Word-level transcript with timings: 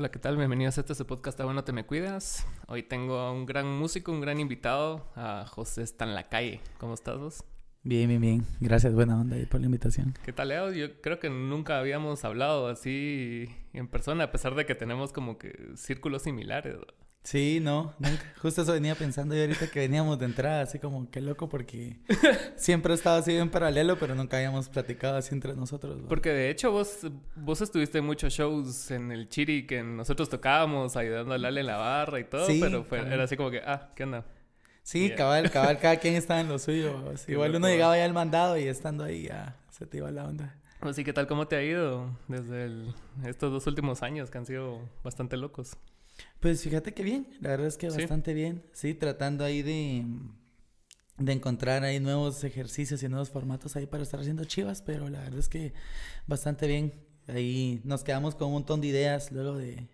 Hola, 0.00 0.10
¿qué 0.10 0.18
tal? 0.18 0.38
Bienvenidos 0.38 0.78
a 0.78 0.80
este 0.80 1.04
podcast 1.04 1.36
de 1.36 1.44
Bueno 1.44 1.62
Te 1.62 1.74
Me 1.74 1.84
Cuidas. 1.84 2.46
Hoy 2.68 2.82
tengo 2.82 3.18
a 3.18 3.32
un 3.32 3.44
gran 3.44 3.66
músico, 3.66 4.10
un 4.10 4.22
gran 4.22 4.40
invitado, 4.40 5.06
a 5.14 5.44
José 5.46 5.82
Está 5.82 6.06
en 6.06 6.14
la 6.14 6.30
calle. 6.30 6.62
¿Cómo 6.78 6.94
estás 6.94 7.18
vos? 7.18 7.44
Bien, 7.82 8.08
bien, 8.08 8.18
bien. 8.18 8.46
Gracias, 8.60 8.94
buena 8.94 9.20
onda 9.20 9.36
por 9.50 9.60
la 9.60 9.66
invitación. 9.66 10.14
¿Qué 10.24 10.32
tal, 10.32 10.48
Leo? 10.48 10.72
Yo 10.72 11.02
creo 11.02 11.20
que 11.20 11.28
nunca 11.28 11.78
habíamos 11.78 12.24
hablado 12.24 12.68
así 12.68 13.54
en 13.74 13.88
persona, 13.88 14.24
a 14.24 14.32
pesar 14.32 14.54
de 14.54 14.64
que 14.64 14.74
tenemos 14.74 15.12
como 15.12 15.36
que 15.36 15.72
círculos 15.76 16.22
similares. 16.22 16.76
Sí, 17.22 17.60
no, 17.60 17.94
nunca. 17.98 18.24
Justo 18.40 18.62
eso 18.62 18.72
venía 18.72 18.94
pensando 18.94 19.34
yo 19.34 19.42
ahorita 19.42 19.70
que 19.70 19.80
veníamos 19.80 20.18
de 20.18 20.24
entrada, 20.24 20.62
así 20.62 20.78
como 20.78 21.10
qué 21.10 21.20
loco, 21.20 21.48
porque 21.50 21.98
siempre 22.56 22.92
he 22.92 22.96
estado 22.96 23.18
así 23.18 23.36
en 23.36 23.50
paralelo, 23.50 23.98
pero 23.98 24.14
nunca 24.14 24.38
habíamos 24.38 24.68
platicado 24.70 25.16
así 25.16 25.34
entre 25.34 25.54
nosotros. 25.54 26.00
Porque 26.08 26.30
de 26.30 26.48
hecho 26.48 26.72
vos, 26.72 27.06
vos 27.36 27.60
estuviste 27.60 27.98
en 27.98 28.06
muchos 28.06 28.32
shows 28.32 28.90
en 28.90 29.12
el 29.12 29.28
Chiri 29.28 29.66
que 29.66 29.82
nosotros 29.82 30.30
tocábamos, 30.30 30.96
ayudando 30.96 31.34
a 31.34 31.38
Lale 31.38 31.60
en 31.60 31.66
la 31.66 31.76
barra 31.76 32.20
y 32.20 32.24
todo, 32.24 32.46
pero 32.88 33.06
era 33.06 33.24
así 33.24 33.36
como 33.36 33.50
que, 33.50 33.58
ah, 33.58 33.90
¿qué 33.94 34.04
onda? 34.04 34.24
Sí, 34.82 35.10
cabal, 35.14 35.50
cabal, 35.50 35.78
cada 35.78 35.96
quien 35.98 36.14
estaba 36.14 36.40
en 36.40 36.48
lo 36.48 36.58
suyo. 36.58 37.12
Igual 37.28 37.54
uno 37.54 37.68
llegaba 37.68 37.96
ya 37.98 38.04
al 38.06 38.14
mandado 38.14 38.56
y 38.58 38.64
estando 38.64 39.04
ahí 39.04 39.24
ya 39.24 39.56
se 39.70 39.86
te 39.86 39.98
iba 39.98 40.10
la 40.10 40.24
onda. 40.24 40.56
Así 40.80 41.04
que 41.04 41.12
tal, 41.12 41.26
¿cómo 41.26 41.46
te 41.46 41.56
ha 41.56 41.62
ido 41.62 42.16
desde 42.26 42.86
estos 43.26 43.52
dos 43.52 43.66
últimos 43.66 44.02
años 44.02 44.30
que 44.30 44.38
han 44.38 44.46
sido 44.46 44.80
bastante 45.04 45.36
locos? 45.36 45.76
Pues 46.40 46.62
fíjate 46.62 46.94
que 46.94 47.02
bien, 47.02 47.26
la 47.40 47.50
verdad 47.50 47.66
es 47.66 47.76
que 47.76 47.88
bastante 47.88 48.32
bien, 48.32 48.62
sí, 48.72 48.94
tratando 48.94 49.44
ahí 49.44 49.62
de, 49.62 50.06
de 51.18 51.32
encontrar 51.32 51.84
ahí 51.84 52.00
nuevos 52.00 52.42
ejercicios 52.44 53.02
y 53.02 53.08
nuevos 53.08 53.30
formatos 53.30 53.76
ahí 53.76 53.86
para 53.86 54.02
estar 54.02 54.20
haciendo 54.20 54.44
chivas, 54.44 54.82
pero 54.82 55.08
la 55.08 55.20
verdad 55.20 55.38
es 55.38 55.48
que 55.48 55.74
bastante 56.26 56.66
bien. 56.66 56.94
Ahí 57.28 57.80
nos 57.84 58.02
quedamos 58.02 58.34
con 58.34 58.48
un 58.48 58.54
montón 58.54 58.80
de 58.80 58.88
ideas 58.88 59.30
luego 59.30 59.56
de, 59.56 59.86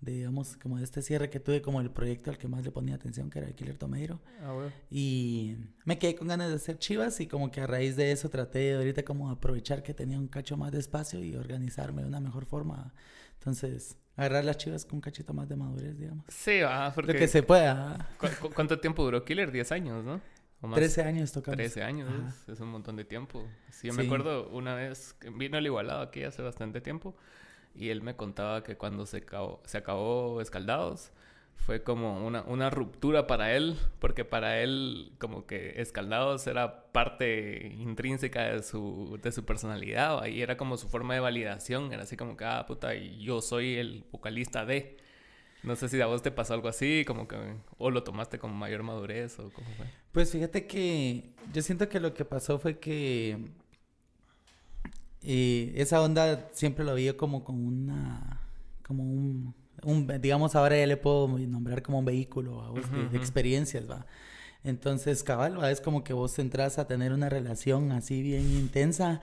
digamos, 0.00 0.56
como 0.56 0.78
de 0.78 0.84
este 0.84 1.02
cierre 1.02 1.30
que 1.30 1.40
tuve 1.40 1.60
como 1.62 1.80
el 1.80 1.90
proyecto 1.90 2.30
al 2.30 2.38
que 2.38 2.46
más 2.46 2.64
le 2.64 2.70
ponía 2.70 2.94
atención, 2.94 3.30
que 3.30 3.38
era 3.40 3.48
el 3.48 3.54
Killer 3.54 3.76
Tomeiro. 3.76 4.20
Ah, 4.42 4.68
y 4.90 5.56
me 5.84 5.98
quedé 5.98 6.14
con 6.14 6.28
ganas 6.28 6.50
de 6.50 6.56
hacer 6.56 6.78
chivas 6.78 7.18
y 7.20 7.26
como 7.26 7.50
que 7.50 7.60
a 7.62 7.66
raíz 7.66 7.96
de 7.96 8.12
eso 8.12 8.28
traté 8.28 8.58
de 8.58 8.76
ahorita 8.76 9.04
como 9.04 9.30
aprovechar 9.30 9.82
que 9.82 9.94
tenía 9.94 10.18
un 10.18 10.28
cacho 10.28 10.56
más 10.56 10.70
de 10.70 10.78
espacio 10.78 11.22
y 11.24 11.34
organizarme 11.34 12.02
de 12.02 12.08
una 12.08 12.20
mejor 12.20 12.44
forma. 12.46 12.94
Entonces, 13.38 13.96
agarrar 14.18 14.44
las 14.44 14.58
chivas 14.58 14.84
con 14.84 14.96
un 14.96 15.00
cachito 15.00 15.32
más 15.32 15.48
de 15.48 15.56
madurez, 15.56 15.96
digamos. 15.96 16.24
Sí, 16.28 16.60
ah, 16.64 16.90
porque... 16.94 17.12
Lo 17.12 17.18
que 17.18 17.28
se 17.28 17.42
pueda. 17.42 18.08
cuánto 18.52 18.78
tiempo 18.80 19.04
duró 19.04 19.24
Killer? 19.24 19.52
10 19.52 19.72
años, 19.72 20.04
¿no? 20.04 20.20
¿O 20.60 20.74
13 20.74 21.02
años 21.02 21.30
tocamos. 21.30 21.56
13 21.56 21.84
años, 21.84 22.10
es, 22.48 22.58
un 22.58 22.68
montón 22.68 22.96
de 22.96 23.04
tiempo. 23.04 23.46
Sí, 23.70 23.86
yo 23.86 23.94
me 23.94 24.04
acuerdo 24.04 24.48
una 24.48 24.74
vez, 24.74 25.14
que 25.20 25.30
vino 25.30 25.56
el 25.56 25.66
igualado 25.66 26.02
aquí 26.02 26.24
hace 26.24 26.42
bastante 26.42 26.80
tiempo, 26.80 27.16
y 27.76 27.90
él 27.90 28.02
me 28.02 28.16
contaba 28.16 28.64
que 28.64 28.76
cuando 28.76 29.06
se 29.06 29.18
acabó, 29.18 29.62
se 29.64 29.78
acabó 29.78 30.40
Escaldados, 30.40 31.12
fue 31.58 31.82
como 31.82 32.26
una, 32.26 32.42
una 32.42 32.70
ruptura 32.70 33.26
para 33.26 33.54
él, 33.54 33.76
porque 33.98 34.24
para 34.24 34.60
él 34.60 35.12
como 35.18 35.46
que 35.46 35.80
Escaldados 35.80 36.46
era 36.46 36.90
parte 36.92 37.74
intrínseca 37.78 38.44
de 38.44 38.62
su, 38.62 39.18
de 39.22 39.32
su 39.32 39.44
personalidad, 39.44 40.22
ahí 40.22 40.40
era 40.40 40.56
como 40.56 40.76
su 40.76 40.88
forma 40.88 41.14
de 41.14 41.20
validación, 41.20 41.92
era 41.92 42.04
así 42.04 42.16
como 42.16 42.36
que, 42.36 42.44
ah, 42.44 42.64
puta, 42.66 42.94
yo 42.94 43.40
soy 43.40 43.76
el 43.76 44.04
vocalista 44.10 44.64
de... 44.64 44.96
No 45.64 45.74
sé 45.74 45.88
si 45.88 46.00
a 46.00 46.06
vos 46.06 46.22
te 46.22 46.30
pasó 46.30 46.54
algo 46.54 46.68
así, 46.68 47.04
como 47.04 47.26
que, 47.26 47.36
o 47.78 47.90
lo 47.90 48.04
tomaste 48.04 48.38
con 48.38 48.54
mayor 48.54 48.84
madurez, 48.84 49.38
o 49.40 49.50
cómo 49.52 49.68
fue. 49.76 49.86
Pues 50.12 50.30
fíjate 50.30 50.66
que 50.68 51.34
yo 51.52 51.62
siento 51.62 51.88
que 51.88 51.98
lo 51.98 52.14
que 52.14 52.24
pasó 52.24 52.60
fue 52.60 52.78
que 52.78 53.36
y 55.20 55.72
esa 55.74 56.00
onda 56.00 56.48
siempre 56.52 56.84
lo 56.84 56.94
vi 56.94 57.12
como 57.12 57.44
con 57.44 57.64
una, 57.64 58.40
como 58.86 59.02
un, 59.02 59.54
digamos 60.20 60.54
ahora 60.56 60.76
ya 60.76 60.86
le 60.86 60.96
puedo 60.96 61.28
nombrar 61.28 61.82
como 61.82 61.98
un 61.98 62.04
vehículo 62.04 62.74
de, 63.10 63.16
experiencias, 63.16 63.88
va. 63.88 64.06
Entonces, 64.64 65.22
cabal, 65.22 65.60
¿va? 65.60 65.70
es 65.70 65.80
como 65.80 66.02
que 66.02 66.12
vos 66.12 66.36
entras 66.40 66.78
a 66.78 66.88
tener 66.88 67.12
una 67.12 67.28
relación 67.28 67.92
así 67.92 68.22
bien 68.22 68.42
intensa 68.50 69.20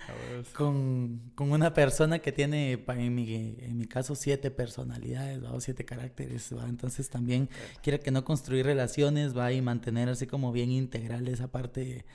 con, 0.55 1.21
con, 1.35 1.51
una 1.51 1.73
persona 1.73 2.19
que 2.19 2.31
tiene, 2.31 2.83
en 2.87 3.15
mi, 3.15 3.57
en 3.59 3.77
mi 3.77 3.85
caso, 3.85 4.15
siete 4.15 4.49
personalidades, 4.49 5.43
¿va? 5.43 5.51
o 5.51 5.59
siete 5.59 5.83
caracteres, 5.83 6.55
¿va? 6.57 6.67
Entonces 6.69 7.09
también 7.09 7.49
quiere 7.83 7.99
que 7.99 8.11
no 8.11 8.23
construir 8.23 8.65
relaciones, 8.65 9.37
va, 9.37 9.51
y 9.51 9.61
mantener 9.61 10.07
así 10.07 10.25
como 10.25 10.53
bien 10.53 10.71
integral 10.71 11.27
esa 11.27 11.49
parte 11.49 12.05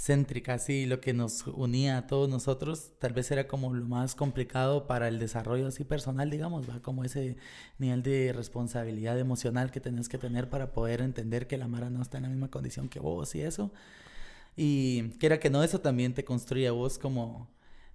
céntrica, 0.00 0.54
así 0.54 0.86
lo 0.86 1.00
que 1.00 1.12
nos 1.12 1.46
unía 1.46 1.98
a 1.98 2.06
todos 2.06 2.30
nosotros, 2.30 2.92
tal 2.98 3.12
vez 3.12 3.30
era 3.30 3.46
como 3.46 3.74
lo 3.74 3.84
más 3.84 4.14
complicado 4.14 4.86
para 4.86 5.08
el 5.08 5.18
desarrollo 5.18 5.66
así 5.66 5.84
personal, 5.84 6.30
digamos, 6.30 6.68
va 6.68 6.80
como 6.80 7.04
ese 7.04 7.36
nivel 7.78 8.02
de 8.02 8.32
responsabilidad 8.32 9.18
emocional 9.18 9.70
que 9.70 9.80
tenés 9.80 10.08
que 10.08 10.16
tener 10.16 10.48
para 10.48 10.72
poder 10.72 11.02
entender 11.02 11.46
que 11.46 11.58
la 11.58 11.68
Mara 11.68 11.90
no 11.90 12.00
está 12.00 12.16
en 12.16 12.22
la 12.24 12.28
misma 12.30 12.48
condición 12.50 12.88
que 12.88 12.98
vos 12.98 13.34
y 13.34 13.42
eso. 13.42 13.72
Y 14.56 15.10
quiera 15.18 15.38
que 15.38 15.50
no, 15.50 15.62
eso 15.62 15.80
también 15.80 16.14
te 16.14 16.24
construye 16.24 16.68
a 16.68 16.72
vos 16.72 16.98
como 16.98 17.50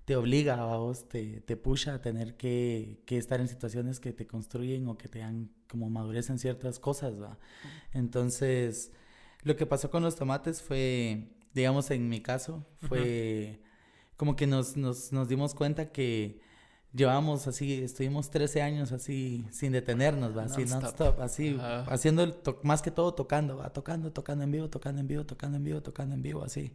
te 0.06 0.16
obliga 0.16 0.56
a 0.56 0.78
vos, 0.78 1.10
te, 1.10 1.42
te 1.42 1.58
pusha 1.58 1.96
a 1.96 2.02
tener 2.02 2.38
que, 2.38 3.02
que, 3.08 3.18
estar 3.18 3.42
en 3.42 3.48
situaciones 3.48 4.00
que 4.00 4.14
te 4.14 4.28
construyen 4.28 4.88
o 4.88 4.98
que 4.98 5.08
te 5.08 5.20
dan 5.20 5.50
como 5.68 5.90
madurez 5.90 6.30
en 6.30 6.38
ciertas 6.38 6.80
cosas, 6.80 7.20
¿va? 7.20 7.40
Entonces, 7.94 8.92
lo 9.44 9.56
que 9.56 9.66
pasó 9.66 9.90
con 9.90 10.04
los 10.04 10.16
tomates 10.16 10.62
fue 10.62 11.30
digamos 11.56 11.90
en 11.90 12.10
mi 12.10 12.22
caso, 12.22 12.66
fue 12.82 13.62
como 14.18 14.36
que 14.36 14.46
nos, 14.46 14.78
nos, 14.78 15.12
nos 15.12 15.28
dimos 15.30 15.56
cuenta 15.56 15.92
que 15.92 16.40
llevamos 16.94 17.48
así, 17.48 17.82
estuvimos 17.82 18.30
13 18.30 18.62
años 18.62 18.92
así 18.92 19.48
sin 19.52 19.72
detenernos, 19.72 20.38
¿va? 20.38 20.44
Así 20.44 20.66
non-stop, 20.66 21.20
así, 21.22 21.58
haciendo 21.88 22.42
más 22.64 22.82
que 22.82 22.92
todo 22.92 23.14
tocando, 23.14 23.58
¿va? 23.58 23.72
Tocando, 23.72 24.12
tocando 24.12 24.44
en 24.44 24.52
vivo, 24.52 24.70
tocando 24.70 25.00
en 25.02 25.08
vivo, 25.08 25.26
tocando 25.26 25.58
en 25.58 25.64
vivo, 25.64 25.82
tocando 25.82 26.14
en 26.14 26.22
vivo, 26.22 26.44
así. 26.44 26.74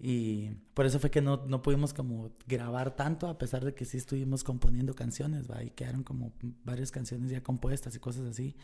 Y 0.00 0.50
por 0.74 0.86
eso 0.86 1.00
fue 1.00 1.10
que 1.10 1.20
no, 1.20 1.44
no 1.46 1.60
pudimos 1.60 1.92
como 1.92 2.30
grabar 2.46 2.94
tanto, 2.94 3.26
a 3.28 3.36
pesar 3.36 3.64
de 3.64 3.74
que 3.74 3.84
sí 3.84 3.96
estuvimos 3.98 4.42
componiendo 4.42 4.94
canciones, 4.94 5.50
¿va? 5.50 5.62
Y 5.62 5.70
quedaron 5.70 6.02
como 6.02 6.32
varias 6.64 6.90
canciones 6.92 7.30
ya 7.30 7.42
compuestas 7.42 7.94
y 7.94 7.98
cosas 7.98 8.26
así. 8.26 8.56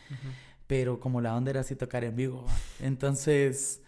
Pero 0.65 0.99
como 0.99 1.21
la 1.21 1.35
onda 1.35 1.51
era 1.51 1.59
así 1.59 1.75
tocar 1.75 2.03
en 2.03 2.15
vivo, 2.15 2.45
¿va? 2.45 2.53
Entonces 2.79 3.81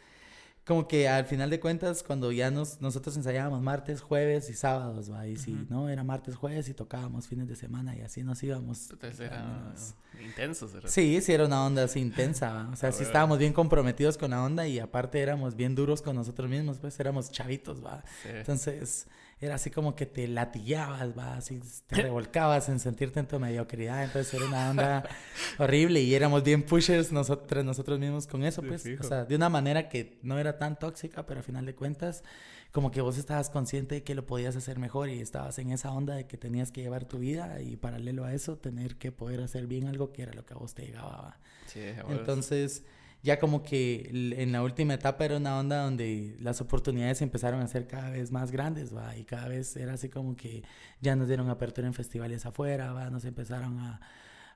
como 0.68 0.86
que 0.86 1.08
al 1.08 1.24
final 1.24 1.50
de 1.50 1.62
cuentas, 1.62 2.04
cuando 2.04 2.30
ya 2.34 2.52
nos, 2.52 2.82
nosotros 2.82 3.16
ensayábamos 3.16 3.62
martes, 3.62 4.02
jueves 4.02 4.50
y 4.50 4.54
sábados, 4.54 5.10
¿va? 5.10 5.26
Y 5.26 5.38
si 5.38 5.54
no, 5.70 5.88
era 5.88 6.04
martes, 6.04 6.36
jueves 6.36 6.68
y 6.68 6.74
tocábamos 6.74 7.26
fines 7.28 7.48
de 7.48 7.56
semana 7.56 7.96
y 7.96 8.02
así 8.02 8.22
nos 8.22 8.44
íbamos. 8.44 8.92
Entonces 8.92 9.22
era 9.22 9.74
intenso, 10.22 10.70
Sí, 10.86 11.22
sí, 11.22 11.32
era 11.32 11.46
una 11.46 11.66
onda 11.66 11.86
así 11.86 12.02
intensa, 12.02 12.68
O 12.74 12.76
sea, 12.76 12.92
sí 12.92 13.04
estábamos 13.04 13.40
bien 13.40 13.54
comprometidos 13.54 14.18
con 14.18 14.32
la 14.32 14.44
onda 14.44 14.68
y 14.68 14.80
aparte 14.80 15.22
éramos 15.22 15.56
bien 15.56 15.74
duros 15.74 16.02
con 16.02 16.18
nosotros 16.18 16.50
mismos, 16.50 16.80
pues 16.80 17.00
éramos 17.00 17.32
chavitos, 17.32 17.84
¿va? 17.84 18.04
Entonces 18.26 19.08
era 19.40 19.56
así 19.56 19.70
como 19.70 19.96
que 19.96 20.06
te 20.08 20.28
latillabas, 20.28 21.16
va, 21.18 21.38
así 21.38 21.60
te 21.86 22.02
revolcabas 22.02 22.70
en 22.70 22.80
sentirte 22.80 23.20
en 23.20 23.28
tu 23.28 23.40
mediocridad, 23.40 24.04
entonces 24.04 24.34
era 24.34 24.46
una 24.46 24.72
onda 24.72 25.04
horrible 25.60 26.02
y 26.02 26.16
éramos 26.16 26.44
bien 26.44 26.64
pushers 26.64 27.12
nosotros, 27.12 27.64
nosotros 27.64 28.00
mismos 28.00 28.26
con 28.26 28.44
eso, 28.44 28.64
pues, 28.64 28.86
o 29.00 29.04
sea, 29.04 29.26
de 29.26 29.36
una 29.36 29.50
manera 29.50 29.90
que 29.90 30.18
no 30.24 30.40
era 30.40 30.58
tan 30.58 30.80
tóxica, 30.80 31.26
pero 31.28 31.40
al 31.40 31.44
final 31.44 31.68
de 31.68 31.76
cuentas, 31.76 32.24
como 32.72 32.90
que 32.90 33.02
vos 33.02 33.18
estabas 33.18 33.52
consciente 33.52 33.96
de 33.96 34.04
que 34.04 34.16
lo 34.16 34.26
podías 34.26 34.56
hacer 34.56 34.80
mejor 34.80 35.10
y 35.10 35.20
estabas 35.20 35.60
en 35.60 35.72
esa 35.72 35.92
onda 35.92 36.16
de 36.16 36.26
que 36.26 36.38
tenías 36.38 36.72
que 36.72 36.82
llevar 36.82 37.06
tu 37.06 37.20
vida 37.20 37.62
y 37.62 37.76
paralelo 37.76 38.26
a 38.26 38.34
eso, 38.34 38.58
tener 38.58 38.96
que 38.98 39.12
poder 39.12 39.42
hacer 39.42 39.68
bien 39.68 39.88
algo 39.88 40.14
que 40.14 40.24
era 40.24 40.34
lo 40.34 40.46
que 40.46 40.54
a 40.56 40.58
vos 40.58 40.74
te 40.74 40.86
llegaba. 40.86 41.40
Sí, 41.68 41.82
Entonces 42.10 42.84
ya 43.28 43.40
como 43.40 43.62
que 43.62 44.10
en 44.38 44.54
la 44.54 44.64
última 44.64 44.94
etapa 44.94 45.26
era 45.26 45.36
una 45.36 45.60
onda 45.60 45.84
donde 45.84 46.38
las 46.40 46.62
oportunidades 46.62 47.22
empezaron 47.22 47.60
a 47.60 47.68
ser 47.68 47.86
cada 47.86 48.10
vez 48.10 48.32
más 48.32 48.52
grandes, 48.52 48.96
¿va? 48.96 49.18
Y 49.18 49.26
cada 49.26 49.50
vez 49.50 49.76
era 49.76 49.96
así 49.96 50.08
como 50.08 50.38
que 50.38 50.64
ya 51.02 51.14
nos 51.18 51.28
dieron 51.28 51.50
apertura 51.50 51.88
en 51.88 51.94
festivales 51.94 52.46
afuera, 52.46 52.94
¿va? 52.94 53.10
Nos 53.10 53.26
empezaron 53.26 53.80
a, 53.80 54.00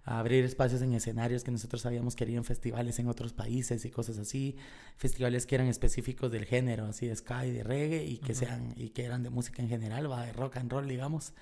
abrir 0.05 0.45
espacios 0.45 0.81
en 0.81 0.93
escenarios 0.93 1.43
que 1.43 1.51
nosotros 1.51 1.85
habíamos 1.85 2.15
querido 2.15 2.37
en 2.37 2.45
festivales 2.45 2.97
en 2.97 3.07
otros 3.07 3.33
países 3.33 3.83
y 3.83 3.91
cosas 3.91 4.17
así, 4.17 4.55
festivales 4.95 5.45
que 5.45 5.55
eran 5.55 5.67
específicos 5.67 6.31
del 6.31 6.45
género, 6.45 6.85
así 6.85 7.07
de 7.07 7.15
sky, 7.15 7.51
de 7.51 7.63
reggae 7.63 8.05
y 8.05 8.17
que 8.19 8.33
sean 8.33 8.73
y 8.77 8.91
que 8.91 9.03
eran 9.03 9.21
de 9.21 9.29
música 9.29 9.61
en 9.61 9.67
general, 9.67 10.09
va, 10.09 10.25
de 10.25 10.31
rock 10.31 10.57
and 10.57 10.71
roll, 10.71 10.87
digamos. 10.87 11.33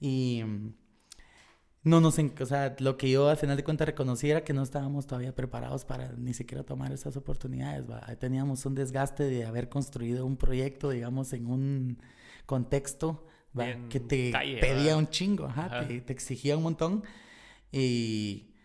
Y 0.00 0.42
no 1.86 2.00
nos, 2.00 2.18
o 2.18 2.46
sea, 2.46 2.74
lo 2.80 2.96
que 2.96 3.08
yo 3.08 3.28
al 3.28 3.36
final 3.36 3.56
de 3.56 3.62
cuentas 3.62 3.86
reconocí 3.86 4.28
era 4.28 4.42
que 4.42 4.52
no 4.52 4.64
estábamos 4.64 5.06
todavía 5.06 5.32
preparados 5.32 5.84
para 5.84 6.10
ni 6.18 6.34
siquiera 6.34 6.64
tomar 6.64 6.90
esas 6.90 7.16
oportunidades. 7.16 7.88
¿va? 7.88 8.00
Teníamos 8.16 8.66
un 8.66 8.74
desgaste 8.74 9.22
de 9.22 9.44
haber 9.44 9.68
construido 9.68 10.26
un 10.26 10.36
proyecto, 10.36 10.90
digamos, 10.90 11.32
en 11.32 11.46
un 11.46 11.98
contexto 12.44 13.24
que 13.88 14.00
te 14.00 14.32
pedía 14.60 14.96
un 14.96 15.08
chingo, 15.10 15.48
te, 15.86 16.00
te, 16.00 16.12
exigía 16.12 16.56
un 16.56 16.64
montón. 16.64 17.04
Y 17.70 18.55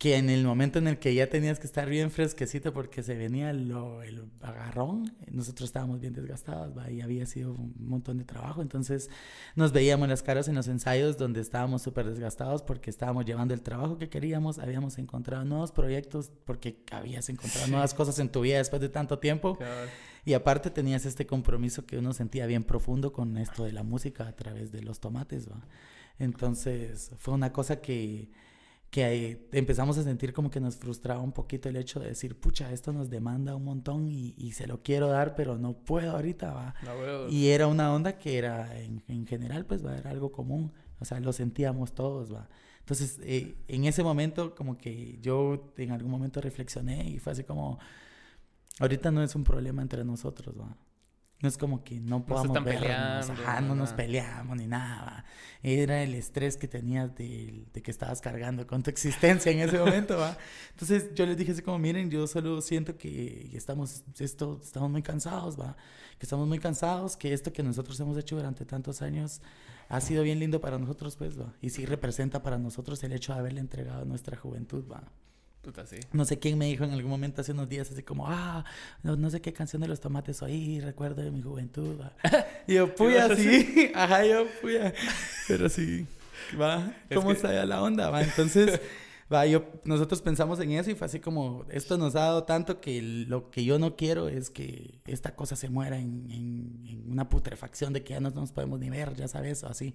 que 0.00 0.16
en 0.16 0.30
el 0.30 0.46
momento 0.46 0.78
en 0.78 0.88
el 0.88 0.98
que 0.98 1.14
ya 1.14 1.28
tenías 1.28 1.58
que 1.58 1.66
estar 1.66 1.86
bien 1.86 2.10
fresquecito 2.10 2.72
porque 2.72 3.02
se 3.02 3.18
venía 3.18 3.52
lo, 3.52 4.02
el 4.02 4.24
agarrón, 4.40 5.14
nosotros 5.30 5.68
estábamos 5.68 6.00
bien 6.00 6.14
desgastados, 6.14 6.74
¿va? 6.74 6.90
y 6.90 7.02
había 7.02 7.26
sido 7.26 7.52
un 7.52 7.74
montón 7.78 8.16
de 8.16 8.24
trabajo, 8.24 8.62
entonces 8.62 9.10
nos 9.56 9.72
veíamos 9.72 10.08
las 10.08 10.22
caras 10.22 10.48
en 10.48 10.54
los 10.54 10.68
ensayos 10.68 11.18
donde 11.18 11.42
estábamos 11.42 11.82
súper 11.82 12.06
desgastados 12.06 12.62
porque 12.62 12.88
estábamos 12.88 13.26
llevando 13.26 13.52
el 13.52 13.60
trabajo 13.60 13.98
que 13.98 14.08
queríamos, 14.08 14.58
habíamos 14.58 14.96
encontrado 14.96 15.44
nuevos 15.44 15.70
proyectos 15.70 16.32
porque 16.46 16.82
habías 16.92 17.28
encontrado 17.28 17.66
nuevas 17.68 17.92
cosas 17.92 18.18
en 18.20 18.30
tu 18.30 18.40
vida 18.40 18.56
después 18.56 18.80
de 18.80 18.88
tanto 18.88 19.18
tiempo. 19.18 19.58
Y 20.24 20.32
aparte 20.32 20.70
tenías 20.70 21.04
este 21.04 21.26
compromiso 21.26 21.84
que 21.84 21.98
uno 21.98 22.14
sentía 22.14 22.46
bien 22.46 22.64
profundo 22.64 23.12
con 23.12 23.36
esto 23.36 23.64
de 23.64 23.72
la 23.72 23.82
música 23.82 24.26
a 24.26 24.32
través 24.32 24.72
de 24.72 24.82
los 24.82 24.98
tomates, 24.98 25.50
¿va? 25.50 25.60
Entonces 26.18 27.10
fue 27.18 27.34
una 27.34 27.52
cosa 27.52 27.82
que 27.82 28.30
que 28.90 29.48
empezamos 29.52 29.96
a 29.98 30.02
sentir 30.02 30.32
como 30.32 30.50
que 30.50 30.58
nos 30.58 30.76
frustraba 30.76 31.20
un 31.20 31.30
poquito 31.30 31.68
el 31.68 31.76
hecho 31.76 32.00
de 32.00 32.08
decir, 32.08 32.38
pucha, 32.38 32.72
esto 32.72 32.92
nos 32.92 33.08
demanda 33.08 33.54
un 33.54 33.64
montón 33.64 34.08
y, 34.08 34.34
y 34.36 34.52
se 34.52 34.66
lo 34.66 34.82
quiero 34.82 35.06
dar, 35.06 35.36
pero 35.36 35.58
no 35.58 35.74
puedo 35.74 36.10
ahorita, 36.10 36.52
va. 36.52 36.74
y 37.28 37.48
era 37.48 37.68
una 37.68 37.94
onda 37.94 38.18
que 38.18 38.36
era, 38.36 38.76
en, 38.80 39.04
en, 39.06 39.26
general, 39.26 39.64
pues, 39.64 39.84
va, 39.86 39.96
era 39.96 40.10
algo 40.10 40.32
común, 40.32 40.72
o 40.98 41.04
sea, 41.04 41.20
lo 41.20 41.32
sentíamos 41.32 41.94
todos, 41.94 42.34
va. 42.34 42.48
Entonces, 42.80 43.20
eh, 43.22 43.54
en 43.68 43.84
ese 43.84 44.02
momento, 44.02 44.56
como 44.56 44.76
que 44.76 45.18
yo 45.20 45.72
en 45.76 45.92
algún 45.92 46.10
momento 46.10 46.40
reflexioné 46.40 47.08
y 47.08 47.20
fue 47.20 47.32
así 47.32 47.44
como, 47.44 47.78
ahorita 48.80 49.12
no 49.12 49.22
es 49.22 49.36
un 49.36 49.44
problema 49.44 49.82
entre 49.82 50.04
nosotros, 50.04 50.58
va. 50.58 50.76
No 51.42 51.48
es 51.48 51.56
como 51.56 51.82
que 51.82 51.98
no 52.00 52.26
podamos 52.26 52.54
no 52.54 52.62
vernos, 52.62 53.30
ajá, 53.30 53.62
no 53.62 53.74
nos 53.74 53.92
peleamos 53.94 54.56
ni 54.58 54.66
nada. 54.66 55.24
Era 55.62 56.02
el 56.02 56.14
estrés 56.14 56.58
que 56.58 56.68
tenías 56.68 57.14
de, 57.14 57.64
de, 57.72 57.82
que 57.82 57.90
estabas 57.90 58.20
cargando 58.20 58.66
con 58.66 58.82
tu 58.82 58.90
existencia 58.90 59.50
en 59.50 59.60
ese 59.60 59.78
momento, 59.78 60.18
¿va? 60.18 60.36
Entonces 60.70 61.14
yo 61.14 61.24
les 61.24 61.38
dije 61.38 61.52
así 61.52 61.62
como, 61.62 61.78
miren, 61.78 62.10
yo 62.10 62.26
solo 62.26 62.60
siento 62.60 62.98
que 62.98 63.50
estamos, 63.54 64.04
esto, 64.18 64.60
estamos 64.62 64.90
muy 64.90 65.02
cansados, 65.02 65.58
¿va? 65.58 65.76
Que 66.18 66.26
estamos 66.26 66.46
muy 66.46 66.58
cansados, 66.58 67.16
que 67.16 67.32
esto 67.32 67.52
que 67.52 67.62
nosotros 67.62 67.98
hemos 68.00 68.18
hecho 68.18 68.36
durante 68.36 68.66
tantos 68.66 69.00
años 69.00 69.40
ha 69.88 70.00
sido 70.00 70.22
bien 70.22 70.38
lindo 70.38 70.60
para 70.60 70.78
nosotros, 70.78 71.16
pues, 71.16 71.40
¿va? 71.40 71.54
Y 71.62 71.70
sí 71.70 71.86
representa 71.86 72.42
para 72.42 72.58
nosotros 72.58 73.02
el 73.02 73.12
hecho 73.12 73.32
de 73.32 73.38
haberle 73.38 73.60
entregado 73.60 74.04
nuestra 74.04 74.36
juventud, 74.36 74.84
¿va? 74.90 75.04
No 76.12 76.24
sé 76.24 76.38
quién 76.38 76.56
me 76.56 76.66
dijo 76.66 76.84
en 76.84 76.92
algún 76.92 77.10
momento 77.10 77.42
hace 77.42 77.52
unos 77.52 77.68
días 77.68 77.90
así 77.90 78.02
como, 78.02 78.26
ah, 78.28 78.64
no, 79.02 79.30
sé 79.30 79.42
qué 79.42 79.52
canción 79.52 79.82
de 79.82 79.88
los 79.88 80.00
tomates 80.00 80.40
oí, 80.42 80.80
recuerdo 80.80 81.22
de 81.22 81.30
mi 81.30 81.42
juventud. 81.42 82.00
y 82.66 82.74
yo, 82.74 82.94
puya, 82.94 83.34
sí, 83.36 83.92
ajá, 83.94 84.24
yo, 84.24 84.46
puya. 84.62 84.94
Pero 85.46 85.68
sí, 85.68 86.06
va, 86.58 86.94
¿cómo 87.14 87.32
está 87.32 87.52
ya 87.52 87.66
la 87.66 87.82
onda? 87.82 88.08
Va, 88.08 88.22
entonces, 88.22 88.80
va, 89.32 89.44
yo, 89.44 89.66
nosotros 89.84 90.22
pensamos 90.22 90.58
en 90.60 90.72
eso 90.72 90.90
y 90.90 90.94
fue 90.94 91.06
así 91.06 91.20
como, 91.20 91.66
esto 91.68 91.98
nos 91.98 92.16
ha 92.16 92.20
dado 92.20 92.44
tanto 92.44 92.80
que 92.80 93.02
lo 93.02 93.50
que 93.50 93.62
yo 93.62 93.78
no 93.78 93.96
quiero 93.96 94.28
es 94.28 94.48
que 94.48 95.00
esta 95.06 95.36
cosa 95.36 95.56
se 95.56 95.68
muera 95.68 95.98
en, 95.98 96.26
en, 96.30 97.04
una 97.10 97.28
putrefacción 97.28 97.92
de 97.92 98.02
que 98.02 98.14
ya 98.14 98.20
no 98.20 98.30
nos 98.30 98.52
podemos 98.52 98.80
ni 98.80 98.88
ver, 98.88 99.14
ya 99.14 99.28
sabes, 99.28 99.62
o 99.64 99.68
así. 99.68 99.94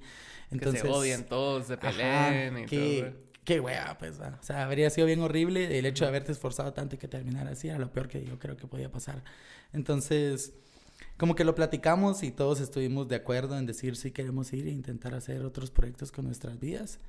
Entonces, 0.51 0.83
que 0.83 0.87
se 0.87 0.93
odien 0.93 1.25
todos, 1.25 1.65
se 1.65 1.77
peleen 1.77 2.59
y 2.59 2.65
todo 2.67 3.25
qué 3.45 3.59
wea, 3.59 3.97
pues, 3.97 4.19
o 4.19 4.43
sea, 4.43 4.65
habría 4.65 4.89
sido 4.89 5.07
bien 5.07 5.21
horrible 5.21 5.77
el 5.77 5.85
hecho 5.85 6.03
de 6.03 6.09
haberte 6.09 6.31
esforzado 6.31 6.73
tanto 6.73 6.95
y 6.95 6.97
que 6.97 7.07
terminara 7.07 7.51
así, 7.51 7.69
era 7.69 7.79
lo 7.79 7.91
peor 7.91 8.07
que 8.07 8.25
yo 8.25 8.37
creo 8.39 8.57
que 8.57 8.67
podía 8.67 8.91
pasar. 8.91 9.23
Entonces, 9.71 10.53
como 11.17 11.35
que 11.35 11.45
lo 11.45 11.55
platicamos 11.55 12.23
y 12.23 12.31
todos 12.31 12.59
estuvimos 12.59 13.07
de 13.07 13.15
acuerdo 13.15 13.57
en 13.57 13.65
decir 13.65 13.95
si 13.95 14.11
queremos 14.11 14.51
ir 14.53 14.67
e 14.67 14.71
intentar 14.71 15.13
hacer 15.13 15.43
otros 15.43 15.71
proyectos 15.71 16.11
con 16.11 16.25
nuestras 16.25 16.59
vidas. 16.59 16.99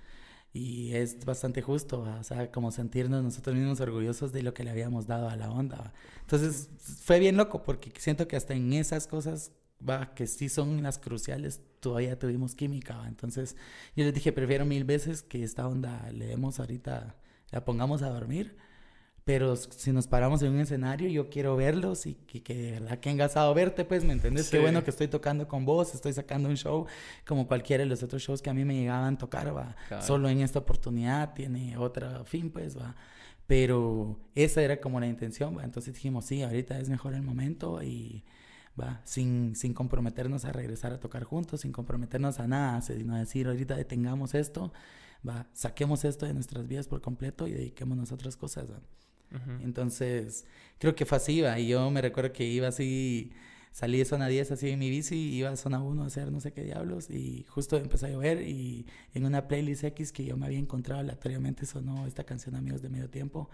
Y 0.53 0.95
es 0.95 1.25
bastante 1.25 1.61
justo, 1.61 2.01
o 2.01 2.25
sea, 2.25 2.51
como 2.51 2.71
sentirnos 2.71 3.23
nosotros 3.23 3.57
mismos 3.57 3.81
orgullosos 3.81 4.33
de 4.33 4.43
lo 4.43 4.55
que 4.55 4.65
le 4.65 4.71
habíamos 4.71 5.07
dado 5.07 5.29
a 5.29 5.37
la 5.37 5.51
onda. 5.51 5.93
Entonces, 6.21 6.71
fue 6.79 7.19
bien 7.19 7.37
loco 7.37 7.63
porque 7.63 7.93
siento 7.99 8.27
que 8.27 8.37
hasta 8.37 8.55
en 8.55 8.73
esas 8.73 9.07
cosas 9.07 9.53
va, 9.87 10.15
que 10.15 10.27
sí 10.27 10.49
son 10.49 10.83
las 10.83 10.99
cruciales, 10.99 11.61
todavía 11.81 12.19
tuvimos 12.19 12.55
química, 12.55 12.97
¿va? 12.97 13.09
Entonces 13.09 13.57
yo 13.95 14.05
les 14.05 14.15
dije, 14.15 14.33
prefiero 14.33 14.65
mil 14.65 14.85
veces 14.85 15.23
que 15.23 15.43
esta 15.43 15.67
onda 15.67 16.11
le 16.13 16.27
demos 16.27 16.61
ahorita, 16.61 17.17
la 17.51 17.65
pongamos 17.65 18.03
a 18.03 18.11
dormir, 18.11 18.57
pero 19.27 19.57
si 19.57 19.91
nos 19.91 20.07
paramos 20.07 20.41
en 20.43 20.53
un 20.53 20.61
escenario, 20.61 21.09
yo 21.09 21.29
quiero 21.29 21.57
verlos 21.57 22.07
y 22.07 22.15
que, 22.15 22.45
que 22.45 22.55
de 22.55 22.71
verdad 22.73 23.01
que 23.01 23.11
engasado 23.11 23.53
verte, 23.55 23.85
pues, 23.85 24.05
¿me 24.05 24.13
entiendes? 24.13 24.49
Qué 24.49 24.61
bueno 24.61 24.85
que 24.85 24.91
estoy 24.91 25.09
tocando 25.09 25.49
con 25.49 25.65
vos, 25.65 25.95
estoy 25.95 26.13
sacando 26.13 26.49
un 26.49 26.57
show 26.57 26.87
como 27.27 27.49
cualquiera 27.49 27.83
de 27.83 27.91
los 27.91 28.05
otros 28.05 28.23
shows 28.23 28.41
que 28.41 28.51
a 28.51 28.55
mí 28.55 28.65
me 28.65 28.77
llegaban 28.77 29.15
a 29.15 29.19
tocar, 29.19 29.55
va. 29.57 29.75
Solo 30.01 30.29
en 30.29 30.43
esta 30.43 30.61
oportunidad 30.61 31.35
tiene 31.35 31.77
otro 31.77 32.25
fin, 32.25 32.51
pues, 32.51 32.79
va. 32.79 32.95
Pero 33.49 34.17
esa 34.37 34.63
era 34.63 34.81
como 34.81 35.01
la 35.01 35.09
intención, 35.09 35.59
¿va? 35.59 35.65
Entonces 35.65 35.95
dijimos, 35.95 36.25
sí, 36.25 36.45
ahorita 36.45 36.79
es 36.79 36.89
mejor 36.89 37.15
el 37.15 37.23
momento 37.23 37.83
y 37.83 38.23
¿va? 38.81 39.01
Sin, 39.05 39.55
sin 39.57 39.75
comprometernos 39.75 40.45
a 40.45 40.53
regresar 40.53 40.93
a 40.93 41.01
tocar 41.01 41.25
juntos, 41.25 41.63
sin 41.63 41.73
comprometernos 41.73 42.41
a 42.41 42.47
nada, 42.47 42.81
sino 42.83 43.17
decir, 43.17 43.47
ahorita 43.47 43.77
detengamos 43.77 44.35
esto, 44.35 44.73
¿va? 45.27 45.47
Saquemos 45.53 46.05
esto 46.05 46.27
de 46.27 46.35
nuestras 46.35 46.67
vidas 46.67 46.89
por 46.89 47.01
completo 47.01 47.47
y 47.47 47.53
dediquémonos 47.53 48.13
a 48.13 48.15
otras 48.15 48.37
cosas, 48.37 48.69
Entonces, 49.61 50.47
creo 50.79 50.95
que 50.95 51.05
fue 51.05 51.17
así, 51.17 51.41
¿va? 51.41 51.59
Y 51.59 51.69
yo 51.69 51.91
me 51.91 52.01
recuerdo 52.01 52.33
que 52.33 52.45
iba 52.45 52.69
así, 52.69 53.33
salí 53.73 53.99
de 53.99 54.05
zona 54.05 54.29
10 54.29 54.53
así 54.53 54.71
en 54.71 54.79
mi 54.79 54.89
bici, 54.89 55.17
iba 55.17 55.51
a 55.51 55.57
zona 55.57 55.83
1 55.83 56.03
a 56.03 56.07
hacer 56.07 56.31
no 56.33 56.41
sé 56.41 56.53
qué 56.53 56.63
diablos 56.63 57.11
y 57.11 57.45
justo 57.49 57.77
empezó 57.77 58.07
a 58.07 58.09
llover 58.09 58.41
y 58.41 58.87
en 59.13 59.27
una 59.27 59.49
playlist 59.49 59.85
X 59.85 60.13
que 60.13 60.25
yo 60.25 60.37
me 60.37 60.47
había 60.47 60.59
encontrado 60.59 61.01
aleatoriamente 61.01 61.67
sonó 61.67 62.07
esta 62.07 62.25
canción 62.25 62.55
Amigos 62.55 62.81
de 62.81 62.89
Medio 62.89 63.11
Tiempo 63.11 63.51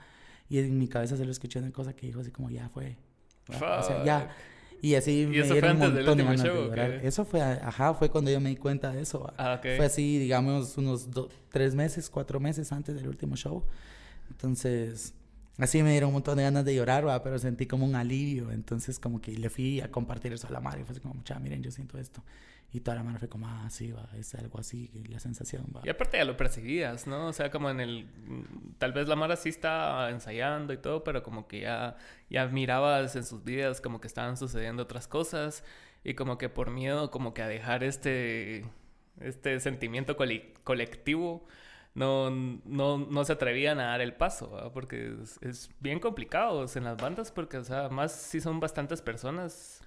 y 0.48 0.58
en 0.58 0.78
mi 0.78 0.86
cabeza 0.86 1.16
se 1.16 1.24
lo 1.24 1.32
escuché 1.32 1.58
una 1.58 1.72
cosa 1.72 1.96
que 1.96 2.06
dijo 2.06 2.20
así 2.20 2.30
como 2.30 2.50
ya 2.50 2.68
fue. 2.68 2.96
O 3.48 3.52
sea, 3.82 4.04
ya, 4.04 4.30
y 4.82 4.96
así 4.96 5.26
me 5.28 5.42
dieron 5.42 5.76
un 5.76 5.78
montón 5.78 6.18
de 6.18 6.24
ganas 6.24 6.42
de 6.42 6.48
llorar. 6.48 7.00
Eso 7.04 7.24
fue, 7.24 7.40
ajá, 7.40 7.94
fue 7.94 8.10
cuando 8.10 8.32
yo 8.32 8.40
me 8.40 8.50
di 8.50 8.56
cuenta 8.56 8.90
de 8.92 9.00
eso. 9.00 9.32
Ah, 9.38 9.60
Fue 9.62 9.84
así, 9.84 10.18
digamos, 10.18 10.76
unos 10.76 11.08
tres 11.50 11.76
meses, 11.76 12.10
cuatro 12.10 12.40
meses 12.40 12.72
antes 12.72 12.96
del 12.96 13.06
último 13.06 13.36
show. 13.36 13.64
Entonces, 14.28 15.14
así 15.56 15.82
me 15.84 15.92
dieron 15.92 16.08
un 16.08 16.14
montón 16.14 16.36
de 16.36 16.42
ganas 16.42 16.64
de 16.64 16.74
llorar, 16.74 17.06
¿va? 17.06 17.22
pero 17.22 17.38
sentí 17.38 17.66
como 17.66 17.86
un 17.86 17.94
alivio. 17.94 18.50
Entonces, 18.50 18.98
como 18.98 19.20
que 19.20 19.30
le 19.32 19.48
fui 19.50 19.80
a 19.80 19.88
compartir 19.88 20.32
eso 20.32 20.48
a 20.48 20.50
la 20.50 20.60
madre. 20.60 20.80
Y 20.80 20.84
fue 20.84 20.92
así 20.92 21.00
como, 21.00 21.14
mucha, 21.14 21.38
miren, 21.38 21.62
yo 21.62 21.70
siento 21.70 21.96
esto. 21.96 22.22
Y 22.74 22.80
toda 22.80 22.96
la 22.96 23.02
mano 23.02 23.18
fue 23.18 23.28
como, 23.28 23.46
ah, 23.46 23.68
sí, 23.68 23.92
va, 23.92 24.08
es 24.16 24.34
algo 24.34 24.58
así, 24.58 24.90
la 25.08 25.18
sensación, 25.18 25.66
va. 25.76 25.82
Y 25.84 25.90
aparte 25.90 26.16
ya 26.16 26.24
lo 26.24 26.38
percibías, 26.38 27.06
¿no? 27.06 27.26
O 27.26 27.32
sea, 27.34 27.50
como 27.50 27.68
en 27.68 27.80
el... 27.80 28.08
Tal 28.78 28.92
vez 28.92 29.08
la 29.08 29.14
Mara 29.14 29.36
sí 29.36 29.50
está 29.50 30.08
ensayando 30.08 30.72
y 30.72 30.78
todo, 30.78 31.04
pero 31.04 31.22
como 31.22 31.46
que 31.46 31.60
ya, 31.60 31.96
ya 32.30 32.46
mirabas 32.46 33.14
en 33.14 33.24
sus 33.24 33.44
vidas 33.44 33.82
como 33.82 34.00
que 34.00 34.06
estaban 34.06 34.38
sucediendo 34.38 34.84
otras 34.84 35.06
cosas 35.06 35.64
y 36.02 36.14
como 36.14 36.38
que 36.38 36.48
por 36.48 36.70
miedo 36.70 37.10
como 37.10 37.34
que 37.34 37.42
a 37.42 37.48
dejar 37.48 37.84
este, 37.84 38.64
este 39.20 39.60
sentimiento 39.60 40.16
colectivo 40.16 41.46
no, 41.94 42.30
no, 42.30 42.98
no 42.98 43.24
se 43.24 43.34
atrevían 43.34 43.80
a 43.80 43.88
dar 43.88 44.00
el 44.00 44.14
paso, 44.14 44.50
¿va? 44.50 44.72
porque 44.72 45.14
es, 45.22 45.38
es, 45.42 45.70
bien 45.80 46.00
complicado 46.00 46.64
en 46.74 46.84
las 46.84 46.96
bandas 46.96 47.30
porque, 47.30 47.58
o 47.58 47.64
sea, 47.64 47.90
más 47.90 48.12
si 48.12 48.40
son 48.40 48.60
bastantes 48.60 49.02
personas 49.02 49.81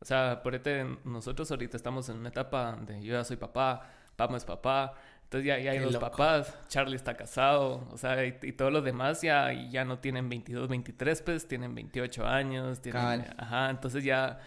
o 0.00 0.04
sea, 0.04 0.42
por 0.42 0.54
este, 0.54 0.84
nosotros 1.04 1.50
ahorita 1.50 1.76
estamos 1.76 2.08
en 2.08 2.18
una 2.18 2.28
etapa 2.28 2.76
de 2.86 3.02
yo 3.02 3.14
ya 3.14 3.24
soy 3.24 3.36
papá, 3.36 3.90
Pamo 4.16 4.36
es 4.36 4.44
papá, 4.44 4.94
entonces 5.24 5.46
ya, 5.46 5.58
ya 5.58 5.72
hay 5.72 5.78
dos 5.78 5.96
papás, 5.98 6.56
Charlie 6.68 6.96
está 6.96 7.16
casado, 7.16 7.86
o 7.90 7.98
sea, 7.98 8.24
y, 8.24 8.52
todos 8.52 8.72
los 8.72 8.84
demás 8.84 9.20
ya, 9.22 9.52
ya 9.52 9.84
no 9.84 9.98
tienen 9.98 10.28
22, 10.28 10.68
23, 10.68 11.22
pues 11.22 11.48
tienen 11.48 11.74
28 11.74 12.26
años, 12.26 12.80
tienen, 12.80 13.26
ajá, 13.36 13.70
entonces 13.70 14.04
ya, 14.04 14.38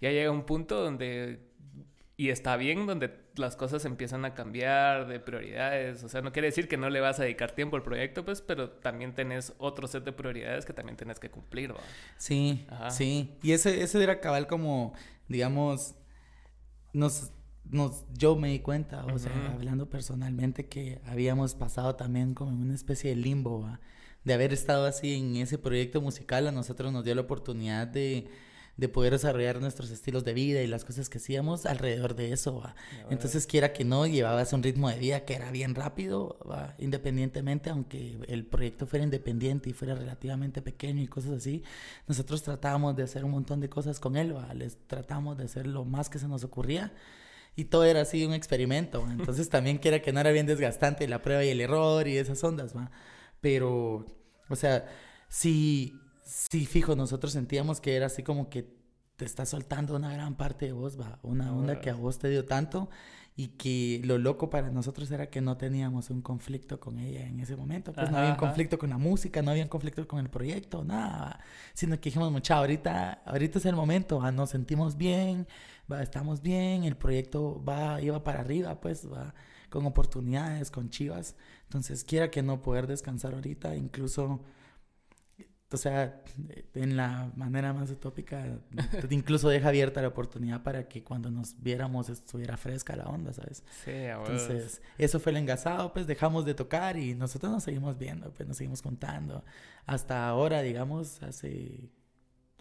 ya 0.00 0.10
llega 0.10 0.30
un 0.30 0.44
punto 0.44 0.80
donde, 0.80 1.40
y 2.16 2.28
está 2.28 2.56
bien, 2.56 2.86
donde 2.86 3.25
las 3.38 3.56
cosas 3.56 3.84
empiezan 3.84 4.24
a 4.24 4.34
cambiar 4.34 5.06
de 5.06 5.20
prioridades. 5.20 6.02
O 6.04 6.08
sea, 6.08 6.22
no 6.22 6.32
quiere 6.32 6.48
decir 6.48 6.68
que 6.68 6.76
no 6.76 6.90
le 6.90 7.00
vas 7.00 7.20
a 7.20 7.22
dedicar 7.22 7.52
tiempo 7.52 7.76
al 7.76 7.82
proyecto, 7.82 8.24
pues, 8.24 8.42
pero 8.42 8.70
también 8.70 9.14
tenés 9.14 9.54
otro 9.58 9.86
set 9.88 10.04
de 10.04 10.12
prioridades 10.12 10.64
que 10.64 10.72
también 10.72 10.96
tenés 10.96 11.18
que 11.18 11.30
cumplir, 11.30 11.72
¿va? 11.72 11.80
Sí, 12.16 12.66
sí. 12.90 13.36
Y 13.42 13.52
ese, 13.52 13.82
ese 13.82 14.02
era 14.02 14.20
cabal 14.20 14.46
como, 14.46 14.94
digamos, 15.28 15.94
nos, 16.92 17.32
nos, 17.64 18.04
yo 18.14 18.36
me 18.36 18.48
di 18.48 18.60
cuenta, 18.60 19.04
o 19.04 19.18
sea, 19.18 19.32
hablando 19.52 19.88
personalmente, 19.90 20.66
que 20.66 21.00
habíamos 21.06 21.54
pasado 21.54 21.96
también 21.96 22.34
como 22.34 22.52
en 22.52 22.60
una 22.60 22.74
especie 22.74 23.10
de 23.10 23.16
limbo, 23.16 23.62
¿va? 23.62 23.80
De 24.24 24.34
haber 24.34 24.52
estado 24.52 24.86
así 24.86 25.14
en 25.14 25.36
ese 25.36 25.56
proyecto 25.56 26.00
musical, 26.00 26.48
a 26.48 26.52
nosotros 26.52 26.92
nos 26.92 27.04
dio 27.04 27.14
la 27.14 27.20
oportunidad 27.20 27.86
de 27.86 28.28
de 28.76 28.88
poder 28.88 29.12
desarrollar 29.12 29.60
nuestros 29.60 29.90
estilos 29.90 30.24
de 30.24 30.34
vida 30.34 30.62
y 30.62 30.66
las 30.66 30.84
cosas 30.84 31.08
que 31.08 31.18
hacíamos 31.18 31.64
alrededor 31.64 32.14
de 32.14 32.32
eso. 32.32 32.62
Entonces, 33.08 33.46
quiera 33.46 33.72
que 33.72 33.84
no, 33.84 34.06
llevabas 34.06 34.52
un 34.52 34.62
ritmo 34.62 34.90
de 34.90 34.98
vida 34.98 35.24
que 35.24 35.34
era 35.34 35.50
bien 35.50 35.74
rápido, 35.74 36.38
independientemente, 36.78 37.70
aunque 37.70 38.18
el 38.28 38.44
proyecto 38.44 38.86
fuera 38.86 39.04
independiente 39.04 39.70
y 39.70 39.72
fuera 39.72 39.94
relativamente 39.94 40.60
pequeño 40.60 41.02
y 41.02 41.06
cosas 41.06 41.32
así, 41.32 41.62
nosotros 42.06 42.42
tratábamos 42.42 42.96
de 42.96 43.04
hacer 43.04 43.24
un 43.24 43.30
montón 43.30 43.60
de 43.60 43.68
cosas 43.68 43.98
con 43.98 44.16
él, 44.16 44.34
les 44.54 44.76
tratamos 44.86 45.38
de 45.38 45.44
hacer 45.44 45.66
lo 45.66 45.84
más 45.84 46.10
que 46.10 46.18
se 46.18 46.28
nos 46.28 46.44
ocurría 46.44 46.92
y 47.56 47.64
todo 47.64 47.84
era 47.84 48.02
así 48.02 48.24
un 48.24 48.34
experimento. 48.34 49.06
Entonces 49.10 49.48
también 49.50 49.78
quiera 49.78 50.00
que 50.00 50.12
no 50.12 50.20
era 50.20 50.30
bien 50.30 50.46
desgastante 50.46 51.08
la 51.08 51.22
prueba 51.22 51.42
y 51.42 51.48
el 51.48 51.60
error 51.60 52.06
y 52.06 52.18
esas 52.18 52.44
ondas, 52.44 52.76
¿va? 52.76 52.90
Pero, 53.40 54.06
o 54.48 54.56
sea, 54.56 54.86
si, 55.28 55.98
si 56.26 56.66
fijo, 56.66 56.96
nosotros 56.96 57.32
sentíamos 57.32 57.80
que 57.80 57.94
era 57.96 58.06
así 58.06 58.22
como 58.22 58.50
que 58.50 58.68
te 59.16 59.24
está 59.24 59.46
soltando 59.46 59.96
una 59.96 60.12
gran 60.12 60.36
parte 60.36 60.66
de 60.66 60.72
vos, 60.72 61.00
va, 61.00 61.18
una 61.22 61.54
onda 61.54 61.80
que 61.80 61.88
a 61.88 61.94
vos 61.94 62.18
te 62.18 62.28
dio 62.28 62.44
tanto 62.44 62.90
y 63.34 63.48
que 63.48 64.02
lo 64.04 64.18
loco 64.18 64.50
para 64.50 64.70
nosotros 64.70 65.10
era 65.10 65.30
que 65.30 65.40
no 65.40 65.56
teníamos 65.56 66.10
un 66.10 66.22
conflicto 66.22 66.80
con 66.80 66.98
ella 66.98 67.26
en 67.26 67.38
ese 67.40 67.54
momento, 67.54 67.92
pues 67.92 68.10
no 68.10 68.18
había 68.18 68.30
un 68.30 68.36
conflicto 68.36 68.78
con 68.78 68.90
la 68.90 68.98
música, 68.98 69.40
no 69.40 69.52
había 69.52 69.62
un 69.62 69.68
conflicto 69.68 70.06
con 70.08 70.18
el 70.18 70.28
proyecto, 70.28 70.84
nada, 70.84 71.40
sino 71.74 71.96
que 71.96 72.10
dijimos, 72.10 72.32
mucha, 72.32 72.56
ahorita, 72.56 73.22
ahorita 73.24 73.58
es 73.58 73.66
el 73.66 73.76
momento, 73.76 74.18
¿va? 74.18 74.32
nos 74.32 74.50
sentimos 74.50 74.96
bien, 74.96 75.46
va, 75.90 76.02
estamos 76.02 76.42
bien, 76.42 76.84
el 76.84 76.96
proyecto 76.96 77.62
va, 77.62 78.00
iba 78.00 78.24
para 78.24 78.40
arriba, 78.40 78.80
pues 78.80 79.10
va 79.10 79.34
con 79.70 79.86
oportunidades, 79.86 80.70
con 80.70 80.90
chivas, 80.90 81.36
entonces 81.64 82.04
quiera 82.04 82.30
que 82.30 82.42
no 82.42 82.62
poder 82.62 82.86
descansar 82.86 83.34
ahorita, 83.34 83.76
incluso 83.76 84.40
o 85.72 85.76
sea, 85.76 86.22
en 86.74 86.96
la 86.96 87.32
manera 87.34 87.72
más 87.72 87.90
utópica, 87.90 88.58
incluso 89.10 89.48
deja 89.48 89.68
abierta 89.68 90.00
la 90.00 90.08
oportunidad 90.08 90.62
para 90.62 90.86
que 90.86 91.02
cuando 91.02 91.30
nos 91.30 91.60
viéramos 91.60 92.08
estuviera 92.08 92.56
fresca 92.56 92.94
la 92.94 93.04
onda, 93.06 93.32
¿sabes? 93.32 93.64
Sí, 93.84 93.90
Entonces, 93.90 94.80
eso 94.96 95.18
fue 95.18 95.32
el 95.32 95.38
engasado, 95.38 95.92
pues 95.92 96.06
dejamos 96.06 96.44
de 96.44 96.54
tocar 96.54 96.96
y 96.96 97.14
nosotros 97.14 97.50
nos 97.50 97.64
seguimos 97.64 97.98
viendo, 97.98 98.32
pues 98.32 98.46
nos 98.46 98.56
seguimos 98.56 98.80
contando. 98.80 99.44
Hasta 99.86 100.28
ahora, 100.28 100.62
digamos, 100.62 101.20
hace 101.24 101.90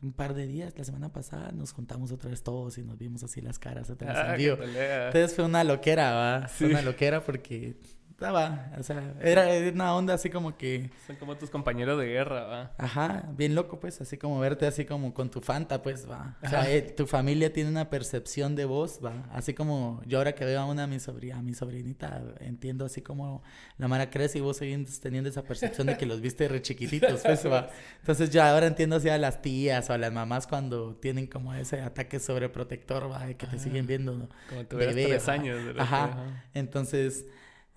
un 0.02 0.12
par 0.12 0.34
de 0.34 0.48
días, 0.48 0.74
la 0.78 0.84
semana 0.84 1.14
pasada, 1.14 1.52
nos 1.52 1.74
juntamos 1.74 2.12
otra 2.12 2.30
vez 2.32 2.42
todos 2.42 2.78
y 2.80 2.84
nos 2.84 2.98
vimos 2.98 3.24
así 3.24 3.40
las 3.40 3.60
caras 3.60 3.90
vez 3.90 4.18
ah, 4.18 4.36
Entonces 4.36 5.36
fue 5.36 5.46
una 5.46 5.64
loquera, 5.64 6.14
¿va? 6.14 6.48
Fue 6.48 6.68
una 6.68 6.82
loquera 6.82 7.24
porque 7.24 7.78
estaba, 8.16 8.72
o 8.80 8.84
sea, 8.84 9.14
era 9.22 9.46
una 9.74 9.94
onda 9.94 10.14
así 10.14 10.30
como 10.30 10.58
que... 10.58 10.90
Son 11.06 11.18
como 11.18 11.36
tus 11.36 11.50
compañeros 11.50 12.00
de 12.00 12.06
guerra, 12.06 12.46
va. 12.46 12.72
Ajá, 12.78 13.26
bien 13.36 13.56
loco, 13.56 13.82
pues, 13.82 14.00
así 14.00 14.18
como 14.18 14.40
verte 14.40 14.66
así 14.66 14.86
como 14.86 15.14
con 15.14 15.30
tu 15.30 15.42
Fanta, 15.42 15.84
pues, 15.84 16.10
va. 16.10 16.38
O 16.42 16.48
sea, 16.48 16.72
eh, 16.72 16.82
tu 16.82 17.08
familia 17.08 17.52
tiene 17.52 17.70
una 17.70 17.90
percepción 17.90 18.56
de 18.56 18.64
vos, 18.64 19.02
va. 19.04 19.28
Así 19.34 19.54
como 19.54 20.02
yo 20.06 20.20
ahora 20.20 20.34
que 20.34 20.46
veo 20.46 20.62
a 20.62 20.66
una 20.66 20.84
a 20.84 20.88
mi, 20.88 20.98
sobrina, 21.02 21.40
a 21.40 21.42
mi 21.42 21.54
sobrinita, 21.54 22.24
entiendo 22.40 22.86
así 22.86 23.02
como 23.02 23.44
la 23.78 23.90
Mara 23.90 24.10
crece 24.10 24.38
y 24.38 24.42
vos 24.42 24.56
seguís 24.56 25.02
teniendo 25.02 25.30
esa 25.30 25.44
percepción 25.44 25.88
de 25.88 25.98
que 25.98 26.06
los 26.06 26.22
viste 26.22 26.48
re 26.48 26.62
chiquititos, 26.62 27.20
pues, 27.22 27.46
va. 27.46 27.70
Entonces 28.00 28.30
yo 28.30 28.42
ahora 28.42 28.68
entiendo 28.68 28.96
así 28.96 29.10
a 29.10 29.18
las 29.18 29.42
tías 29.42 29.90
o 29.90 29.94
a 29.94 29.98
las 29.98 30.14
mamás 30.14 30.48
cuando 30.48 30.96
tienen 30.96 31.28
como 31.28 31.54
ese 31.54 31.82
ataque 31.82 32.22
sobreprotector, 32.22 33.12
va, 33.12 33.26
de 33.26 33.36
que 33.36 33.46
te 33.46 33.60
siguen 33.60 33.86
viendo, 33.88 34.14
¿no? 34.14 34.30
Como 34.48 34.66
tuvieras 34.66 34.96
tres 34.96 35.28
años. 35.28 35.60
Ajá. 35.78 36.46
Entonces 36.54 37.26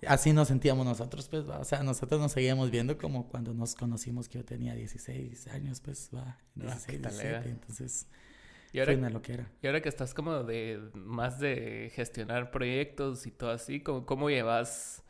así 0.07 0.33
nos 0.33 0.47
sentíamos 0.47 0.85
nosotros, 0.85 1.27
pues, 1.29 1.49
¿va? 1.49 1.59
o 1.59 1.63
sea, 1.63 1.83
nosotros 1.83 2.19
nos 2.19 2.31
seguíamos 2.31 2.71
viendo 2.71 2.97
como 2.97 3.27
cuando 3.27 3.53
nos 3.53 3.75
conocimos 3.75 4.29
que 4.29 4.39
yo 4.39 4.45
tenía 4.45 4.73
16 4.75 5.47
años, 5.47 5.81
pues, 5.81 6.09
va, 6.13 6.37
16, 6.55 6.99
ah, 7.03 7.09
17, 7.09 7.49
entonces... 7.49 8.07
Y 8.71 8.79
ahora, 8.79 8.93
una 8.93 9.09
loquera. 9.09 9.49
Y 9.63 9.67
ahora 9.67 9.81
que 9.81 9.89
estás 9.89 10.13
como 10.13 10.43
de 10.43 10.79
más 10.93 11.39
de 11.39 11.91
gestionar 11.95 12.51
proyectos 12.51 13.25
y 13.25 13.31
todo 13.31 13.49
así, 13.49 13.81
¿cómo, 13.81 14.05
cómo 14.05 14.29
llevas? 14.29 15.03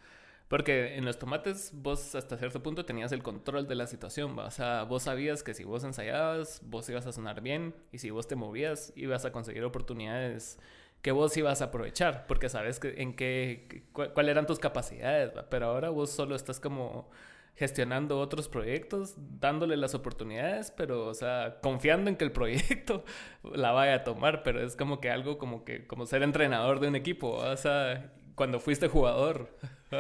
Porque 0.47 0.95
en 0.95 1.05
los 1.05 1.19
tomates 1.19 1.71
vos 1.73 2.15
hasta 2.15 2.37
cierto 2.37 2.63
punto 2.63 2.85
tenías 2.85 3.11
el 3.11 3.21
control 3.21 3.67
de 3.67 3.75
la 3.75 3.85
situación, 3.85 4.35
¿va? 4.37 4.45
o 4.45 4.51
sea, 4.51 4.83
vos 4.83 5.03
sabías 5.03 5.43
que 5.43 5.53
si 5.53 5.63
vos 5.63 5.83
ensayabas, 5.83 6.61
vos 6.65 6.89
ibas 6.89 7.05
a 7.05 7.11
sonar 7.11 7.41
bien 7.41 7.75
y 7.91 7.99
si 7.99 8.09
vos 8.09 8.27
te 8.27 8.35
movías, 8.35 8.91
ibas 8.95 9.25
a 9.25 9.31
conseguir 9.31 9.63
oportunidades 9.63 10.57
que 11.01 11.11
vos 11.11 11.35
ibas 11.37 11.61
a 11.61 11.65
aprovechar, 11.65 12.25
porque 12.27 12.49
sabes 12.49 12.79
que, 12.79 13.01
en 13.01 13.15
qué, 13.15 13.83
cuáles 13.93 14.31
eran 14.31 14.45
tus 14.45 14.59
capacidades, 14.59 15.31
pero 15.49 15.67
ahora 15.67 15.89
vos 15.89 16.09
solo 16.09 16.35
estás 16.35 16.59
como 16.59 17.09
gestionando 17.55 18.19
otros 18.19 18.47
proyectos, 18.47 19.15
dándole 19.17 19.75
las 19.75 19.93
oportunidades, 19.93 20.71
pero, 20.71 21.07
o 21.07 21.13
sea, 21.13 21.57
confiando 21.61 22.09
en 22.09 22.15
que 22.15 22.23
el 22.23 22.31
proyecto 22.33 23.03
la 23.43 23.71
vaya 23.71 23.95
a 23.95 24.03
tomar, 24.03 24.43
pero 24.43 24.63
es 24.63 24.75
como 24.75 25.01
que 25.01 25.09
algo 25.09 25.37
como 25.37 25.65
que, 25.65 25.85
como 25.85 26.05
ser 26.05 26.23
entrenador 26.23 26.79
de 26.79 26.87
un 26.87 26.95
equipo, 26.95 27.31
o 27.31 27.57
sea, 27.57 28.13
cuando 28.39 28.61
fuiste 28.61 28.87
jugador. 28.87 29.49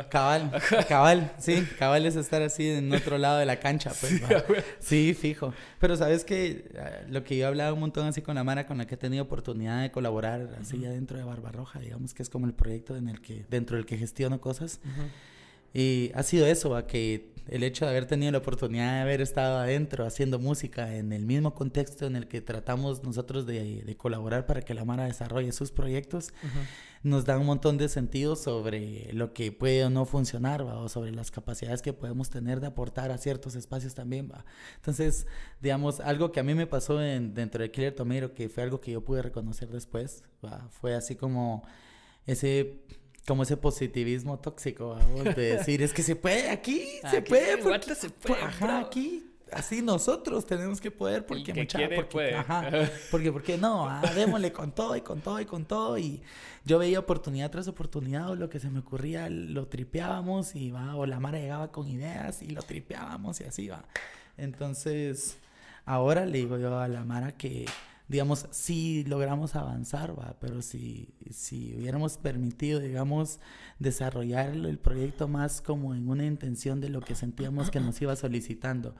Cabal, 0.09 0.51
cabal, 0.87 1.33
sí, 1.39 1.67
cabal 1.77 2.05
es 2.05 2.15
estar 2.15 2.41
así 2.41 2.69
en 2.69 2.93
otro 2.93 3.17
lado 3.17 3.37
de 3.37 3.45
la 3.45 3.59
cancha, 3.59 3.91
pues. 3.99 4.21
Sí, 4.79 5.13
fijo. 5.13 5.53
Pero 5.79 5.97
sabes 5.97 6.23
que 6.23 6.71
ah, 6.79 7.01
lo 7.09 7.25
que 7.25 7.35
yo 7.35 7.43
he 7.43 7.47
hablado 7.47 7.73
un 7.73 7.81
montón 7.81 8.07
así 8.07 8.21
con 8.21 8.35
la 8.35 8.45
Mara 8.45 8.65
con 8.65 8.77
la 8.77 8.87
que 8.87 8.95
he 8.95 8.97
tenido 8.97 9.23
oportunidad 9.23 9.81
de 9.81 9.91
colaborar 9.91 10.57
así 10.61 10.79
ya 10.79 10.89
dentro 10.89 11.17
de 11.17 11.25
Barbarroja, 11.25 11.79
digamos 11.79 12.13
que 12.13 12.23
es 12.23 12.29
como 12.29 12.45
el 12.45 12.53
proyecto 12.53 12.95
en 12.95 13.09
el 13.09 13.19
que, 13.19 13.45
dentro 13.49 13.75
del 13.75 13.85
que 13.85 13.97
gestiono 13.97 14.39
cosas. 14.39 14.79
Y 15.73 16.11
ha 16.15 16.23
sido 16.23 16.45
eso, 16.47 16.75
a 16.75 16.87
que 16.87 17.29
el 17.49 17.63
hecho 17.63 17.85
de 17.85 17.91
haber 17.91 18.05
tenido 18.05 18.31
la 18.31 18.37
oportunidad 18.37 18.95
de 18.95 19.01
haber 19.01 19.21
estado 19.21 19.57
adentro 19.57 20.05
haciendo 20.05 20.39
música 20.39 20.95
en 20.95 21.11
el 21.11 21.25
mismo 21.25 21.53
contexto 21.53 22.05
en 22.05 22.15
el 22.15 22.27
que 22.27 22.41
tratamos 22.41 23.03
nosotros 23.03 23.45
de, 23.45 23.95
colaborar 23.97 24.45
para 24.45 24.61
que 24.61 24.73
la 24.73 24.85
Mara 24.85 25.05
desarrolle 25.05 25.51
sus 25.51 25.71
proyectos, 25.71 26.31
nos 27.01 27.25
da 27.25 27.37
un 27.37 27.45
montón 27.45 27.77
de 27.77 27.89
sentido 27.89 28.35
sobre 28.35 29.11
lo 29.13 29.33
que 29.33 29.51
puede 29.51 29.85
o 29.85 29.89
no 29.89 30.05
funcionar, 30.05 30.65
¿va? 30.65 30.77
o 30.77 30.89
sobre 30.89 31.11
las 31.11 31.31
capacidades 31.31 31.81
que 31.81 31.93
podemos 31.93 32.29
tener 32.29 32.59
de 32.59 32.67
aportar 32.67 33.11
a 33.11 33.17
ciertos 33.17 33.55
espacios 33.55 33.95
también. 33.95 34.29
¿va? 34.31 34.45
Entonces, 34.75 35.25
digamos, 35.61 36.01
algo 36.01 36.31
que 36.31 36.39
a 36.39 36.43
mí 36.43 36.53
me 36.53 36.67
pasó 36.67 37.01
en, 37.01 37.33
dentro 37.33 37.61
de 37.63 37.71
Killer 37.71 37.95
Tomero, 37.95 38.33
que 38.33 38.49
fue 38.49 38.63
algo 38.63 38.79
que 38.79 38.91
yo 38.91 39.03
pude 39.03 39.21
reconocer 39.21 39.69
después, 39.69 40.23
¿va? 40.43 40.67
fue 40.69 40.93
así 40.93 41.15
como 41.15 41.63
ese 42.25 42.83
como 43.27 43.43
ese 43.43 43.57
positivismo 43.57 44.39
tóxico, 44.39 44.89
vamos, 44.89 45.23
de 45.35 45.57
decir, 45.57 45.81
es 45.81 45.93
que 45.93 46.03
se 46.03 46.15
puede 46.15 46.49
aquí, 46.49 46.83
se 47.11 47.21
puede, 47.21 47.57
porque, 47.57 47.95
se 47.95 48.09
puede, 48.09 48.41
ajá, 48.41 48.79
aquí, 48.79 49.23
así 49.51 49.81
nosotros 49.81 50.45
tenemos 50.45 50.81
que 50.81 50.91
poder, 50.91 51.25
porque 51.25 51.53
mucha, 51.53 51.79
porque, 51.79 52.03
puede. 52.03 52.35
Ajá, 52.35 52.69
porque, 53.11 53.31
porque 53.31 53.57
no, 53.57 53.87
ah, 53.87 54.01
démosle 54.15 54.51
con 54.51 54.71
todo 54.71 54.95
y 54.95 55.01
con 55.01 55.21
todo 55.21 55.39
y 55.39 55.45
con 55.45 55.65
todo, 55.65 55.97
y 55.97 56.21
yo 56.65 56.79
veía 56.79 56.99
oportunidad 56.99 57.51
tras 57.51 57.67
oportunidad, 57.67 58.29
o 58.29 58.35
lo 58.35 58.49
que 58.49 58.59
se 58.59 58.69
me 58.69 58.79
ocurría, 58.79 59.29
lo 59.29 59.67
tripeábamos, 59.67 60.55
y 60.55 60.71
va, 60.71 60.95
o 60.95 61.05
la 61.05 61.19
Mara 61.19 61.39
llegaba 61.39 61.71
con 61.71 61.87
ideas, 61.87 62.41
y 62.41 62.49
lo 62.49 62.61
tripeábamos, 62.61 63.41
y 63.41 63.43
así 63.43 63.67
va. 63.67 63.85
Entonces, 64.37 65.37
ahora 65.85 66.25
le 66.25 66.37
digo 66.39 66.57
yo 66.57 66.79
a 66.79 66.87
la 66.87 67.03
Mara 67.03 67.33
que 67.33 67.65
digamos, 68.09 68.47
sí 68.49 69.05
logramos 69.07 69.55
avanzar, 69.55 70.19
va, 70.19 70.35
pero 70.41 70.63
si, 70.63 71.13
si 71.29 71.75
hubiéramos 71.75 72.17
permitido, 72.17 72.79
digamos, 72.79 73.39
desarrollar 73.77 74.49
el 74.49 74.79
proyecto 74.79 75.27
más 75.27 75.61
como 75.61 75.93
en 75.93 76.09
una 76.09 76.25
intención 76.25 76.81
de 76.81 76.89
lo 76.89 77.01
que 77.01 77.13
sentíamos 77.13 77.69
que 77.69 77.79
nos 77.79 78.01
iba 78.01 78.15
solicitando, 78.15 78.95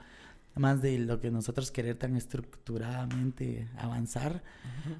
más 0.55 0.81
de 0.81 0.99
lo 0.99 1.19
que 1.19 1.31
nosotros 1.31 1.71
querer 1.71 1.95
tan 1.95 2.15
estructuradamente 2.15 3.67
avanzar, 3.77 4.43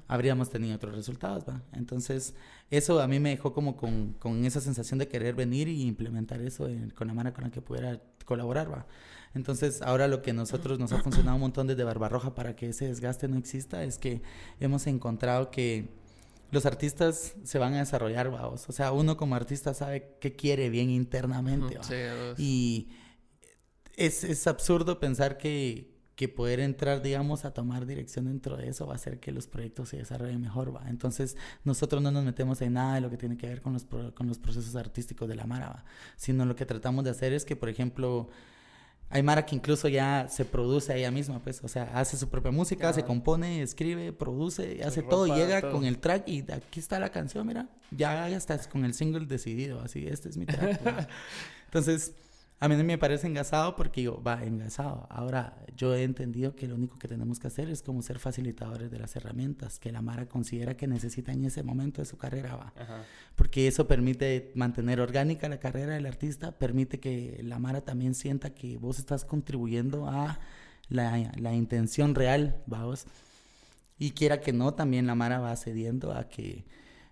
habríamos 0.08 0.50
tenido 0.50 0.74
otros 0.74 0.96
resultados, 0.96 1.44
va. 1.48 1.62
Entonces, 1.72 2.34
eso 2.70 3.00
a 3.00 3.06
mí 3.06 3.20
me 3.20 3.30
dejó 3.30 3.52
como 3.52 3.76
con, 3.76 4.14
con 4.14 4.44
esa 4.44 4.60
sensación 4.60 4.98
de 4.98 5.06
querer 5.06 5.36
venir 5.36 5.68
y 5.68 5.82
implementar 5.82 6.40
eso 6.40 6.68
con 6.96 7.06
la 7.06 7.14
mano 7.14 7.32
con 7.32 7.44
la 7.44 7.50
que 7.50 7.60
pudiera 7.60 8.00
colaborar, 8.24 8.72
va. 8.72 8.86
Entonces, 9.34 9.80
ahora 9.82 10.08
lo 10.08 10.22
que 10.22 10.32
nosotros 10.32 10.78
nos 10.78 10.92
ha 10.92 11.02
funcionado 11.02 11.36
un 11.36 11.42
montón 11.42 11.66
desde 11.66 11.84
Barbarroja 11.84 12.34
para 12.34 12.56
que 12.56 12.70
ese 12.70 12.88
desgaste 12.88 13.28
no 13.28 13.38
exista 13.38 13.84
es 13.84 13.98
que 13.98 14.22
hemos 14.58 14.86
encontrado 14.86 15.50
que 15.50 15.88
los 16.50 16.66
artistas 16.66 17.34
se 17.44 17.58
van 17.58 17.74
a 17.74 17.78
desarrollar, 17.78 18.30
vamos. 18.30 18.68
O 18.68 18.72
sea, 18.72 18.92
uno 18.92 19.16
como 19.16 19.36
artista 19.36 19.72
sabe 19.72 20.16
qué 20.20 20.34
quiere 20.34 20.68
bien 20.68 20.90
internamente. 20.90 21.78
y 22.36 22.88
es, 23.96 24.24
es, 24.24 24.46
absurdo 24.46 24.98
pensar 24.98 25.38
que, 25.38 25.94
que, 26.16 26.28
poder 26.28 26.58
entrar, 26.58 27.02
digamos, 27.02 27.44
a 27.44 27.52
tomar 27.52 27.86
dirección 27.86 28.24
dentro 28.24 28.56
de 28.56 28.68
eso 28.68 28.86
va 28.86 28.94
a 28.94 28.96
hacer 28.96 29.20
que 29.20 29.30
los 29.30 29.46
proyectos 29.46 29.90
se 29.90 29.98
desarrollen 29.98 30.40
mejor. 30.40 30.74
¿va? 30.74 30.88
Entonces, 30.88 31.36
nosotros 31.62 32.02
no 32.02 32.10
nos 32.10 32.24
metemos 32.24 32.60
en 32.62 32.72
nada 32.72 32.96
de 32.96 33.00
lo 33.00 33.10
que 33.10 33.16
tiene 33.16 33.36
que 33.36 33.46
ver 33.46 33.60
con 33.62 33.74
los, 33.74 33.84
con 33.84 34.26
los 34.26 34.38
procesos 34.38 34.74
artísticos 34.74 35.28
de 35.28 35.36
la 35.36 35.46
Mara, 35.46 35.84
sino 36.16 36.44
lo 36.46 36.56
que 36.56 36.66
tratamos 36.66 37.04
de 37.04 37.10
hacer 37.10 37.32
es 37.32 37.44
que, 37.44 37.54
por 37.54 37.68
ejemplo, 37.68 38.28
hay 39.10 39.24
Mara 39.24 39.44
que 39.44 39.56
incluso 39.56 39.88
ya 39.88 40.28
se 40.28 40.44
produce 40.44 40.96
ella 40.96 41.10
misma, 41.10 41.40
pues, 41.40 41.62
o 41.64 41.68
sea, 41.68 41.90
hace 41.94 42.16
su 42.16 42.28
propia 42.28 42.52
música, 42.52 42.92
se 42.92 43.04
compone, 43.04 43.60
escribe, 43.60 44.12
produce, 44.12 44.82
hace 44.84 45.02
todo, 45.02 45.26
llega 45.34 45.68
con 45.68 45.84
el 45.84 45.98
track 45.98 46.28
y 46.28 46.50
aquí 46.52 46.78
está 46.78 47.00
la 47.00 47.10
canción, 47.10 47.44
mira, 47.46 47.68
ya 47.90 48.28
estás 48.28 48.68
con 48.68 48.84
el 48.84 48.94
single 48.94 49.26
decidido, 49.26 49.80
así, 49.80 50.06
este 50.06 50.28
es 50.28 50.36
mi 50.36 50.46
track. 50.46 50.80
Entonces, 51.66 52.12
a 52.62 52.68
mí 52.68 52.76
me 52.76 52.98
parece 52.98 53.26
engasado 53.26 53.74
porque 53.74 54.02
digo, 54.02 54.22
va, 54.22 54.44
engasado. 54.44 55.06
Ahora, 55.08 55.56
yo 55.78 55.94
he 55.94 56.02
entendido 56.02 56.54
que 56.54 56.68
lo 56.68 56.74
único 56.74 56.98
que 56.98 57.08
tenemos 57.08 57.40
que 57.40 57.46
hacer 57.46 57.70
es 57.70 57.82
como 57.82 58.02
ser 58.02 58.18
facilitadores 58.18 58.90
de 58.90 58.98
las 58.98 59.16
herramientas 59.16 59.78
que 59.78 59.90
la 59.90 60.02
Mara 60.02 60.28
considera 60.28 60.76
que 60.76 60.86
necesita 60.86 61.32
en 61.32 61.46
ese 61.46 61.62
momento 61.62 62.02
de 62.02 62.04
su 62.04 62.18
carrera, 62.18 62.56
va. 62.56 62.74
Porque 63.34 63.66
eso 63.66 63.86
permite 63.86 64.52
mantener 64.54 65.00
orgánica 65.00 65.48
la 65.48 65.58
carrera 65.58 65.94
del 65.94 66.04
artista, 66.04 66.52
permite 66.52 67.00
que 67.00 67.40
la 67.42 67.58
Mara 67.58 67.80
también 67.80 68.14
sienta 68.14 68.50
que 68.50 68.76
vos 68.76 68.98
estás 68.98 69.24
contribuyendo 69.24 70.06
a 70.06 70.38
la, 70.90 71.32
la 71.38 71.54
intención 71.54 72.14
real, 72.14 72.62
vamos. 72.66 73.06
Y 73.98 74.10
quiera 74.10 74.42
que 74.42 74.52
no, 74.52 74.74
también 74.74 75.06
la 75.06 75.14
Mara 75.14 75.40
va 75.40 75.56
cediendo 75.56 76.12
a 76.12 76.28
que 76.28 76.66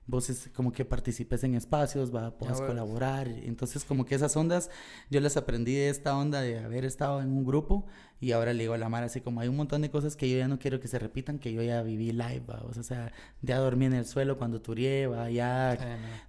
vos 0.08 0.30
es 0.30 0.48
como 0.54 0.72
que 0.72 0.86
participes 0.86 1.44
en 1.44 1.54
espacios, 1.54 2.12
va, 2.12 2.30
puedas 2.36 2.62
colaborar. 2.62 3.28
Entonces, 3.28 3.84
como 3.84 4.06
que 4.06 4.14
esas 4.14 4.34
ondas, 4.36 4.70
yo 5.10 5.20
las 5.20 5.36
aprendí 5.36 5.74
de 5.74 5.90
esta 5.90 6.16
onda 6.16 6.40
de 6.40 6.58
haber 6.58 6.86
estado 6.86 7.20
en 7.20 7.28
un 7.28 7.44
grupo 7.44 7.84
y 8.18 8.32
ahora 8.32 8.54
le 8.54 8.62
digo 8.62 8.72
a 8.72 8.78
la 8.78 8.88
Mara 8.88 9.06
así 9.06 9.20
como 9.20 9.40
hay 9.40 9.48
un 9.48 9.56
montón 9.56 9.82
de 9.82 9.90
cosas 9.90 10.16
que 10.16 10.28
yo 10.28 10.38
ya 10.38 10.48
no 10.48 10.58
quiero 10.58 10.80
que 10.80 10.88
se 10.88 10.98
repitan, 10.98 11.38
que 11.38 11.52
yo 11.52 11.62
ya 11.62 11.82
viví 11.82 12.10
live, 12.10 12.42
¿va? 12.48 12.64
O 12.64 12.82
sea, 12.82 13.12
ya 13.42 13.58
dormí 13.58 13.84
en 13.84 13.92
el 13.92 14.06
suelo 14.06 14.38
cuando 14.38 14.62
turié, 14.62 15.06
¿va? 15.06 15.30
Ya 15.30 15.78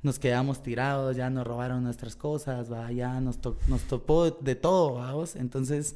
nos 0.04 0.20
quedamos 0.20 0.62
tirados, 0.62 1.16
ya 1.16 1.30
nos 1.30 1.48
robaron 1.48 1.82
nuestras 1.82 2.18
cosas, 2.18 2.70
¿va? 2.70 2.92
Ya 2.92 3.22
nos, 3.22 3.40
nos 3.68 3.82
topó 3.84 4.30
de 4.30 4.56
todo, 4.56 4.96
¿vamos? 4.96 5.38
Entonces, 5.38 5.96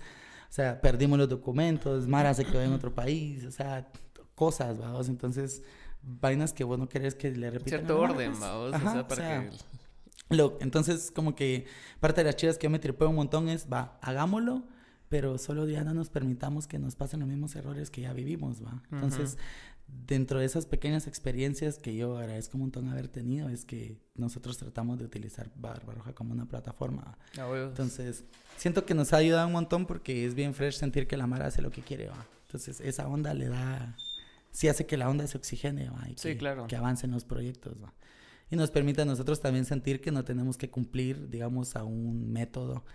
o 0.49 0.53
sea, 0.53 0.79
perdimos 0.79 1.19
los 1.19 1.27
documentos, 1.27 2.07
Mara 2.07 2.33
se 2.33 2.45
quedó 2.45 2.61
en 2.61 2.71
otro 2.71 2.95
país, 2.95 3.43
o 3.43 3.51
sea, 3.51 3.89
cosas, 4.35 4.79
¿vamos? 4.79 5.09
Entonces 5.09 5.63
vainas 6.03 6.53
que 6.53 6.63
vos 6.63 6.77
no 6.77 6.87
querés 6.89 7.15
que 7.15 7.31
le 7.31 7.49
repitan. 7.49 7.79
Cierto 7.79 7.99
orden, 7.99 8.39
vamos, 8.39 8.75
o 8.75 8.79
sea, 8.79 9.07
para 9.07 9.49
que... 9.49 9.49
Lo, 10.29 10.57
entonces, 10.61 11.11
como 11.11 11.35
que 11.35 11.65
parte 11.99 12.21
de 12.21 12.25
las 12.25 12.35
chidas 12.35 12.57
que 12.57 12.65
yo 12.65 12.71
me 12.71 12.79
tripeo 12.79 13.09
un 13.09 13.15
montón 13.15 13.49
es, 13.49 13.67
va, 13.71 13.97
hagámoslo, 14.01 14.63
pero 15.09 15.37
solo 15.37 15.67
ya 15.67 15.83
no 15.83 15.93
nos 15.93 16.09
permitamos 16.09 16.67
que 16.67 16.79
nos 16.79 16.95
pasen 16.95 17.19
los 17.19 17.29
mismos 17.29 17.55
errores 17.55 17.91
que 17.91 18.01
ya 18.01 18.13
vivimos, 18.13 18.63
va. 18.63 18.81
Entonces, 18.91 19.37
dentro 20.07 20.39
de 20.39 20.45
esas 20.45 20.65
pequeñas 20.65 21.07
experiencias 21.07 21.77
que 21.77 21.95
yo 21.95 22.17
agradezco 22.17 22.57
un 22.57 22.61
montón 22.63 22.89
haber 22.89 23.09
tenido, 23.09 23.49
es 23.49 23.63
que 23.63 24.01
nosotros 24.15 24.57
tratamos 24.57 24.97
de 24.97 25.05
utilizar 25.05 25.51
Barbaroja 25.55 26.13
como 26.13 26.31
una 26.31 26.47
plataforma. 26.47 27.17
Entonces, 27.37 28.23
siento 28.57 28.85
que 28.85 28.95
nos 28.95 29.13
ha 29.13 29.17
ayudado 29.17 29.45
un 29.45 29.53
montón 29.53 29.85
porque 29.85 30.25
es 30.25 30.33
bien 30.33 30.53
fresh 30.53 30.77
sentir 30.77 31.07
que 31.07 31.17
la 31.17 31.27
Mara 31.27 31.47
hace 31.47 31.61
lo 31.61 31.69
que 31.69 31.81
quiere, 31.81 32.07
va. 32.07 32.25
Entonces, 32.45 32.81
esa 32.81 33.07
onda 33.07 33.33
le 33.33 33.49
da 33.49 33.95
sí 34.53 34.69
hace 34.69 34.85
que 34.85 34.95
la 34.95 35.09
onda 35.09 35.27
se 35.27 35.37
oxigene 35.37 35.89
y 36.07 36.15
que, 36.15 36.37
claro. 36.37 36.67
que 36.67 36.77
avancen 36.77 37.11
los 37.11 37.25
proyectos. 37.25 37.75
Y 38.49 38.55
nos 38.55 38.71
permite 38.71 39.01
a 39.01 39.05
nosotros 39.05 39.41
también 39.41 39.65
sentir 39.65 39.99
que 39.99 40.11
no 40.11 40.23
tenemos 40.23 40.57
que 40.57 40.69
cumplir, 40.69 41.29
digamos, 41.29 41.75
a 41.75 41.83
un 41.83 42.31
método 42.31 42.85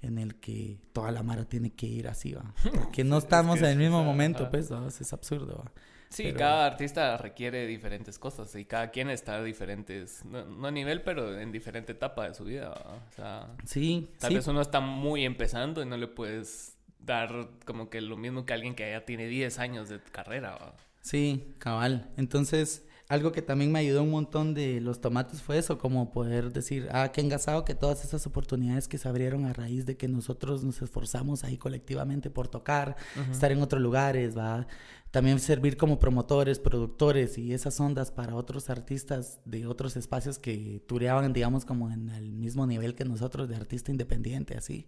en 0.00 0.18
el 0.18 0.36
que 0.36 0.78
toda 0.92 1.10
la 1.10 1.24
mara 1.24 1.44
tiene 1.44 1.70
que 1.70 1.86
ir 1.86 2.06
así, 2.06 2.32
¿va? 2.32 2.54
Porque 2.72 3.02
no 3.02 3.18
estamos 3.18 3.58
en 3.58 3.66
el 3.66 3.76
mismo 3.76 4.02
momento, 4.04 4.48
pues, 4.48 4.70
es 4.70 5.12
absurdo. 5.12 5.64
Sí, 6.08 6.32
cada 6.32 6.64
artista 6.64 7.18
requiere 7.18 7.66
diferentes 7.66 8.18
cosas 8.18 8.54
y 8.54 8.64
cada 8.64 8.90
quien 8.90 9.10
está 9.10 9.36
a 9.36 9.42
diferentes, 9.42 10.24
no, 10.24 10.66
a 10.66 10.70
nivel, 10.70 11.02
pero 11.02 11.38
en 11.38 11.52
diferente 11.52 11.92
etapa 11.92 12.28
de 12.28 12.34
su 12.34 12.44
vida. 12.44 12.70
O 12.70 13.12
sea, 13.14 13.54
sí, 13.64 14.08
tal 14.18 14.34
vez 14.34 14.46
uno 14.46 14.62
está 14.62 14.80
muy 14.80 15.26
empezando 15.26 15.82
y 15.82 15.86
no 15.86 15.98
le 15.98 16.06
puedes 16.06 16.76
dar 17.00 17.50
como 17.66 17.90
que 17.90 18.00
lo 18.00 18.16
mismo 18.16 18.46
que 18.46 18.54
alguien 18.54 18.74
que 18.74 18.90
ya 18.90 19.04
tiene 19.04 19.26
10 19.26 19.58
años 19.58 19.88
de 19.90 20.00
carrera. 20.00 20.52
¿va? 20.52 20.74
Sí, 21.08 21.54
cabal. 21.56 22.10
Entonces, 22.18 22.84
algo 23.08 23.32
que 23.32 23.40
también 23.40 23.72
me 23.72 23.78
ayudó 23.78 24.02
un 24.02 24.10
montón 24.10 24.52
de 24.52 24.82
los 24.82 25.00
tomates 25.00 25.40
fue 25.40 25.56
eso, 25.56 25.78
como 25.78 26.12
poder 26.12 26.52
decir, 26.52 26.86
ah, 26.92 27.10
qué 27.12 27.22
engasado 27.22 27.64
que 27.64 27.74
todas 27.74 28.04
esas 28.04 28.26
oportunidades 28.26 28.88
que 28.88 28.98
se 28.98 29.08
abrieron 29.08 29.46
a 29.46 29.54
raíz 29.54 29.86
de 29.86 29.96
que 29.96 30.06
nosotros 30.06 30.64
nos 30.64 30.82
esforzamos 30.82 31.44
ahí 31.44 31.56
colectivamente 31.56 32.28
por 32.28 32.48
tocar, 32.48 32.96
estar 33.32 33.50
en 33.50 33.62
otros 33.62 33.80
lugares, 33.80 34.36
va. 34.36 34.66
También 35.10 35.40
servir 35.40 35.78
como 35.78 35.98
promotores, 35.98 36.58
productores 36.58 37.38
y 37.38 37.54
esas 37.54 37.80
ondas 37.80 38.10
para 38.10 38.34
otros 38.34 38.68
artistas 38.68 39.40
de 39.46 39.66
otros 39.66 39.96
espacios 39.96 40.38
que 40.38 40.82
tureaban, 40.86 41.32
digamos, 41.32 41.64
como 41.64 41.90
en 41.90 42.10
el 42.10 42.32
mismo 42.34 42.66
nivel 42.66 42.94
que 42.94 43.06
nosotros 43.06 43.48
de 43.48 43.56
artista 43.56 43.90
independiente, 43.90 44.58
así. 44.58 44.86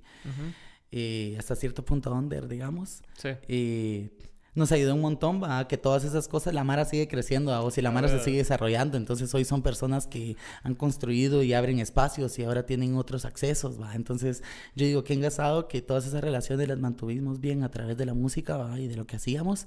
Eh, 0.93 1.37
hasta 1.39 1.57
cierto 1.57 1.83
punto 1.83 2.13
under, 2.13 2.47
digamos. 2.47 3.03
Sí. 3.17 3.31
Eh, 3.49 4.11
nos 4.55 4.73
ayudó 4.73 4.95
un 4.95 5.01
montón, 5.01 5.43
a 5.45 5.69
que 5.69 5.79
todas 5.79 6.05
esas 6.05 6.29
cosas, 6.29 6.55
la 6.55 6.65
Mara 6.65 6.85
sigue 6.85 7.09
creciendo, 7.09 7.59
o 7.65 7.71
si 7.71 7.83
la 7.83 7.91
Mara 7.91 8.09
se 8.09 8.19
sigue 8.21 8.39
desarrollando, 8.39 8.97
entonces 8.97 9.33
hoy 9.35 9.45
son 9.45 9.63
personas 9.63 10.07
que 10.07 10.37
han 10.63 10.75
construido 10.75 11.43
y 11.43 11.55
abren 11.55 11.79
espacios 11.79 12.39
y 12.39 12.45
ahora 12.45 12.67
tienen 12.67 12.97
otros 12.97 13.25
accesos, 13.25 13.81
¿va? 13.81 13.95
Entonces 13.95 14.43
yo 14.75 14.87
digo 14.87 15.05
que 15.05 15.15
engasado 15.15 15.69
que 15.69 15.83
todas 15.83 16.07
esas 16.07 16.23
relaciones 16.23 16.69
las 16.69 16.79
mantuvimos 16.79 17.41
bien 17.41 17.63
a 17.63 17.71
través 17.71 17.97
de 17.97 18.07
la 18.07 18.15
música, 18.15 18.57
¿va? 18.57 18.79
Y 18.79 18.89
de 18.89 18.97
lo 18.97 19.07
que 19.07 19.17
hacíamos 19.17 19.67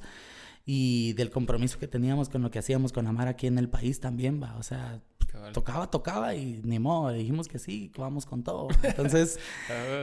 y 0.66 1.13
del 1.13 1.30
compromiso 1.30 1.78
que 1.78 1.88
teníamos 1.88 2.30
con 2.30 2.42
lo 2.42 2.52
que 2.52 2.60
hacíamos 2.60 2.94
con 2.94 3.06
la 3.06 3.12
Mara 3.12 3.32
aquí 3.32 3.48
en 3.48 3.58
el 3.58 3.70
país 3.70 4.00
también, 4.00 4.42
¿va? 4.42 4.56
O 4.58 4.63
sea, 4.63 5.02
tocaba, 5.54 5.90
tocaba 5.90 6.36
y 6.36 6.62
ni 6.63 6.80
modo, 6.80 7.12
dijimos 7.12 7.48
que 7.48 7.60
sí, 7.60 7.90
que 7.94 8.02
vamos 8.02 8.25
con 8.25 8.44
todo. 8.44 8.68
Entonces, 8.84 9.40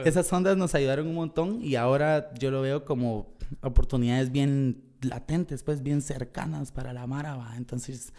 esas 0.05 0.31
ondas 0.31 0.57
nos 0.57 0.75
ayudaron 0.75 1.07
un 1.07 1.15
montón 1.15 1.63
y 1.63 1.75
ahora 1.75 2.33
yo 2.35 2.51
lo 2.51 2.61
veo 2.61 2.85
como 2.85 3.27
oportunidades 3.61 4.31
bien 4.31 4.83
latentes, 5.01 5.63
pues 5.63 5.83
bien 5.83 6.01
cercanas 6.01 6.71
para 6.71 6.93
la 6.93 7.07
Mara, 7.07 7.37
Entonces, 7.57 8.13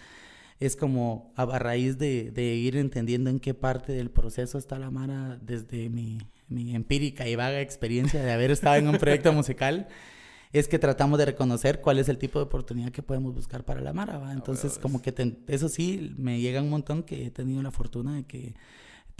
es 0.60 0.76
como 0.76 1.32
a, 1.36 1.58
raíz 1.58 1.98
de, 1.98 2.30
de, 2.30 2.54
ir 2.54 2.76
entendiendo 2.76 3.30
en 3.30 3.40
qué 3.40 3.54
parte 3.54 3.92
del 3.92 4.10
proceso 4.10 4.58
está 4.58 4.78
la 4.78 4.90
Mara 4.90 5.38
desde 5.42 5.88
mi, 5.88 6.18
mi 6.48 6.74
empírica 6.74 7.28
y 7.28 7.36
vaga 7.36 7.60
experiencia 7.60 8.22
de 8.22 8.32
haber 8.32 8.50
estado 8.50 8.76
en 8.76 8.88
un 8.88 8.98
proyecto 8.98 9.32
musical 9.32 9.88
es 10.52 10.68
que 10.68 10.78
tratamos 10.78 11.18
de 11.18 11.24
reconocer 11.24 11.80
cuál 11.80 11.98
es 11.98 12.08
el 12.08 12.18
tipo 12.18 12.38
de 12.38 12.44
oportunidad 12.44 12.92
que 12.92 13.02
podemos 13.02 13.34
buscar 13.34 13.64
para 13.64 13.80
la 13.80 13.94
Mara, 13.94 14.18
¿va? 14.18 14.32
Entonces, 14.32 14.78
como 14.78 15.00
que 15.00 15.34
eso 15.48 15.68
sí, 15.68 16.14
me 16.18 16.40
llega 16.40 16.60
un 16.60 16.68
montón 16.68 17.02
que 17.02 17.26
he 17.26 17.30
tenido 17.30 17.62
la 17.62 17.70
fortuna 17.70 18.16
de 18.16 18.24
que 18.24 18.54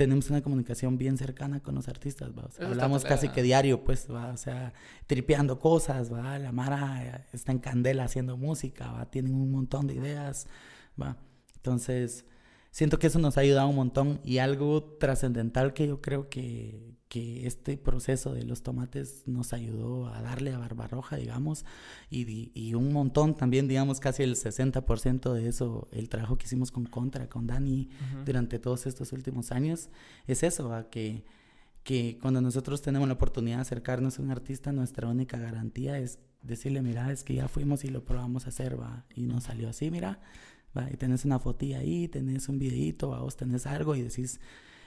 tenemos 0.03 0.29
una 0.31 0.43
comunicación 0.43 0.99
bien 0.99 1.17
cercana 1.17 1.61
con 1.61 1.77
los 1.77 1.87
artistas, 1.87 2.33
¿va? 2.37 2.49
hablamos 2.67 3.05
casi 3.05 3.29
que 3.29 3.41
diario, 3.41 3.85
pues, 3.85 4.09
¿va? 4.11 4.33
O 4.33 4.37
sea, 4.37 4.73
tripeando 5.07 5.61
cosas, 5.61 6.13
¿va? 6.13 6.37
La 6.41 6.51
Mara 6.51 7.29
está 7.33 7.53
en 7.53 7.61
candela 7.61 8.03
haciendo 8.03 8.37
música, 8.37 8.91
¿va? 8.91 9.09
Tienen 9.11 9.35
un 9.35 9.53
montón 9.53 9.87
de 9.87 9.95
ideas, 9.95 10.49
¿va? 11.01 11.19
Entonces, 11.55 12.25
siento 12.73 12.99
que 12.99 13.07
eso 13.07 13.21
nos 13.21 13.39
ha 13.39 13.43
ayudado 13.43 13.69
un 13.69 13.77
montón 13.77 14.21
y 14.25 14.39
algo 14.39 14.83
trascendental 14.83 15.73
que 15.73 15.87
yo 15.87 16.01
creo 16.01 16.29
que, 16.29 16.97
que 17.13 17.47
este 17.47 17.77
proceso 17.77 18.33
de 18.33 18.43
los 18.43 18.63
tomates 18.63 19.25
nos 19.27 19.53
ayudó 19.53 20.07
a 20.07 20.23
darle 20.23 20.55
a 20.55 20.59
Barbarroja, 20.59 21.17
digamos, 21.17 21.67
y, 22.09 22.51
y 22.55 22.73
un 22.73 22.91
montón 22.91 23.37
también, 23.37 23.69
digamos, 23.69 24.01
casi 24.01 24.23
el 24.23 24.35
60% 24.35 25.35
de 25.35 25.47
eso, 25.47 25.89
el 25.93 26.09
trabajo 26.09 26.39
que 26.39 26.47
hicimos 26.47 26.71
con 26.71 26.87
Contra, 26.87 27.29
con 27.29 27.47
Dani, 27.47 27.91
durante 28.25 28.59
todos 28.59 28.87
estos 28.87 29.13
últimos 29.13 29.53
años, 29.53 29.91
es 30.27 30.43
eso, 30.43 30.73
a 30.73 30.89
que, 30.89 31.23
que 31.83 32.19
cuando 32.19 32.41
nosotros 32.41 32.81
tenemos 32.81 33.07
la 33.07 33.13
oportunidad 33.13 33.57
de 33.57 33.63
acercarnos 33.63 34.19
a 34.19 34.23
un 34.23 34.31
artista, 34.31 34.73
nuestra 34.73 35.07
única 35.07 35.37
garantía 35.37 35.99
es 35.99 36.19
decirle, 36.41 36.81
mira, 36.81 37.13
es 37.13 37.25
que 37.25 37.35
ya 37.35 37.47
fuimos 37.47 37.85
y 37.85 37.89
lo 37.89 38.07
probamos 38.07 38.47
a 38.47 38.49
hacer, 38.49 38.81
va, 38.81 39.05
y 39.15 39.25
nos 39.25 39.45
salió 39.45 39.69
así, 39.69 39.91
mira, 39.91 40.19
va, 40.75 40.91
y 40.91 40.97
tenés 40.97 41.27
una 41.27 41.39
fotilla 41.39 41.81
ahí, 41.81 42.09
tenés 42.09 42.49
un 42.49 42.59
videito, 42.59 43.11
va, 43.11 43.21
vos 43.21 43.37
tenés 43.37 43.67
algo 43.67 43.97
y 43.97 44.01
decís 44.01 44.41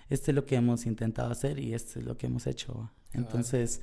este 0.10 0.32
es 0.32 0.36
lo 0.36 0.46
que 0.46 0.56
hemos 0.56 0.86
intentado 0.86 1.32
hacer 1.32 1.60
y 1.60 1.74
esto 1.74 2.00
es 2.00 2.06
lo 2.06 2.18
que 2.18 2.28
hemos 2.28 2.48
hecho. 2.48 2.92
Entonces, 3.14 3.82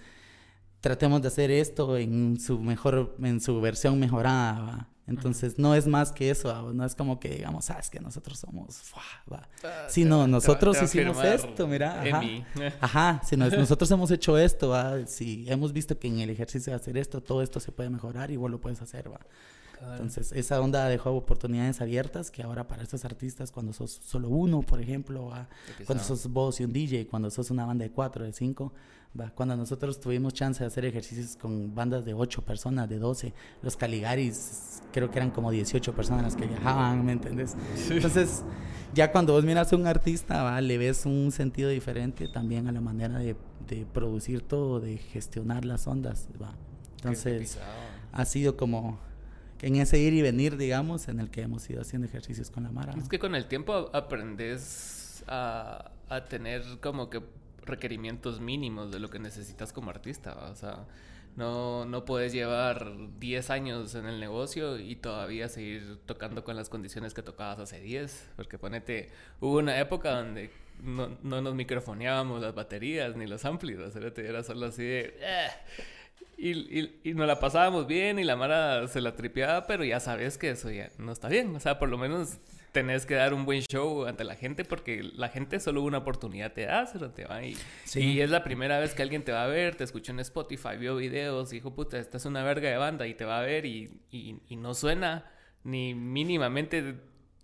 tratemos 0.81 1.23
de 1.23 1.29
hacer 1.29 1.51
esto 1.51 1.97
en 1.97 2.39
su 2.39 2.59
mejor, 2.61 3.17
en 3.23 3.41
su 3.41 3.61
versión 3.61 3.99
mejorada. 3.99 4.89
Entonces, 5.09 5.59
no 5.59 5.75
es 5.75 5.87
más 5.89 6.13
que 6.13 6.31
eso, 6.31 6.73
no 6.73 6.85
es 6.85 6.95
como 6.95 7.19
que 7.19 7.31
digamos, 7.31 7.69
ah, 7.71 7.79
es 7.81 7.91
que 7.91 7.99
nosotros 7.99 8.39
somos, 8.39 8.83
¿va? 9.31 9.49
Ah, 9.65 9.87
sino 9.89 10.29
nosotros 10.29 10.81
hicimos 10.81 11.23
esto, 11.25 11.67
mira, 11.67 12.01
ajá, 12.01 12.23
ajá 12.81 13.21
si 13.25 13.37
nosotros 13.37 13.91
hemos 13.91 14.11
hecho 14.13 14.39
esto, 14.39 14.69
¿va? 14.69 15.05
si 15.07 15.45
hemos 15.51 15.73
visto 15.73 15.99
que 15.99 16.07
en 16.07 16.21
el 16.21 16.31
ejercicio 16.31 16.73
de 16.73 16.77
hacer 16.77 16.97
esto, 16.97 17.21
todo 17.21 17.43
esto 17.43 17.59
se 17.59 17.73
puede 17.73 17.91
mejorar, 17.91 18.31
igual 18.31 18.53
lo 18.53 18.61
puedes 18.61 18.81
hacer, 18.81 19.13
¿va? 19.13 19.21
Entonces, 19.91 20.33
esa 20.33 20.61
onda 20.61 20.87
dejó 20.87 21.11
oportunidades 21.11 21.81
abiertas 21.81 22.31
que 22.31 22.43
ahora 22.43 22.67
para 22.69 22.83
estos 22.83 23.05
artistas, 23.05 23.51
cuando 23.51 23.73
sos 23.73 24.01
solo 24.05 24.29
uno, 24.29 24.63
por 24.63 24.81
ejemplo, 24.81 25.33
cuando 25.87 26.05
sos 26.05 26.29
vos 26.29 26.61
y 26.61 26.65
un 26.65 26.73
DJ, 26.73 27.07
cuando 27.09 27.31
sos 27.31 27.51
una 27.51 27.67
banda 27.67 27.85
de 27.85 27.91
cuatro, 27.91 28.25
de 28.25 28.33
cinco, 28.33 28.73
¿va? 29.19 29.31
cuando 29.31 29.57
nosotros 29.57 30.01
tuvimos 30.01 30.35
chance 30.35 30.63
de 30.63 30.69
hacer 30.69 30.85
ejercicios 30.85 31.37
con 31.37 31.75
bandas 31.75 32.05
de 32.05 32.15
ocho 32.15 32.43
personas, 32.43 32.89
de 32.89 32.99
doce, 32.99 33.35
los 33.63 33.77
Caligaris 33.77 34.83
creo 34.93 35.11
que 35.11 35.19
eran 35.19 35.31
como 35.31 35.51
18 35.51 35.95
personas 35.95 36.23
las 36.23 36.37
que 36.37 36.47
viajaban, 36.47 37.05
¿me 37.05 37.13
entendés? 37.13 37.57
Entonces, 37.91 38.43
ya 38.95 39.11
cuando 39.11 39.33
vos 39.33 39.45
miras 39.45 39.73
a 39.73 39.77
un 39.77 39.87
artista, 39.87 40.43
¿va? 40.43 40.61
le 40.61 40.79
ves 40.79 41.07
un 41.07 41.33
sentido 41.33 41.71
diferente 41.71 42.29
también 42.29 42.69
a 42.69 42.73
la 42.73 42.81
manera 42.81 43.19
de, 43.19 43.37
de 43.69 43.87
producir 43.87 44.43
todo, 44.43 44.81
de 44.81 44.99
gestionar 44.99 45.65
las 45.65 45.87
ondas, 45.87 46.29
¿va? 46.41 46.55
Entonces, 46.97 47.59
ha 48.13 48.25
sido 48.25 48.57
como 48.57 48.99
en 49.63 49.77
ese 49.77 49.99
ir 49.99 50.13
y 50.13 50.23
venir, 50.23 50.57
digamos, 50.57 51.09
en 51.09 51.21
el 51.21 51.31
que 51.31 51.43
hemos 51.43 51.69
ido 51.71 51.81
haciendo 51.81 52.07
ejercicios 52.07 52.51
con 52.51 52.65
la 52.65 52.73
Mara. 52.73 52.95
Es 52.99 53.09
que 53.09 53.19
con 53.19 53.35
el 53.35 53.47
tiempo 53.47 53.91
aprendes 53.93 55.25
a, 55.29 55.93
a, 56.09 56.25
tener 56.25 56.63
como 56.81 57.09
que 57.09 57.23
requerimientos 57.65 58.41
mínimos 58.41 58.91
de 58.91 58.99
lo 58.99 59.09
que 59.09 59.21
necesitas 59.21 59.73
como 59.73 59.91
artista. 59.91 60.37
O 60.51 60.57
sea, 60.57 60.85
no, 61.37 61.85
no 61.85 62.05
puedes 62.05 62.33
llevar 62.33 62.93
10 63.21 63.51
años 63.51 63.95
en 63.95 64.07
el 64.07 64.19
negocio 64.19 64.79
y 64.79 64.97
todavía 64.97 65.49
seguir 65.49 66.01
tocando 66.07 66.45
con 66.45 66.57
las 66.57 66.69
condiciones 66.69 67.15
que 67.15 67.23
tocabas 67.23 67.61
hace 67.61 67.81
10. 67.81 68.31
Porque 68.37 68.59
ponete, 68.59 69.11
hubo 69.41 69.59
una 69.59 69.79
época 69.79 70.11
donde 70.11 70.51
no, 70.83 71.17
no 71.23 71.41
nos 71.41 71.55
microfoneábamos 71.55 72.43
las 72.43 72.55
baterías 72.55 73.17
ni 73.17 73.27
los 73.27 73.45
amplios. 73.45 73.95
Era 73.95 74.43
solo 74.43 74.67
así 74.67 74.83
de... 74.83 75.17
Eh, 75.21 75.49
y, 76.51 77.01
y, 77.05 77.15
nos 77.15 77.27
la 77.27 77.39
pasábamos 77.39 77.87
bien 77.87 78.19
y 78.19 78.25
la 78.25 78.35
Mara 78.35 78.89
se 78.89 79.01
la 79.01 79.15
tripeaba, 79.15 79.67
pero 79.67 79.85
ya 79.85 80.01
sabes 80.01 80.39
que 80.39 80.51
eso 80.51 80.71
ya 80.71 80.91
no 80.99 81.13
está 81.13 81.29
bien. 81.29 81.55
O 81.55 81.61
sea, 81.61 81.79
por 81.79 81.89
lo 81.89 81.99
menos 81.99 82.39
tenés 82.73 83.07
que 83.07 83.15
dar 83.15 83.33
un 83.33 83.45
buen 83.45 83.63
show 83.63 84.07
ante 84.07 84.25
la 84.25 84.35
gente 84.35 84.65
porque 84.65 85.03
la 85.03 85.29
gente 85.29 85.61
solo 85.61 85.83
una 85.83 85.99
oportunidad 85.99 86.53
te 86.53 86.65
da, 86.65 86.89
pero 86.93 87.11
te 87.11 87.27
va 87.27 87.45
y, 87.45 87.57
y 87.95 88.21
es 88.21 88.31
la 88.31 88.43
primera 88.43 88.81
vez 88.81 88.95
que 88.95 89.03
alguien 89.03 89.23
te 89.23 89.31
va 89.31 89.45
a 89.45 89.47
ver, 89.47 89.77
te 89.77 89.85
escuchó 89.85 90.13
en 90.13 90.21
Spotify, 90.21 90.77
vio 90.79 90.97
videos, 90.97 91.51
dijo, 91.51 91.75
puta, 91.75 91.99
esta 91.99 92.17
es 92.17 92.25
una 92.25 92.43
verga 92.43 92.71
de 92.71 92.77
banda 92.77 93.07
y 93.07 93.15
te 93.15 93.25
va 93.25 93.39
a 93.39 93.43
ver 93.43 93.67
y, 93.67 94.01
y, 94.11 94.57
no 94.57 94.75
suena 94.75 95.31
ni 95.65 95.95
mínimamente 95.95 96.97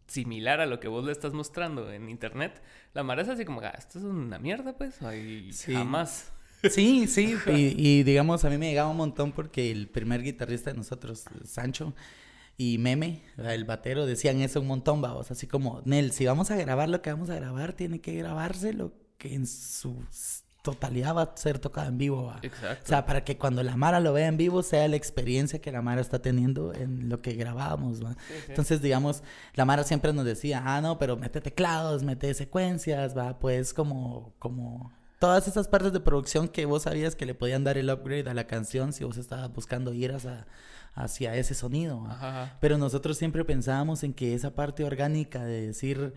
similar 0.06 0.60
a 0.60 0.66
lo 0.66 0.80
que 0.80 0.88
vos 0.88 1.04
le 1.04 1.12
estás 1.12 1.34
mostrando 1.34 1.92
en 1.92 2.08
internet. 2.08 2.62
La 2.94 3.02
mara 3.02 3.22
es 3.22 3.28
así 3.28 3.44
como, 3.44 3.60
ah, 3.60 3.74
esto 3.76 3.98
es 3.98 4.04
una 4.04 4.38
mierda, 4.38 4.76
pues, 4.76 4.98
y 5.02 5.52
jamás. 5.72 6.32
Sí, 6.70 7.06
sí, 7.06 7.36
y, 7.46 7.74
y, 7.76 8.02
digamos, 8.02 8.44
a 8.44 8.50
mí 8.50 8.58
me 8.58 8.68
llegaba 8.68 8.90
un 8.90 8.96
montón 8.96 9.32
porque 9.32 9.70
el 9.70 9.88
primer 9.88 10.22
guitarrista 10.22 10.70
de 10.70 10.76
nosotros, 10.76 11.24
Sancho, 11.44 11.94
y 12.56 12.78
Meme, 12.78 13.22
el 13.36 13.64
batero, 13.64 14.04
decían 14.06 14.40
eso 14.40 14.60
un 14.60 14.66
montón, 14.66 15.00
vamos, 15.00 15.30
así 15.30 15.46
como, 15.46 15.80
Nel, 15.84 16.10
si 16.10 16.26
vamos 16.26 16.50
a 16.50 16.56
grabar 16.56 16.88
lo 16.88 17.00
que 17.00 17.12
vamos 17.12 17.30
a 17.30 17.36
grabar, 17.36 17.72
tiene 17.72 18.00
que 18.00 18.14
grabarse 18.16 18.72
lo 18.72 18.92
que 19.16 19.34
en 19.34 19.46
su 19.46 20.04
totalidad 20.62 21.14
va 21.14 21.22
a 21.22 21.36
ser 21.36 21.60
tocado 21.60 21.88
en 21.88 21.98
vivo, 21.98 22.24
¿va? 22.24 22.40
Exacto. 22.42 22.84
O 22.84 22.88
sea, 22.88 23.06
para 23.06 23.24
que 23.24 23.38
cuando 23.38 23.62
la 23.62 23.76
Mara 23.76 24.00
lo 24.00 24.12
vea 24.12 24.26
en 24.26 24.36
vivo 24.36 24.62
sea 24.62 24.88
la 24.88 24.96
experiencia 24.96 25.60
que 25.60 25.70
la 25.70 25.82
Mara 25.82 26.00
está 26.00 26.20
teniendo 26.20 26.74
en 26.74 27.08
lo 27.08 27.22
que 27.22 27.34
grabamos, 27.34 28.04
¿va? 28.04 28.16
Entonces, 28.48 28.82
digamos, 28.82 29.22
la 29.54 29.64
Mara 29.64 29.84
siempre 29.84 30.12
nos 30.12 30.24
decía, 30.24 30.62
ah, 30.64 30.80
no, 30.80 30.98
pero 30.98 31.16
mete 31.16 31.40
teclados, 31.40 32.02
mete 32.02 32.34
secuencias, 32.34 33.16
¿va? 33.16 33.38
Pues 33.38 33.72
como, 33.72 34.34
como 34.38 34.92
todas 35.18 35.48
esas 35.48 35.68
partes 35.68 35.92
de 35.92 36.00
producción 36.00 36.48
que 36.48 36.66
vos 36.66 36.84
sabías 36.84 37.16
que 37.16 37.26
le 37.26 37.34
podían 37.34 37.64
dar 37.64 37.78
el 37.78 37.90
upgrade 37.90 38.28
a 38.30 38.34
la 38.34 38.46
canción 38.46 38.92
si 38.92 39.04
vos 39.04 39.16
estabas 39.16 39.52
buscando 39.52 39.92
ir 39.92 40.12
a 40.12 40.46
hacia 40.94 41.34
ese 41.36 41.54
sonido. 41.54 42.06
Pero 42.60 42.76
nosotros 42.76 43.16
siempre 43.16 43.44
pensábamos 43.44 44.02
en 44.02 44.12
que 44.12 44.34
esa 44.34 44.54
parte 44.54 44.84
orgánica 44.84 45.44
de 45.44 45.68
decir 45.68 46.14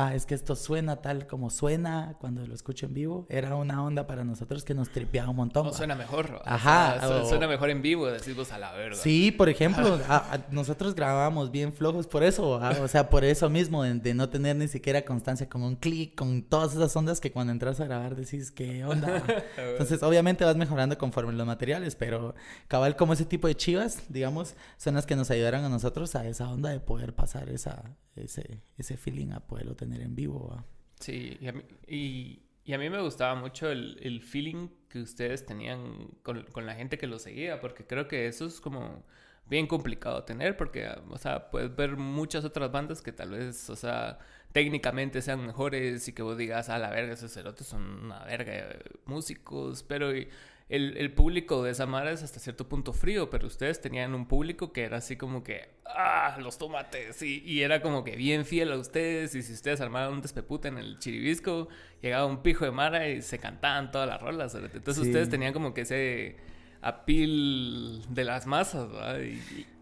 ah, 0.00 0.14
es 0.14 0.26
que 0.26 0.34
esto 0.34 0.56
suena 0.56 0.96
tal 0.96 1.26
como 1.26 1.50
suena 1.50 2.16
cuando 2.18 2.46
lo 2.46 2.54
escucho 2.54 2.86
en 2.86 2.94
vivo, 2.94 3.26
era 3.28 3.54
una 3.54 3.84
onda 3.84 4.06
para 4.06 4.24
nosotros 4.24 4.64
que 4.64 4.74
nos 4.74 4.90
tripeaba 4.90 5.30
un 5.30 5.36
montón. 5.36 5.66
O 5.66 5.72
suena 5.72 5.94
mejor. 5.94 6.40
Ajá. 6.44 7.24
suena 7.28 7.46
mejor 7.46 7.70
en 7.70 7.82
vivo, 7.82 8.06
decimos 8.06 8.52
a 8.52 8.58
la 8.58 8.72
verdad. 8.72 8.98
Sí, 9.00 9.30
por 9.30 9.48
ejemplo, 9.48 9.98
nosotros 10.50 10.94
grabábamos 10.94 11.50
bien 11.50 11.72
flojos 11.72 12.06
por 12.06 12.22
eso, 12.22 12.50
o 12.50 12.88
sea, 12.88 13.10
por 13.10 13.24
eso 13.24 13.50
mismo, 13.50 13.82
de, 13.84 14.14
no 14.14 14.28
tener 14.28 14.56
ni 14.56 14.68
siquiera 14.68 15.04
constancia 15.04 15.48
con 15.48 15.62
un 15.62 15.76
clic, 15.76 16.14
con 16.14 16.42
todas 16.42 16.74
esas 16.74 16.94
ondas 16.96 17.20
que 17.20 17.30
cuando 17.30 17.52
entras 17.52 17.80
a 17.80 17.84
grabar 17.84 18.16
decís, 18.16 18.50
¿qué 18.50 18.84
onda? 18.84 19.22
Entonces, 19.56 20.02
obviamente 20.02 20.44
vas 20.44 20.56
mejorando 20.56 20.96
conforme 20.98 21.32
los 21.32 21.46
materiales, 21.46 21.94
pero 21.94 22.34
cabal 22.68 22.96
como 22.96 23.12
ese 23.12 23.24
tipo 23.24 23.46
de 23.46 23.54
chivas, 23.54 24.02
digamos, 24.08 24.54
son 24.76 24.94
las 24.94 25.06
que 25.06 25.16
nos 25.16 25.30
ayudaron 25.30 25.64
a 25.64 25.68
nosotros 25.68 26.14
a 26.16 26.26
esa 26.26 26.48
onda 26.48 26.70
de 26.70 26.80
poder 26.80 27.14
pasar 27.14 27.48
esa, 27.48 27.96
ese, 28.16 28.62
ese 28.78 28.96
feeling, 28.96 29.32
a 29.32 29.40
poderlo 29.40 29.74
tener 29.74 29.89
en 29.92 30.14
vivo. 30.14 30.64
Sí, 30.98 31.36
y 31.40 31.48
a, 31.48 31.52
mí, 31.52 31.62
y, 31.86 32.72
a 32.72 32.78
mí 32.78 32.90
me 32.90 33.00
gustaba 33.00 33.34
mucho 33.34 33.70
el, 33.70 33.98
el 34.02 34.22
feeling 34.22 34.68
que 34.88 35.00
ustedes 35.00 35.46
tenían 35.46 36.08
con, 36.22 36.44
con, 36.52 36.66
la 36.66 36.74
gente 36.74 36.98
que 36.98 37.06
lo 37.06 37.18
seguía, 37.18 37.60
porque 37.60 37.86
creo 37.86 38.06
que 38.08 38.26
eso 38.26 38.46
es 38.46 38.60
como 38.60 39.04
bien 39.46 39.66
complicado 39.66 40.24
tener, 40.24 40.56
porque, 40.56 40.88
o 41.08 41.18
sea, 41.18 41.50
puedes 41.50 41.74
ver 41.74 41.96
muchas 41.96 42.44
otras 42.44 42.70
bandas 42.70 43.02
que 43.02 43.12
tal 43.12 43.30
vez, 43.30 43.68
o 43.70 43.76
sea, 43.76 44.18
técnicamente 44.52 45.22
sean 45.22 45.44
mejores 45.46 46.06
y 46.08 46.12
que 46.12 46.22
vos 46.22 46.36
digas, 46.36 46.68
a 46.68 46.78
la 46.78 46.90
verga, 46.90 47.12
esos 47.12 47.32
cerotes 47.32 47.66
son 47.66 48.04
una 48.04 48.24
verga 48.24 48.52
de 48.52 48.84
músicos, 49.06 49.82
pero 49.82 50.10
el, 50.10 50.28
el, 50.68 51.12
público 51.12 51.62
de 51.62 51.74
Samara 51.74 52.10
es 52.10 52.22
hasta 52.22 52.40
cierto 52.40 52.68
punto 52.68 52.92
frío, 52.92 53.30
pero 53.30 53.46
ustedes 53.46 53.80
tenían 53.80 54.14
un 54.14 54.26
público 54.26 54.72
que 54.72 54.82
era 54.82 54.98
así 54.98 55.16
como 55.16 55.42
que, 55.42 55.68
ah, 55.86 56.36
los 56.40 56.58
tomates, 56.58 57.22
y, 57.22 57.42
y 57.44 57.62
era 57.62 57.80
como 57.80 58.02
que 58.02 58.16
bien 58.16 58.44
fiel 58.44 58.72
a 58.72 58.76
ustedes, 58.76 59.34
y 59.34 59.42
si 59.42 59.52
ustedes 59.52 59.80
armaban 59.80 60.12
un 60.12 60.22
despepute 60.22 60.68
en 60.68 60.78
el 60.78 60.98
chiribisco, 60.98 61.68
llegaba 62.02 62.26
un 62.26 62.42
pijo 62.42 62.64
de 62.64 62.72
Mara 62.72 63.08
y 63.08 63.22
se 63.22 63.38
cantaban 63.38 63.90
todas 63.90 64.08
las 64.08 64.20
rolas, 64.20 64.54
entonces 64.54 64.98
ustedes 64.98 65.28
tenían 65.28 65.52
como 65.52 65.74
que 65.74 65.82
ese 65.82 66.36
apil 66.82 68.02
de 68.08 68.24
las 68.24 68.46
masas, 68.46 68.90
¿verdad? 68.90 69.20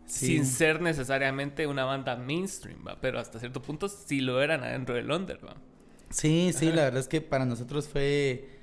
Sin 0.08 0.46
ser 0.46 0.80
necesariamente 0.80 1.66
una 1.66 1.84
banda 1.84 2.16
mainstream, 2.16 2.84
¿va? 2.86 2.98
Pero 3.00 3.20
hasta 3.20 3.38
cierto 3.38 3.62
punto 3.62 3.88
sí 3.88 4.20
lo 4.20 4.42
eran 4.42 4.64
adentro 4.64 4.94
del 4.94 5.10
under, 5.10 5.44
¿va? 5.44 5.54
Sí, 6.10 6.52
sí, 6.54 6.66
la 6.66 6.84
verdad 6.84 7.00
es 7.00 7.08
que 7.08 7.20
para 7.20 7.44
nosotros 7.44 7.86
fue 7.88 8.58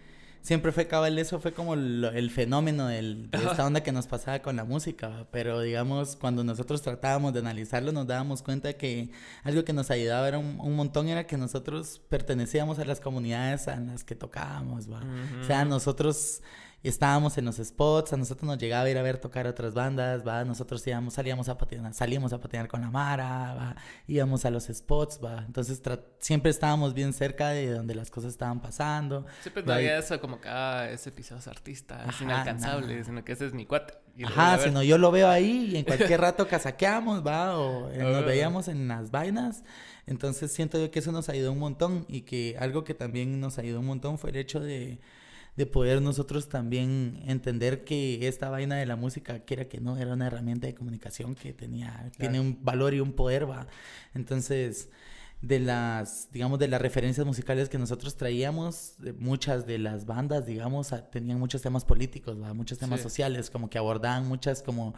siempre 0.45 0.71
fue 0.71 0.85
cabal 0.85 1.17
eso, 1.17 1.39
fue 1.39 1.53
como 1.53 1.73
el 1.73 2.29
fenómeno 2.29 2.87
de 2.87 3.27
esta 3.31 3.65
onda 3.65 3.81
que 3.81 3.91
nos 3.91 4.05
pasaba 4.05 4.39
con 4.43 4.55
la 4.55 4.63
música, 4.63 5.25
pero 5.31 5.59
digamos, 5.61 6.15
cuando 6.15 6.43
nosotros 6.43 6.83
tratábamos 6.83 7.33
de 7.33 7.39
analizarlo, 7.39 7.91
nos 7.91 8.05
dábamos 8.05 8.43
cuenta 8.43 8.73
que 8.73 9.09
algo 9.43 9.65
que 9.65 9.73
nos 9.73 9.89
ayudaba 9.89 10.27
era 10.27 10.37
un, 10.37 10.75
montón, 10.75 11.07
era 11.07 11.25
que 11.25 11.35
nosotros 11.35 11.99
pertenecíamos 12.09 12.77
a 12.77 12.85
las 12.85 12.99
comunidades 12.99 13.67
en 13.67 13.87
las 13.87 14.03
que 14.03 14.13
tocábamos, 14.13 14.87
¿va? 14.87 15.01
O 15.41 15.45
sea, 15.45 15.65
nosotros 15.65 16.43
estábamos 16.87 17.37
en 17.37 17.45
los 17.45 17.57
spots, 17.57 18.13
a 18.13 18.17
nosotros 18.17 18.43
nos 18.45 18.57
llegaba 18.57 18.85
a 18.85 18.89
ir 18.89 18.97
a 18.97 19.01
ver 19.01 19.17
tocar 19.17 19.47
otras 19.47 19.73
bandas, 19.73 20.25
¿va? 20.25 20.43
Nosotros 20.45 20.85
íbamos, 20.85 21.13
salíamos 21.13 21.49
a 21.49 21.57
patinar, 21.57 21.93
salíamos 21.93 22.33
a 22.33 22.39
patinar 22.39 22.67
con 22.67 22.81
la 22.81 22.91
Mara, 22.91 23.53
¿va? 23.53 23.75
Íbamos 24.07 24.45
a 24.45 24.49
los 24.49 24.65
spots, 24.65 25.19
¿va? 25.23 25.43
Entonces 25.45 25.81
siempre 26.19 26.51
estábamos 26.51 26.93
bien 26.93 27.13
cerca 27.13 27.49
de 27.49 27.71
donde 27.71 27.95
las 27.95 28.11
cosas 28.11 28.31
estaban 28.31 28.61
pasando. 28.61 29.25
Siempre 29.41 29.63
había 29.73 29.97
eso 29.97 30.19
como 30.19 30.39
que, 30.39 30.49
ah, 30.49 30.89
ese 30.89 31.09
episodio 31.09 31.39
es 31.39 31.47
artista, 31.47 32.05
es 32.07 32.21
inalcanzable, 32.21 33.03
sino 33.03 33.23
que 33.23 33.31
ese 33.31 33.47
es 33.47 33.53
mi 33.53 33.65
cuate. 33.65 33.93
Ajá, 34.23 34.59
sino 34.59 34.81
yo 34.81 34.97
lo 34.97 35.11
veo 35.11 35.29
ahí 35.29 35.71
y 35.73 35.77
en 35.77 35.83
cualquier 35.85 36.21
rato 36.21 36.47
casaqueamos, 36.47 37.25
¿va? 37.25 37.57
O 37.57 37.89
eh, 37.89 37.97
nos 37.97 38.25
veíamos 38.25 38.67
en 38.67 38.87
las 38.87 39.11
vainas. 39.11 39.63
Entonces 40.07 40.51
siento 40.51 40.79
yo 40.79 40.91
que 40.91 40.99
eso 40.99 41.11
nos 41.11 41.29
ayudó 41.29 41.51
un 41.51 41.59
montón 41.59 42.05
y 42.07 42.21
que 42.21 42.55
algo 42.59 42.83
que 42.83 42.93
también 42.93 43.39
nos 43.39 43.57
ayudó 43.57 43.79
un 43.79 43.87
montón 43.87 44.17
fue 44.17 44.29
el 44.29 44.37
hecho 44.37 44.59
de 44.59 44.99
de 45.55 45.65
poder 45.65 46.01
nosotros 46.01 46.49
también 46.49 47.21
entender 47.25 47.85
que 47.85 48.27
esta 48.27 48.49
vaina 48.49 48.75
de 48.75 48.85
la 48.85 48.95
música, 48.95 49.39
quiera 49.39 49.65
que 49.65 49.79
no, 49.79 49.97
era 49.97 50.13
una 50.13 50.27
herramienta 50.27 50.67
de 50.67 50.75
comunicación 50.75 51.35
que 51.35 51.53
tenía, 51.53 52.11
tiene 52.17 52.39
un 52.39 52.59
valor 52.63 52.93
y 52.93 52.99
un 52.99 53.13
poder, 53.13 53.49
va. 53.49 53.67
Entonces, 54.13 54.89
de 55.41 55.59
las, 55.59 56.29
digamos, 56.31 56.59
de 56.59 56.67
las 56.67 56.81
referencias 56.81 57.25
musicales 57.25 57.69
que 57.69 57.77
nosotros 57.77 58.17
traíamos, 58.17 58.95
muchas 59.19 59.65
de 59.65 59.77
las 59.77 60.05
bandas, 60.05 60.45
digamos, 60.45 60.93
tenían 61.11 61.39
muchos 61.39 61.61
temas 61.61 61.85
políticos, 61.85 62.41
¿va? 62.41 62.53
muchos 62.53 62.77
temas 62.77 63.01
sociales, 63.01 63.49
como 63.49 63.69
que 63.69 63.77
abordaban 63.77 64.27
muchas 64.27 64.61
como 64.61 64.93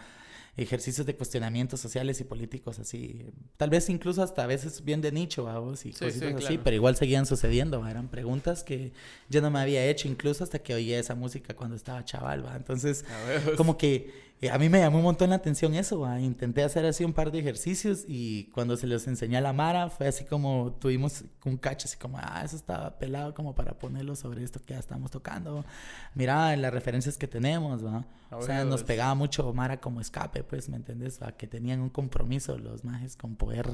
ejercicios 0.57 1.05
de 1.05 1.15
cuestionamientos 1.15 1.79
sociales 1.79 2.19
y 2.19 2.23
políticos 2.23 2.79
así, 2.79 3.25
tal 3.57 3.69
vez 3.69 3.89
incluso 3.89 4.23
hasta 4.23 4.43
a 4.43 4.47
veces 4.47 4.83
bien 4.83 5.01
de 5.01 5.11
nicho, 5.11 5.45
vos, 5.45 5.85
y 5.85 5.91
cosas 5.91 6.21
así, 6.21 6.57
pero 6.57 6.75
igual 6.75 6.95
seguían 6.95 7.27
sucediendo, 7.27 7.85
eran 7.87 8.09
preguntas 8.09 8.63
que 8.63 8.91
yo 9.29 9.41
no 9.41 9.51
me 9.51 9.59
había 9.59 9.85
hecho 9.85 10.07
incluso 10.07 10.43
hasta 10.43 10.59
que 10.59 10.73
oía 10.73 10.99
esa 10.99 11.13
música 11.13 11.55
cuando 11.55 11.75
estaba 11.75 12.03
chaval, 12.03 12.43
¿va? 12.43 12.55
entonces 12.55 13.05
como 13.55 13.77
que 13.77 14.26
eh, 14.39 14.51
a 14.51 14.59
mí 14.59 14.69
me 14.69 14.79
llamó 14.79 14.97
un 14.97 15.03
montón 15.03 15.31
la 15.31 15.37
atención 15.37 15.73
eso, 15.73 16.05
intenté 16.19 16.63
hacer 16.63 16.85
así 16.85 17.03
un 17.03 17.13
par 17.13 17.31
de 17.31 17.39
ejercicios 17.39 18.05
y 18.07 18.45
cuando 18.53 18.77
se 18.77 18.85
los 18.85 19.07
enseñé 19.07 19.37
a 19.37 19.41
la 19.41 19.51
Mara 19.51 19.89
fue 19.89 20.07
así 20.07 20.25
como 20.25 20.73
tuvimos 20.79 21.23
un 21.43 21.57
cacho 21.57 21.87
así 21.87 21.97
como, 21.97 22.19
ah, 22.19 22.43
eso 22.45 22.55
estaba 22.55 22.99
pelado 22.99 23.33
como 23.33 23.55
para 23.55 23.79
ponerlo 23.79 24.15
sobre 24.15 24.43
esto 24.43 24.59
que 24.63 24.75
ya 24.75 24.79
estamos 24.79 25.09
tocando. 25.09 25.65
Mira 26.13 26.55
las 26.55 26.71
referencias 26.71 27.17
que 27.17 27.27
tenemos, 27.27 27.83
¿va? 27.83 28.05
O 28.29 28.43
sea, 28.43 28.63
nos 28.63 28.83
pegaba 28.83 29.15
mucho 29.15 29.51
Mara 29.53 29.79
como 29.79 30.01
escape, 30.01 30.43
pues, 30.43 30.69
¿me 30.69 30.75
entiendes? 30.75 31.19
¿va? 31.21 31.31
Que 31.31 31.47
tenían 31.47 31.79
un 31.79 31.89
compromiso 31.89 32.59
los 32.59 32.83
majes 32.83 33.15
con 33.15 33.37
poder 33.37 33.67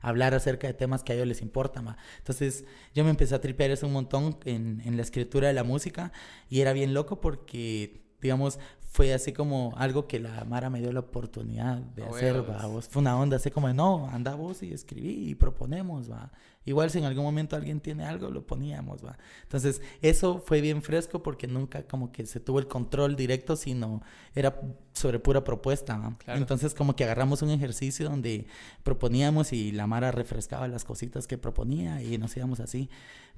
hablar 0.00 0.32
acerca 0.32 0.66
de 0.66 0.72
temas 0.72 1.02
que 1.02 1.12
a 1.12 1.16
ellos 1.16 1.26
les 1.26 1.42
importan, 1.42 1.88
¿va? 1.88 1.98
Entonces 2.18 2.64
yo 2.94 3.04
me 3.04 3.10
empecé 3.10 3.34
a 3.34 3.40
tripear 3.42 3.70
eso 3.70 3.86
un 3.86 3.92
montón 3.92 4.38
en, 4.46 4.80
en 4.86 4.96
la 4.96 5.02
escritura 5.02 5.48
de 5.48 5.54
la 5.54 5.64
música 5.64 6.12
y 6.48 6.60
era 6.60 6.72
bien 6.72 6.94
loco 6.94 7.20
porque 7.20 8.05
digamos, 8.20 8.58
fue 8.96 9.12
así 9.12 9.34
como 9.34 9.74
algo 9.76 10.06
que 10.06 10.18
la 10.18 10.44
Mara 10.44 10.70
me 10.70 10.80
dio 10.80 10.90
la 10.90 11.00
oportunidad 11.00 11.76
de 11.76 12.04
hacer, 12.04 12.48
va. 12.48 12.60
Fue 12.80 13.02
una 13.02 13.18
onda 13.18 13.36
así 13.36 13.50
como, 13.50 13.70
no, 13.74 14.08
anda 14.08 14.34
vos 14.34 14.62
y 14.62 14.72
escribí 14.72 15.28
y 15.28 15.34
proponemos, 15.34 16.10
va. 16.10 16.32
Igual 16.64 16.90
si 16.90 16.98
en 16.98 17.04
algún 17.04 17.22
momento 17.22 17.56
alguien 17.56 17.80
tiene 17.80 18.06
algo, 18.06 18.30
lo 18.30 18.46
poníamos, 18.46 19.04
va. 19.04 19.18
Entonces, 19.42 19.82
eso 20.00 20.42
fue 20.44 20.62
bien 20.62 20.82
fresco 20.82 21.22
porque 21.22 21.46
nunca 21.46 21.86
como 21.86 22.10
que 22.10 22.24
se 22.24 22.40
tuvo 22.40 22.58
el 22.58 22.68
control 22.68 23.16
directo, 23.16 23.54
sino 23.54 24.02
era 24.34 24.58
sobre 24.94 25.18
pura 25.18 25.44
propuesta, 25.44 25.98
¿va? 25.98 26.16
Entonces, 26.34 26.72
como 26.72 26.96
que 26.96 27.04
agarramos 27.04 27.42
un 27.42 27.50
ejercicio 27.50 28.08
donde 28.08 28.46
proponíamos 28.82 29.52
y 29.52 29.72
la 29.72 29.86
Mara 29.86 30.10
refrescaba 30.10 30.68
las 30.68 30.84
cositas 30.84 31.26
que 31.26 31.36
proponía 31.36 32.02
y 32.02 32.16
nos 32.16 32.34
íbamos 32.36 32.60
así. 32.60 32.88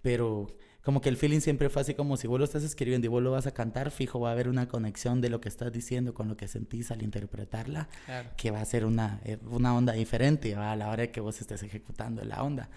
Pero 0.03 0.47
como 0.89 1.03
que 1.03 1.11
el 1.11 1.19
feeling 1.19 1.41
siempre 1.41 1.69
fue 1.69 1.83
así 1.83 1.93
como 1.93 2.17
si 2.17 2.27
vos 2.27 2.39
lo 2.39 2.47
estás 2.47 2.63
escribiendo 2.63 3.05
y 3.05 3.09
vos 3.09 3.23
lo 3.23 3.31
vas 3.31 3.47
a 3.47 3.51
cantar, 3.51 3.91
fijo, 3.91 4.21
va 4.21 4.31
a 4.31 4.33
haber 4.33 4.49
una 4.49 4.69
conexión 4.69 5.21
de 5.21 5.29
lo 5.29 5.39
que 5.39 5.51
estás 5.51 5.71
diciendo 5.71 6.15
con 6.15 6.29
lo 6.29 6.39
que 6.39 6.49
sentís 6.49 6.91
al 6.91 7.03
interpretarla, 7.03 7.89
que 8.39 8.51
va 8.51 8.63
a 8.63 8.65
ser 8.65 8.87
una, 8.87 9.21
eh, 9.23 9.37
una 9.51 9.77
onda 9.77 9.93
diferente 9.93 10.55
a 10.55 10.75
la 10.77 10.89
hora 10.89 11.03
de 11.03 11.11
que 11.11 11.21
vos 11.21 11.43
estés 11.43 11.63
ejecutando 11.63 12.25
la 12.25 12.43
onda. 12.43 12.71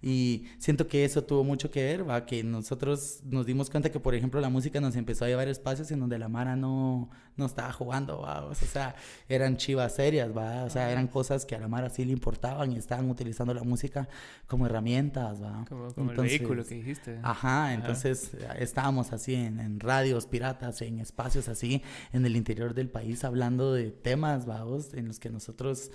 Y 0.00 0.46
siento 0.58 0.86
que 0.86 1.04
eso 1.04 1.24
tuvo 1.24 1.42
mucho 1.42 1.70
que 1.70 1.82
ver, 1.82 2.08
va, 2.08 2.24
que 2.24 2.44
nosotros 2.44 3.20
nos 3.24 3.46
dimos 3.46 3.68
cuenta 3.68 3.90
que, 3.90 3.98
por 3.98 4.14
ejemplo, 4.14 4.40
la 4.40 4.48
música 4.48 4.80
nos 4.80 4.94
empezó 4.94 5.24
a 5.24 5.28
llevar 5.28 5.48
espacios 5.48 5.90
en 5.90 5.98
donde 5.98 6.18
la 6.20 6.28
Mara 6.28 6.54
no, 6.54 7.10
no 7.36 7.46
estaba 7.46 7.72
jugando, 7.72 8.20
¿va? 8.20 8.44
O 8.44 8.54
sea, 8.54 8.94
eran 9.28 9.56
chivas 9.56 9.96
serias, 9.96 10.36
¿va? 10.36 10.64
O 10.64 10.70
sea, 10.70 10.92
eran 10.92 11.08
cosas 11.08 11.44
que 11.44 11.56
a 11.56 11.58
la 11.58 11.66
Mara 11.66 11.90
sí 11.90 12.04
le 12.04 12.12
importaban 12.12 12.70
y 12.70 12.76
estaban 12.76 13.10
utilizando 13.10 13.52
la 13.54 13.64
música 13.64 14.08
como 14.46 14.66
herramientas, 14.66 15.42
¿va? 15.42 15.64
Como, 15.68 16.12
el 16.12 16.16
vehículo 16.16 16.64
que 16.64 16.76
dijiste. 16.76 17.18
Ajá, 17.24 17.74
entonces 17.74 18.32
estábamos 18.56 19.12
así 19.12 19.34
en, 19.34 19.58
en, 19.58 19.80
radios 19.80 20.26
piratas, 20.26 20.80
en 20.82 21.00
espacios 21.00 21.48
así, 21.48 21.82
en 22.12 22.24
el 22.24 22.36
interior 22.36 22.72
del 22.72 22.88
país, 22.88 23.24
hablando 23.24 23.72
de 23.72 23.90
temas, 23.90 24.48
¿va? 24.48 24.64
En 24.92 25.08
los 25.08 25.18
que 25.18 25.30
nosotros 25.30 25.90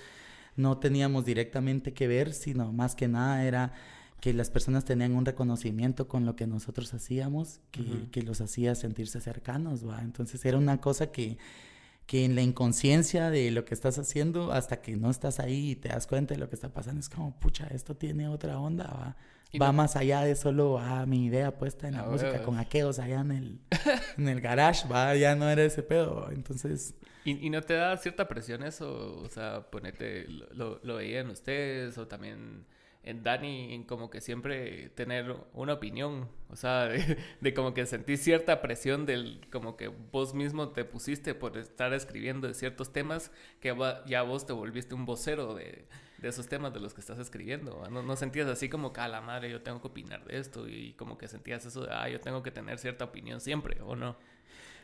no 0.56 0.78
teníamos 0.78 1.26
directamente 1.26 1.94
que 1.94 2.08
ver, 2.08 2.34
sino 2.34 2.72
más 2.72 2.96
que 2.96 3.08
nada 3.08 3.44
era 3.44 3.74
que 4.24 4.34
las 4.34 4.50
personas 4.50 4.86
tenían 4.86 5.16
un 5.16 5.26
reconocimiento 5.26 6.08
con 6.08 6.26
lo 6.26 6.38
que 6.38 6.48
nosotros 6.48 6.94
hacíamos, 6.94 7.60
que, 7.72 8.08
que 8.10 8.22
los 8.22 8.40
hacía 8.40 8.74
sentirse 8.74 9.20
cercanos, 9.20 9.86
¿va? 9.86 10.02
Entonces 10.02 10.46
era 10.46 10.58
una 10.58 10.80
cosa 10.80 11.12
que, 11.12 11.38
que 12.06 12.24
en 12.24 12.34
la 12.34 12.42
inconsciencia 12.42 13.30
de 13.30 13.52
lo 13.52 13.66
que 13.66 13.74
estás 13.74 14.00
haciendo, 14.00 14.54
hasta 14.54 14.82
que 14.82 14.96
no 14.96 15.10
estás 15.10 15.42
ahí 15.42 15.72
y 15.72 15.76
te 15.76 15.90
das 15.90 16.08
cuenta 16.08 16.36
de 16.36 16.40
lo 16.40 16.48
que 16.48 16.56
está 16.56 16.70
pasando, 16.70 17.02
es 17.02 17.10
como, 17.10 17.38
pucha, 17.38 17.68
esto 17.68 17.98
tiene 17.98 18.30
otra 18.30 18.60
onda, 18.60 18.86
¿va? 18.86 19.18
Va 19.62 19.74
más 19.74 19.98
allá 19.98 20.22
de 20.22 20.36
solo, 20.36 20.80
ah, 20.80 21.06
mi 21.06 21.26
idea 21.26 21.58
puesta 21.58 21.90
en 21.90 21.96
la 21.96 22.04
música 22.04 22.44
con 22.44 22.58
aqueos 22.58 23.00
allá 23.00 23.20
en 23.20 23.32
el, 23.32 23.60
en 24.18 24.30
el 24.30 24.40
garage, 24.40 24.88
va, 24.88 25.14
ya 25.16 25.36
no 25.36 25.50
era 25.50 25.64
ese 25.66 25.84
pedo, 25.84 26.30
entonces... 26.32 26.96
¿Y, 27.26 27.46
¿Y, 27.46 27.50
no 27.50 27.62
te 27.62 27.74
da 27.76 27.96
cierta 27.98 28.28
presión 28.28 28.64
eso? 28.64 29.20
O 29.24 29.30
sea, 29.30 29.70
ponete, 29.70 30.28
lo, 30.28 30.80
lo 30.84 30.96
veían 30.96 31.30
ustedes 31.30 31.98
o 31.98 32.08
también 32.08 32.66
en 33.04 33.22
Dani 33.22 33.74
en 33.74 33.84
como 33.84 34.10
que 34.10 34.22
siempre 34.22 34.90
tener 34.90 35.36
una 35.54 35.74
opinión, 35.74 36.30
o 36.50 36.56
sea, 36.56 36.86
de, 37.42 37.54
como 37.54 37.74
que 37.74 37.86
sentí 37.86 38.18
cierta 38.18 38.62
presión 38.62 39.06
del 39.06 39.42
como 39.52 39.76
que 39.76 39.90
vos 39.90 40.34
mismo 40.34 40.70
te 40.70 40.86
pusiste 40.86 41.36
por 41.36 41.58
estar 41.58 41.94
escribiendo 41.94 42.48
de 42.48 42.54
ciertos 42.54 42.94
temas 42.94 43.32
que 43.60 43.76
ya 44.06 44.22
vos 44.22 44.46
te 44.46 44.54
volviste 44.54 44.96
un 44.96 45.06
vocero 45.06 45.54
de, 45.54 45.86
de 46.18 46.30
esos 46.30 46.48
temas 46.48 46.74
de 46.74 46.80
los 46.80 46.94
que 46.94 47.02
estás 47.02 47.20
escribiendo. 47.20 47.86
¿no? 47.90 48.02
no 48.02 48.16
sentías 48.16 48.48
así 48.48 48.70
como 48.70 48.94
que 48.94 49.02
a 49.02 49.10
la 49.10 49.20
madre 49.20 49.52
yo 49.52 49.62
tengo 49.62 49.82
que 49.82 49.88
opinar 49.90 50.24
de 50.24 50.40
esto 50.40 50.68
y 50.70 50.94
como 50.94 51.18
que 51.18 51.28
sentías 51.28 51.66
eso 51.66 51.86
de 51.86 51.94
ah, 51.94 52.08
yo 52.08 52.22
tengo 52.22 52.42
que 52.42 52.52
tener 52.52 52.80
cierta 52.80 53.04
opinión 53.04 53.42
siempre, 53.42 53.82
¿o 53.82 53.96
no? 53.98 54.16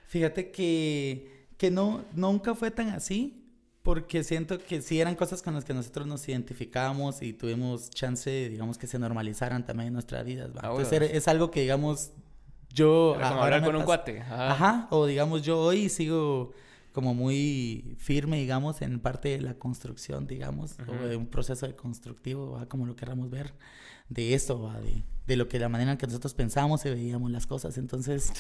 Fíjate 0.08 0.52
que, 0.52 1.39
que 1.60 1.70
no, 1.70 2.06
nunca 2.14 2.56
fue 2.56 2.72
tan 2.72 2.90
así 2.90 3.46
porque 3.84 4.24
siento 4.24 4.60
que 4.60 4.82
sí 4.82 5.02
eran 5.02 5.16
cosas 5.16 5.42
con 5.42 5.54
las 5.54 5.66
que 5.66 5.74
nosotros 5.74 6.08
nos 6.08 6.28
identificábamos 6.28 7.22
y 7.22 7.34
tuvimos 7.34 7.90
chance, 7.90 8.50
digamos, 8.50 8.78
que 8.78 8.88
se 8.88 8.98
normalizaran 8.98 9.66
también 9.66 9.88
en 9.88 9.94
nuestras 9.94 10.26
vidas. 10.26 10.52
Ah, 10.56 10.70
Entonces 10.72 11.12
es 11.14 11.28
algo 11.28 11.52
que, 11.52 11.62
digamos, 11.62 12.12
yo... 12.74 13.18
ahora 13.22 13.62
con 13.62 13.76
un 13.76 13.84
cuate. 13.84 14.22
Ajá. 14.22 14.88
O 14.90 15.06
digamos, 15.06 15.42
yo 15.42 15.60
hoy 15.60 15.90
sigo 15.90 16.54
como 16.94 17.14
muy 17.14 17.96
firme, 17.98 18.38
digamos, 18.38 18.82
en 18.82 19.00
parte 19.02 19.30
de 19.30 19.42
la 19.42 19.56
construcción, 19.56 20.28
digamos, 20.28 20.78
o 20.88 21.08
de 21.08 21.18
un 21.18 21.28
proceso 21.28 21.68
de 21.68 21.76
constructivo, 21.76 22.52
¿va? 22.52 22.68
como 22.68 22.86
lo 22.86 22.96
queramos 22.96 23.30
ver, 23.30 23.54
de 24.10 24.34
esto, 24.34 24.62
¿va? 24.62 24.80
De, 24.82 25.04
de 25.30 25.38
lo 25.38 25.48
que 25.48 25.60
la 25.60 25.70
manera 25.70 25.92
en 25.92 25.98
que 25.98 26.08
nosotros 26.08 26.34
pensamos 26.34 26.84
y 26.86 26.90
veíamos 26.90 27.30
las 27.30 27.46
cosas. 27.46 27.78
Entonces, 27.78 28.34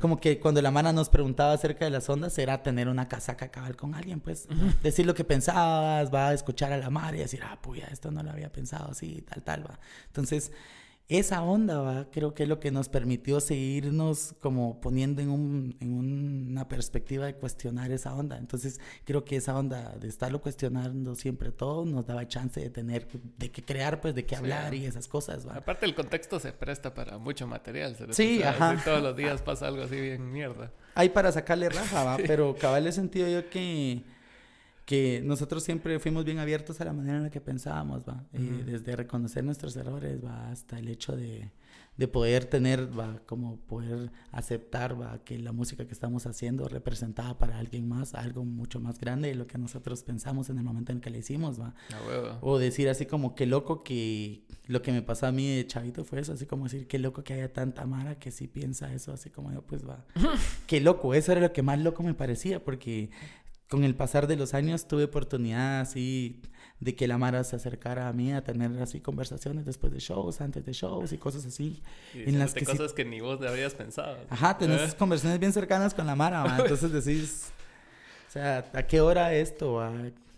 como 0.00 0.20
que 0.20 0.38
cuando 0.38 0.62
la 0.62 0.70
mana 0.70 0.92
nos 0.92 1.08
preguntaba 1.08 1.52
acerca 1.52 1.84
de 1.84 1.90
las 1.90 2.08
ondas, 2.08 2.38
era 2.38 2.62
tener 2.62 2.88
una 2.88 3.08
casaca 3.08 3.50
cabal 3.50 3.76
con 3.76 3.96
alguien, 3.96 4.20
pues, 4.20 4.46
decir 4.82 5.06
lo 5.06 5.14
que 5.14 5.24
pensabas, 5.24 6.14
va 6.14 6.28
a 6.28 6.34
escuchar 6.34 6.72
a 6.72 6.78
la 6.78 6.88
mar 6.88 7.16
y 7.16 7.18
decir, 7.18 7.40
ah, 7.42 7.60
puya, 7.60 7.88
esto 7.88 8.12
no 8.12 8.22
lo 8.22 8.30
había 8.30 8.52
pensado 8.52 8.92
así, 8.92 9.24
tal, 9.28 9.42
tal, 9.42 9.66
va. 9.66 9.80
Entonces, 10.06 10.52
esa 11.10 11.42
onda, 11.42 11.80
¿va? 11.80 12.06
creo 12.10 12.34
que 12.34 12.44
es 12.44 12.48
lo 12.48 12.60
que 12.60 12.70
nos 12.70 12.88
permitió 12.88 13.40
seguirnos 13.40 14.36
como 14.40 14.80
poniendo 14.80 15.20
en, 15.20 15.28
un, 15.28 15.76
en 15.80 15.92
una 15.92 16.68
perspectiva 16.68 17.26
de 17.26 17.34
cuestionar 17.34 17.90
esa 17.90 18.14
onda. 18.14 18.38
Entonces, 18.38 18.80
creo 19.04 19.24
que 19.24 19.34
esa 19.34 19.58
onda 19.58 19.96
de 19.98 20.06
estarlo 20.06 20.40
cuestionando 20.40 21.16
siempre 21.16 21.50
todo 21.50 21.84
nos 21.84 22.06
daba 22.06 22.28
chance 22.28 22.60
de 22.60 22.70
tener, 22.70 23.08
de 23.38 23.50
que 23.50 23.64
crear, 23.64 24.00
pues, 24.00 24.14
de 24.14 24.24
qué 24.24 24.36
hablar 24.36 24.72
y 24.72 24.86
esas 24.86 25.08
cosas. 25.08 25.48
¿va? 25.48 25.56
Aparte, 25.56 25.84
el 25.84 25.96
contexto 25.96 26.38
se 26.38 26.52
presta 26.52 26.94
para 26.94 27.18
mucho 27.18 27.48
material. 27.48 27.96
sí, 28.10 28.42
ajá. 28.44 28.80
todos 28.84 29.02
los 29.02 29.16
días 29.16 29.42
pasa 29.42 29.66
algo 29.66 29.82
así 29.82 30.00
bien 30.00 30.30
mierda. 30.30 30.72
Hay 30.94 31.08
para 31.08 31.32
sacarle 31.32 31.68
raja, 31.70 32.04
¿va? 32.04 32.16
Pero 32.26 32.54
cabal 32.54 32.86
he 32.86 32.92
sentido 32.92 33.28
yo 33.28 33.50
que 33.50 34.04
que 34.90 35.22
nosotros 35.24 35.62
siempre 35.62 36.00
fuimos 36.00 36.24
bien 36.24 36.40
abiertos 36.40 36.80
a 36.80 36.84
la 36.84 36.92
manera 36.92 37.18
en 37.18 37.22
la 37.22 37.30
que 37.30 37.40
pensábamos, 37.40 38.02
va, 38.02 38.24
eh, 38.32 38.64
desde 38.66 38.96
reconocer 38.96 39.44
nuestros 39.44 39.76
errores, 39.76 40.18
va, 40.20 40.50
hasta 40.50 40.80
el 40.80 40.88
hecho 40.88 41.14
de, 41.14 41.52
de 41.96 42.08
poder 42.08 42.46
tener, 42.46 42.98
va, 42.98 43.20
como 43.24 43.58
poder 43.60 44.10
aceptar, 44.32 45.00
va, 45.00 45.22
que 45.22 45.38
la 45.38 45.52
música 45.52 45.86
que 45.86 45.92
estamos 45.92 46.26
haciendo 46.26 46.66
representaba 46.66 47.38
para 47.38 47.58
alguien 47.58 47.88
más 47.88 48.14
algo 48.14 48.44
mucho 48.44 48.80
más 48.80 48.98
grande 48.98 49.28
de 49.28 49.36
lo 49.36 49.46
que 49.46 49.58
nosotros 49.58 50.02
pensamos 50.02 50.50
en 50.50 50.58
el 50.58 50.64
momento 50.64 50.90
en 50.90 51.00
que 51.00 51.10
la 51.10 51.18
hicimos, 51.18 51.60
va. 51.60 51.72
o 52.40 52.58
decir 52.58 52.88
así 52.88 53.06
como, 53.06 53.36
qué 53.36 53.46
loco 53.46 53.84
que 53.84 54.42
lo 54.66 54.82
que 54.82 54.90
me 54.90 55.02
pasó 55.02 55.26
a 55.26 55.32
mí 55.32 55.56
de 55.56 55.66
chavito 55.66 56.04
fue 56.04 56.20
eso, 56.20 56.32
así 56.32 56.46
como 56.46 56.64
decir, 56.64 56.88
qué 56.88 56.98
loco 56.98 57.22
que 57.22 57.34
haya 57.34 57.52
tanta 57.52 57.86
Mara 57.86 58.18
que 58.18 58.30
sí 58.30 58.48
piensa 58.48 58.92
eso, 58.92 59.12
así 59.12 59.30
como 59.30 59.52
yo, 59.52 59.62
pues 59.62 59.86
va. 59.86 60.04
qué 60.66 60.80
loco, 60.80 61.14
eso 61.14 61.32
era 61.32 61.40
lo 61.40 61.52
que 61.52 61.62
más 61.62 61.78
loco 61.78 62.02
me 62.02 62.14
parecía, 62.14 62.64
porque 62.64 63.10
con 63.70 63.84
el 63.84 63.94
pasar 63.94 64.26
de 64.26 64.34
los 64.34 64.52
años 64.52 64.88
tuve 64.88 65.04
oportunidad 65.04 65.80
así 65.80 66.42
de 66.80 66.96
que 66.96 67.06
la 67.06 67.18
Mara 67.18 67.44
se 67.44 67.54
acercara 67.54 68.08
a 68.08 68.12
mí 68.12 68.32
a 68.32 68.42
tener 68.42 68.76
así 68.82 69.00
conversaciones 69.00 69.64
después 69.64 69.92
de 69.92 70.00
shows, 70.00 70.40
antes 70.40 70.66
de 70.66 70.72
shows 70.72 71.12
y 71.12 71.18
cosas 71.18 71.46
así. 71.46 71.80
en 72.12 72.40
las 72.40 72.52
que 72.52 72.64
cosas 72.64 72.92
que 72.92 73.04
ni 73.04 73.20
vos 73.20 73.40
habrías 73.46 73.74
pensado. 73.74 74.18
Ajá, 74.28 74.58
tenés 74.58 74.96
conversaciones 74.96 75.38
bien 75.38 75.52
cercanas 75.52 75.94
con 75.94 76.04
la 76.04 76.16
Mara, 76.16 76.56
entonces 76.58 76.90
decís, 76.90 77.52
o 78.28 78.32
sea, 78.32 78.68
¿a 78.72 78.82
qué 78.88 79.00
hora 79.00 79.32
esto? 79.34 79.74
Va? 79.74 79.92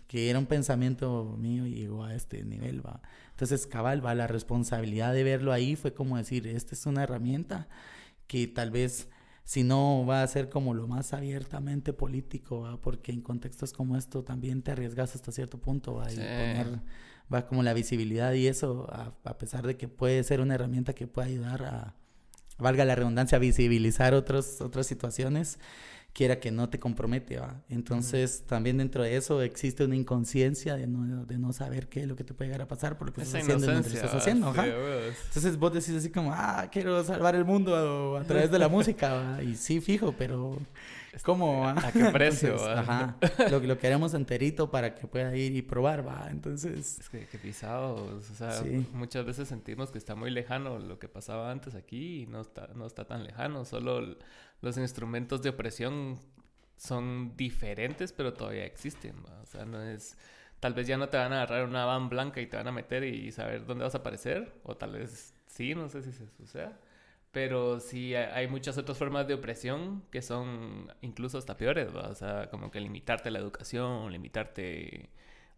Que 0.07 0.29
era 0.29 0.37
un 0.37 0.45
pensamiento 0.45 1.35
mío 1.39 1.65
y 1.65 1.73
llegó 1.73 2.03
a 2.03 2.13
este 2.13 2.43
nivel, 2.43 2.85
va. 2.85 3.01
Entonces, 3.31 3.65
cabal, 3.65 4.05
va, 4.05 4.13
la 4.13 4.27
responsabilidad 4.27 5.11
de 5.11 5.23
verlo 5.23 5.51
ahí 5.51 5.75
fue 5.75 5.91
como 5.91 6.17
decir, 6.17 6.45
esta 6.45 6.75
es 6.75 6.85
una 6.85 7.01
herramienta 7.01 7.67
que 8.27 8.45
tal 8.45 8.69
vez 8.69 9.07
si 9.43 9.63
no 9.63 10.05
va 10.05 10.23
a 10.23 10.27
ser 10.27 10.49
como 10.49 10.73
lo 10.73 10.87
más 10.87 11.13
abiertamente 11.13 11.93
político, 11.93 12.79
porque 12.81 13.11
en 13.11 13.21
contextos 13.21 13.73
como 13.73 13.97
esto 13.97 14.23
también 14.23 14.61
te 14.61 14.71
arriesgas 14.71 15.15
hasta 15.15 15.31
cierto 15.31 15.59
punto 15.59 15.95
¿va? 15.95 16.11
y 16.11 16.15
poner 16.15 16.81
va 17.33 17.47
como 17.47 17.63
la 17.63 17.73
visibilidad 17.73 18.33
y 18.33 18.47
eso, 18.47 18.87
a, 18.91 19.37
pesar 19.37 19.65
de 19.65 19.77
que 19.77 19.87
puede 19.87 20.23
ser 20.23 20.41
una 20.41 20.55
herramienta 20.55 20.93
que 20.93 21.07
puede 21.07 21.29
ayudar 21.29 21.63
a, 21.63 21.95
valga 22.57 22.85
la 22.85 22.95
redundancia, 22.95 23.37
a 23.37 23.39
visibilizar 23.39 24.13
otros, 24.13 24.61
otras 24.61 24.87
situaciones, 24.87 25.59
quiera 26.13 26.39
que 26.39 26.51
no 26.51 26.69
te 26.69 26.79
compromete, 26.79 27.39
¿va? 27.39 27.61
Entonces, 27.69 28.43
también 28.45 28.77
dentro 28.77 29.03
de 29.03 29.15
eso 29.15 29.41
existe 29.41 29.83
una 29.83 29.95
inconsciencia 29.95 30.75
de 30.75 30.85
no, 30.85 31.25
de 31.25 31.39
no 31.39 31.53
saber 31.53 31.89
qué 31.89 32.01
es 32.01 32.07
lo 32.07 32.15
que 32.15 32.23
te 32.23 32.35
puede 32.35 32.49
llegar 32.49 32.61
a 32.61 32.67
pasar 32.67 32.97
por 32.97 33.07
lo 33.07 33.13
que 33.13 33.23
estás 33.23 33.41
haciendo 33.41 33.71
lo 33.71 33.81
que 33.81 33.89
estás 33.89 34.13
haciendo, 34.13 34.53
Entonces 34.53 35.57
vos 35.57 35.73
decís 35.73 35.95
así 35.95 36.11
como, 36.11 36.31
ah, 36.31 36.67
quiero 36.71 37.03
salvar 37.03 37.35
el 37.35 37.45
mundo 37.45 38.15
a, 38.17 38.23
través 38.23 38.51
de 38.51 38.59
la 38.59 38.67
música, 38.67 39.41
Y 39.41 39.55
sí, 39.55 39.81
fijo, 39.81 40.13
pero 40.15 40.59
¿cómo? 41.23 41.67
¿A 41.67 41.91
qué 41.91 42.05
precio? 42.05 42.63
ajá, 42.63 43.17
lo, 43.49 43.59
lo 43.59 43.79
queremos 43.79 44.13
enterito 44.13 44.69
para 44.69 44.93
que 44.93 45.07
pueda 45.07 45.35
ir 45.35 45.55
y 45.55 45.63
probar, 45.63 46.07
¿va? 46.07 46.27
Entonces... 46.29 46.99
Es 46.99 47.09
que, 47.09 47.25
que 47.25 47.39
pisados, 47.39 48.29
o 48.29 48.35
sea, 48.35 48.63
muchas 48.93 49.25
veces 49.25 49.47
sentimos 49.47 49.89
que 49.89 49.97
está 49.97 50.13
muy 50.13 50.29
lejano 50.29 50.77
lo 50.77 50.99
que 50.99 51.07
pasaba 51.07 51.49
antes 51.49 51.73
aquí 51.73 52.21
y 52.21 52.27
no 52.27 52.41
está, 52.41 52.69
no 52.75 52.85
está 52.85 53.05
tan 53.05 53.23
lejano, 53.23 53.65
solo 53.65 54.15
los 54.63 54.77
instrumentos 54.77 55.41
de 55.41 55.49
opresión 55.49 56.17
son 56.77 57.35
diferentes, 57.35 58.13
pero 58.13 58.33
todavía 58.33 58.65
existen. 58.65 59.15
O 59.41 59.45
sea, 59.45 59.65
no 59.65 59.81
es. 59.83 60.17
Tal 60.61 60.73
vez 60.73 60.87
ya 60.87 60.97
no 60.97 61.09
te 61.09 61.17
van 61.17 61.33
a 61.33 61.43
agarrar 61.43 61.65
una 61.65 61.85
van 61.85 62.07
blanca 62.07 62.39
y 62.39 62.47
te 62.47 62.55
van 62.55 62.69
a 62.69 62.71
meter 62.71 63.03
y 63.03 63.31
saber 63.33 63.65
dónde 63.65 63.83
vas 63.83 63.93
a 63.95 63.99
aparecer. 63.99 64.53
O 64.63 64.77
tal 64.77 64.93
vez 64.93 65.33
sí, 65.47 65.75
no 65.75 65.89
sé 65.89 66.01
si 66.01 66.13
se 66.13 66.27
suceda. 66.29 66.79
Pero 67.33 67.79
sí 67.81 68.15
hay 68.15 68.47
muchas 68.47 68.77
otras 68.77 68.97
formas 68.97 69.27
de 69.27 69.33
opresión 69.33 70.03
que 70.11 70.21
son 70.21 70.89
incluso 71.01 71.37
hasta 71.37 71.57
peores, 71.57 71.89
O 71.93 72.15
sea, 72.15 72.49
como 72.49 72.71
que 72.71 72.79
limitarte 72.79 73.31
la 73.31 73.39
educación, 73.39 74.11
limitarte. 74.13 75.09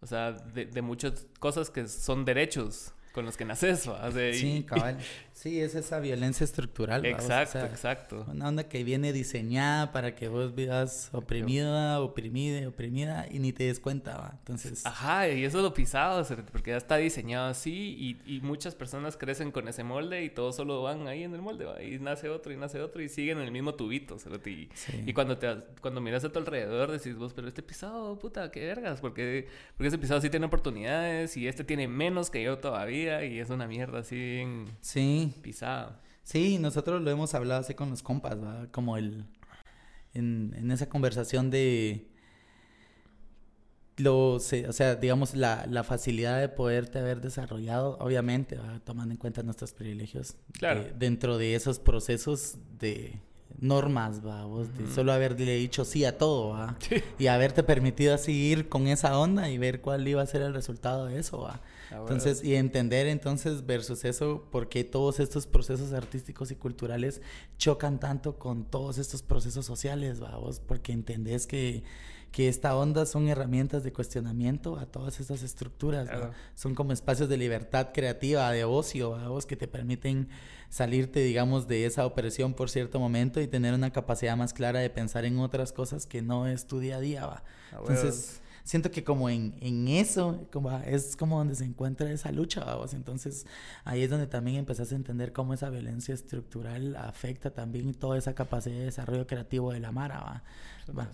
O 0.01 0.07
sea, 0.07 0.31
de, 0.31 0.65
de 0.65 0.81
muchas 0.81 1.27
cosas 1.39 1.69
que 1.69 1.87
son 1.87 2.25
derechos 2.25 2.95
con 3.15 3.25
los 3.25 3.37
que 3.37 3.45
naces. 3.45 3.89
sí, 4.33 4.65
cabal. 4.67 4.97
Sí, 5.31 5.61
es 5.61 5.73
esa 5.75 5.99
violencia 5.99 6.43
estructural. 6.43 7.05
Exacto, 7.05 7.59
exacto. 7.59 8.25
Una 8.29 8.49
onda 8.49 8.67
que 8.67 8.83
viene 8.83 9.13
diseñada 9.13 9.91
para 9.93 10.15
que 10.15 10.27
vos 10.27 10.53
vivas 10.53 11.09
oprimida, 11.13 12.01
oprimida, 12.01 12.67
oprimida 12.67 13.25
y 13.31 13.39
ni 13.39 13.53
te 13.53 13.65
des 13.65 13.79
cuenta, 13.79 14.17
¿va? 14.17 14.35
Entonces... 14.39 14.85
Ajá, 14.85 15.29
y 15.29 15.45
eso 15.45 15.57
es 15.57 15.63
lo 15.63 15.73
pisado, 15.73 16.25
porque 16.51 16.71
ya 16.71 16.77
está 16.77 16.97
diseñado 16.97 17.49
así 17.49 18.17
y, 18.25 18.35
y, 18.35 18.41
muchas 18.41 18.75
personas 18.75 19.15
crecen 19.17 19.51
con 19.51 19.67
ese 19.67 19.83
molde 19.83 20.23
y 20.23 20.29
todos 20.29 20.57
solo 20.57 20.81
van 20.81 21.07
ahí 21.07 21.23
en 21.23 21.33
el 21.33 21.41
molde, 21.41 21.65
¿va? 21.65 21.81
Y 21.81 21.99
nace 21.99 22.29
otro 22.29 22.51
y 22.51 22.57
nace 22.57 22.81
otro 22.81 23.01
y 23.01 23.07
siguen 23.07 23.37
en 23.37 23.45
el 23.45 23.51
mismo 23.51 23.75
tubito, 23.75 24.17
Y, 24.45 24.69
y 25.05 25.13
cuando, 25.13 25.37
te, 25.37 25.55
cuando 25.79 26.01
miras 26.01 26.25
a 26.25 26.31
tu 26.31 26.39
alrededor 26.39 26.91
decís 26.91 27.15
vos, 27.15 27.33
pero 27.33 27.47
este 27.47 27.63
pisado, 27.63 28.19
puta, 28.19 28.51
qué 28.51 28.65
vergas, 28.65 28.99
porque, 28.99 29.47
porque 29.77 29.87
ese 29.87 29.97
pisado 29.97 30.19
sí 30.19 30.29
tiene 30.29 30.47
oportunidades 30.47 31.37
y 31.37 31.47
este 31.47 31.63
tiene 31.63 31.87
menos 31.87 32.29
que 32.29 32.43
yo 32.43 32.57
todavía 32.57 33.04
y 33.05 33.39
es 33.39 33.49
una 33.49 33.67
mierda 33.67 33.99
así 33.99 34.39
en... 34.39 34.65
Sí 34.81 35.33
pisado. 35.41 35.93
Sí, 36.23 36.57
nosotros 36.57 37.01
lo 37.01 37.11
hemos 37.11 37.33
hablado 37.35 37.61
así 37.61 37.73
con 37.73 37.89
los 37.89 38.01
compas, 38.01 38.41
¿va? 38.43 38.67
Como 38.71 38.97
el... 38.97 39.25
En, 40.13 40.55
en 40.57 40.71
esa 40.71 40.87
conversación 40.87 41.49
de, 41.51 42.07
lo, 43.97 44.33
o 44.33 44.39
sea, 44.39 44.95
digamos, 44.95 45.35
la, 45.35 45.65
la, 45.69 45.83
facilidad 45.83 46.39
de 46.39 46.49
poderte 46.49 46.99
haber 46.99 47.21
desarrollado, 47.21 47.97
obviamente, 47.99 48.57
tomando 48.83 49.13
en 49.13 49.17
cuenta 49.17 49.41
nuestros 49.43 49.73
privilegios, 49.73 50.35
claro. 50.53 50.85
dentro 50.97 51.37
de 51.37 51.55
esos 51.55 51.79
procesos 51.79 52.57
de 52.79 53.19
normas, 53.59 54.25
va, 54.25 54.45
vos, 54.45 54.75
de 54.77 54.93
solo 54.93 55.13
haberle 55.13 55.55
dicho 55.55 55.85
sí 55.85 56.03
a 56.03 56.17
todo, 56.17 56.49
va, 56.49 56.77
y 57.17 57.27
haberte 57.27 57.63
permitido 57.63 58.13
así 58.13 58.33
ir 58.33 58.67
con 58.67 58.87
esa 58.87 59.17
onda 59.17 59.49
y 59.49 59.57
ver 59.57 59.81
cuál 59.81 60.05
iba 60.07 60.21
a 60.21 60.25
ser 60.25 60.41
el 60.41 60.53
resultado 60.53 61.05
de 61.05 61.19
eso, 61.19 61.39
va. 61.39 61.61
Ah, 61.91 61.97
entonces, 61.99 62.43
y 62.43 62.55
entender 62.55 63.07
entonces 63.07 63.65
versus 63.65 64.05
eso, 64.05 64.47
por 64.51 64.69
qué 64.69 64.83
todos 64.83 65.19
estos 65.19 65.47
procesos 65.47 65.93
artísticos 65.93 66.51
y 66.51 66.55
culturales 66.55 67.21
chocan 67.57 67.99
tanto 67.99 68.37
con 68.37 68.65
todos 68.65 68.97
estos 68.97 69.21
procesos 69.21 69.65
sociales, 69.65 70.21
va, 70.21 70.37
vos, 70.37 70.59
porque 70.59 70.91
entendés 70.91 71.47
que 71.47 71.83
que 72.35 72.49
esta 72.49 72.75
onda 72.75 73.05
son 73.05 73.29
herramientas 73.29 73.85
de 73.85 73.93
cuestionamiento 73.93 74.77
a 74.77 74.85
todas 74.85 75.21
estas 75.21 75.41
estructuras. 75.41 76.09
Son 76.53 76.75
como 76.75 76.91
espacios 76.91 77.29
de 77.29 77.37
libertad 77.37 77.91
creativa, 77.93 78.51
de 78.51 78.65
ocio, 78.65 79.17
vos, 79.29 79.45
que 79.45 79.55
te 79.55 79.69
permiten 79.69 80.27
salirte, 80.67 81.21
digamos, 81.21 81.69
de 81.69 81.85
esa 81.85 82.05
opresión 82.05 82.53
por 82.53 82.69
cierto 82.69 82.99
momento 82.99 83.39
y 83.39 83.47
tener 83.47 83.73
una 83.73 83.93
capacidad 83.93 84.35
más 84.35 84.51
clara 84.51 84.81
de 84.81 84.89
pensar 84.89 85.23
en 85.23 85.39
otras 85.39 85.71
cosas 85.71 86.05
que 86.05 86.21
no 86.21 86.45
es 86.45 86.67
tu 86.67 86.79
día 86.79 86.97
a 86.97 86.99
día. 86.99 87.25
¿va? 87.25 87.43
Entonces, 87.71 88.41
siento 88.65 88.91
que 88.91 89.03
como 89.03 89.29
en, 89.29 89.55
en 89.61 89.87
eso 89.87 90.47
como, 90.51 90.77
es 90.79 91.15
como 91.15 91.37
donde 91.37 91.55
se 91.55 91.63
encuentra 91.63 92.11
esa 92.11 92.31
lucha, 92.31 92.65
vamos. 92.65 92.93
Entonces, 92.93 93.45
ahí 93.85 94.01
es 94.01 94.09
donde 94.09 94.27
también 94.27 94.57
empezás 94.57 94.91
a 94.91 94.95
entender 94.95 95.31
cómo 95.31 95.53
esa 95.53 95.69
violencia 95.69 96.13
estructural 96.13 96.95
afecta 96.97 97.51
también 97.51 97.93
toda 97.93 98.17
esa 98.17 98.35
capacidad 98.35 98.75
de 98.75 98.85
desarrollo 98.85 99.27
creativo 99.27 99.71
de 99.71 99.79
la 99.79 99.91
Mara, 99.91 100.19
¿va? 100.19 100.43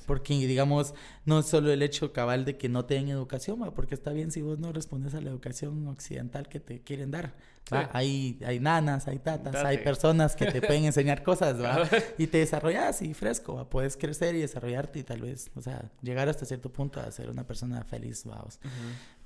porque, 0.08 0.34
digamos, 0.34 0.94
no 1.26 1.40
es 1.40 1.46
solo 1.46 1.72
el 1.72 1.82
hecho 1.82 2.12
cabal 2.14 2.46
de 2.46 2.58
que 2.58 2.70
no 2.70 2.86
te 2.86 2.96
den 2.96 3.10
educación, 3.10 3.62
¿va? 3.62 3.74
porque 3.74 3.96
está 3.96 4.12
bien 4.12 4.32
si 4.32 4.42
vos 4.42 4.58
no 4.60 4.72
respondes 4.72 5.14
a 5.14 5.22
la 5.22 5.30
educación 5.30 5.88
occidental 5.88 6.48
que 6.48 6.60
te 6.60 6.82
quieren 6.82 7.12
dar. 7.12 7.36
Hay, 7.70 8.40
hay 8.46 8.60
nanas, 8.60 9.08
hay 9.08 9.20
tatas, 9.20 9.56
hay 9.56 9.78
personas 9.78 10.36
que 10.36 10.46
te 10.46 10.62
pueden 10.62 10.86
enseñar 10.86 11.24
cosas, 11.24 11.62
¿va? 11.62 11.88
y 12.18 12.28
te 12.28 12.40
desarrollas 12.40 13.02
y 13.02 13.14
fresco, 13.14 13.56
¿va? 13.56 13.70
puedes 13.70 13.96
crecer 13.96 14.36
y 14.36 14.42
desarrollarte 14.42 15.00
y 15.00 15.04
tal 15.04 15.22
vez, 15.22 15.50
o 15.56 15.62
sea, 15.62 15.90
llegar 16.02 16.28
hasta 16.28 16.46
cierto 16.46 16.72
punto 16.72 17.00
a 17.00 17.10
ser 17.12 17.30
una 17.30 17.46
persona 17.46 17.84
feliz, 17.84 18.26
vamos. 18.26 18.60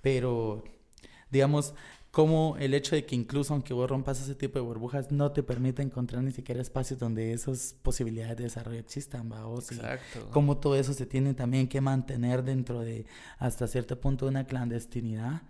Pero, 0.02 0.64
digamos, 1.32 1.74
como 2.12 2.56
el 2.58 2.74
hecho 2.74 2.96
de 2.96 3.06
que 3.06 3.14
incluso 3.14 3.54
aunque 3.54 3.74
vos 3.74 3.90
rompas 3.90 4.22
ese 4.22 4.36
tipo 4.36 4.58
de 4.58 4.64
burbujas, 4.64 5.12
no 5.12 5.34
te 5.34 5.44
permite 5.44 5.82
encontrar 5.82 6.24
ni 6.24 6.32
siquiera 6.32 6.62
espacios 6.62 6.98
donde 6.98 7.34
esas 7.34 7.76
posibilidades 7.82 8.38
de 8.38 8.44
desarrollo 8.44 8.80
existan, 8.80 9.30
¿va? 9.30 9.44
Exacto. 9.58 10.30
Como 10.32 10.58
todo 10.58 10.78
eso 10.78 10.94
se 10.94 11.06
tiene 11.06 11.34
también 11.34 11.68
que 11.68 11.82
mantener 11.82 12.44
dentro 12.44 12.80
de, 12.80 13.06
hasta 13.38 13.68
cierto 13.68 14.00
punto, 14.00 14.28
una 14.28 14.46
clandestinidad 14.46 15.42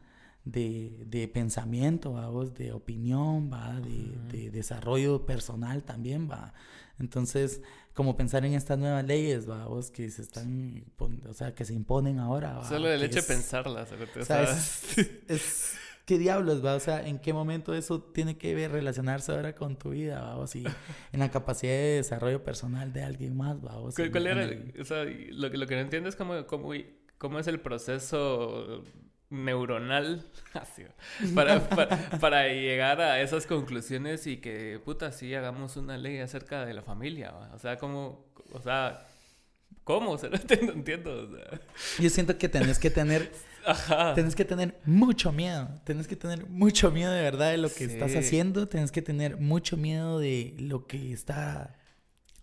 de, 0.45 1.03
de 1.07 1.27
pensamiento, 1.27 2.13
¿va? 2.13 2.29
de 2.45 2.71
opinión, 2.71 3.51
¿va? 3.51 3.79
De, 3.81 4.15
de, 4.31 4.51
desarrollo 4.51 5.25
personal 5.25 5.83
también, 5.83 6.29
¿va? 6.29 6.53
Entonces, 6.99 7.61
como 7.93 8.15
pensar 8.15 8.45
en 8.45 8.53
estas 8.53 8.77
nuevas 8.77 9.03
leyes, 9.05 9.49
¿va? 9.49 9.65
Vos 9.65 9.89
que 9.89 10.09
se 10.09 10.21
están, 10.21 10.85
o 10.97 11.33
sea, 11.33 11.53
que 11.55 11.65
se 11.65 11.73
imponen 11.73 12.19
ahora, 12.19 12.63
Solo 12.63 12.89
el 12.89 13.03
hecho 13.03 13.21
de 13.21 13.23
pensarlas, 13.23 13.89
o 13.91 14.23
sea, 14.23 14.43
es 15.27 15.73
¿qué 16.05 16.19
diablos, 16.19 16.63
va? 16.63 16.75
O 16.75 16.79
sea, 16.79 17.05
¿en 17.05 17.17
qué 17.17 17.33
momento 17.33 17.73
eso 17.73 18.01
tiene 18.01 18.37
que 18.37 18.53
ver, 18.53 18.71
relacionarse 18.71 19.31
ahora 19.31 19.55
con 19.55 19.77
tu 19.77 19.89
vida, 19.89 20.21
va? 20.21 20.37
O 20.37 20.45
si 20.45 20.63
en 21.11 21.19
la 21.19 21.31
capacidad 21.31 21.73
de 21.73 21.95
desarrollo 21.95 22.43
personal 22.43 22.93
de 22.93 23.03
alguien 23.03 23.35
más, 23.35 23.57
va? 23.65 23.77
O 23.77 23.89
¿Cuál, 23.91 24.27
era? 24.27 24.47
O 24.79 24.85
sea, 24.85 25.03
lo, 25.03 25.49
lo 25.49 25.67
que 25.67 25.75
no 25.75 25.81
entiendo 25.81 26.07
es 26.07 26.15
cómo, 26.15 26.45
cómo, 26.45 26.71
cómo 27.17 27.39
es 27.39 27.47
el 27.47 27.59
proceso 27.59 28.83
neuronal 29.43 30.25
para, 31.35 31.67
para, 32.19 32.47
llegar 32.47 33.01
a 33.01 33.21
esas 33.21 33.45
conclusiones 33.45 34.27
y 34.27 34.37
que, 34.37 34.79
puta, 34.83 35.11
sí 35.11 35.33
hagamos 35.33 35.77
una 35.77 35.97
ley 35.97 36.19
acerca 36.19 36.65
de 36.65 36.73
la 36.73 36.81
familia, 36.81 37.31
¿va? 37.31 37.51
O 37.53 37.59
sea, 37.59 37.77
cómo, 37.77 38.25
o 38.53 38.61
sea, 38.61 39.07
¿cómo? 39.83 40.11
O 40.15 40.17
sea, 40.17 40.29
no 40.29 40.71
entiendo. 40.73 41.29
Yo 41.99 42.09
siento 42.09 42.37
que 42.37 42.49
tenés 42.49 42.79
que 42.79 42.89
tener 42.89 43.31
Ajá. 43.65 44.13
Tienes 44.13 44.35
que 44.35 44.45
tener 44.45 44.79
mucho 44.85 45.31
miedo. 45.31 45.67
Tienes 45.85 46.07
que 46.07 46.15
tener 46.15 46.47
mucho 46.47 46.91
miedo 46.91 47.11
de 47.11 47.21
verdad 47.21 47.51
de 47.51 47.57
lo 47.57 47.69
que 47.69 47.85
estás 47.85 48.15
haciendo. 48.15 48.67
Tienes 48.67 48.91
que 48.91 49.01
tener 49.01 49.37
mucho 49.37 49.75
miedo 49.75 50.19
de 50.19 50.55
lo 50.59 50.85
que 50.85 51.11
está 51.11 51.75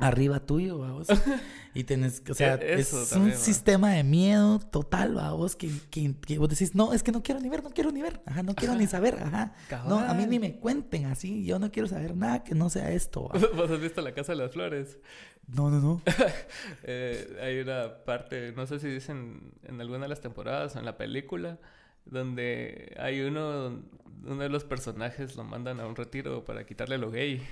arriba 0.03 0.41
tuyo, 0.41 0.79
vamos. 0.79 1.09
Y 1.75 1.85
tenés, 1.85 2.23
o 2.29 2.35
sea, 2.35 2.57
e-, 2.57 2.81
es 2.81 2.93
un 3.13 3.33
sistema 3.33 3.93
de 3.93 4.05
miedo 4.05 4.59
total, 4.59 5.15
vamos, 5.15 5.57
que, 5.57 5.71
que, 5.91 6.15
que, 6.15 6.37
vos 6.37 6.51
decís, 6.51 6.75
no, 6.75 6.93
es 6.93 7.03
que 7.03 7.13
no 7.13 7.23
quiero 7.23 7.41
ni 7.41 7.49
ver, 7.49 7.63
no 7.63 7.71
quiero 7.71 7.91
ni 7.91 8.03
ver, 8.03 8.21
ajá, 8.27 8.43
no 8.43 8.55
quiero 8.55 8.75
ni 8.75 8.87
saber, 8.87 9.17
ajá. 9.23 9.55
No, 9.89 9.99
a 9.99 10.13
mí 10.13 10.27
ni 10.27 10.39
me 10.39 10.59
cuenten 10.59 11.07
así, 11.07 11.47
yo 11.47 11.59
no 11.59 11.73
quiero 11.73 11.89
saber 11.89 12.15
nada 12.15 12.45
que 12.45 12.55
no 12.55 12.69
sea 12.69 12.91
esto. 12.91 13.31
¿Vos 13.57 13.71
has 13.71 13.81
visto 13.81 14.03
La 14.03 14.13
Casa 14.13 14.33
de 14.33 14.39
las 14.43 14.53
Flores? 14.53 14.99
No, 15.47 15.71
no, 15.71 15.81
no. 15.81 16.03
eh, 16.83 17.39
hay 17.41 17.61
una 17.61 18.05
parte, 18.05 18.53
no 18.53 18.67
sé 18.67 18.79
si 18.79 18.89
dicen 18.89 19.55
en 19.63 19.81
alguna 19.81 20.01
de 20.01 20.09
las 20.09 20.21
temporadas 20.21 20.77
o 20.77 20.79
en 20.79 20.85
la 20.85 20.99
película, 20.99 21.59
donde 22.05 22.95
hay 22.99 23.23
uno, 23.23 23.83
uno 24.25 24.43
de 24.43 24.51
los 24.51 24.65
personajes 24.65 25.37
lo 25.37 25.45
mandan 25.45 25.81
a 25.81 25.87
un 25.87 25.97
retiro 25.97 26.45
para 26.45 26.67
quitarle 26.67 26.99
lo 26.99 27.11
gay. 27.11 27.43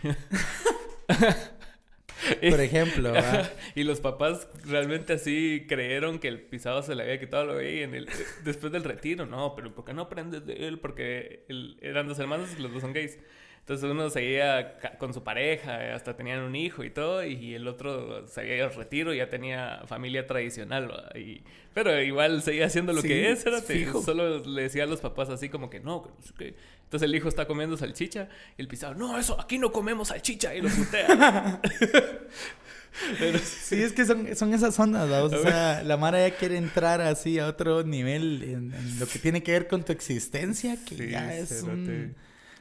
Por 2.50 2.60
ejemplo. 2.60 3.12
y 3.74 3.84
los 3.84 4.00
papás 4.00 4.48
realmente 4.64 5.14
así 5.14 5.66
creyeron 5.68 6.18
que 6.18 6.28
el 6.28 6.40
pisado 6.40 6.82
se 6.82 6.94
le 6.94 7.02
había 7.02 7.20
quitado 7.20 7.46
lo 7.46 7.56
gay 7.56 7.82
en 7.82 7.94
el, 7.94 8.08
después 8.44 8.72
del 8.72 8.84
retiro. 8.84 9.26
No, 9.26 9.54
pero 9.54 9.74
¿por 9.74 9.84
qué 9.84 9.92
no 9.92 10.02
aprendes 10.02 10.46
de 10.46 10.66
él? 10.68 10.78
Porque 10.78 11.44
eran 11.80 12.08
dos 12.08 12.18
hermanos 12.18 12.50
y 12.58 12.62
los 12.62 12.72
dos 12.72 12.82
son 12.82 12.92
gays. 12.92 13.18
Entonces 13.60 13.88
uno 13.88 14.10
seguía 14.10 14.78
con 14.98 15.14
su 15.14 15.22
pareja, 15.22 15.94
hasta 15.94 16.16
tenían 16.16 16.40
un 16.40 16.56
hijo 16.56 16.82
y 16.82 16.90
todo, 16.90 17.24
y 17.24 17.54
el 17.54 17.68
otro 17.68 18.26
seguía 18.26 18.64
al 18.64 18.74
retiro, 18.74 19.14
y 19.14 19.18
ya 19.18 19.28
tenía 19.28 19.82
familia 19.86 20.26
tradicional, 20.26 20.90
y, 21.14 21.42
pero 21.72 22.02
igual 22.02 22.42
seguía 22.42 22.66
haciendo 22.66 22.92
lo 22.92 23.02
que 23.02 23.30
es, 23.30 23.46
era 23.46 23.60
fijo. 23.60 24.02
Solo 24.02 24.40
le 24.44 24.62
decía 24.62 24.84
a 24.84 24.86
los 24.86 25.00
papás 25.00 25.28
así 25.28 25.50
como 25.50 25.70
que 25.70 25.78
no, 25.78 26.10
que 26.36 26.54
Entonces 26.90 27.08
el 27.08 27.14
hijo 27.14 27.28
está 27.28 27.46
comiendo 27.46 27.76
salchicha 27.76 28.28
y 28.58 28.62
el 28.62 28.66
pisado, 28.66 28.96
no, 28.96 29.16
eso, 29.16 29.40
aquí 29.40 29.58
no 29.58 29.70
comemos 29.70 30.08
salchicha, 30.08 30.52
y 30.56 30.60
lo 30.60 30.68
putea. 30.68 31.60
sí. 33.44 33.80
es 33.80 33.92
que 33.92 34.04
son, 34.04 34.34
son 34.34 34.52
esas 34.52 34.76
ondas, 34.76 35.08
o 35.08 35.28
sea, 35.40 35.84
la 35.84 35.96
Mara 35.96 36.26
ya 36.28 36.34
quiere 36.34 36.56
entrar 36.56 37.00
así 37.00 37.38
a 37.38 37.46
otro 37.46 37.84
nivel 37.84 38.42
en, 38.42 38.98
lo 38.98 39.06
que 39.06 39.20
tiene 39.20 39.40
que 39.40 39.52
ver 39.52 39.68
con 39.68 39.84
tu 39.84 39.92
existencia, 39.92 40.76
que 40.84 41.08
ya 41.08 41.32
es 41.32 41.62
un... 41.62 42.16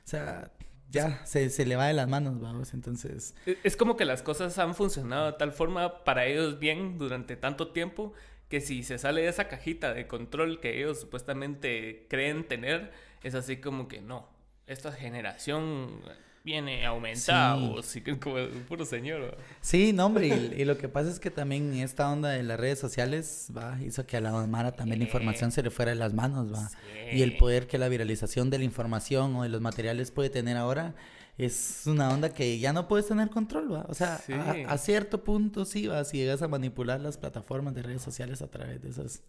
O 0.06 0.08
sea, 0.08 0.52
ya 0.92 1.26
se, 1.26 1.50
se, 1.50 1.66
le 1.66 1.76
va 1.76 1.88
de 1.88 1.94
las 1.94 2.08
manos, 2.08 2.40
vamos, 2.40 2.76
entonces... 2.76 3.34
E, 3.48 3.58
es 3.64 3.76
como 3.76 3.98
que 3.98 4.06
las 4.06 4.22
cosas 4.22 4.60
han 4.60 4.76
funcionado 4.76 5.32
de 5.32 5.38
tal 5.40 5.54
forma 5.54 6.04
para 6.04 6.28
ellos 6.28 6.60
bien 6.60 7.00
durante 7.00 7.36
tanto 7.36 7.70
tiempo 7.70 8.14
que 8.48 8.62
si 8.62 8.84
se 8.84 9.00
sale 9.00 9.22
de 9.22 9.30
esa 9.30 9.48
cajita 9.48 9.92
de 9.94 10.06
control 10.06 10.60
que 10.60 10.78
ellos 10.78 11.00
supuestamente 11.00 12.06
creen 12.10 12.48
tener, 12.48 12.92
es 13.24 13.36
así 13.36 13.58
como 13.58 13.88
que 13.88 14.02
no, 14.02 14.28
esta 14.68 14.92
generación 14.92 16.02
viene 16.44 16.86
aumentado, 16.86 17.82
sí. 17.84 18.02
como 18.02 18.36
puro 18.68 18.86
señor. 18.86 19.38
Sí, 19.62 19.94
no, 19.94 20.06
hombre, 20.06 20.28
y, 20.28 20.66
lo 20.66 20.78
que 20.78 20.88
pasa 20.88 21.10
es 21.10 21.20
que 21.20 21.30
también 21.30 21.74
esta 21.74 22.10
onda 22.10 22.30
de 22.30 22.44
las 22.44 22.60
redes 22.60 22.80
sociales 22.80 23.52
va 23.56 23.78
hizo 23.82 24.06
que 24.06 24.18
a 24.18 24.22
la 24.22 24.32
Mara 24.48 24.72
también 24.72 25.00
la 25.00 25.06
información 25.06 25.52
se 25.52 25.62
le 25.62 25.70
fuera 25.70 25.92
de 25.92 25.98
las 25.98 26.14
manos, 26.14 26.52
va. 26.54 26.70
Y 27.12 27.22
el 27.22 27.38
poder 27.38 27.68
que 27.68 27.78
la 27.78 27.90
viralización 27.90 28.50
de 28.50 28.60
la 28.60 28.64
información 28.64 29.36
o 29.36 29.44
de 29.44 29.50
los 29.50 29.62
materiales 29.62 30.12
puede 30.12 30.30
tener 30.30 30.58
ahora 30.58 30.96
es 31.40 31.84
una 31.86 32.10
onda 32.10 32.34
que 32.34 32.60
ya 32.60 32.74
no 32.74 32.90
puedes 32.90 33.08
tener 33.08 33.30
control, 33.30 33.74
¿va? 33.74 33.86
O 33.88 33.94
sea, 33.94 34.22
a, 34.68 34.78
cierto 34.78 35.24
punto 35.24 35.64
sí, 35.64 35.88
¿va? 35.88 36.04
Si 36.04 36.18
llegas 36.18 36.42
a 36.42 36.50
manipular 36.50 37.00
las 37.00 37.18
plataformas 37.18 37.74
de 37.74 37.82
redes 37.82 38.02
sociales 38.02 38.42
a 38.42 38.48
través 38.48 38.82
de 38.82 38.90
esos 38.90 39.22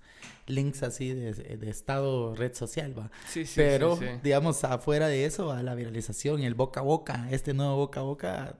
links 0.48 0.82
así 0.82 1.14
de, 1.14 1.32
de 1.32 1.70
estado 1.70 2.34
red 2.34 2.52
social, 2.52 2.98
¿va? 2.98 3.12
Sí, 3.28 3.46
sí, 3.46 3.54
Pero, 3.54 3.96
digamos, 4.24 4.64
afuera 4.64 5.06
de 5.06 5.24
eso, 5.24 5.52
a 5.52 5.62
la 5.62 5.76
viralización 5.76 6.40
y 6.40 6.46
el 6.46 6.54
boca 6.54 6.80
a 6.80 6.82
boca, 6.82 7.28
este 7.30 7.54
nuevo 7.54 7.76
boca 7.76 8.00
a 8.00 8.02
boca 8.02 8.56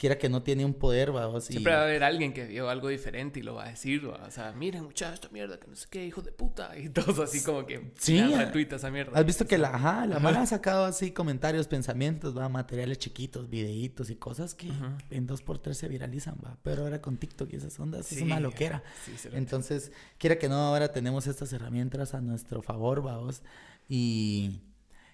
quiera 0.00 0.16
que 0.16 0.30
no 0.30 0.42
tiene 0.42 0.64
un 0.64 0.72
poder, 0.72 1.14
va. 1.14 1.38
Siempre 1.42 1.74
va 1.74 1.80
a 1.80 1.84
haber 1.84 2.02
alguien 2.02 2.32
que 2.32 2.46
vio 2.46 2.70
algo 2.70 2.88
diferente 2.88 3.38
y 3.40 3.42
lo 3.42 3.56
va 3.56 3.66
a 3.66 3.68
decir, 3.68 4.08
¿va? 4.08 4.24
O 4.26 4.30
sea, 4.30 4.50
miren, 4.52 4.84
muchachos, 4.84 5.16
esta 5.16 5.28
mierda, 5.28 5.60
que 5.60 5.68
no 5.68 5.76
sé 5.76 5.88
qué, 5.90 6.06
hijo 6.06 6.22
de 6.22 6.32
puta. 6.32 6.74
Y 6.78 6.88
todos 6.88 7.18
así 7.18 7.42
como 7.42 7.66
que. 7.66 7.92
Sí. 7.98 8.18
esa 8.18 8.90
mierda. 8.90 9.18
Has 9.18 9.26
visto 9.26 9.46
que 9.46 9.58
la, 9.58 9.74
ajá, 9.74 10.06
la 10.06 10.18
mala 10.18 10.40
ha 10.40 10.46
sacado 10.46 10.86
así 10.86 11.10
comentarios, 11.10 11.68
pensamientos, 11.68 12.34
va, 12.34 12.48
materiales 12.48 12.96
chiquitos, 12.96 13.50
videitos 13.50 14.08
y 14.08 14.16
cosas 14.16 14.54
que 14.54 14.72
en 15.10 15.26
dos 15.26 15.42
por 15.42 15.58
tres 15.58 15.76
se 15.76 15.86
viralizan, 15.86 16.36
va. 16.42 16.56
Pero 16.62 16.84
ahora 16.84 17.02
con 17.02 17.18
TikTok 17.18 17.52
y 17.52 17.56
esas 17.56 17.78
ondas 17.78 18.10
es 18.10 18.22
una 18.22 18.40
loquera. 18.40 18.82
Sí, 19.04 19.28
Entonces, 19.34 19.92
quiera 20.16 20.38
que 20.38 20.48
no, 20.48 20.54
ahora 20.54 20.92
tenemos 20.92 21.26
estas 21.26 21.52
herramientas 21.52 22.14
a 22.14 22.22
nuestro 22.22 22.62
favor, 22.62 23.02
vamos. 23.02 23.42
Y 23.86 24.62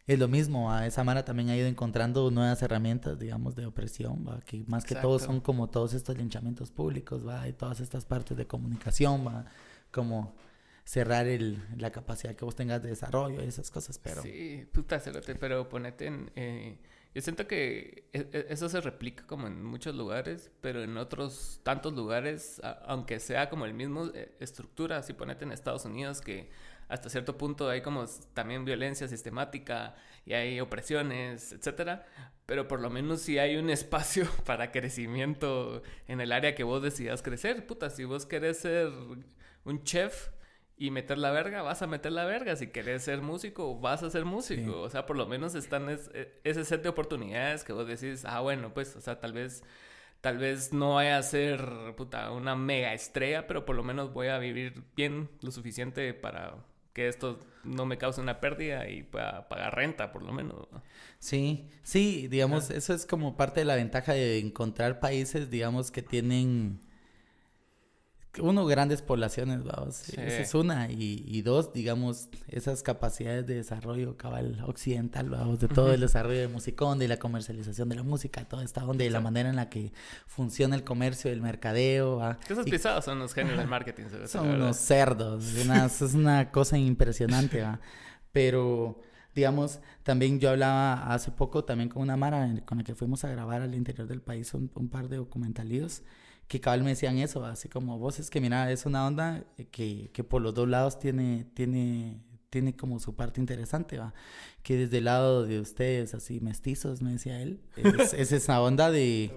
es 0.07 0.19
lo 0.19 0.29
mismo, 0.29 0.73
a 0.73 0.87
esa 0.87 1.03
Mara 1.03 1.25
también 1.25 1.49
ha 1.49 1.57
ido 1.57 1.67
encontrando 1.67 2.31
nuevas 2.31 2.63
herramientas, 2.63 3.19
digamos, 3.19 3.57
de 3.57 3.67
opresión, 3.67 4.25
¿va? 4.27 4.41
que 4.41 4.63
más 4.69 4.85
que 4.85 4.95
todo 4.95 5.19
son 5.19 5.41
como 5.41 5.69
todos 5.69 5.95
estos 5.95 6.17
linchamientos 6.17 6.71
públicos, 6.71 7.27
¿va? 7.27 7.49
y 7.49 7.53
todas 7.53 7.81
estas 7.81 8.05
partes 8.05 8.37
de 8.37 8.47
comunicación, 8.47 9.27
¿va? 9.27 9.47
como 9.91 10.37
cerrar 10.85 11.27
el, 11.27 11.61
la 11.77 11.91
capacidad 11.91 12.37
que 12.37 12.45
vos 12.45 12.55
tengas 12.55 12.81
de 12.83 12.91
desarrollo 12.91 13.43
y 13.43 13.49
esas 13.49 13.71
cosas, 13.73 13.99
pero... 13.99 14.23
Sí, 14.23 14.65
puta, 14.73 15.03
pero 15.41 15.69
ponete 15.69 16.07
en... 16.07 16.31
Eh, 16.37 16.79
yo 17.13 17.23
siento 17.23 17.49
que 17.49 18.05
e, 18.13 18.29
e, 18.31 18.47
eso 18.51 18.69
se 18.69 18.81
replica 18.81 19.27
como 19.27 19.49
en 19.49 19.65
muchos 19.65 19.97
lugares, 19.97 20.53
pero 20.61 20.85
en 20.85 20.97
otros 20.99 21.61
tantos 21.65 21.95
lugares, 21.95 22.61
aunque 22.85 23.19
sea 23.19 23.49
como 23.49 23.65
el 23.65 23.75
mismo 23.75 24.11
eh, 24.15 24.37
estructura, 24.39 25.03
si 25.03 25.15
ponete 25.15 25.45
en 25.45 25.51
Estados 25.51 25.85
Unidos 25.87 26.21
que 26.21 26.51
hasta 26.89 27.09
cierto 27.09 27.37
punto 27.37 27.69
hay 27.69 27.83
como 27.83 28.05
también 28.35 28.65
violencia 28.65 29.09
sistemática 29.09 29.95
y 30.25 30.35
hay 30.35 30.61
opresiones, 30.61 31.53
etcétera, 31.53 32.07
pero 32.47 32.69
por 32.69 32.81
lo 32.81 32.91
menos 32.91 33.23
si 33.23 33.39
hay 33.39 33.57
un 33.57 33.71
espacio 33.71 34.27
para 34.45 34.73
crecimiento 34.73 35.83
en 36.09 36.21
el 36.21 36.33
área 36.33 36.55
que 36.55 36.65
vos 36.65 36.83
decidas 36.83 37.23
crecer, 37.23 37.67
puta, 37.67 37.91
si 37.91 38.05
vos 38.05 38.27
querés 38.27 38.59
ser 38.59 38.91
un 39.65 39.83
chef 39.83 40.29
y 40.79 40.91
meter 40.91 41.19
la 41.19 41.31
verga, 41.31 41.63
vas 41.63 41.83
a 41.83 41.87
meter 41.87 42.13
la 42.13 42.25
verga. 42.25 42.55
Si 42.57 42.69
querés 42.69 43.05
ser 43.05 43.23
músico, 43.23 43.79
vas 43.79 44.03
a 44.03 44.11
ser 44.11 44.25
músico. 44.25 44.81
O 44.83 44.91
sea, 44.91 45.07
por 45.07 45.17
lo 45.17 45.27
menos 45.27 45.55
están 45.55 45.89
e, 45.89 46.41
ese 46.45 46.65
set 46.65 46.83
de 46.83 46.89
oportunidades 46.91 47.65
que 47.65 47.73
vos 47.73 47.87
decís, 47.87 48.25
ah, 48.27 48.41
bueno, 48.41 48.75
pues, 48.75 48.95
o 48.97 49.01
sea, 49.01 49.19
tal 49.19 49.33
vez, 49.33 49.63
tal 50.21 50.39
vez 50.39 50.73
no 50.73 50.95
vaya 50.95 51.19
a 51.19 51.23
ser, 51.23 51.95
puta, 51.97 52.31
una 52.31 52.57
mega 52.57 52.93
estrella, 52.93 53.47
pero 53.47 53.65
por 53.65 53.77
lo 53.77 53.83
menos 53.83 54.13
voy 54.13 54.29
a 54.29 54.39
vivir 54.39 54.83
bien 54.95 55.31
lo 55.41 55.51
suficiente 55.51 56.13
para 56.15 56.57
que 56.97 57.09
esto 57.09 57.39
no 57.63 57.85
me 57.85 57.99
cause 57.99 58.23
una 58.23 58.41
pérdida 58.41 58.89
y 58.89 59.03
pueda 59.03 59.51
pagar 59.51 59.75
renta, 59.75 60.13
por 60.13 60.23
lo 60.23 60.33
menos. 60.33 60.67
Sí, 61.19 61.69
sí, 61.83 62.27
digamos, 62.29 62.71
eso 62.71 62.95
es 62.95 63.05
como 63.05 63.37
parte 63.37 63.61
de 63.61 63.67
la 63.67 63.77
ventaja 63.77 64.15
de 64.15 64.39
encontrar 64.39 64.99
países, 64.99 65.51
digamos, 65.51 65.91
que 65.91 66.01
tienen 66.01 66.81
uno, 68.41 68.67
grandes 68.67 69.03
poblaciones, 69.03 69.65
vamos. 69.65 70.09
Esa 70.11 70.23
es 70.23 70.55
una. 70.55 70.91
Y, 70.91 71.43
dos, 71.43 71.73
digamos, 71.73 72.29
esas 72.49 72.83
capacidades 72.83 73.47
de 73.47 73.55
desarrollo 73.55 74.17
cabal 74.17 74.63
occidental, 74.67 75.31
vamos, 75.31 75.61
de 75.61 75.69
todo 75.69 75.93
el 75.93 76.01
desarrollo 76.01 76.41
de 76.41 76.49
musicón, 76.49 76.99
de 76.99 77.09
la 77.09 77.19
comercialización 77.19 77.89
de 77.89 77.97
la 77.97 78.03
música, 78.03 78.45
toda 78.45 78.65
esta 78.65 78.85
onda, 78.85 79.05
de 79.05 79.11
la 79.11 79.21
manera 79.21 79.49
en 79.49 79.57
la 79.57 79.69
que 79.69 79.93
funciona 80.27 80.77
el 80.77 80.85
comercio, 80.85 81.31
el 81.31 81.41
mercadeo. 81.41 82.17
¿va? 82.17 82.39
Esos 82.49 82.65
pisados 82.65 83.05
son 83.05 83.19
los 83.19 83.33
genios 83.35 83.59
del 83.59 83.69
marketing. 83.69 84.05
Son 84.27 84.49
unos 84.49 84.77
cerdos. 84.77 85.45
es 86.01 86.15
una 86.15 86.51
cosa 86.51 86.79
impresionante, 86.79 87.63
¿va? 87.63 87.81
Pero 88.33 89.01
digamos, 89.35 89.81
también 90.03 90.41
yo 90.41 90.51
hablaba 90.51 91.13
hace 91.13 91.31
poco 91.31 91.65
también 91.65 91.91
con 91.91 92.01
una 92.03 92.17
Mara 92.17 92.49
con 92.65 92.79
la 92.79 92.85
que 92.85 92.95
fuimos 92.95 93.23
a 93.25 93.29
grabar 93.29 93.61
al 93.61 93.75
interior 93.75 94.09
del 94.09 94.23
país 94.23 94.55
un, 94.55 94.71
un 94.75 94.89
par 94.89 95.09
de 95.09 95.19
documentalitos 95.19 96.03
que 96.49 96.61
cabal 96.61 96.83
me 96.83 96.91
decían 96.91 97.19
eso, 97.19 97.45
así 97.45 97.69
como 97.69 97.99
vos 97.99 98.19
es 98.19 98.31
que 98.31 98.41
mira, 98.41 98.71
es 98.71 98.87
una 98.87 99.07
onda 99.07 99.45
que, 99.71 100.11
que 100.13 100.25
por 100.25 100.43
los 100.43 100.55
dos 100.55 100.69
lados 100.69 100.99
tiene, 100.99 101.47
tiene, 101.55 102.21
tiene 102.51 102.77
como 102.77 103.01
su 103.01 103.15
parte 103.17 103.41
interesante, 103.41 103.99
va. 103.99 104.15
Que 104.63 104.77
desde 104.77 104.99
el 104.99 105.05
lado 105.05 105.45
de 105.45 105.61
ustedes, 105.61 106.15
así 106.15 106.41
mestizos, 106.41 107.03
me 107.03 107.13
decía 107.13 107.41
él, 107.41 107.61
es, 107.77 108.13
es 108.13 108.33
esa 108.33 108.61
onda 108.61 108.91
de 108.91 109.33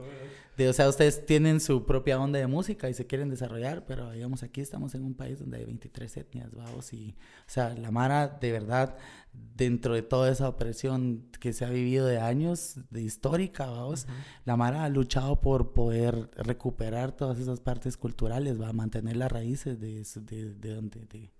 o 0.67 0.73
sea, 0.73 0.89
ustedes 0.89 1.25
tienen 1.25 1.59
su 1.59 1.85
propia 1.85 2.19
onda 2.19 2.39
de 2.39 2.47
música 2.47 2.89
y 2.89 2.93
se 2.93 3.05
quieren 3.07 3.29
desarrollar, 3.29 3.85
pero 3.85 4.11
digamos 4.11 4.43
aquí 4.43 4.61
estamos 4.61 4.93
en 4.95 5.05
un 5.05 5.13
país 5.13 5.39
donde 5.39 5.57
hay 5.57 5.65
23 5.65 6.17
etnias, 6.17 6.53
vamos, 6.53 6.91
y, 6.91 7.15
o 7.41 7.49
sea, 7.49 7.73
la 7.75 7.91
Mara 7.91 8.27
de 8.27 8.51
verdad, 8.51 8.97
dentro 9.33 9.93
de 9.93 10.01
toda 10.01 10.31
esa 10.31 10.47
opresión 10.47 11.27
que 11.39 11.53
se 11.53 11.65
ha 11.65 11.69
vivido 11.69 12.05
de 12.05 12.19
años, 12.19 12.79
de 12.89 13.01
histórica, 13.01 13.67
vamos, 13.67 14.07
la 14.45 14.55
Mara 14.55 14.83
ha 14.83 14.89
luchado 14.89 15.41
por 15.41 15.73
poder 15.73 16.29
recuperar 16.35 17.11
todas 17.11 17.39
esas 17.39 17.59
partes 17.59 17.97
culturales, 17.97 18.59
va 18.59 18.69
a 18.69 18.73
mantener 18.73 19.17
las 19.17 19.31
raíces 19.31 19.79
de, 19.79 20.03
de, 20.21 20.53
de 20.53 20.73
donde, 20.73 21.05
de, 21.05 21.31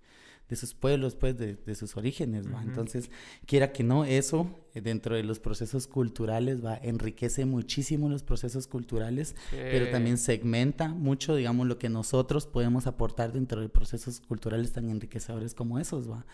de 0.50 0.56
sus 0.56 0.74
pueblos, 0.74 1.14
pues, 1.14 1.38
de, 1.38 1.54
de 1.54 1.74
sus 1.76 1.96
orígenes, 1.96 2.52
¿va? 2.52 2.60
Entonces, 2.62 3.08
quiera 3.46 3.70
que 3.70 3.84
no, 3.84 4.04
eso 4.04 4.50
eh, 4.74 4.80
dentro 4.80 5.14
de 5.14 5.22
los 5.22 5.38
procesos 5.38 5.86
culturales, 5.86 6.64
¿va? 6.64 6.76
Enriquece 6.82 7.44
muchísimo 7.44 8.08
los 8.08 8.24
procesos 8.24 8.66
culturales, 8.66 9.36
pero 9.52 9.90
también 9.90 10.18
segmenta 10.18 10.88
mucho, 10.88 11.36
digamos, 11.36 11.68
lo 11.68 11.78
que 11.78 11.88
nosotros 11.88 12.46
podemos 12.46 12.88
aportar 12.88 13.32
dentro 13.32 13.60
de 13.60 13.68
procesos 13.68 14.20
culturales 14.20 14.72
tan 14.72 14.90
enriquecedores 14.90 15.54
como 15.54 15.78
esos, 15.78 16.10
¿va? 16.10 16.26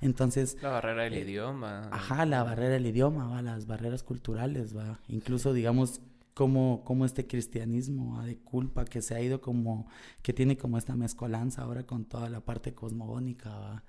Entonces... 0.00 0.56
La 0.62 0.70
barrera 0.70 1.02
del 1.02 1.14
eh, 1.14 1.20
idioma. 1.22 1.88
Ajá, 1.90 2.24
la 2.26 2.44
barrera 2.44 2.74
del 2.74 2.86
idioma, 2.86 3.26
¿va? 3.26 3.42
Las 3.42 3.66
barreras 3.66 4.04
culturales, 4.04 4.76
¿va? 4.76 5.00
Incluso, 5.08 5.52
digamos, 5.52 6.00
como, 6.34 6.82
como 6.84 7.04
este 7.04 7.26
cristianismo 7.26 8.20
de 8.22 8.38
culpa 8.38 8.84
que 8.84 9.00
se 9.00 9.14
ha 9.14 9.20
ido 9.20 9.40
como, 9.40 9.88
que 10.20 10.32
tiene 10.32 10.58
como 10.58 10.76
esta 10.76 10.96
mezcolanza 10.96 11.62
ahora 11.62 11.86
con 11.86 12.04
toda 12.04 12.28
la 12.28 12.40
parte 12.40 12.74
cosmogónica, 12.74 13.84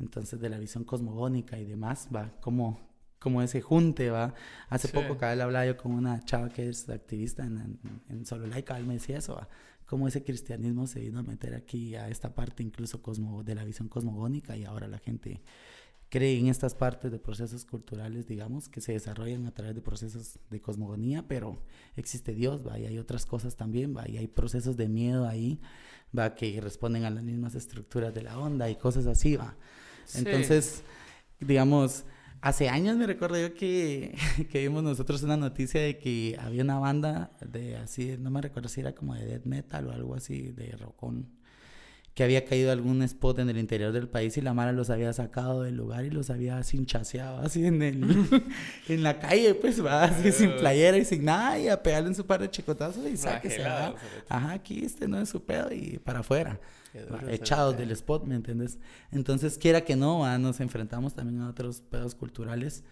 entonces 0.00 0.40
de 0.40 0.48
la 0.50 0.58
visión 0.58 0.84
cosmogónica 0.84 1.58
y 1.58 1.64
demás, 1.64 2.08
va, 2.14 2.32
como, 2.40 2.80
como 3.20 3.42
ese 3.42 3.60
junte, 3.60 4.10
va. 4.10 4.34
Hace 4.68 4.88
poco 4.88 5.16
cada 5.16 5.44
hablaba 5.44 5.66
yo 5.66 5.76
con 5.76 5.92
una 5.92 6.22
chava 6.24 6.48
que 6.48 6.68
es 6.68 6.88
activista 6.88 7.46
en, 7.46 7.78
en, 8.08 8.26
Solo 8.26 8.46
Laica, 8.48 8.76
él 8.76 8.86
me 8.86 8.94
decía 8.94 9.18
eso, 9.18 9.36
va, 9.36 9.48
como 9.86 10.08
ese 10.08 10.24
cristianismo 10.24 10.88
se 10.88 10.98
vino 11.00 11.20
a 11.20 11.22
meter 11.22 11.54
aquí 11.54 11.94
a 11.94 12.08
esta 12.08 12.34
parte 12.34 12.64
incluso 12.64 13.02
cosmo, 13.02 13.44
de 13.44 13.54
la 13.54 13.64
visión 13.64 13.88
cosmogónica 13.88 14.56
y 14.56 14.64
ahora 14.64 14.88
la 14.88 14.98
gente 14.98 15.42
cree 16.14 16.38
en 16.38 16.46
estas 16.46 16.76
partes 16.76 17.10
de 17.10 17.18
procesos 17.18 17.64
culturales, 17.64 18.28
digamos, 18.28 18.68
que 18.68 18.80
se 18.80 18.92
desarrollan 18.92 19.46
a 19.46 19.50
través 19.50 19.74
de 19.74 19.80
procesos 19.80 20.38
de 20.48 20.60
cosmogonía, 20.60 21.24
pero 21.26 21.58
existe 21.96 22.32
Dios, 22.34 22.64
¿va? 22.64 22.78
Y 22.78 22.86
hay 22.86 22.98
otras 22.98 23.26
cosas 23.26 23.56
también, 23.56 23.96
¿va? 23.96 24.08
Y 24.08 24.18
hay 24.18 24.28
procesos 24.28 24.76
de 24.76 24.88
miedo 24.88 25.26
ahí, 25.26 25.60
¿va? 26.16 26.36
Que 26.36 26.60
responden 26.60 27.02
a 27.02 27.10
las 27.10 27.24
mismas 27.24 27.56
estructuras 27.56 28.14
de 28.14 28.22
la 28.22 28.38
onda 28.38 28.70
y 28.70 28.76
cosas 28.76 29.06
así, 29.06 29.34
¿va? 29.34 29.56
Entonces, 30.14 30.84
digamos, 31.40 32.04
hace 32.42 32.68
años 32.68 32.96
me 32.96 33.08
recuerdo 33.08 33.36
yo 33.36 33.52
que, 33.52 34.16
que 34.52 34.60
vimos 34.60 34.84
nosotros 34.84 35.20
una 35.24 35.36
noticia 35.36 35.80
de 35.80 35.98
que 35.98 36.38
había 36.40 36.62
una 36.62 36.78
banda 36.78 37.32
de 37.44 37.76
así, 37.76 38.16
no 38.20 38.30
me 38.30 38.40
recuerdo 38.40 38.68
si 38.68 38.82
era 38.82 38.94
como 38.94 39.16
de 39.16 39.26
death 39.26 39.46
metal 39.46 39.88
o 39.88 39.90
algo 39.90 40.14
así, 40.14 40.52
de 40.52 40.76
rockón 40.76 41.26
que 42.14 42.22
había 42.22 42.44
caído 42.44 42.70
algún 42.70 43.02
spot 43.02 43.40
en 43.40 43.50
el 43.50 43.58
interior 43.58 43.92
del 43.92 44.08
país 44.08 44.36
y 44.36 44.40
la 44.40 44.54
Mara 44.54 44.72
los 44.72 44.88
había 44.88 45.12
sacado 45.12 45.62
del 45.62 45.76
lugar 45.76 46.04
y 46.04 46.10
los 46.10 46.30
había 46.30 46.62
cinchaseado 46.62 47.38
así 47.38 47.66
en 47.66 47.82
el 47.82 48.04
en 48.88 49.02
la 49.02 49.18
calle, 49.18 49.54
pues 49.54 49.84
va 49.84 50.04
así 50.04 50.30
sin 50.30 50.54
playera 50.56 50.96
y 50.96 51.04
sin 51.04 51.24
nada 51.24 51.58
y 51.58 51.68
a 51.68 51.82
pegarle 51.82 52.08
en 52.08 52.14
su 52.14 52.24
par 52.24 52.40
de 52.40 52.50
chicotazos 52.50 53.04
y 53.06 53.16
sáquese, 53.16 53.64
Ajá, 53.64 54.52
aquí 54.52 54.84
este 54.84 55.08
no 55.08 55.20
es 55.20 55.28
su 55.28 55.42
pedo 55.44 55.72
y 55.72 55.98
para 55.98 56.20
afuera. 56.20 56.60
Echados 57.28 57.76
del 57.76 57.90
spot, 57.90 58.24
¿me 58.24 58.36
entiendes? 58.36 58.78
Entonces, 59.10 59.58
quiera 59.58 59.80
que 59.80 59.96
no, 59.96 60.38
nos 60.38 60.60
enfrentamos 60.60 61.14
también 61.14 61.40
a 61.40 61.48
otros 61.48 61.80
pedos 61.80 62.14
culturales 62.14 62.84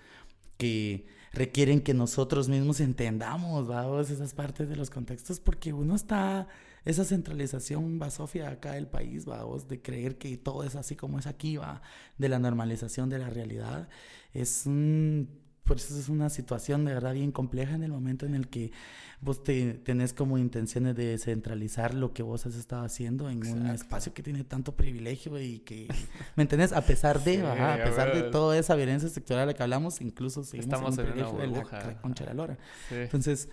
que 0.57 1.07
requieren 1.33 1.81
que 1.81 1.95
nosotros 1.95 2.49
mismos 2.49 2.81
entendamos, 2.81 3.69
vamos, 3.69 4.11
esas 4.11 4.35
partes 4.35 4.69
de 4.69 4.75
los 4.75 4.91
contextos, 4.91 5.39
porque 5.39 5.73
uno 5.73 5.95
está 5.95 6.49
esa 6.85 7.05
centralización 7.05 7.99
basofia 7.99 8.51
acá 8.51 8.73
del 8.73 8.87
país, 8.87 9.29
va, 9.29 9.45
vos, 9.45 9.69
de 9.69 9.81
creer 9.81 10.19
que 10.19 10.37
todo 10.37 10.65
es 10.65 10.75
así 10.75 10.97
como 10.97 11.19
es 11.19 11.27
aquí, 11.27 11.57
va, 11.57 11.83
de 12.19 12.29
la 12.29 12.39
normalización 12.39 13.09
de 13.09 13.19
la 13.19 13.31
realidad, 13.31 13.89
es 14.33 14.67
un, 14.67 15.29
por 15.65 15.77
eso 15.77 15.99
es 15.99 16.09
una 16.09 16.29
situación 16.29 16.85
de 16.85 16.95
verdad 16.95 17.15
bien 17.15 17.33
compleja 17.33 17.75
en 17.75 17.83
el 17.83 17.93
momento 17.93 18.27
en 18.27 18.35
el 18.35 18.49
que 18.49 18.73
vos 19.21 19.45
te, 19.45 19.75
tenés 19.75 20.13
como 20.13 20.37
intenciones 20.37 20.97
de 20.97 21.17
centralizar 21.17 21.95
lo 21.95 22.13
que 22.13 22.25
vos 22.25 22.45
has 22.45 22.57
estado 22.57 22.85
haciendo 22.85 23.31
en 23.31 23.47
un 23.47 23.69
espacio 23.69 24.13
que 24.13 24.23
tiene 24.23 24.43
tanto 24.43 24.75
privilegio 24.75 25.41
y 25.41 25.61
que, 25.61 25.87
¿me 26.35 26.43
entendés? 26.43 26.73
A 26.73 26.83
pesar 26.83 27.23
de, 27.23 27.47
a 27.47 27.85
pesar 27.85 28.13
de 28.13 28.25
toda 28.25 28.59
esa 28.59 28.75
violencia 28.75 29.09
sectorial 29.09 29.47
de 29.47 29.53
la 29.53 29.57
que 29.57 29.63
hablamos, 29.63 30.01
incluso 30.01 30.43
seguimos 30.43 30.75
Estamos 30.75 30.99
en, 30.99 31.07
en 31.07 31.51
una 31.51 31.63
la 31.63 32.01
concha 32.01 32.25
de 32.25 32.31
la 32.31 32.35
lora. 32.35 32.59
Entonces, 32.91 33.49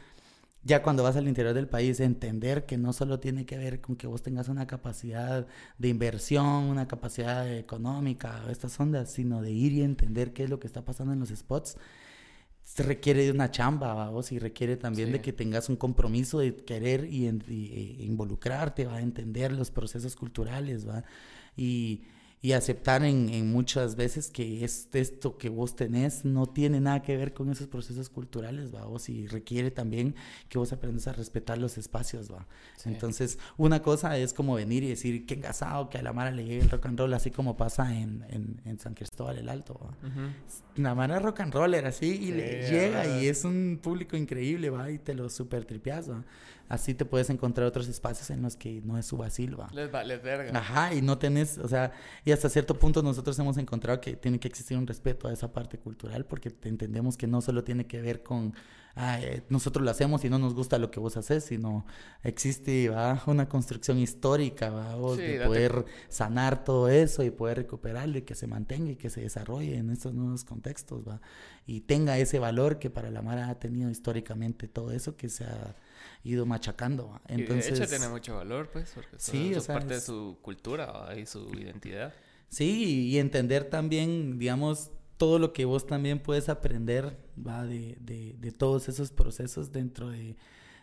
ya 0.63 0.83
cuando 0.83 1.03
vas 1.03 1.15
al 1.15 1.27
interior 1.27 1.53
del 1.53 1.67
país, 1.67 1.99
entender 1.99 2.65
que 2.65 2.77
no 2.77 2.91
solo 2.93 3.19
tiene 3.19 3.45
que 3.45 3.57
ver 3.57 3.79
con 3.81 3.95
que 3.95 4.07
vos 4.07 4.21
tengas 4.21 4.49
una 4.49 4.67
capacidad 4.67 5.47
de 5.77 5.87
inversión, 5.87 6.45
una 6.45 6.87
capacidad 6.87 7.51
económica, 7.51 8.43
estas 8.49 8.77
ondas, 8.79 9.11
sino 9.11 9.41
de 9.41 9.51
ir 9.51 9.71
y 9.71 9.81
entender 9.81 10.33
qué 10.33 10.43
es 10.43 10.49
lo 10.49 10.59
que 10.59 10.67
está 10.67 10.83
pasando 10.83 11.13
en 11.13 11.19
los 11.19 11.29
spots, 11.29 11.77
se 12.63 12.83
requiere 12.83 13.23
de 13.23 13.31
una 13.31 13.49
chamba, 13.49 14.09
vos, 14.09 14.31
y 14.31 14.37
requiere 14.37 14.77
también 14.77 15.11
de 15.11 15.21
que 15.21 15.33
tengas 15.33 15.69
un 15.69 15.75
compromiso 15.75 16.39
de 16.39 16.55
querer 16.55 17.05
y, 17.05 17.27
y, 17.27 17.97
involucrarte, 18.01 18.85
va 18.85 18.97
a 18.97 19.01
entender 19.01 19.51
los 19.51 19.71
procesos 19.71 20.15
culturales, 20.15 20.87
va, 20.87 21.03
y 21.57 22.03
y 22.41 22.53
aceptar 22.53 23.03
en, 23.03 23.29
en, 23.29 23.51
muchas 23.51 23.97
veces 23.97 24.29
que 24.29 24.63
es, 24.63 24.87
esto 24.93 25.37
que 25.37 25.49
vos 25.49 25.75
tenés 25.75 26.23
no 26.23 26.45
tiene 26.47 26.79
nada 26.79 27.01
que 27.01 27.17
ver 27.17 27.33
con 27.33 27.51
esos 27.51 27.67
procesos 27.67 28.09
culturales, 28.09 28.73
¿va? 28.73 28.85
Vos 28.85 29.09
y 29.09 29.27
requiere 29.27 29.71
también 29.71 30.15
que 30.47 30.57
vos 30.57 30.71
aprendas 30.71 31.07
a 31.07 31.13
respetar 31.13 31.57
los 31.57 31.77
espacios, 31.77 32.31
¿va? 32.31 32.47
Entonces, 32.85 33.39
una 33.57 33.81
cosa 33.81 34.17
es 34.17 34.33
como 34.33 34.55
venir 34.55 34.83
y 34.83 34.89
decir 34.89 35.25
que 35.25 35.33
engasado, 35.33 35.89
que 35.89 35.97
a 35.97 36.01
la 36.01 36.13
Mara 36.13 36.31
le 36.31 36.45
llegue 36.45 36.61
el 36.61 36.69
rock 36.69 36.85
and 36.85 36.99
roll, 36.99 37.13
así 37.13 37.29
como 37.29 37.57
pasa 37.57 37.93
en, 37.93 38.23
en, 38.29 38.61
en 38.63 38.79
San 38.79 38.93
Cristóbal 38.93 39.37
el 39.37 39.49
Alto, 39.49 39.77
¿va? 39.83 39.97
La 40.77 40.95
Mara 40.95 41.19
rock 41.19 41.41
and 41.41 41.53
roller, 41.53 41.85
así, 41.85 42.07
y 42.07 42.31
le 42.31 42.69
llega 42.69 43.19
y 43.19 43.27
es 43.27 43.43
un 43.43 43.79
público 43.83 44.15
increíble, 44.15 44.69
¿va? 44.69 44.89
Y 44.89 44.97
te 44.97 45.13
lo 45.13 45.29
super 45.29 45.65
tripeas, 45.65 46.09
¿va? 46.09 46.23
Así 46.69 46.93
te 46.93 47.03
puedes 47.03 47.29
encontrar 47.29 47.67
otros 47.67 47.87
espacios 47.87 48.29
en 48.29 48.41
los 48.43 48.55
que 48.55 48.81
no 48.81 48.97
es 48.97 49.05
su 49.07 49.17
vacil, 49.17 49.59
va. 49.59 49.67
Les 49.73 49.91
vale 49.91 50.17
verga. 50.17 50.57
Ajá, 50.57 50.93
y 50.93 51.01
no 51.01 51.17
tenés, 51.17 51.57
o 51.57 51.67
sea, 51.67 51.91
y 52.23 52.31
hasta 52.31 52.47
cierto 52.47 52.75
punto 52.77 53.01
nosotros 53.01 53.37
hemos 53.39 53.57
encontrado 53.57 53.99
que 53.99 54.15
tiene 54.15 54.39
que 54.39 54.47
existir 54.47 54.77
un 54.77 54.87
respeto 54.87 55.27
a 55.27 55.33
esa 55.33 55.51
parte 55.51 55.79
cultural 55.79 56.25
porque 56.25 56.55
entendemos 56.63 57.17
que 57.17 57.27
no 57.27 57.41
solo 57.41 57.63
tiene 57.63 57.87
que 57.87 58.01
ver 58.01 58.23
con, 58.23 58.53
eh, 58.95 59.43
nosotros 59.49 59.83
lo 59.83 59.91
hacemos 59.91 60.25
y 60.25 60.29
no 60.29 60.39
nos 60.39 60.53
gusta 60.53 60.77
lo 60.77 60.91
que 60.91 60.99
vos 60.99 61.15
haces, 61.15 61.45
sino 61.45 61.85
existe 62.23 62.89
¿va? 62.89 63.21
una 63.27 63.47
construcción 63.47 63.97
histórica, 63.97 64.69
¿va? 64.69 64.95
de 65.15 65.41
poder 65.45 65.85
sanar 66.09 66.63
todo 66.63 66.89
eso 66.89 67.23
y 67.23 67.29
poder 67.29 67.57
recuperarlo 67.57 68.17
y 68.17 68.23
que 68.23 68.35
se 68.35 68.47
mantenga 68.47 68.91
y 68.91 68.95
que 68.95 69.09
se 69.09 69.21
desarrolle 69.21 69.77
en 69.77 69.89
estos 69.89 70.13
nuevos 70.13 70.43
contextos, 70.43 71.07
¿va? 71.07 71.21
Y 71.65 71.81
tenga 71.81 72.17
ese 72.17 72.39
valor 72.39 72.79
que 72.79 72.89
para 72.89 73.11
la 73.11 73.21
Mara 73.21 73.49
ha 73.49 73.59
tenido 73.59 73.89
históricamente 73.89 74.67
todo 74.67 74.91
eso 74.91 75.15
que 75.15 75.29
se 75.29 75.45
ha 75.45 75.75
ido 76.23 76.45
machacando. 76.45 77.21
Entonces, 77.27 77.67
y 77.67 77.75
de 77.75 77.83
hecho 77.83 77.89
tiene 77.89 78.09
mucho 78.09 78.35
valor, 78.35 78.69
pues, 78.71 78.91
porque 78.93 79.15
sí, 79.17 79.53
es 79.53 79.67
parte 79.67 79.95
de 79.95 80.01
su 80.01 80.37
cultura 80.41 81.15
y 81.17 81.25
su 81.25 81.49
identidad. 81.51 82.13
Sí, 82.49 83.07
y 83.09 83.19
entender 83.19 83.69
también, 83.69 84.39
digamos, 84.39 84.91
todo 85.19 85.37
lo 85.37 85.51
que 85.51 85.65
vos 85.65 85.85
también 85.85 86.17
puedes 86.19 86.47
aprender, 86.47 87.19
va, 87.37 87.65
de, 87.65 87.97
de, 87.99 88.37
de 88.39 88.51
todos 88.53 88.87
esos 88.87 89.11
procesos 89.11 89.73
dentro 89.73 90.09
de, 90.09 90.37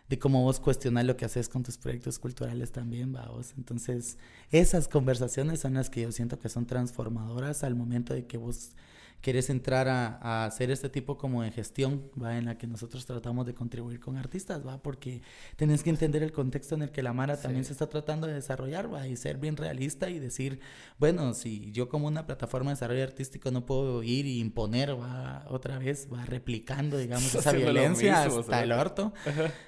de 0.09 0.19
cómo 0.19 0.43
vos 0.43 0.59
cuestionar 0.59 1.05
lo 1.05 1.17
que 1.17 1.25
haces 1.25 1.49
con 1.49 1.63
tus 1.63 1.79
proyectos 1.79 2.19
culturales 2.19 2.71
también, 2.71 3.15
va, 3.15 3.25
vos. 3.29 3.55
Entonces, 3.57 4.19
esas 4.51 4.87
conversaciones 4.87 5.59
son 5.59 5.73
las 5.73 5.89
que 5.89 6.01
yo 6.01 6.11
siento 6.11 6.37
que 6.37 6.49
son 6.49 6.67
transformadoras 6.67 7.63
al 7.63 7.73
momento 7.73 8.13
de 8.13 8.27
que 8.27 8.37
vos 8.37 8.73
quieres 9.21 9.49
entrar 9.49 9.87
a, 9.87 10.45
hacer 10.45 10.71
este 10.71 10.89
tipo 10.89 11.17
como 11.17 11.41
de 11.41 11.51
gestión, 11.51 12.09
¿va? 12.21 12.37
En 12.37 12.45
la 12.45 12.57
que 12.57 12.67
nosotros 12.67 13.05
tratamos 13.05 13.45
de 13.45 13.53
contribuir 13.53 13.99
con 13.99 14.17
artistas, 14.17 14.65
¿va? 14.65 14.81
Porque 14.81 15.21
tenés 15.55 15.83
que 15.83 15.89
entender 15.89 16.23
el 16.23 16.31
contexto 16.31 16.75
en 16.75 16.83
el 16.83 16.91
que 16.91 17.03
la 17.03 17.13
Mara 17.13 17.37
también 17.37 17.65
se 17.65 17.73
está 17.73 17.87
tratando 17.87 18.27
de 18.27 18.33
desarrollar, 18.33 18.93
¿va? 18.93 19.07
Y 19.07 19.15
ser 19.15 19.37
bien 19.37 19.57
realista 19.57 20.09
y 20.09 20.19
decir, 20.19 20.59
bueno, 20.99 21.33
si 21.33 21.71
yo 21.71 21.89
como 21.89 22.07
una 22.07 22.25
plataforma 22.25 22.71
de 22.71 22.75
desarrollo 22.75 23.03
artístico 23.03 23.51
no 23.51 23.65
puedo 23.65 24.03
ir 24.03 24.25
y 24.25 24.39
imponer, 24.39 24.99
¿va? 24.99 25.45
Otra 25.49 25.79
vez, 25.79 26.07
va 26.11 26.25
replicando, 26.25 26.97
digamos, 26.97 27.33
esa 27.35 27.51
violencia 27.51 28.23
hasta 28.23 28.63
el 28.63 28.71
orto, 28.71 29.13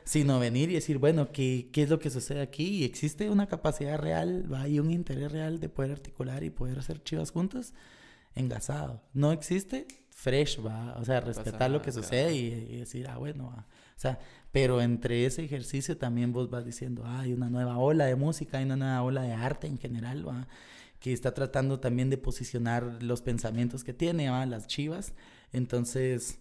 sino 0.03 0.39
venir 0.39 0.69
y 0.69 0.75
decir, 0.75 0.97
bueno, 0.99 1.31
¿qué, 1.31 1.69
¿qué 1.71 1.83
es 1.83 1.89
lo 1.89 1.99
que 1.99 2.09
sucede 2.09 2.41
aquí? 2.41 2.79
Y 2.79 2.83
existe 2.83 3.29
una 3.29 3.47
capacidad 3.47 3.97
real, 3.97 4.51
¿va? 4.51 4.67
Y 4.67 4.79
un 4.79 4.91
interés 4.91 5.31
real 5.31 5.59
de 5.59 5.69
poder 5.69 5.91
articular 5.91 6.43
y 6.43 6.49
poder 6.49 6.79
hacer 6.79 7.03
chivas 7.03 7.31
juntos 7.31 7.73
engasado. 8.39 9.01
No 9.13 9.31
existe 9.31 9.87
fresh, 10.09 10.59
va. 10.65 10.95
O 10.99 11.05
sea, 11.05 11.21
respetar 11.21 11.69
lo 11.69 11.81
que 11.81 11.91
sucede 11.91 12.35
y, 12.35 12.77
decir, 12.77 13.07
ah, 13.07 13.17
bueno, 13.17 13.47
O 13.47 13.99
sea, 13.99 14.19
pero 14.51 14.81
entre 14.81 15.25
ese 15.25 15.43
ejercicio 15.43 15.97
también 15.97 16.33
vos 16.33 16.49
vas 16.49 16.65
diciendo, 16.65 17.03
ah, 17.05 17.21
hay 17.21 17.33
una 17.33 17.49
nueva 17.49 17.77
ola 17.77 18.05
de 18.05 18.15
música, 18.15 18.57
hay 18.57 18.65
una 18.65 18.75
nueva 18.75 19.01
ola 19.03 19.21
de 19.21 19.33
arte 19.33 19.67
en 19.67 19.77
general, 19.77 20.27
va. 20.27 20.47
Que 20.99 21.13
está 21.13 21.33
tratando 21.33 21.79
también 21.79 22.09
de 22.09 22.17
posicionar 22.17 23.01
los 23.01 23.21
pensamientos 23.21 23.83
que 23.83 23.93
tiene, 23.93 24.29
va, 24.29 24.45
las 24.45 24.67
chivas. 24.67 25.13
Entonces, 25.53 26.39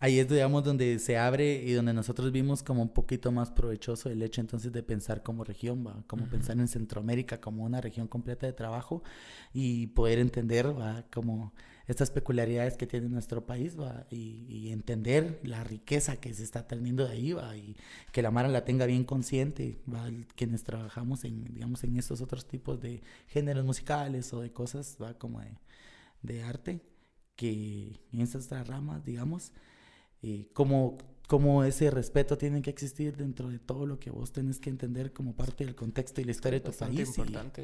ahí 0.00 0.18
es, 0.18 0.28
digamos, 0.28 0.64
donde 0.64 0.98
se 0.98 1.18
abre 1.18 1.62
y 1.62 1.72
donde 1.72 1.92
nosotros 1.92 2.32
vimos 2.32 2.62
como 2.62 2.82
un 2.82 2.88
poquito 2.88 3.30
más 3.30 3.50
provechoso 3.50 4.08
el 4.08 4.22
hecho 4.22 4.40
entonces 4.40 4.72
de 4.72 4.82
pensar 4.82 5.22
como 5.22 5.44
región, 5.44 5.86
¿va? 5.86 6.02
como 6.06 6.24
pensar 6.26 6.58
en 6.58 6.68
Centroamérica 6.68 7.40
como 7.40 7.64
una 7.64 7.80
región 7.82 8.08
completa 8.08 8.46
de 8.46 8.54
trabajo 8.54 9.02
y 9.52 9.88
poder 9.88 10.18
entender 10.18 10.66
¿va? 10.78 11.04
como 11.12 11.52
estas 11.86 12.10
peculiaridades 12.10 12.76
que 12.76 12.86
tiene 12.86 13.08
nuestro 13.08 13.44
país 13.44 13.78
¿va? 13.78 14.06
Y, 14.10 14.70
entender 14.70 15.40
la 15.42 15.64
riqueza 15.64 16.16
que 16.16 16.32
se 16.32 16.44
está 16.44 16.66
teniendo 16.66 17.06
de 17.06 17.12
ahí 17.12 17.32
¿va? 17.32 17.56
y 17.56 17.76
que 18.12 18.22
la 18.22 18.30
Mara 18.30 18.48
la 18.48 18.64
tenga 18.64 18.86
bien 18.86 19.04
consciente, 19.04 19.78
¿va? 19.92 20.08
quienes 20.34 20.62
trabajamos 20.62 21.24
en, 21.24 21.44
digamos, 21.44 21.84
en 21.84 21.98
estos 21.98 22.22
otros 22.22 22.46
tipos 22.46 22.80
de 22.80 23.02
géneros 23.28 23.66
musicales 23.66 24.32
o 24.32 24.40
de 24.40 24.50
cosas 24.50 24.96
¿va? 25.02 25.14
como 25.14 25.40
de, 25.40 25.58
de 26.22 26.42
arte 26.42 26.80
que 27.36 28.00
en 28.12 28.20
estas 28.20 28.66
ramas, 28.66 29.04
digamos, 29.04 29.52
y 30.22 30.44
cómo, 30.52 30.98
cómo 31.28 31.64
ese 31.64 31.90
respeto 31.90 32.36
tiene 32.36 32.62
que 32.62 32.70
existir 32.70 33.16
dentro 33.16 33.48
de 33.48 33.58
todo 33.58 33.86
lo 33.86 33.98
que 33.98 34.10
vos 34.10 34.32
tenés 34.32 34.58
que 34.58 34.70
entender 34.70 35.12
como 35.12 35.34
parte 35.34 35.64
del 35.64 35.74
contexto 35.74 36.20
y 36.20 36.24
la 36.24 36.32
historia 36.32 36.60
de 36.60 36.70
tu 36.70 36.76
país. 36.76 37.08
Importante, 37.08 37.62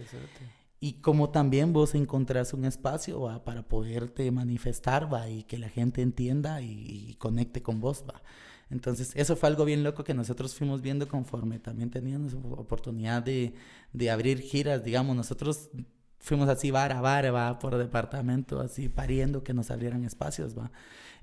y, 0.80 0.88
y 0.88 0.92
como 1.00 1.30
también 1.30 1.72
vos 1.72 1.94
encontrás 1.94 2.52
un 2.52 2.64
espacio 2.64 3.42
para 3.44 3.62
poderte 3.62 4.30
manifestar 4.30 5.12
¿va? 5.12 5.28
y 5.28 5.44
que 5.44 5.58
la 5.58 5.68
gente 5.68 6.02
entienda 6.02 6.60
y, 6.60 7.16
conecte 7.18 7.62
con 7.62 7.80
vos. 7.80 8.04
¿va? 8.08 8.22
Entonces, 8.70 9.12
eso 9.14 9.36
fue 9.36 9.48
algo 9.48 9.64
bien 9.64 9.82
loco 9.82 10.04
que 10.04 10.14
nosotros 10.14 10.54
fuimos 10.54 10.82
viendo 10.82 11.08
conforme 11.08 11.58
también 11.58 11.90
teníamos 11.90 12.34
oportunidad 12.34 13.22
de, 13.22 13.54
de 13.92 14.10
abrir 14.10 14.40
giras. 14.40 14.84
Digamos, 14.84 15.16
nosotros 15.16 15.70
fuimos 16.18 16.48
así 16.48 16.70
vara 16.70 16.98
a 16.98 17.30
va, 17.30 17.58
por 17.58 17.78
departamento, 17.78 18.60
así 18.60 18.88
pariendo 18.88 19.42
que 19.42 19.54
nos 19.54 19.70
abrieran 19.70 20.04
espacios, 20.04 20.58
va. 20.58 20.70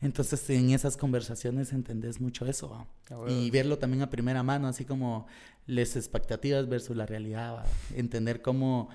Entonces 0.04 0.50
en 0.50 0.72
esas 0.72 0.98
conversaciones 0.98 1.72
entendés 1.72 2.20
mucho 2.20 2.46
eso, 2.46 2.70
¿va? 2.70 2.88
Ah, 3.10 3.26
y 3.30 3.50
verlo 3.52 3.78
también 3.78 4.04
a 4.04 4.10
primera 4.10 4.44
mano, 4.44 4.68
así 4.68 4.84
como 4.84 5.28
las 5.66 5.96
expectativas 5.96 6.68
versus 6.68 6.98
la 6.98 7.06
realidad, 7.06 7.56
¿va? 7.56 7.66
entender 7.96 8.42
cómo, 8.42 8.90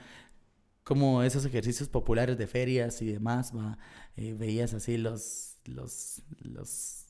cómo 0.85 1.23
esos 1.23 1.47
ejercicios 1.47 1.89
populares 1.89 2.37
de 2.37 2.47
ferias 2.47 3.01
y 3.01 3.07
demás, 3.07 3.57
¿va? 3.57 3.79
Eh, 4.17 4.35
veías 4.35 4.75
así 4.75 4.99
los, 4.99 5.57
los, 5.65 6.23
los 6.41 7.07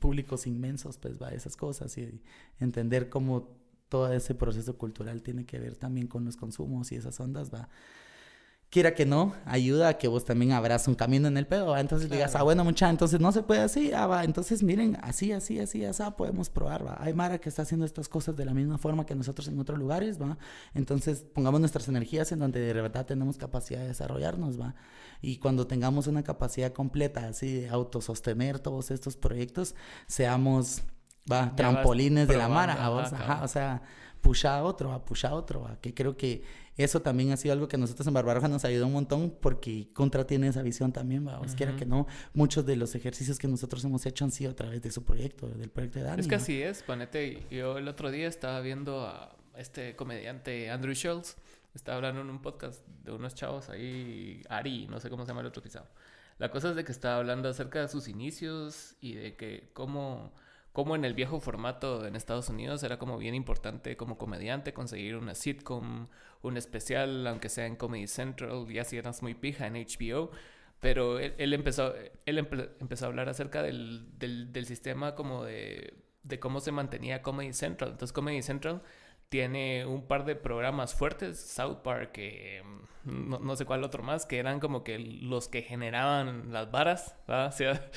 públicos 0.00 0.48
inmensos, 0.48 0.98
pues 0.98 1.14
va, 1.20 1.30
esas 1.30 1.56
cosas 1.56 1.96
y 1.98 2.20
entender 2.58 3.08
cómo 3.08 3.56
todo 3.88 4.12
ese 4.12 4.34
proceso 4.34 4.76
cultural 4.76 5.22
tiene 5.22 5.46
que 5.46 5.60
ver 5.60 5.76
también 5.76 6.08
con 6.08 6.24
los 6.24 6.36
consumos 6.36 6.90
y 6.90 6.96
esas 6.96 7.20
ondas, 7.20 7.54
va 7.54 7.68
quiera 8.72 8.94
que 8.94 9.04
no, 9.04 9.34
ayuda 9.44 9.88
a 9.90 9.98
que 9.98 10.08
vos 10.08 10.24
también 10.24 10.52
abras 10.52 10.88
un 10.88 10.94
camino 10.94 11.28
en 11.28 11.36
el 11.36 11.46
pedo, 11.46 11.76
entonces 11.76 12.08
digas, 12.08 12.34
ah, 12.36 12.42
bueno, 12.42 12.64
mucha, 12.64 12.88
entonces 12.88 13.20
no 13.20 13.30
se 13.30 13.42
puede 13.42 13.60
así, 13.60 13.92
ah, 13.92 14.06
va, 14.06 14.24
entonces 14.24 14.62
miren, 14.62 14.96
así, 15.02 15.30
así, 15.30 15.60
así, 15.60 15.84
así, 15.84 16.02
podemos 16.16 16.48
probar, 16.48 16.86
va. 16.86 16.96
Hay 16.98 17.12
Mara 17.12 17.38
que 17.38 17.50
está 17.50 17.62
haciendo 17.62 17.84
estas 17.84 18.08
cosas 18.08 18.34
de 18.34 18.46
la 18.46 18.54
misma 18.54 18.78
forma 18.78 19.04
que 19.04 19.14
nosotros 19.14 19.46
en 19.48 19.60
otros 19.60 19.78
lugares, 19.78 20.18
va. 20.18 20.38
Entonces 20.72 21.22
pongamos 21.34 21.60
nuestras 21.60 21.86
energías 21.88 22.32
en 22.32 22.38
donde 22.38 22.60
de 22.60 22.72
verdad 22.72 23.04
tenemos 23.04 23.36
capacidad 23.36 23.80
de 23.80 23.88
desarrollarnos, 23.88 24.58
va. 24.58 24.74
Y 25.20 25.36
cuando 25.36 25.66
tengamos 25.66 26.06
una 26.06 26.22
capacidad 26.22 26.72
completa, 26.72 27.28
así, 27.28 27.52
de 27.52 27.68
autosostener 27.68 28.58
todos 28.58 28.90
estos 28.90 29.18
proyectos, 29.18 29.74
seamos, 30.06 30.82
va, 31.30 31.54
trampolines 31.54 32.26
de 32.26 32.38
la 32.38 32.48
Mara, 32.48 32.86
ajá, 32.86 33.42
o 33.44 33.48
sea, 33.48 33.82
pusha 34.22 34.56
a 34.56 34.62
otro, 34.62 34.92
a 34.92 35.04
pusha 35.04 35.28
a 35.28 35.34
otro, 35.34 35.62
va. 35.62 35.78
Que 35.80 35.92
creo 35.92 36.16
que 36.16 36.42
eso 36.76 37.02
también 37.02 37.32
ha 37.32 37.36
sido 37.36 37.52
algo 37.52 37.68
que 37.68 37.76
nosotros 37.76 38.06
en 38.06 38.14
Barbaroja 38.14 38.48
nos 38.48 38.64
ayudó 38.64 38.86
un 38.86 38.94
montón 38.94 39.36
porque 39.40 39.88
Contra 39.92 40.26
tiene 40.26 40.48
esa 40.48 40.62
visión 40.62 40.92
también, 40.92 41.24
vamos, 41.24 41.54
quiera 41.54 41.76
que 41.76 41.84
no, 41.84 42.06
muchos 42.32 42.64
de 42.64 42.76
los 42.76 42.94
ejercicios 42.94 43.38
que 43.38 43.48
nosotros 43.48 43.84
hemos 43.84 44.06
hecho 44.06 44.24
han 44.24 44.30
sido 44.30 44.52
a 44.52 44.54
través 44.54 44.80
de 44.80 44.90
su 44.90 45.04
proyecto, 45.04 45.48
del 45.48 45.68
proyecto 45.68 45.98
de 45.98 46.06
Dani. 46.06 46.20
Es 46.20 46.28
que 46.28 46.36
así 46.36 46.62
es, 46.62 46.82
ponete, 46.82 47.42
yo 47.50 47.76
el 47.76 47.88
otro 47.88 48.10
día 48.10 48.28
estaba 48.28 48.60
viendo 48.60 49.06
a 49.06 49.36
este 49.56 49.96
comediante 49.96 50.70
Andrew 50.70 50.94
Schultz, 50.94 51.36
estaba 51.74 51.96
hablando 51.96 52.22
en 52.22 52.30
un 52.30 52.40
podcast 52.40 52.86
de 52.86 53.12
unos 53.12 53.34
chavos 53.34 53.68
ahí, 53.68 54.42
Ari, 54.48 54.86
no 54.86 54.98
sé 55.00 55.10
cómo 55.10 55.24
se 55.24 55.28
llama 55.28 55.40
el 55.40 55.48
otro 55.48 55.62
pisado. 55.62 55.88
La 56.38 56.50
cosa 56.50 56.70
es 56.70 56.76
de 56.76 56.84
que 56.84 56.92
estaba 56.92 57.18
hablando 57.18 57.48
acerca 57.48 57.80
de 57.80 57.88
sus 57.88 58.08
inicios 58.08 58.96
y 59.00 59.14
de 59.14 59.36
que 59.36 59.70
cómo 59.74 60.32
como 60.72 60.96
en 60.96 61.04
el 61.04 61.14
viejo 61.14 61.40
formato 61.40 62.06
en 62.06 62.16
Estados 62.16 62.48
Unidos 62.48 62.82
era 62.82 62.98
como 62.98 63.18
bien 63.18 63.34
importante 63.34 63.96
como 63.96 64.16
comediante 64.16 64.72
conseguir 64.72 65.16
una 65.16 65.34
sitcom, 65.34 66.08
un 66.42 66.56
especial, 66.56 67.26
aunque 67.26 67.48
sea 67.48 67.66
en 67.66 67.76
Comedy 67.76 68.06
Central, 68.06 68.66
ya 68.68 68.84
si 68.84 68.96
eras 68.96 69.22
muy 69.22 69.34
pija 69.34 69.66
en 69.66 69.74
HBO. 69.74 70.30
Pero 70.80 71.20
él, 71.20 71.52
empezó, 71.52 71.94
él 72.26 72.38
empezó 72.38 73.04
a 73.04 73.08
hablar 73.08 73.28
acerca 73.28 73.62
del, 73.62 74.08
del, 74.18 74.66
sistema 74.66 75.14
como 75.14 75.44
de, 75.44 75.94
de, 76.24 76.40
cómo 76.40 76.58
se 76.58 76.72
mantenía 76.72 77.22
Comedy 77.22 77.52
Central. 77.52 77.92
Entonces 77.92 78.12
Comedy 78.12 78.42
Central 78.42 78.82
tiene 79.28 79.86
un 79.86 80.06
par 80.06 80.24
de 80.24 80.34
programas 80.34 80.94
fuertes, 80.94 81.40
South 81.40 81.78
Park, 81.84 82.18
mm, 82.18 83.30
no, 83.30 83.38
no, 83.38 83.56
sé 83.56 83.64
cuál 83.64 83.84
otro 83.84 84.02
más, 84.02 84.26
que 84.26 84.38
eran 84.38 84.58
como 84.58 84.82
que 84.82 84.98
los 84.98 85.48
que 85.48 85.62
generaban 85.62 86.52
las 86.52 86.70
varas, 86.70 87.16
¿verdad? 87.28 87.46
O 87.48 87.52
sea, 87.52 87.90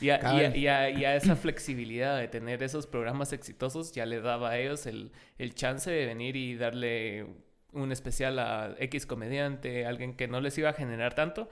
y 0.00 0.10
a, 0.10 1.16
esa 1.16 1.36
flexibilidad 1.36 2.18
de 2.18 2.28
tener 2.28 2.62
esos 2.62 2.86
programas 2.86 3.32
exitosos 3.32 3.92
ya 3.92 4.06
le 4.06 4.20
daba 4.20 4.50
a 4.50 4.58
ellos 4.58 4.86
el, 4.86 5.12
el 5.38 5.54
chance 5.54 5.90
de 5.90 6.06
venir 6.06 6.36
y 6.36 6.56
darle 6.56 7.26
un 7.72 7.92
especial 7.92 8.38
a 8.38 8.74
X 8.78 9.06
comediante, 9.06 9.86
alguien 9.86 10.14
que 10.14 10.28
no 10.28 10.40
les 10.40 10.56
iba 10.58 10.70
a 10.70 10.72
generar 10.72 11.14
tanto, 11.14 11.48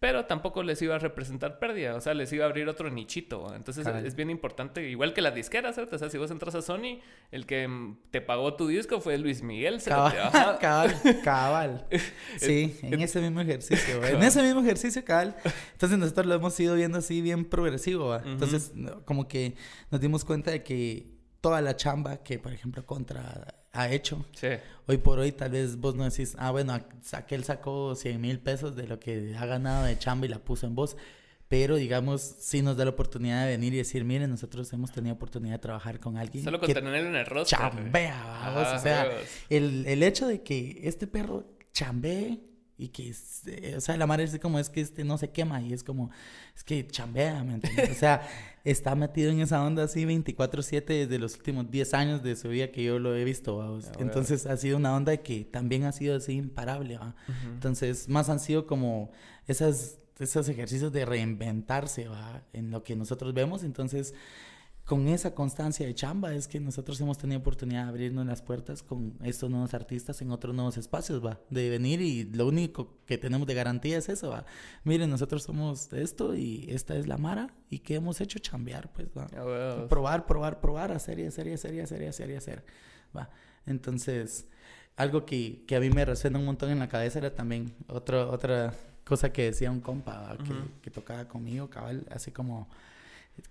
pero 0.00 0.24
tampoco 0.24 0.62
les 0.62 0.80
iba 0.80 0.96
a 0.96 0.98
representar 0.98 1.58
pérdida, 1.58 1.94
o 1.94 2.00
sea, 2.00 2.14
les 2.14 2.32
iba 2.32 2.46
a 2.46 2.48
abrir 2.48 2.66
otro 2.70 2.88
nichito. 2.88 3.54
Entonces 3.54 3.86
es 3.86 4.16
bien 4.16 4.30
importante, 4.30 4.88
igual 4.88 5.12
que 5.12 5.20
las 5.20 5.34
disqueras, 5.34 5.74
¿cierto? 5.74 5.96
O 5.96 5.98
sea, 5.98 6.08
si 6.08 6.16
vos 6.16 6.30
entras 6.30 6.54
a 6.54 6.62
Sony, 6.62 7.00
el 7.30 7.44
que 7.44 7.68
te 8.10 8.22
pagó 8.22 8.54
tu 8.54 8.66
disco 8.66 9.02
fue 9.02 9.18
Luis 9.18 9.42
Miguel. 9.42 9.78
Cabal, 9.84 10.58
cabal, 10.58 11.00
cabal. 11.24 11.86
Sí, 12.38 12.78
en 12.80 12.98
ese 13.02 13.20
mismo 13.20 13.42
ejercicio, 13.42 14.02
en 14.02 14.22
ese 14.22 14.42
mismo 14.42 14.62
ejercicio, 14.62 15.04
cabal. 15.04 15.36
Entonces 15.72 15.98
nosotros 15.98 16.24
lo 16.24 16.34
hemos 16.34 16.58
ido 16.58 16.74
viendo 16.76 16.96
así 16.96 17.20
bien 17.20 17.44
progresivo, 17.44 18.16
Entonces, 18.24 18.72
como 19.04 19.28
que 19.28 19.54
nos 19.90 20.00
dimos 20.00 20.24
cuenta 20.24 20.50
de 20.50 20.62
que 20.62 21.08
toda 21.42 21.60
la 21.60 21.76
chamba 21.76 22.22
que, 22.22 22.38
por 22.38 22.54
ejemplo, 22.54 22.86
Contra 22.86 23.59
ha 23.72 23.90
hecho. 23.90 24.24
Sí. 24.32 24.48
Hoy 24.86 24.98
por 24.98 25.18
hoy 25.18 25.32
tal 25.32 25.52
vez 25.52 25.76
vos 25.76 25.94
no 25.94 26.04
decís, 26.04 26.34
ah, 26.38 26.50
bueno, 26.50 26.78
aquel 27.12 27.44
sacó 27.44 27.94
100 27.94 28.20
mil 28.20 28.40
pesos 28.40 28.76
de 28.76 28.86
lo 28.86 28.98
que 28.98 29.34
ha 29.38 29.46
ganado 29.46 29.84
de 29.84 29.98
chamba 29.98 30.26
y 30.26 30.28
la 30.28 30.38
puso 30.38 30.66
en 30.66 30.74
vos. 30.74 30.96
Pero, 31.48 31.74
digamos, 31.74 32.20
sí 32.20 32.62
nos 32.62 32.76
da 32.76 32.84
la 32.84 32.92
oportunidad 32.92 33.44
de 33.44 33.50
venir 33.50 33.74
y 33.74 33.78
decir, 33.78 34.04
miren, 34.04 34.30
nosotros 34.30 34.72
hemos 34.72 34.92
tenido 34.92 35.16
oportunidad 35.16 35.54
de 35.54 35.58
trabajar 35.58 35.98
con 35.98 36.16
alguien. 36.16 36.44
Solo 36.44 36.60
con 36.60 36.72
tenerlo 36.72 37.08
en 37.08 37.16
el 37.16 37.26
rostro. 37.26 37.58
Chambea, 37.58 38.22
vamos. 38.24 38.68
o 38.68 38.78
sea, 38.78 39.10
el, 39.48 39.84
el, 39.86 40.02
hecho 40.04 40.28
de 40.28 40.42
que 40.42 40.80
este 40.84 41.08
perro 41.08 41.44
chambee 41.72 42.38
y 42.80 42.88
que, 42.88 43.14
eh, 43.46 43.74
o 43.76 43.80
sea, 43.80 43.98
la 43.98 44.06
madre 44.06 44.24
es 44.24 44.38
como, 44.38 44.58
es 44.58 44.70
que 44.70 44.80
este 44.80 45.04
no 45.04 45.18
se 45.18 45.30
quema 45.30 45.60
y 45.60 45.74
es 45.74 45.84
como, 45.84 46.10
es 46.56 46.64
que 46.64 46.86
chambea, 46.86 47.44
¿me 47.44 47.54
entiendes? 47.54 47.90
O 47.90 47.94
sea, 47.94 48.26
está 48.64 48.94
metido 48.94 49.30
en 49.30 49.40
esa 49.40 49.62
onda 49.62 49.84
así 49.84 50.06
24/7 50.06 50.86
desde 50.86 51.18
los 51.18 51.36
últimos 51.36 51.70
10 51.70 51.92
años 51.92 52.22
de 52.22 52.36
su 52.36 52.48
vida 52.48 52.72
que 52.72 52.82
yo 52.82 52.98
lo 52.98 53.14
he 53.14 53.22
visto, 53.24 53.60
ah, 53.60 53.78
Entonces 53.98 54.46
ha 54.46 54.56
sido 54.56 54.78
una 54.78 54.96
onda 54.96 55.14
que 55.18 55.44
también 55.44 55.84
ha 55.84 55.92
sido 55.92 56.16
así 56.16 56.32
imparable, 56.32 56.96
¿va? 56.96 57.14
Entonces, 57.52 58.08
más 58.08 58.30
han 58.30 58.40
sido 58.40 58.66
como 58.66 59.12
esas, 59.46 59.98
esos 60.18 60.48
ejercicios 60.48 60.90
de 60.90 61.04
reinventarse, 61.04 62.08
¿va? 62.08 62.42
En 62.54 62.70
lo 62.70 62.82
que 62.82 62.96
nosotros 62.96 63.34
vemos, 63.34 63.62
entonces 63.62 64.14
con 64.90 65.06
esa 65.06 65.36
constancia 65.36 65.86
de 65.86 65.94
chamba 65.94 66.34
es 66.34 66.48
que 66.48 66.58
nosotros 66.58 67.00
hemos 67.00 67.16
tenido 67.16 67.38
oportunidad 67.38 67.84
de 67.84 67.90
abrirnos 67.90 68.26
las 68.26 68.42
puertas 68.42 68.82
con 68.82 69.16
estos 69.22 69.48
nuevos 69.48 69.72
artistas 69.72 70.20
en 70.20 70.32
otros 70.32 70.52
nuevos 70.52 70.76
espacios, 70.78 71.24
va, 71.24 71.38
de 71.48 71.70
venir 71.70 72.00
y 72.00 72.24
lo 72.24 72.48
único 72.48 72.96
que 73.06 73.16
tenemos 73.16 73.46
de 73.46 73.54
garantía 73.54 73.98
es 73.98 74.08
eso, 74.08 74.30
va. 74.30 74.44
Miren, 74.82 75.08
nosotros 75.08 75.44
somos 75.44 75.92
esto 75.92 76.34
y 76.34 76.66
esta 76.70 76.96
es 76.96 77.06
la 77.06 77.18
Mara 77.18 77.54
y 77.68 77.78
que 77.78 77.94
hemos 77.94 78.20
hecho 78.20 78.40
chambear, 78.40 78.92
pues, 78.92 79.06
va. 79.16 79.28
Probar, 79.86 80.26
probar, 80.26 80.60
probar, 80.60 80.90
hacer 80.90 81.20
y 81.20 81.26
hacer 81.26 81.46
y 81.46 81.52
hacer 81.52 81.72
y 81.72 81.78
hacer 81.78 82.02
y 82.02 82.06
hacer 82.06 82.30
y 82.30 82.34
hacer, 82.34 82.64
va. 83.16 83.30
Entonces, 83.66 84.48
algo 84.96 85.24
que, 85.24 85.62
que 85.68 85.76
a 85.76 85.80
mí 85.80 85.90
me 85.90 86.04
resuena 86.04 86.40
un 86.40 86.46
montón 86.46 86.68
en 86.68 86.80
la 86.80 86.88
cabeza 86.88 87.20
era 87.20 87.32
también 87.32 87.76
otra 87.86 88.26
otra 88.26 88.74
cosa 89.04 89.32
que 89.32 89.44
decía 89.44 89.70
un 89.70 89.82
compa 89.82 90.36
que, 90.38 90.52
que 90.82 90.90
tocaba 90.90 91.28
conmigo, 91.28 91.70
cabal, 91.70 92.08
así 92.10 92.32
como 92.32 92.68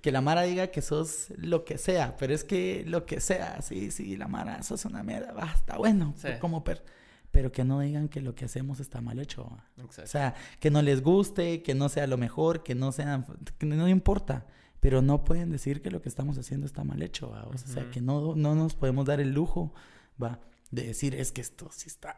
que 0.02 0.12
la 0.12 0.22
Mara 0.22 0.44
diga 0.44 0.68
que 0.68 0.82
sos 0.82 1.28
lo 1.38 1.66
que 1.66 1.78
sea, 1.78 2.16
pero 2.18 2.34
es 2.34 2.44
que 2.44 2.84
lo 2.86 3.06
que 3.06 3.20
sea, 3.20 3.62
sí, 3.62 3.92
sí, 3.92 4.18
la 4.18 4.28
Mara, 4.28 4.64
sos 4.64 4.86
una 4.86 5.04
mierda, 5.04 5.34
va, 5.34 5.52
está 5.54 5.78
bueno, 5.78 6.16
como 6.40 6.64
per 6.64 6.84
pero 7.32 7.52
que 7.52 7.64
no 7.64 7.80
digan 7.80 8.10
que 8.10 8.22
lo 8.22 8.36
que 8.36 8.46
hacemos 8.46 8.80
está 8.80 9.02
mal 9.02 9.20
hecho. 9.20 9.44
O 9.44 10.08
sea, 10.08 10.34
que 10.60 10.72
no 10.72 10.82
les 10.82 11.02
guste, 11.02 11.62
que 11.62 11.76
no 11.76 11.90
sea 11.90 12.08
lo 12.08 12.18
mejor, 12.18 12.64
que 12.64 12.76
no 12.76 12.92
sean, 12.92 13.26
que 13.58 13.66
no 13.66 13.88
importa, 13.88 14.48
pero 14.80 15.02
no 15.02 15.24
pueden 15.24 15.52
decir 15.52 15.82
que 15.82 15.92
lo 15.92 16.02
que 16.02 16.10
estamos 16.10 16.38
haciendo 16.38 16.66
está 16.66 16.84
mal 16.84 17.02
hecho. 17.02 17.30
O 17.30 17.58
sea, 17.58 17.90
que 17.92 18.02
no, 18.02 18.36
no 18.36 18.56
nos 18.56 18.76
podemos 18.76 19.06
dar 19.06 19.20
el 19.20 19.32
lujo, 19.32 19.74
va, 20.22 20.40
de 20.72 20.84
decir 20.84 21.16
es 21.16 21.32
que 21.32 21.42
esto 21.42 21.70
sí 21.72 21.88
está 21.88 22.16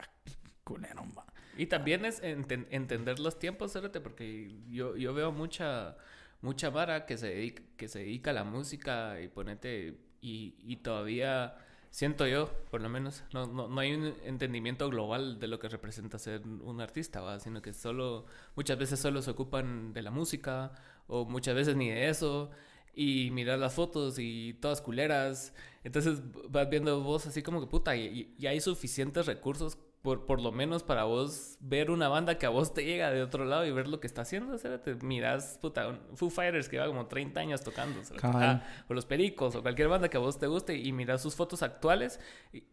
culero, 0.63 1.03
va. 1.17 1.25
Y 1.57 1.65
también 1.65 2.05
es 2.05 2.21
entender 2.23 3.19
los 3.19 3.37
tiempos, 3.37 3.77
porque 4.01 4.55
yo, 4.69 4.95
yo 4.95 5.13
veo 5.13 5.31
mucha 5.31 5.97
mucha 6.41 6.69
vara 6.69 7.05
que 7.05 7.17
se 7.17 7.27
dedica, 7.27 7.63
que 7.77 7.87
se 7.87 7.99
dedica 7.99 8.31
a 8.31 8.33
la 8.33 8.43
música 8.43 9.21
y 9.21 9.27
ponete 9.27 9.97
y, 10.21 10.55
y 10.59 10.77
todavía 10.77 11.55
siento 11.91 12.25
yo, 12.25 12.49
por 12.71 12.81
lo 12.81 12.89
menos, 12.89 13.23
no, 13.33 13.45
no, 13.47 13.67
no, 13.67 13.79
hay 13.79 13.93
un 13.93 14.15
entendimiento 14.23 14.89
global 14.89 15.39
de 15.39 15.47
lo 15.47 15.59
que 15.59 15.67
representa 15.69 16.17
ser 16.17 16.41
un 16.47 16.81
artista, 16.81 17.21
¿va? 17.21 17.39
sino 17.39 17.61
que 17.61 17.73
solo, 17.73 18.25
muchas 18.55 18.77
veces 18.77 18.99
solo 18.99 19.21
se 19.21 19.31
ocupan 19.31 19.93
de 19.93 20.01
la 20.01 20.11
música 20.11 20.71
o 21.07 21.25
muchas 21.25 21.53
veces 21.53 21.75
ni 21.75 21.89
de 21.89 22.09
eso 22.09 22.49
y 22.93 23.29
mirar 23.31 23.59
las 23.59 23.73
fotos 23.73 24.19
y 24.19 24.53
todas 24.61 24.81
culeras. 24.81 25.53
Entonces 25.83 26.21
vas 26.49 26.69
viendo 26.69 27.01
vos 27.01 27.25
así 27.27 27.41
como 27.43 27.59
que 27.61 27.67
puta, 27.67 27.95
y, 27.95 28.35
y 28.37 28.47
hay 28.47 28.61
suficientes 28.61 29.25
recursos 29.25 29.77
por, 30.01 30.25
por 30.25 30.41
lo 30.41 30.51
menos 30.51 30.81
para 30.81 31.03
vos 31.03 31.57
ver 31.59 31.91
una 31.91 32.09
banda 32.09 32.39
que 32.39 32.47
a 32.47 32.49
vos 32.49 32.73
te 32.73 32.83
llega 32.83 33.11
de 33.11 33.21
otro 33.21 33.45
lado 33.45 33.65
y 33.65 33.71
ver 33.71 33.87
lo 33.87 33.99
que 33.99 34.07
está 34.07 34.23
haciendo, 34.23 34.57
te 34.57 34.95
miras, 34.95 35.59
puta, 35.61 35.99
Foo 36.15 36.31
Fighters 36.31 36.67
que 36.67 36.77
lleva 36.77 36.87
como 36.87 37.05
30 37.05 37.39
años 37.39 37.61
tocando, 37.61 38.01
o 38.87 38.93
los 38.93 39.05
Pericos, 39.05 39.55
o 39.55 39.61
cualquier 39.61 39.89
banda 39.89 40.09
que 40.09 40.17
a 40.17 40.19
vos 40.19 40.39
te 40.39 40.47
guste 40.47 40.75
y 40.75 40.91
miras 40.91 41.21
sus 41.21 41.35
fotos 41.35 41.61
actuales 41.61 42.19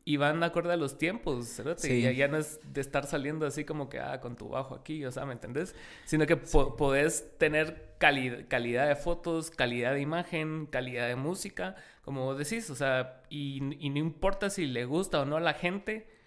y, 0.04 0.16
van 0.16 0.42
acorde 0.42 0.72
a 0.72 0.76
los 0.76 0.96
tiempos, 0.96 1.60
y 1.84 2.16
ya, 2.16 2.28
no 2.28 2.38
es 2.38 2.60
de 2.72 2.80
estar 2.80 3.06
saliendo 3.06 3.46
así 3.46 3.64
como 3.64 3.90
que, 3.90 4.00
ah, 4.00 4.20
con 4.20 4.36
tu 4.36 4.48
bajo 4.48 4.74
aquí, 4.74 5.04
o 5.04 5.12
sea, 5.12 5.26
¿me 5.26 5.34
entendés? 5.34 5.74
Sino 6.06 6.26
que 6.26 6.36
podés 6.36 7.36
tener 7.36 7.96
calidad 7.98 8.88
de 8.88 8.96
fotos, 8.96 9.50
calidad 9.50 9.92
de 9.92 10.00
imagen, 10.00 10.66
calidad 10.66 11.06
de 11.08 11.16
música, 11.16 11.76
como 12.02 12.24
vos 12.24 12.38
decís, 12.38 12.70
o 12.70 12.74
sea, 12.74 13.20
y, 13.28 13.60
y 13.84 13.90
no 13.90 13.98
importa 13.98 14.48
si 14.48 14.66
le 14.66 14.86
gusta 14.86 15.20
o 15.20 15.26
no 15.26 15.36
a 15.36 15.40
la 15.40 15.52
gente, 15.52 16.17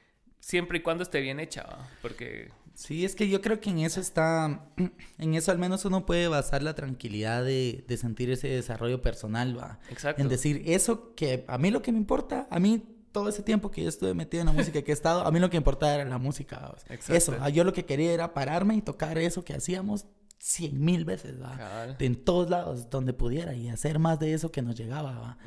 siempre 0.41 0.79
y 0.79 0.81
cuando 0.81 1.03
esté 1.03 1.21
bien 1.21 1.39
hecha, 1.39 1.65
porque... 2.01 2.49
Sí, 2.73 3.05
es 3.05 3.15
que 3.15 3.29
yo 3.29 3.41
creo 3.41 3.59
que 3.59 3.69
en 3.69 3.79
eso 3.79 4.01
está, 4.01 4.65
en 5.17 5.33
eso 5.35 5.51
al 5.51 5.59
menos 5.59 5.85
uno 5.85 6.05
puede 6.05 6.27
basar 6.27 6.63
la 6.63 6.73
tranquilidad 6.73 7.45
de, 7.45 7.85
de 7.87 7.97
sentir 7.97 8.29
ese 8.31 8.49
desarrollo 8.49 9.01
personal, 9.01 9.57
va. 9.57 9.79
Exacto. 9.89 10.21
En 10.21 10.27
decir, 10.27 10.63
eso 10.65 11.13
que 11.15 11.45
a 11.47 11.57
mí 11.57 11.71
lo 11.71 11.81
que 11.81 11.91
me 11.91 11.97
importa, 11.97 12.47
a 12.49 12.59
mí 12.59 12.83
todo 13.11 13.29
ese 13.29 13.43
tiempo 13.43 13.71
que 13.71 13.83
yo 13.83 13.89
estuve 13.89 14.13
metido 14.13 14.41
en 14.41 14.47
la 14.47 14.53
música 14.53 14.81
que 14.81 14.91
he 14.91 14.93
estado, 14.93 15.25
a 15.25 15.31
mí 15.31 15.39
lo 15.39 15.49
que 15.49 15.57
importaba 15.57 15.93
era 15.93 16.05
la 16.05 16.17
música. 16.17 16.73
Exacto. 16.89 17.13
Eso, 17.13 17.49
yo 17.49 17.63
lo 17.63 17.73
que 17.73 17.85
quería 17.85 18.13
era 18.13 18.33
pararme 18.33 18.75
y 18.75 18.81
tocar 18.81 19.17
eso 19.17 19.43
que 19.43 19.53
hacíamos 19.53 20.05
cien 20.39 20.83
mil 20.83 21.05
veces, 21.05 21.39
¿va? 21.39 21.95
en 21.99 22.15
todos 22.15 22.49
lados, 22.49 22.89
donde 22.89 23.13
pudiera, 23.13 23.53
y 23.53 23.69
hacer 23.69 23.99
más 23.99 24.19
de 24.19 24.33
eso 24.33 24.51
que 24.51 24.63
nos 24.63 24.75
llegaba. 24.75 25.19
¿va? 25.19 25.37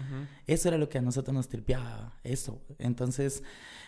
Eso 0.46 0.68
era 0.68 0.78
lo 0.78 0.88
que 0.88 0.98
a 0.98 1.02
nosotros 1.02 1.34
nos 1.34 1.48
tripeaba, 1.48 2.12
eso. 2.22 2.62
Entonces, 2.78 3.42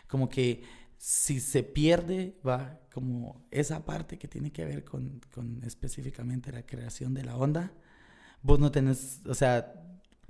como 0.09 0.29
que 0.29 0.65
si 0.99 1.41
se 1.41 1.63
pierde, 1.63 2.37
va 2.47 2.81
como 2.93 3.45
esa 3.51 3.85
parte 3.85 4.19
que 4.19 4.29
tiene 4.29 4.51
que 4.53 4.65
ver 4.65 4.85
con, 4.85 5.21
con, 5.33 5.63
específicamente 5.65 6.53
la 6.53 6.65
creación 6.65 7.15
de 7.15 7.25
la 7.25 7.37
onda, 7.37 7.73
vos 8.43 8.59
no 8.59 8.71
tenés, 8.71 9.21
o 9.27 9.35
sea, 9.35 9.75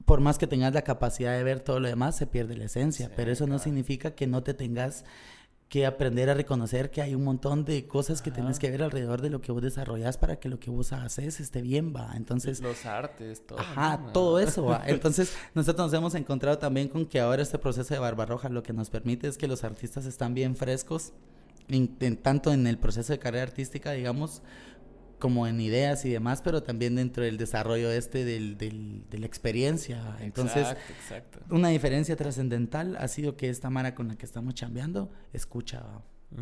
por 0.04 0.20
más 0.20 0.38
que 0.38 0.46
tengas 0.46 0.74
la 0.74 0.82
capacidad 0.82 1.36
de 1.36 1.44
ver 1.44 1.60
todo 1.60 1.80
lo 1.80 1.88
demás, 1.88 2.16
se 2.16 2.26
pierde 2.26 2.56
la 2.56 2.64
esencia, 2.64 3.10
pero 3.14 3.32
eso 3.32 3.46
no 3.46 3.58
significa 3.58 4.14
que 4.14 4.26
no 4.26 4.42
te 4.42 4.54
tengas 4.54 5.04
que 5.68 5.84
aprender 5.84 6.30
a 6.30 6.34
reconocer 6.34 6.90
que 6.90 7.02
hay 7.02 7.14
un 7.14 7.24
montón 7.24 7.64
de 7.64 7.86
cosas 7.88 8.22
que 8.22 8.30
tienes 8.30 8.60
que 8.60 8.70
ver 8.70 8.84
alrededor 8.84 9.20
de 9.20 9.30
lo 9.30 9.40
que 9.40 9.50
vos 9.50 9.62
desarrollas 9.62 10.16
para 10.16 10.36
que 10.36 10.48
lo 10.48 10.60
que 10.60 10.70
vos 10.70 10.92
haces 10.92 11.40
esté 11.40 11.60
bien, 11.60 11.92
va. 11.94 12.12
Entonces... 12.14 12.60
Los 12.60 12.86
artes, 12.86 13.44
todo. 13.44 13.58
Ajá, 13.58 14.12
todo 14.12 14.38
eso, 14.38 14.64
va. 14.64 14.84
Entonces, 14.86 15.36
nosotros 15.54 15.86
nos 15.86 15.98
hemos 15.98 16.14
encontrado 16.14 16.58
también 16.58 16.86
con 16.88 17.04
que 17.04 17.18
ahora 17.18 17.42
este 17.42 17.58
proceso 17.58 17.92
de 17.92 17.98
Barbarroja 17.98 18.48
lo 18.48 18.62
que 18.62 18.72
nos 18.72 18.90
permite 18.90 19.26
es 19.26 19.38
que 19.38 19.48
los 19.48 19.64
artistas 19.64 20.06
están 20.06 20.34
bien 20.34 20.54
frescos, 20.54 21.12
tanto 22.22 22.52
en 22.52 22.68
el 22.68 22.78
proceso 22.78 23.12
de 23.12 23.18
carrera 23.18 23.42
artística, 23.42 23.90
digamos, 23.90 24.42
como 25.18 25.46
en 25.46 25.60
ideas 25.60 26.04
y 26.04 26.10
demás, 26.10 26.42
pero 26.42 26.62
también 26.62 26.96
dentro 26.96 27.24
del 27.24 27.38
desarrollo 27.38 27.90
este 27.90 28.24
del, 28.24 28.58
del, 28.58 29.04
de 29.08 29.18
la 29.18 29.26
experiencia. 29.26 30.16
Entonces, 30.20 30.76
exacto, 31.00 31.40
una 31.50 31.68
diferencia 31.68 32.16
trascendental 32.16 32.96
ha 32.96 33.08
sido 33.08 33.36
que 33.36 33.48
esta 33.48 33.70
Mara 33.70 33.94
con 33.94 34.08
la 34.08 34.16
que 34.16 34.26
estamos 34.26 34.54
chambeando 34.54 35.10
escucha. 35.32 35.82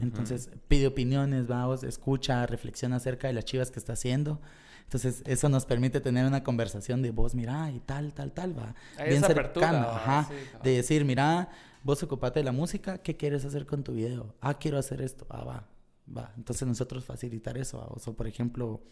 Entonces, 0.01 0.51
pide 0.67 0.87
opiniones, 0.87 1.47
vamos, 1.47 1.85
escucha, 1.85 2.47
reflexiona 2.47 2.97
acerca 2.97 3.29
de 3.29 3.35
las 3.35 3.45
chivas 3.45 3.71
que 3.71 3.79
está 3.79 3.93
haciendo. 3.93 4.41
Entonces, 4.85 5.23
eso 5.27 5.49
nos 5.49 5.67
permite 5.67 6.01
tener 6.01 6.27
una 6.27 6.43
conversación 6.43 7.01
de 7.03 7.11
vos, 7.11 7.35
mira, 7.35 7.71
y 7.71 7.81
tal, 7.81 8.13
tal, 8.13 8.33
tal, 8.33 8.59
va. 8.59 8.75
Bien 9.07 9.23
cercano, 9.23 9.89
ajá. 9.89 10.29
de 10.63 10.77
decir, 10.77 11.05
mira, 11.05 11.49
vos 11.83 12.03
ocupate 12.03 12.41
de 12.41 12.45
la 12.45 12.53
música, 12.53 12.99
¿qué 12.99 13.17
quieres 13.17 13.45
hacer 13.45 13.67
con 13.67 13.85
tu 13.85 13.93
video? 13.93 14.35
Ah, 14.41 14.55
quiero 14.55 14.79
hacer 14.79 15.01
esto, 15.01 15.27
ah, 15.31 15.45
va 15.45 15.74
Va, 16.07 16.33
entonces 16.37 16.67
nosotros 16.69 17.05
facilitar 17.05 17.57
eso. 17.57 17.79
O 17.79 18.13
por 18.13 18.27
ejemplo, 18.27 18.83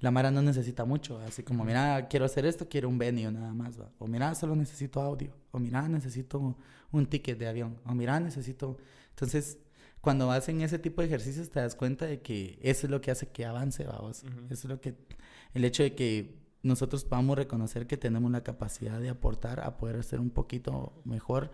la 0.00 0.10
Mara 0.10 0.30
no 0.30 0.42
necesita 0.42 0.84
mucho. 0.84 1.18
Así 1.20 1.42
como, 1.42 1.64
mira, 1.64 2.08
quiero 2.08 2.24
hacer 2.24 2.44
esto, 2.44 2.68
quiero 2.68 2.88
un 2.88 2.98
venio 2.98 3.30
nada 3.30 3.52
más. 3.54 3.80
¿va? 3.80 3.90
O 3.98 4.06
mira, 4.06 4.34
solo 4.34 4.54
necesito 4.54 5.00
audio. 5.00 5.32
O 5.50 5.58
mira, 5.58 5.88
necesito 5.88 6.56
un 6.90 7.06
ticket 7.06 7.38
de 7.38 7.48
avión. 7.48 7.78
O 7.86 7.94
mira, 7.94 8.20
necesito... 8.20 8.76
Entonces, 9.10 9.58
cuando 10.00 10.30
hacen 10.30 10.60
ese 10.60 10.78
tipo 10.78 11.00
de 11.00 11.06
ejercicios 11.06 11.50
te 11.50 11.60
das 11.60 11.74
cuenta 11.74 12.06
de 12.06 12.20
que 12.20 12.58
eso 12.62 12.86
es 12.86 12.90
lo 12.90 13.00
que 13.00 13.10
hace 13.10 13.28
que 13.28 13.44
avance, 13.46 13.84
vamos. 13.84 14.24
Eso 14.50 14.50
es 14.50 14.64
lo 14.64 14.80
que... 14.80 14.94
El 15.54 15.64
hecho 15.64 15.82
de 15.82 15.94
que 15.94 16.42
nosotros 16.62 17.04
podamos 17.04 17.36
reconocer 17.36 17.86
que 17.86 17.96
tenemos 17.96 18.30
la 18.30 18.42
capacidad 18.42 19.00
de 19.00 19.10
aportar 19.10 19.60
a 19.60 19.76
poder 19.76 19.96
hacer 19.96 20.20
un 20.20 20.30
poquito 20.30 21.00
mejor 21.04 21.50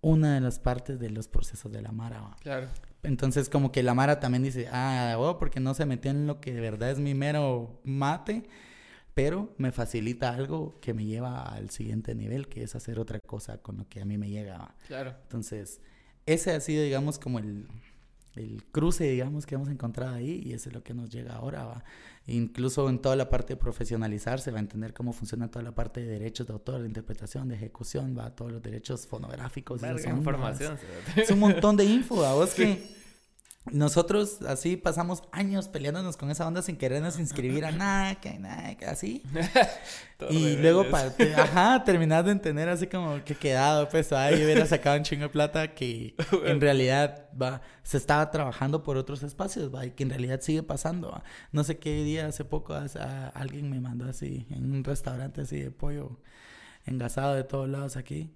una 0.00 0.34
de 0.34 0.40
las 0.40 0.58
partes 0.58 0.98
de 0.98 1.10
los 1.10 1.28
procesos 1.28 1.72
de 1.72 1.82
la 1.82 1.92
Mara. 1.92 2.36
Claro. 2.40 2.68
Entonces 3.02 3.48
como 3.48 3.70
que 3.72 3.82
la 3.82 3.94
Mara 3.94 4.20
también 4.20 4.42
dice, 4.42 4.68
ah, 4.72 5.16
oh, 5.18 5.38
porque 5.38 5.60
no 5.60 5.74
se 5.74 5.86
metió 5.86 6.10
en 6.10 6.26
lo 6.26 6.40
que 6.40 6.52
de 6.52 6.60
verdad 6.60 6.90
es 6.90 6.98
mi 6.98 7.14
mero 7.14 7.80
mate, 7.84 8.44
pero 9.14 9.54
me 9.56 9.72
facilita 9.72 10.34
algo 10.34 10.78
que 10.80 10.94
me 10.94 11.04
lleva 11.04 11.42
al 11.42 11.70
siguiente 11.70 12.14
nivel, 12.14 12.48
que 12.48 12.62
es 12.62 12.74
hacer 12.74 12.98
otra 12.98 13.20
cosa 13.20 13.58
con 13.58 13.78
lo 13.78 13.88
que 13.88 14.00
a 14.00 14.04
mí 14.04 14.18
me 14.18 14.30
llega. 14.30 14.74
Claro. 14.86 15.14
Entonces, 15.22 15.80
ese 16.26 16.52
ha 16.52 16.60
sido, 16.60 16.82
digamos, 16.82 17.18
como 17.18 17.38
el, 17.38 17.66
el 18.38 18.64
cruce, 18.70 19.04
digamos, 19.04 19.46
que 19.46 19.54
hemos 19.54 19.68
encontrado 19.68 20.14
ahí 20.14 20.42
y 20.44 20.52
eso 20.52 20.68
es 20.68 20.74
lo 20.74 20.82
que 20.82 20.94
nos 20.94 21.10
llega 21.10 21.34
ahora, 21.34 21.64
¿va? 21.64 21.84
Incluso 22.26 22.88
en 22.90 22.98
toda 22.98 23.16
la 23.16 23.30
parte 23.30 23.54
de 23.54 23.56
profesionalizarse, 23.56 24.50
va 24.50 24.58
a 24.58 24.60
entender 24.60 24.92
cómo 24.92 25.12
funciona 25.12 25.50
toda 25.50 25.62
la 25.62 25.74
parte 25.74 26.00
de 26.00 26.06
derechos 26.06 26.46
de 26.46 26.52
autor, 26.52 26.82
de 26.82 26.86
interpretación, 26.86 27.48
de 27.48 27.54
ejecución, 27.54 28.14
va, 28.18 28.34
todos 28.36 28.52
los 28.52 28.62
derechos 28.62 29.06
fonográficos. 29.06 29.80
información. 29.82 30.78
Es 31.16 31.30
un 31.30 31.38
montón 31.38 31.76
de 31.76 31.84
info, 31.84 32.22
a 32.24 32.34
vos 32.34 32.50
que 32.54 32.97
nosotros 33.72 34.42
así 34.42 34.76
pasamos 34.76 35.22
años 35.32 35.68
peleándonos 35.68 36.16
con 36.16 36.30
esa 36.30 36.46
onda 36.46 36.62
sin 36.62 36.76
querernos 36.76 37.18
inscribir 37.18 37.64
a 37.64 37.72
nada, 37.72 38.14
que 38.16 38.38
nada, 38.38 38.74
que 38.76 38.86
así. 38.86 39.22
y 40.30 40.56
luego, 40.56 40.84
ajá, 41.36 41.82
terminas 41.84 42.24
de 42.24 42.32
entender 42.32 42.68
así 42.68 42.86
como 42.86 43.22
que 43.24 43.34
quedado, 43.34 43.88
pues, 43.88 44.12
ahí 44.12 44.42
hubiera 44.44 44.66
sacado 44.66 44.96
un 44.96 45.02
chingo 45.02 45.24
de 45.24 45.28
plata 45.28 45.74
que 45.74 46.14
en 46.44 46.60
realidad, 46.60 47.28
va, 47.40 47.60
se 47.82 47.96
estaba 47.96 48.30
trabajando 48.30 48.82
por 48.82 48.96
otros 48.96 49.22
espacios, 49.22 49.74
va, 49.74 49.86
y 49.86 49.90
que 49.92 50.02
en 50.02 50.10
realidad 50.10 50.40
sigue 50.40 50.62
pasando, 50.62 51.22
No 51.52 51.64
sé 51.64 51.78
qué 51.78 52.02
día, 52.04 52.26
hace 52.26 52.44
poco, 52.44 52.74
alguien 53.34 53.70
me 53.70 53.80
mandó 53.80 54.06
así, 54.08 54.46
en 54.50 54.72
un 54.72 54.84
restaurante 54.84 55.42
así 55.42 55.60
de 55.60 55.70
pollo 55.70 56.20
engasado 56.86 57.34
de 57.34 57.44
todos 57.44 57.68
lados 57.68 57.96
aquí, 57.96 58.34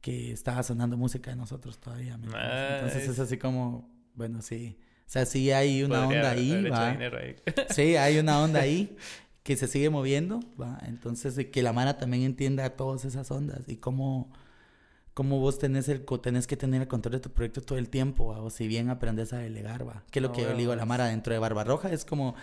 que 0.00 0.32
estaba 0.32 0.62
sonando 0.62 0.96
música 0.96 1.30
de 1.30 1.36
nosotros 1.36 1.78
todavía. 1.78 2.14
Entonces 2.14 3.08
es 3.08 3.18
así 3.18 3.36
como 3.36 3.99
bueno, 4.14 4.42
sí. 4.42 4.76
O 5.10 5.12
sea, 5.12 5.26
sí 5.26 5.50
hay 5.50 5.82
una 5.82 6.06
onda 6.06 6.30
ahí, 6.30 6.68
¿va? 6.68 6.96
Sí, 7.70 7.96
hay 7.96 8.18
una 8.18 8.40
onda 8.40 8.60
ahí 8.60 8.96
que 9.42 9.56
se 9.56 9.66
sigue 9.66 9.90
moviendo, 9.90 10.40
¿va? 10.60 10.78
Entonces, 10.86 11.46
que 11.46 11.62
la 11.62 11.72
Mara 11.72 11.98
también 11.98 12.22
entienda 12.22 12.70
todas 12.76 13.04
esas 13.04 13.30
ondas 13.30 13.62
y 13.66 13.76
cómo, 13.76 14.32
cómo 15.14 15.40
vos 15.40 15.58
tenés, 15.58 15.88
el, 15.88 16.04
tenés 16.22 16.46
que 16.46 16.56
tener 16.56 16.82
el 16.82 16.88
control 16.88 17.14
de 17.14 17.20
tu 17.20 17.30
proyecto 17.30 17.60
todo 17.60 17.78
el 17.78 17.88
tiempo, 17.88 18.26
¿va? 18.26 18.40
O 18.40 18.50
si 18.50 18.68
bien 18.68 18.88
aprendes 18.88 19.32
a 19.32 19.38
delegar, 19.38 19.88
¿va? 19.88 20.04
Que 20.12 20.20
es 20.20 20.22
lo 20.22 20.30
que 20.32 20.42
yo 20.42 20.50
le 20.50 20.58
digo 20.58 20.72
a 20.72 20.76
la 20.76 20.86
Mara 20.86 21.06
dentro 21.06 21.32
de 21.32 21.40
Barbarroja, 21.40 21.90
es 21.90 22.04
como, 22.04 22.36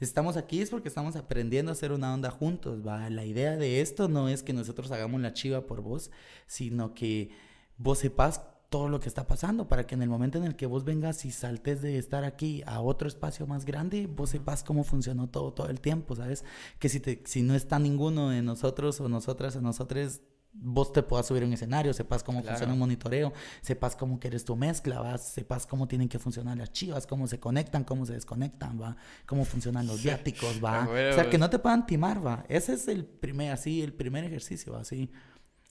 estamos 0.00 0.36
aquí 0.36 0.60
es 0.60 0.68
porque 0.68 0.88
estamos 0.88 1.16
aprendiendo 1.16 1.70
a 1.70 1.72
hacer 1.72 1.92
una 1.92 2.12
onda 2.12 2.30
juntos, 2.30 2.86
¿va? 2.86 3.08
La 3.08 3.24
idea 3.24 3.56
de 3.56 3.80
esto 3.80 4.08
no 4.08 4.28
es 4.28 4.42
que 4.42 4.52
nosotros 4.52 4.90
hagamos 4.90 5.20
la 5.22 5.32
chiva 5.32 5.66
por 5.66 5.80
vos, 5.80 6.10
sino 6.46 6.92
que 6.92 7.30
vos 7.78 8.00
sepas 8.00 8.42
todo 8.70 8.88
lo 8.88 9.00
que 9.00 9.08
está 9.08 9.26
pasando 9.26 9.68
para 9.68 9.84
que 9.86 9.96
en 9.96 10.02
el 10.02 10.08
momento 10.08 10.38
en 10.38 10.44
el 10.44 10.54
que 10.54 10.66
vos 10.66 10.84
vengas 10.84 11.24
y 11.24 11.32
saltes 11.32 11.82
de 11.82 11.98
estar 11.98 12.24
aquí 12.24 12.62
a 12.66 12.80
otro 12.80 13.08
espacio 13.08 13.46
más 13.46 13.64
grande, 13.64 14.06
vos 14.06 14.30
sepas 14.30 14.62
cómo 14.62 14.84
funcionó 14.84 15.28
todo 15.28 15.52
todo 15.52 15.68
el 15.68 15.80
tiempo, 15.80 16.14
¿sabes? 16.14 16.44
Que 16.78 16.88
si, 16.88 17.00
te, 17.00 17.20
si 17.26 17.42
no 17.42 17.56
está 17.56 17.80
ninguno 17.80 18.30
de 18.30 18.42
nosotros 18.42 19.00
o 19.00 19.08
nosotras 19.08 19.56
o 19.56 19.60
nosotros, 19.60 20.20
vos 20.52 20.92
te 20.92 21.02
puedas 21.02 21.26
subir 21.26 21.42
a 21.42 21.46
un 21.46 21.52
escenario, 21.52 21.92
sepas 21.92 22.22
cómo 22.22 22.44
funciona 22.44 22.72
un 22.72 22.78
monitoreo, 22.78 23.32
sepas 23.60 23.96
cómo 23.96 24.20
quieres 24.20 24.44
tu 24.44 24.54
mezcla, 24.54 25.00
¿va? 25.00 25.18
sepas 25.18 25.66
cómo 25.66 25.88
tienen 25.88 26.08
que 26.08 26.20
funcionar 26.20 26.56
las 26.56 26.72
chivas, 26.72 27.08
cómo 27.08 27.26
se 27.26 27.40
conectan, 27.40 27.82
cómo 27.82 28.06
se 28.06 28.12
desconectan, 28.12 28.80
¿va? 28.80 28.96
cómo 29.26 29.44
funcionan 29.44 29.88
los 29.88 30.00
viáticos, 30.04 30.62
¿va? 30.62 30.88
o 30.88 31.14
sea, 31.14 31.28
que 31.28 31.38
no 31.38 31.50
te 31.50 31.58
puedan 31.58 31.86
timar, 31.86 32.24
¿va? 32.24 32.44
Ese 32.48 32.74
es 32.74 32.86
el 32.86 33.04
primer, 33.04 33.52
así, 33.52 33.82
el 33.82 33.92
primer 33.92 34.22
ejercicio, 34.24 34.76
así. 34.76 35.10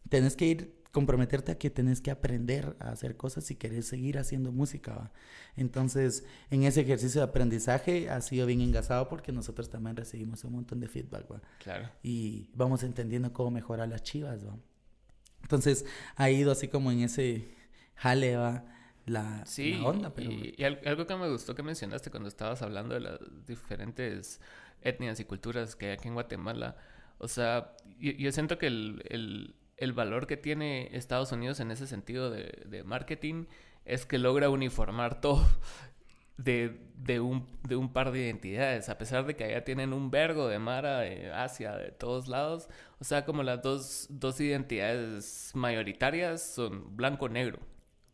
Tenés 0.10 0.36
que 0.36 0.46
ir 0.46 0.79
comprometerte 0.92 1.52
a 1.52 1.58
que 1.58 1.70
tenés 1.70 2.02
que 2.02 2.10
aprender 2.10 2.76
a 2.80 2.90
hacer 2.90 3.16
cosas 3.16 3.44
si 3.44 3.56
querés 3.56 3.88
seguir 3.88 4.18
haciendo 4.18 4.52
música. 4.52 5.12
Entonces, 5.56 6.26
en 6.50 6.64
ese 6.64 6.82
ejercicio 6.82 7.22
de 7.22 7.28
aprendizaje 7.28 8.10
ha 8.10 8.20
sido 8.22 8.48
bien 8.48 8.62
engasado 8.62 9.08
porque 9.08 9.32
nosotros 9.32 9.70
también 9.70 9.96
recibimos 9.96 10.44
un 10.44 10.54
montón 10.54 10.80
de 10.80 10.88
feedback. 10.88 11.32
¿va? 11.32 11.42
Claro. 11.60 11.90
Y 12.02 12.50
vamos 12.54 12.84
entendiendo 12.84 13.32
cómo 13.34 13.52
mejorar 13.52 13.88
las 13.88 14.02
chivas. 14.02 14.46
¿va? 14.46 14.56
Entonces, 15.44 15.86
ha 16.16 16.30
ido 16.32 16.52
así 16.52 16.68
como 16.68 16.92
en 16.92 17.02
ese 17.02 17.56
jale, 17.96 18.36
¿va? 18.36 18.66
La, 19.06 19.44
onda. 19.84 20.14
Pero... 20.14 20.32
Y, 20.32 20.56
algo 20.64 21.06
que 21.06 21.16
me 21.16 21.30
gustó 21.30 21.56
que 21.56 21.64
mencionaste 21.64 22.10
cuando 22.12 22.30
estabas 22.30 22.62
hablando 22.62 22.96
de 22.96 23.02
las 23.02 23.20
diferentes 23.46 24.40
etnias 24.82 25.20
y 25.20 25.26
culturas 25.26 25.76
que 25.76 25.88
hay 25.88 25.92
aquí 25.94 26.08
en 26.08 26.14
Guatemala. 26.16 26.78
O 27.18 27.28
sea, 27.28 27.76
yo, 28.00 28.32
siento 28.32 28.58
que 28.58 28.68
el 28.68 29.04
el 29.10 29.56
valor 29.94 30.28
que 30.28 30.38
tiene 30.38 30.90
Estados 30.96 31.32
Unidos 31.32 31.60
en 31.60 31.72
ese 31.72 31.88
sentido 31.88 32.30
de, 32.30 32.84
marketing 32.86 33.46
es 33.86 34.06
que 34.06 34.18
logra 34.18 34.50
uniformar 34.50 35.22
todo 35.22 35.46
de, 36.38 37.20
un, 37.20 37.48
de 37.68 37.76
un 37.76 37.92
par 37.92 38.12
de 38.12 38.20
identidades, 38.20 38.90
a 38.90 38.98
pesar 38.98 39.26
de 39.26 39.36
que 39.36 39.44
allá 39.44 39.64
tienen 39.64 39.94
un 39.94 40.10
vergo 40.12 40.48
de 40.48 40.60
Mara, 40.60 41.00
de 41.00 41.32
Asia, 41.32 41.76
de 41.76 41.92
todos 41.92 42.28
lados. 42.28 42.70
O 43.00 43.04
sea, 43.04 43.26
como 43.26 43.44
las 43.44 43.62
dos, 43.62 44.08
dos 44.10 44.40
identidades 44.40 45.52
mayoritarias 45.54 46.42
son 46.42 46.96
blanco-negro, 46.96 47.60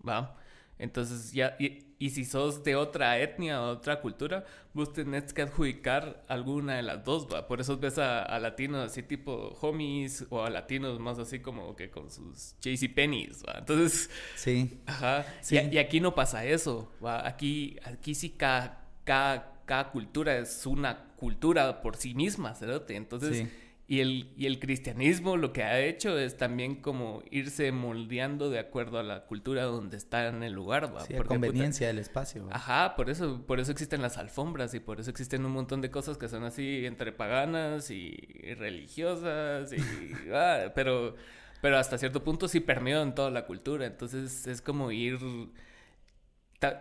¿va? 0.08 0.38
Entonces 0.78 1.32
ya, 1.32 1.56
si 2.00 2.26
sos 2.26 2.64
de 2.64 2.76
otra 2.76 3.20
etnia 3.20 3.62
o 3.62 3.70
otra 3.70 4.02
cultura, 4.02 4.46
vos 4.74 4.92
tenés 4.92 5.34
que 5.34 5.42
adjudicar 5.44 6.24
alguna 6.28 6.76
de 6.76 6.84
las 6.84 7.04
dos, 7.04 7.28
¿va? 7.32 7.48
Por 7.48 7.62
eso 7.62 7.78
ves 7.78 7.98
a, 7.98 8.38
latinos 8.40 8.92
así 8.92 9.02
tipo 9.02 9.58
homies 9.62 10.26
o 10.30 10.44
a 10.44 10.50
latinos 10.50 11.00
más 11.00 11.18
así 11.20 11.40
como 11.40 11.76
que 11.76 11.90
con 11.90 12.12
sus 12.12 12.56
JC 12.62 12.94
Pennies, 12.94 13.44
¿va? 13.48 13.60
Entonces... 13.60 14.10
Sí. 14.36 14.82
Ajá. 14.86 15.26
Y, 15.50 15.78
aquí 15.78 16.00
no 16.00 16.14
pasa 16.14 16.46
eso, 16.46 16.92
¿va? 17.04 17.26
Aquí, 17.28 17.78
aquí 17.84 18.14
sí 18.14 18.32
cada, 18.32 18.86
cada, 19.04 19.92
cultura 19.92 20.38
es 20.38 20.66
una 20.66 21.16
cultura 21.16 21.82
por 21.82 21.96
sí 21.96 22.14
misma, 22.14 22.54
¿verdad? 22.60 22.90
Entonces... 22.92 23.48
Y 23.88 24.00
el, 24.00 24.34
y 24.36 24.48
el 24.48 24.60
cristianismo 24.60 25.38
lo 25.38 25.54
que 25.54 25.62
ha 25.62 25.80
hecho 25.80 26.18
es 26.18 26.38
también 26.38 26.82
como 26.82 27.22
irse 27.30 27.72
moldeando 27.72 28.50
de 28.50 28.58
acuerdo 28.58 28.98
a 28.98 29.04
la 29.04 29.26
cultura 29.26 29.64
donde 29.64 29.96
está 29.96 30.28
en 30.28 30.42
el 30.42 30.54
lugar, 30.54 30.96
¿va? 30.96 31.02
Sí, 31.02 31.14
Porque, 31.16 31.36
conveniencia 31.36 31.86
del 31.86 32.00
espacio. 32.00 32.48
Ajá, 32.52 32.96
por 32.96 33.12
eso, 33.12 33.46
por 33.46 33.60
eso 33.60 33.72
existen 33.72 34.02
las 34.02 34.18
alfombras 34.18 34.74
y 34.74 34.80
por 34.80 35.00
eso 35.00 35.12
existen 35.12 35.46
un 35.46 35.52
montón 35.52 35.82
de 35.82 35.92
cosas 35.92 36.18
que 36.18 36.28
son 36.28 36.44
así 36.46 36.84
entre 36.88 37.12
paganas 37.12 37.92
y 37.92 38.16
religiosas 38.58 39.72
y... 39.72 39.78
ah, 40.34 40.72
pero, 40.74 41.16
pero 41.62 41.78
hasta 41.78 42.00
cierto 42.00 42.24
punto 42.24 42.48
sí 42.48 42.62
permeó 42.62 43.04
en 43.04 43.14
toda 43.14 43.30
la 43.30 43.46
cultura. 43.46 43.86
Entonces 43.86 44.48
es 44.48 44.64
como 44.64 44.92
ir 44.92 45.20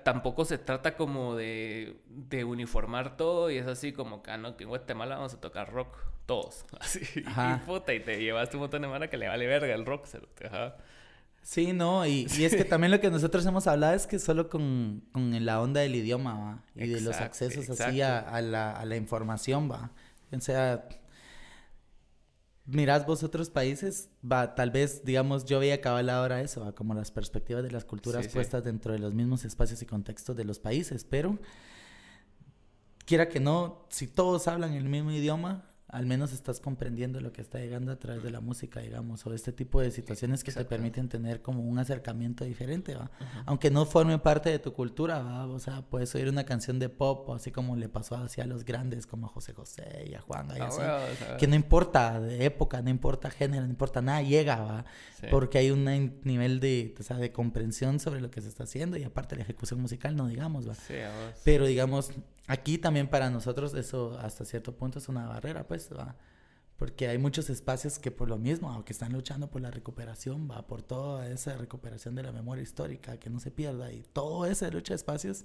tampoco 0.03 0.47
se 0.47 0.57
trata 0.57 0.97
como 0.97 1.37
de, 1.37 2.01
de, 2.07 2.45
uniformar 2.45 3.19
todo 3.19 3.51
y 3.51 3.59
es 3.59 3.67
así 3.67 3.93
como 3.93 4.23
que, 4.23 4.31
ah, 4.31 4.39
no, 4.39 4.57
que 4.57 4.65
en 4.65 4.71
Guatemala 4.71 5.17
vamos 5.17 5.35
a 5.35 5.41
tocar 5.43 5.71
rock 5.71 6.14
todos. 6.27 6.64
Así. 6.81 7.01
Y 7.16 7.66
puta, 7.66 7.95
y 7.95 8.01
te 8.01 8.18
llevaste 8.18 8.57
un 8.57 8.62
montón 8.62 8.83
de 8.83 8.89
mara 8.89 9.09
que 9.09 9.16
le 9.16 9.29
vale 9.29 9.47
verga 9.47 9.75
el 9.75 9.87
rock. 9.87 10.07
Ajá. 10.45 10.77
Sí, 11.43 11.75
no, 11.75 12.07
y, 12.07 12.27
y, 12.39 12.45
es 12.45 12.57
que 12.57 12.64
también 12.64 12.91
lo 12.91 13.01
que 13.01 13.11
nosotros 13.11 13.45
hemos 13.45 13.66
hablado 13.66 13.95
es 13.95 14.07
que 14.07 14.18
solo 14.18 14.49
con, 14.49 15.05
con 15.12 15.45
la 15.45 15.61
onda 15.61 15.83
del 15.83 15.95
idioma, 15.95 16.35
¿va? 16.39 16.62
Y 16.75 16.89
de 16.89 17.03
los 17.03 17.16
accesos 17.16 17.68
así 17.68 18.01
a, 18.01 18.18
a, 18.18 18.41
la, 18.41 18.72
a 18.72 18.85
la 18.87 18.97
información, 18.97 19.70
¿va? 19.70 19.91
O 20.33 20.41
sea, 20.41 20.89
mirás 22.66 23.07
vos 23.07 23.22
otros 23.22 23.51
países, 23.51 24.09
va, 24.25 24.55
tal 24.55 24.70
vez, 24.70 25.05
digamos, 25.05 25.45
yo 25.45 25.59
veía 25.61 25.81
cabal 25.81 26.09
ahora 26.09 26.41
eso, 26.41 26.62
¿va? 26.62 26.75
como 26.75 26.95
las 26.95 27.11
perspectivas 27.11 27.62
de 27.62 27.70
las 27.70 27.85
culturas 27.85 28.29
puestas 28.29 28.64
dentro 28.64 28.93
de 28.93 28.99
los 28.99 29.14
mismos 29.14 29.45
espacios 29.45 29.83
y 29.83 29.87
contextos 29.87 30.35
de 30.37 30.45
los 30.45 30.59
países, 30.59 31.05
pero 31.05 31.39
quiera 33.05 33.29
que 33.29 33.41
no, 33.41 33.87
si 33.91 34.07
todos 34.07 34.49
hablan 34.49 34.72
el 34.72 34.89
mismo 34.89 35.12
idioma, 35.12 35.66
al 35.89 36.07
menos 36.07 36.32
estás 36.32 36.61
comprendiendo 36.61 37.20
lo 37.20 37.32
que 37.32 37.43
está 37.43 37.59
llegando 37.59 37.93
a 37.93 37.97
través 37.97 38.22
de 38.22 38.30
la 38.30 38.41
música, 38.41 38.80
digamos, 38.80 39.24
o 39.26 39.35
este 39.35 39.53
tipo 39.53 39.80
de 39.80 39.91
situaciones 39.91 40.43
que 40.43 40.51
te 40.51 40.64
permiten 40.64 41.09
tener 41.09 41.43
como 41.43 41.62
un 41.62 41.78
acercamiento 41.78 42.45
diferente, 42.45 42.95
¿va? 42.95 43.11
Aunque 43.47 43.70
no 43.70 43.85
forme 43.85 44.18
parte 44.18 44.51
de 44.51 44.59
tu 44.59 44.72
cultura, 44.72 45.20
¿va? 45.20 45.47
O 45.47 45.59
sea, 45.61 45.82
puedes 45.82 46.14
oír 46.14 46.28
una 46.28 46.45
canción 46.45 46.78
de 46.78 46.89
pop, 46.89 47.30
así 47.30 47.53
como 47.53 47.76
le 47.76 47.89
pasó 47.89 48.16
a 48.16 48.47
los 48.47 48.64
grandes 48.64 49.07
como 49.07 49.26
a 49.26 49.28
José 49.28 49.53
José 49.53 50.07
y 50.11 50.14
a 50.14 50.20
Juan, 50.20 50.49
y 50.57 50.61
ah, 50.61 50.66
así, 50.66 50.80
que 51.39 51.47
no 51.47 51.55
importa 51.55 52.20
de 52.20 52.45
época, 52.45 52.82
no 52.82 52.91
importa 52.91 53.30
género, 53.30 53.64
no 53.64 53.70
importa 53.70 54.01
nada, 54.03 54.22
llega, 54.22 54.57
¿va? 54.57 54.85
Porque 55.30 55.59
hay 55.59 55.70
un 55.70 55.85
nivel 56.24 56.61
de, 56.61 56.95
o 56.99 57.03
sea, 57.03 57.16
de 57.18 57.30
comprensión 57.30 58.01
sobre 58.01 58.20
lo 58.20 58.30
que 58.30 58.41
se 58.41 58.49
está 58.49 58.64
haciendo 58.64 58.97
y 58.97 59.05
aparte 59.05 59.37
la 59.37 59.43
ejecución 59.43 59.80
musical, 59.80 60.16
no 60.16 60.26
digamos, 60.26 60.68
¿va? 60.68 60.74
Pero 61.45 61.66
digamos, 61.66 62.11
Aquí 62.47 62.76
también 62.76 63.09
para 63.09 63.30
nosotros 63.30 63.72
eso 63.72 64.18
hasta 64.20 64.45
cierto 64.45 64.76
punto 64.76 64.99
es 64.99 65.09
una 65.09 65.26
barrera, 65.26 65.66
pues, 65.66 65.84
¿va? 65.93 66.16
porque 66.76 67.09
hay 67.09 67.18
muchos 67.18 67.51
espacios 67.51 67.99
que 67.99 68.11
por 68.11 68.28
lo 68.28 68.37
mismo, 68.37 68.70
aunque 68.70 68.93
están 68.93 69.12
luchando 69.12 69.49
por 69.51 69.62
la 69.62 69.70
recuperación, 69.70 70.51
va 70.51 70.66
por 70.66 70.82
toda 70.82 71.28
esa 71.28 71.57
recuperación 71.57 72.14
de 72.14 72.22
la 72.22 72.32
memoria 72.32 72.62
histórica, 72.62 73.18
que 73.18 73.30
no 73.30 73.39
se 73.39 73.51
pierda, 73.51 73.93
y 73.93 74.03
toda 74.12 74.51
esa 74.51 74.68
lucha 74.70 74.93
de 74.93 74.97
espacios, 74.97 75.45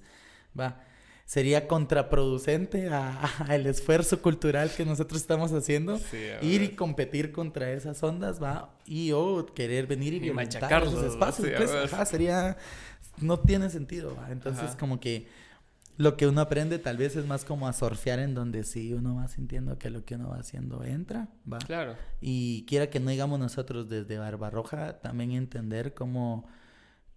va, 0.59 0.81
sería 1.25 1.67
contraproducente 1.67 2.89
al 2.89 3.67
esfuerzo 3.67 4.21
cultural 4.21 4.71
que 4.75 4.85
nosotros 4.85 5.21
estamos 5.21 5.53
haciendo, 5.53 5.99
ir 6.41 6.63
y 6.63 6.69
competir 6.69 7.31
contra 7.31 7.71
esas 7.71 8.01
ondas, 8.01 8.41
va, 8.41 8.75
y 8.85 9.11
o 9.11 9.45
querer 9.45 9.85
venir 9.85 10.13
y, 10.13 10.17
y 10.17 10.19
violentar 10.19 10.83
esos 10.83 11.03
espacios, 11.03 11.47
pues, 11.55 12.09
sería, 12.09 12.57
no 13.17 13.39
tiene 13.39 13.69
sentido, 13.69 14.15
va, 14.15 14.31
entonces 14.31 14.75
como 14.75 14.99
que 14.99 15.27
lo 15.99 16.15
que 16.15 16.27
uno 16.27 16.39
aprende 16.39 16.79
tal 16.79 16.95
vez 16.95 17.17
es 17.17 17.25
más 17.25 17.43
como 17.43 17.67
a 17.67 17.73
surfear 17.73 18.19
en 18.19 18.33
donde 18.33 18.63
sí 18.63 18.93
uno 18.93 19.15
va 19.15 19.27
sintiendo 19.27 19.77
que 19.77 19.89
lo 19.89 20.05
que 20.05 20.15
uno 20.15 20.29
va 20.29 20.37
haciendo 20.37 20.81
entra, 20.85 21.27
va. 21.51 21.57
Claro. 21.57 21.97
Y 22.21 22.65
quiera 22.67 22.89
que 22.89 23.01
no 23.01 23.09
digamos 23.09 23.37
nosotros 23.37 23.89
desde 23.89 24.17
Barbarroja, 24.17 25.01
también 25.01 25.31
entender 25.31 25.93
cómo, 25.93 26.47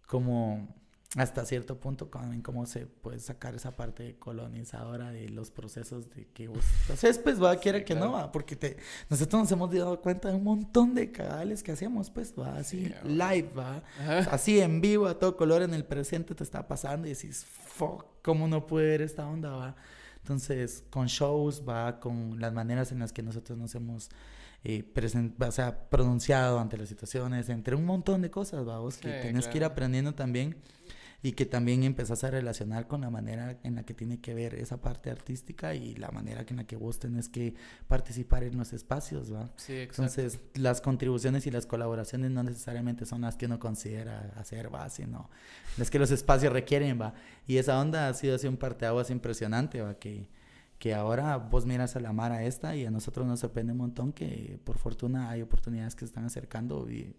cómo 0.08 0.74
hasta 1.16 1.44
cierto 1.44 1.78
punto 1.78 2.10
en 2.32 2.40
cómo 2.40 2.64
se 2.64 2.86
puede 2.86 3.20
sacar 3.20 3.54
esa 3.54 3.76
parte 3.76 4.16
colonizadora 4.18 5.10
de 5.10 5.28
los 5.28 5.50
procesos 5.50 6.08
de 6.10 6.26
que 6.28 6.48
vos 6.48 6.64
entonces 6.82 7.18
pues 7.18 7.42
va 7.42 7.54
quiera 7.56 7.84
que 7.84 7.94
no 7.94 8.12
va 8.12 8.32
porque 8.32 8.56
te 8.56 8.78
nosotros 9.10 9.42
nos 9.42 9.52
hemos 9.52 9.70
dado 9.74 10.00
cuenta 10.00 10.28
de 10.28 10.34
un 10.34 10.44
montón 10.44 10.94
de 10.94 11.12
cagales 11.12 11.62
que 11.62 11.72
hacemos 11.72 12.08
pues 12.08 12.32
va 12.38 12.56
así 12.56 12.94
live 13.04 13.50
va 13.56 13.82
así 14.30 14.60
en 14.60 14.80
vivo 14.80 15.06
a 15.06 15.18
todo 15.18 15.36
color 15.36 15.60
en 15.60 15.74
el 15.74 15.84
presente 15.84 16.34
te 16.34 16.44
está 16.44 16.66
pasando 16.66 17.06
y 17.06 17.10
decís 17.10 17.44
fuck 17.44 18.06
cómo 18.22 18.48
no 18.48 18.66
puede 18.66 18.88
ver 18.88 19.02
esta 19.02 19.26
onda 19.26 19.50
va 19.50 19.76
entonces 20.16 20.84
con 20.88 21.08
shows 21.08 21.62
va 21.68 22.00
con 22.00 22.40
las 22.40 22.54
maneras 22.54 22.90
en 22.90 23.00
las 23.00 23.12
que 23.12 23.22
nosotros 23.22 23.58
nos 23.58 23.74
hemos 23.74 24.08
eh, 24.64 24.84
o 25.40 25.50
sea, 25.50 25.88
pronunciado 25.90 26.60
ante 26.60 26.76
las 26.76 26.88
situaciones, 26.88 27.48
entre 27.48 27.74
un 27.74 27.84
montón 27.84 28.22
de 28.22 28.30
cosas, 28.30 28.64
vamos, 28.64 28.96
que 28.96 29.10
tienes 29.20 29.48
que 29.48 29.58
ir 29.58 29.64
aprendiendo 29.64 30.14
también 30.14 30.56
y 31.24 31.32
que 31.32 31.46
también 31.46 31.84
empezás 31.84 32.24
a 32.24 32.30
relacionar 32.30 32.88
con 32.88 33.02
la 33.02 33.10
manera 33.10 33.58
en 33.62 33.76
la 33.76 33.84
que 33.84 33.94
tiene 33.94 34.20
que 34.20 34.34
ver 34.34 34.54
esa 34.56 34.80
parte 34.80 35.08
artística 35.08 35.74
y 35.74 35.94
la 35.94 36.10
manera 36.10 36.44
en 36.48 36.56
la 36.56 36.64
que 36.64 36.74
vos 36.74 36.98
tenés 36.98 37.28
que 37.28 37.54
participar 37.86 38.42
en 38.42 38.58
los 38.58 38.72
espacios, 38.72 39.32
¿va? 39.32 39.48
Sí, 39.56 39.74
Entonces, 39.74 40.40
las 40.54 40.80
contribuciones 40.80 41.46
y 41.46 41.52
las 41.52 41.66
colaboraciones 41.66 42.32
no 42.32 42.42
necesariamente 42.42 43.06
son 43.06 43.20
las 43.20 43.36
que 43.36 43.46
uno 43.46 43.60
considera 43.60 44.32
hacer, 44.36 44.74
¿va? 44.74 44.88
Sino 44.88 45.30
las 45.78 45.90
que 45.90 46.00
los 46.00 46.10
espacios 46.10 46.52
requieren, 46.52 47.00
¿va? 47.00 47.14
Y 47.46 47.58
esa 47.58 47.80
onda 47.80 48.08
ha 48.08 48.14
sido 48.14 48.34
así 48.34 48.48
un 48.48 48.56
parteaguas 48.56 49.10
impresionante, 49.10 49.80
¿va? 49.80 49.94
Que, 49.94 50.28
que 50.80 50.92
ahora 50.92 51.36
vos 51.36 51.66
miras 51.66 51.94
a 51.94 52.00
la 52.00 52.12
Mara 52.12 52.42
esta 52.42 52.74
y 52.74 52.84
a 52.84 52.90
nosotros 52.90 53.24
nos 53.28 53.38
sorprende 53.38 53.70
un 53.70 53.78
montón 53.78 54.12
que 54.12 54.58
por 54.64 54.78
fortuna 54.78 55.30
hay 55.30 55.40
oportunidades 55.40 55.94
que 55.94 56.00
se 56.00 56.06
están 56.06 56.24
acercando 56.24 56.90
y 56.90 57.14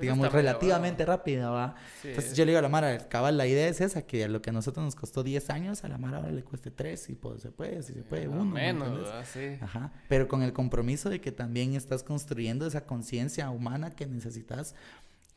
digamos, 0.00 0.32
relativamente 0.32 1.04
rápida, 1.04 1.50
¿va? 1.50 1.74
Entonces 2.04 2.36
yo 2.36 2.44
le 2.44 2.52
digo 2.52 2.58
a 2.58 2.62
la 2.62 2.68
Mara, 2.68 3.08
cabal, 3.08 3.36
la 3.36 3.46
idea 3.46 3.68
es 3.68 3.80
esa, 3.80 4.02
que 4.02 4.24
a 4.24 4.28
lo 4.28 4.42
que 4.42 4.50
a 4.50 4.52
nosotros 4.52 4.84
nos 4.84 4.94
costó 4.94 5.22
10 5.22 5.50
años, 5.50 5.84
a 5.84 5.88
la 5.88 5.98
Mara 5.98 6.18
ahora 6.18 6.30
le 6.30 6.42
cueste 6.42 6.70
3 6.70 7.10
y 7.10 7.14
pues 7.14 7.42
se 7.42 7.50
puede, 7.50 7.82
si 7.82 7.94
se 7.94 8.02
puede, 8.02 8.28
uno. 8.28 8.44
Menos, 8.44 9.08
Sí. 9.32 9.58
Ajá, 9.60 9.92
pero 10.08 10.28
con 10.28 10.42
el 10.42 10.52
compromiso 10.52 11.10
de 11.10 11.20
que 11.20 11.32
también 11.32 11.74
estás 11.74 12.02
construyendo 12.02 12.66
esa 12.66 12.86
conciencia 12.86 13.50
humana 13.50 13.90
que 13.90 14.06
necesitas 14.06 14.74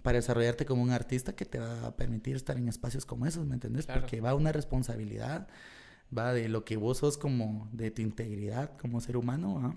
para 0.01 0.18
desarrollarte 0.18 0.66
como 0.66 0.82
un 0.82 0.91
artista 0.91 1.34
que 1.34 1.45
te 1.45 1.59
va 1.59 1.88
a 1.88 1.95
permitir 1.95 2.36
estar 2.36 2.57
en 2.57 2.68
espacios 2.68 3.05
como 3.05 3.26
esos, 3.26 3.45
¿me 3.45 3.53
entendés? 3.53 3.86
Porque 3.86 4.22
va 4.22 4.34
una 4.34 4.51
responsabilidad, 4.51 5.47
va 6.16 6.34
de 6.34 6.49
lo 6.49 6.66
que 6.66 6.78
vos 6.78 6.99
sos 6.99 7.18
como, 7.18 7.70
de 7.72 7.91
tu 7.91 8.01
integridad 8.01 8.78
como 8.78 9.01
ser 9.01 9.18
humano, 9.18 9.62
¿ah? 9.64 9.76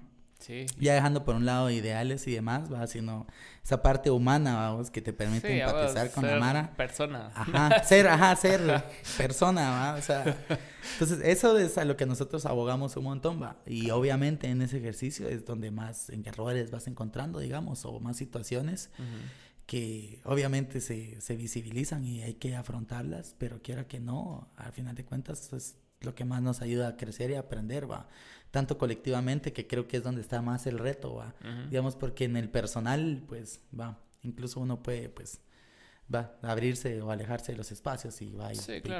Ya 0.78 0.94
dejando 0.94 1.24
por 1.24 1.34
un 1.34 1.46
lado 1.46 1.70
ideales 1.70 2.26
y 2.26 2.32
demás, 2.32 2.72
va, 2.72 2.86
sino 2.86 3.26
esa 3.62 3.82
parte 3.82 4.10
humana, 4.10 4.56
vamos, 4.56 4.90
que 4.90 5.00
te 5.00 5.12
permite 5.12 5.60
empatizar 5.60 6.10
con 6.10 6.26
la 6.26 6.38
Mara. 6.38 6.76
Persona. 6.76 7.30
Ajá, 7.34 7.82
ser, 7.84 8.08
ajá, 8.08 8.36
ser 8.36 8.84
persona, 9.16 9.70
va, 9.70 9.94
o 9.94 10.02
sea. 10.02 10.36
Entonces, 10.92 11.20
eso 11.24 11.58
es 11.58 11.78
a 11.78 11.84
lo 11.84 11.96
que 11.96 12.06
nosotros 12.06 12.46
abogamos 12.46 12.96
un 12.96 13.04
montón, 13.04 13.42
va. 13.42 13.56
Y 13.66 13.90
obviamente 13.90 14.48
en 14.48 14.62
ese 14.62 14.78
ejercicio 14.78 15.28
es 15.28 15.44
donde 15.44 15.70
más 15.70 16.10
errores 16.10 16.70
vas 16.70 16.86
encontrando, 16.86 17.38
digamos, 17.38 17.84
o 17.84 18.00
más 18.00 18.16
situaciones. 18.16 18.90
que 19.66 20.20
obviamente 20.24 20.82
se, 20.82 21.18
se 21.22 21.36
visibilizan 21.36 22.04
y 22.04 22.22
hay 22.22 22.34
que 22.34 22.54
afrontarlas, 22.54 23.34
pero 23.38 23.62
quiera 23.62 23.86
que 23.86 23.98
no, 23.98 24.50
al 24.56 24.72
final 24.72 24.94
de 24.94 25.06
cuentas 25.06 25.54
es 25.54 25.76
lo 26.00 26.14
que 26.14 26.26
más 26.26 26.42
nos 26.42 26.60
ayuda 26.60 26.88
a 26.88 26.96
crecer 26.98 27.30
y 27.30 27.34
a 27.34 27.40
aprender, 27.40 27.90
va 27.90 28.06
tanto 28.54 28.78
colectivamente, 28.78 29.52
que 29.52 29.66
creo 29.66 29.88
que 29.88 29.96
es 29.96 30.04
donde 30.04 30.20
está 30.20 30.40
más 30.40 30.68
el 30.68 30.78
reto, 30.78 31.16
¿va? 31.16 31.34
Digamos, 31.70 31.96
porque 31.96 32.22
en 32.22 32.36
el 32.36 32.48
personal, 32.48 33.20
pues, 33.26 33.60
va, 33.76 33.98
incluso 34.22 34.60
uno 34.60 34.80
puede, 34.80 35.08
pues, 35.08 35.40
va, 36.14 36.36
abrirse 36.40 37.02
o 37.02 37.10
alejarse 37.10 37.50
de 37.50 37.58
los 37.58 37.72
espacios 37.72 38.22
y 38.22 38.32
va, 38.32 38.52
y, 38.52 38.58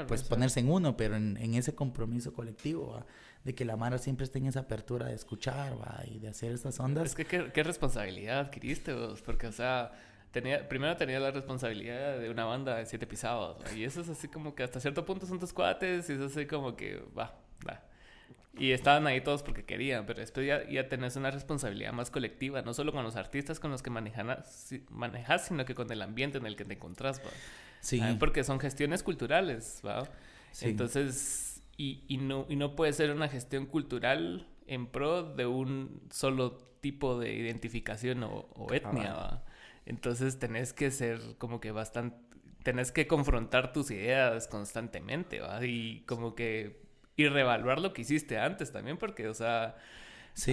pues, 0.09 0.23
ponerse 0.23 0.59
en 0.59 0.69
uno, 0.69 0.97
pero 0.97 1.15
en, 1.15 1.53
ese 1.53 1.73
compromiso 1.73 2.33
colectivo, 2.33 2.95
¿va? 2.97 3.05
De 3.45 3.55
que 3.55 3.63
la 3.63 3.77
Mara 3.77 3.97
siempre 3.97 4.25
esté 4.25 4.39
en 4.39 4.47
esa 4.47 4.59
apertura 4.59 5.05
de 5.05 5.15
escuchar, 5.15 5.79
va, 5.79 6.03
y 6.05 6.19
de 6.19 6.27
hacer 6.27 6.51
estas 6.51 6.77
ondas. 6.81 7.05
Es 7.05 7.15
que 7.15 7.23
qué, 7.25 7.63
responsabilidad 7.63 8.39
adquiriste 8.39 8.93
vos, 8.93 9.21
porque, 9.21 9.47
o 9.47 9.53
sea... 9.53 9.93
Tenía, 10.31 10.67
primero 10.67 10.97
tenía 10.97 11.17
la 11.17 11.31
responsabilidad 11.31 12.19
de 12.19 12.29
una 12.29 12.43
banda 12.43 12.75
de 12.75 12.85
siete 12.85 13.07
pisados, 13.07 13.55
y 13.73 13.85
eso 13.85 14.01
es 14.01 14.09
así 14.09 14.27
como 14.27 14.53
que 14.53 14.63
hasta 14.63 14.81
cierto 14.81 15.05
punto 15.05 15.25
son 15.25 15.39
tus 15.39 15.53
cuates, 15.53 16.09
y 16.09 16.13
es 16.13 16.19
así 16.19 16.45
como 16.45 16.75
que, 16.75 17.01
va, 17.17 17.39
va. 17.65 17.81
Y 18.57 18.71
estaban 18.71 19.05
ahí 19.05 19.21
todos 19.21 19.43
porque 19.43 19.65
querían, 19.65 20.05
pero 20.05 20.21
después 20.21 20.47
ya, 20.47 20.67
ya 20.69 20.87
tenés 20.87 21.15
una 21.17 21.29
responsabilidad 21.29 21.91
más 21.91 22.09
colectiva, 22.09 22.61
no 22.61 22.73
solo 22.73 22.93
con 22.93 23.03
los 23.03 23.15
artistas 23.17 23.59
con 23.59 23.71
los 23.71 23.81
que 23.81 23.89
manejas, 23.89 24.73
manejas 24.89 25.47
sino 25.47 25.65
que 25.65 25.75
con 25.75 25.91
el 25.91 26.01
ambiente 26.01 26.37
en 26.37 26.45
el 26.45 26.55
que 26.55 26.63
te 26.63 26.75
encontrás, 26.75 27.19
¿va? 27.19 27.29
Sí. 27.81 27.99
Ah, 28.01 28.15
porque 28.17 28.43
son 28.43 28.59
gestiones 28.59 29.03
culturales, 29.03 29.81
¿va? 29.85 30.07
Entonces, 30.61 31.61
y, 31.77 32.03
y, 32.07 32.17
no, 32.17 32.45
y 32.47 32.55
no 32.55 32.75
puede 32.75 32.93
ser 32.93 33.11
una 33.11 33.27
gestión 33.27 33.65
cultural 33.65 34.47
en 34.67 34.87
pro 34.87 35.23
de 35.23 35.45
un 35.45 36.01
solo 36.09 36.57
tipo 36.81 37.19
de 37.19 37.33
identificación 37.33 38.23
o, 38.23 38.67
etnia, 38.71 39.13
¿va? 39.13 39.43
Entonces 39.85 40.39
tenés 40.39 40.73
que 40.73 40.91
ser 40.91 41.19
como 41.37 41.59
que 41.59 41.71
bastante, 41.71 42.17
tenés 42.63 42.91
que 42.91 43.05
confrontar 43.05 43.73
tus 43.73 43.91
ideas 43.91 44.47
constantemente, 44.47 45.41
¿va? 45.41 45.63
Y 45.65 46.03
como 46.07 46.35
que 46.35 46.84
y 47.15 47.27
reevaluar 47.27 47.79
lo 47.79 47.93
que 47.93 48.01
hiciste 48.01 48.37
antes 48.37 48.71
también, 48.71 48.97
porque, 48.97 49.27
o 49.27 49.33
sea, 49.33 49.75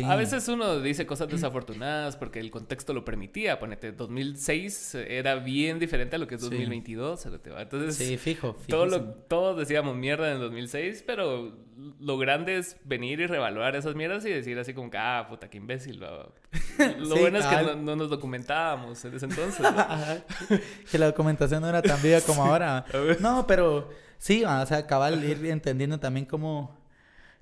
a 0.05 0.15
veces 0.15 0.47
uno 0.49 0.81
dice 0.81 1.07
cosas 1.07 1.29
desafortunadas 1.31 2.17
porque 2.17 2.39
el 2.39 2.51
contexto 2.51 2.95
lo 2.95 3.05
permitía. 3.05 3.59
Ponete, 3.59 3.93
2006 3.93 4.95
era 4.95 5.37
bien 5.37 5.79
diferente 5.79 6.17
a 6.17 6.19
lo 6.19 6.27
que 6.27 6.37
es 6.37 6.41
2022. 6.41 7.27
Entonces, 7.27 7.97
sí, 7.97 8.17
fijo. 8.17 8.57
todos 8.69 9.57
decíamos 9.57 9.97
mierda 9.97 10.33
en 10.33 10.39
2006, 10.39 11.03
pero 11.07 11.53
lo 12.01 12.19
grande 12.19 12.59
es 12.59 12.77
venir 12.85 13.21
y 13.21 13.27
reevaluar 13.27 13.75
esas 13.75 13.97
mierdas 13.97 14.25
y 14.25 14.31
decir 14.31 14.59
así 14.59 14.73
como 14.73 14.91
que, 14.91 14.99
ah, 14.99 15.27
puta, 15.29 15.51
qué 15.51 15.59
imbécil. 15.59 15.99
Lo, 16.99 17.17
bueno 17.17 17.39
es 17.39 17.47
que 17.47 17.77
no, 17.77 17.97
nos 17.97 18.09
documentábamos 18.09 19.05
en 19.05 19.15
ese 19.15 19.27
entonces. 19.27 19.67
que 20.91 20.99
la 20.99 21.07
documentación 21.07 21.61
no 21.61 21.69
era 21.69 21.83
tan 21.83 22.01
viva 22.01 22.21
como 22.21 22.45
ahora. 22.47 22.85
no, 23.21 23.47
pero 23.47 23.91
Sí, 24.23 24.45
o 24.45 24.67
sea, 24.67 24.87
cabal, 24.87 25.25
ir 25.25 25.45
entendiendo 25.47 25.99
también 25.99 26.27
cómo, 26.27 26.79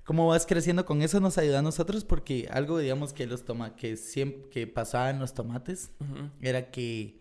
cómo 0.03 0.25
vas 0.25 0.47
creciendo 0.47 0.83
con 0.83 1.03
eso 1.03 1.19
nos 1.19 1.37
ayuda 1.37 1.59
a 1.59 1.61
nosotros 1.61 2.03
porque 2.03 2.49
algo, 2.51 2.79
digamos, 2.79 3.13
que 3.13 3.27
los 3.27 3.45
toma 3.45 3.75
que 3.75 3.97
siempre 3.97 4.49
que 4.49 4.65
pasaba 4.65 5.11
en 5.11 5.19
los 5.19 5.35
tomates 5.35 5.91
era 6.41 6.71
que 6.71 7.19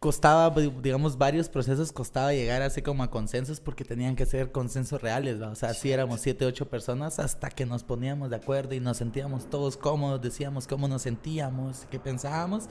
costaba, 0.00 0.52
digamos, 0.82 1.18
varios 1.18 1.48
procesos 1.48 1.92
costaba 1.92 2.32
llegar 2.32 2.62
así 2.62 2.82
como 2.82 3.04
a 3.04 3.12
consensos 3.12 3.60
porque 3.60 3.84
tenían 3.84 4.16
que 4.16 4.26
ser 4.26 4.50
consensos 4.50 5.00
reales, 5.00 5.40
¿va? 5.40 5.50
O 5.50 5.54
sea, 5.54 5.72
si 5.72 5.92
éramos 5.92 6.20
siete, 6.20 6.44
ocho 6.46 6.68
personas 6.68 7.20
hasta 7.20 7.48
que 7.48 7.64
nos 7.64 7.84
poníamos 7.84 8.30
de 8.30 8.36
acuerdo 8.36 8.74
y 8.74 8.80
nos 8.80 8.96
sentíamos 8.96 9.48
todos 9.48 9.76
cómodos, 9.76 10.20
decíamos 10.20 10.66
cómo 10.66 10.88
nos 10.88 11.02
sentíamos, 11.02 11.86
qué 11.88 12.00
pensábamos, 12.00 12.64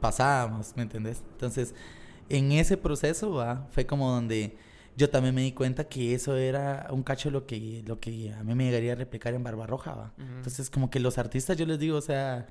pasábamos, 0.00 0.72
¿me 0.74 0.82
entendés? 0.82 1.22
Entonces, 1.30 1.76
en 2.28 2.52
ese 2.52 2.76
proceso 2.76 3.32
¿va? 3.32 3.66
fue 3.70 3.86
como 3.86 4.10
donde 4.10 4.56
yo 4.96 5.08
también 5.10 5.34
me 5.34 5.42
di 5.42 5.52
cuenta 5.52 5.84
que 5.84 6.14
eso 6.14 6.36
era 6.36 6.88
un 6.90 7.02
cacho 7.02 7.30
lo 7.30 7.46
que, 7.46 7.82
lo 7.86 7.98
que 7.98 8.32
a 8.32 8.42
mí 8.44 8.54
me 8.54 8.64
llegaría 8.64 8.92
a 8.92 8.96
replicar 8.96 9.34
en 9.34 9.42
Barbarroja. 9.42 9.94
¿va? 9.94 10.12
Entonces, 10.18 10.68
como 10.68 10.90
que 10.90 11.00
los 11.00 11.18
artistas, 11.18 11.56
yo 11.56 11.64
les 11.64 11.78
digo, 11.78 11.96
o 11.96 12.02
sea, 12.02 12.46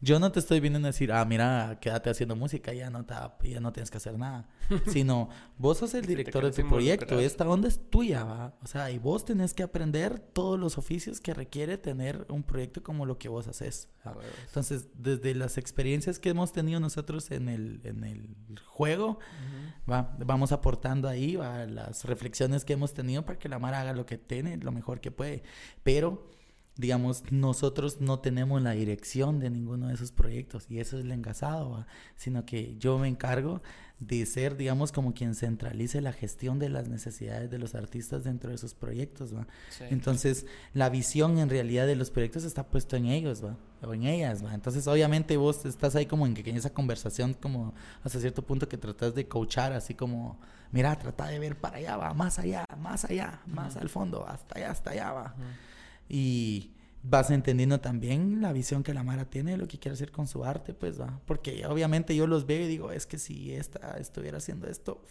yo 0.00 0.20
no 0.20 0.30
te 0.30 0.38
estoy 0.38 0.60
viendo 0.60 0.78
a 0.78 0.82
decir, 0.82 1.10
ah, 1.10 1.24
mira, 1.24 1.78
quédate 1.80 2.10
haciendo 2.10 2.36
música, 2.36 2.72
ya 2.72 2.88
no, 2.88 3.04
ya 3.42 3.60
no 3.60 3.72
tienes 3.72 3.90
que 3.90 3.96
hacer 3.96 4.16
nada. 4.16 4.48
Sino, 4.92 5.28
vos 5.56 5.78
sos 5.78 5.94
el 5.94 6.06
director 6.06 6.44
de 6.44 6.52
tu 6.52 6.68
proyecto, 6.68 7.18
esta 7.18 7.48
onda 7.48 7.66
es 7.66 7.80
tuya, 7.90 8.22
¿va? 8.22 8.54
O 8.62 8.66
sea, 8.66 8.90
y 8.92 8.98
vos 8.98 9.24
tenés 9.24 9.54
que 9.54 9.64
aprender 9.64 10.20
todos 10.20 10.58
los 10.58 10.78
oficios 10.78 11.20
que 11.20 11.34
requiere 11.34 11.78
tener 11.78 12.26
un 12.28 12.44
proyecto 12.44 12.82
como 12.82 13.06
lo 13.06 13.18
que 13.18 13.28
vos 13.28 13.48
haces. 13.48 13.88
Entonces, 14.46 14.88
desde 14.94 15.34
las 15.34 15.58
experiencias 15.58 16.18
que 16.18 16.30
hemos 16.30 16.52
tenido 16.52 16.78
nosotros 16.78 17.30
en 17.32 17.48
el, 17.48 17.80
en 17.82 18.04
el 18.04 18.60
juego, 18.64 19.18
va, 19.90 20.16
vamos 20.18 20.52
aportando 20.52 21.08
ahí 21.08 21.34
va, 21.34 21.66
las 21.66 22.04
reflexiones 22.04 22.64
que 22.64 22.74
hemos 22.74 22.94
tenido 22.94 23.24
para 23.24 23.38
que 23.38 23.48
la 23.48 23.58
Mara 23.58 23.80
haga 23.80 23.92
lo 23.92 24.06
que 24.06 24.16
tiene, 24.16 24.56
lo 24.58 24.70
mejor 24.70 25.00
que 25.00 25.10
puede. 25.10 25.42
Pero 25.82 26.37
digamos, 26.78 27.24
nosotros 27.30 28.00
no 28.00 28.20
tenemos 28.20 28.62
la 28.62 28.70
dirección 28.70 29.40
de 29.40 29.50
ninguno 29.50 29.88
de 29.88 29.94
esos 29.94 30.12
proyectos 30.12 30.64
y 30.70 30.78
eso 30.78 30.96
es 30.96 31.04
el 31.04 31.10
engasado, 31.10 31.84
sino 32.16 32.46
que 32.46 32.76
yo 32.78 32.98
me 32.98 33.08
encargo 33.08 33.60
de 33.98 34.24
ser, 34.26 34.56
digamos, 34.56 34.92
como 34.92 35.12
quien 35.12 35.34
centralice 35.34 36.00
la 36.00 36.12
gestión 36.12 36.60
de 36.60 36.68
las 36.68 36.88
necesidades 36.88 37.50
de 37.50 37.58
los 37.58 37.74
artistas 37.74 38.22
dentro 38.22 38.50
de 38.50 38.54
esos 38.54 38.74
proyectos, 38.74 39.34
¿va? 39.34 39.48
Entonces, 39.90 40.46
la 40.72 40.88
visión 40.88 41.38
en 41.38 41.50
realidad 41.50 41.84
de 41.84 41.96
los 41.96 42.12
proyectos 42.12 42.44
está 42.44 42.64
puesto 42.64 42.94
en 42.94 43.06
ellos, 43.06 43.44
¿va? 43.44 43.56
O 43.82 43.92
en 43.92 44.04
ellas, 44.04 44.44
¿va? 44.44 44.54
Entonces, 44.54 44.86
obviamente 44.86 45.36
vos 45.36 45.66
estás 45.66 45.96
ahí 45.96 46.06
como 46.06 46.28
en, 46.28 46.34
que, 46.34 46.48
en 46.48 46.56
esa 46.56 46.70
conversación, 46.70 47.34
como 47.34 47.74
hasta 48.04 48.20
cierto 48.20 48.42
punto 48.42 48.68
que 48.68 48.78
tratas 48.78 49.16
de 49.16 49.26
coachar, 49.26 49.72
así 49.72 49.94
como, 49.94 50.38
mira, 50.70 50.96
trata 50.96 51.26
de 51.26 51.40
ver 51.40 51.56
para 51.58 51.78
allá, 51.78 51.96
va, 51.96 52.14
más 52.14 52.38
allá, 52.38 52.64
más 52.80 53.04
allá, 53.04 53.40
más 53.46 53.76
al 53.76 53.88
fondo, 53.88 54.24
hasta 54.28 54.58
allá, 54.58 54.70
hasta 54.70 54.90
allá, 54.90 55.10
va 55.10 55.34
y 56.08 56.74
vas 57.02 57.30
entendiendo 57.30 57.80
también 57.80 58.40
la 58.40 58.52
visión 58.52 58.82
que 58.82 58.94
la 58.94 59.02
Mara 59.02 59.24
tiene 59.24 59.52
de 59.52 59.56
lo 59.56 59.68
que 59.68 59.78
quiere 59.78 59.94
hacer 59.94 60.10
con 60.10 60.26
su 60.26 60.44
arte, 60.44 60.74
pues 60.74 61.00
va. 61.00 61.20
Porque 61.26 61.66
obviamente 61.66 62.14
yo 62.14 62.26
los 62.26 62.46
veo 62.46 62.64
y 62.64 62.68
digo, 62.68 62.92
es 62.92 63.06
que 63.06 63.18
si 63.18 63.54
esta 63.54 63.96
estuviera 63.98 64.38
haciendo 64.38 64.66
esto, 64.68 65.02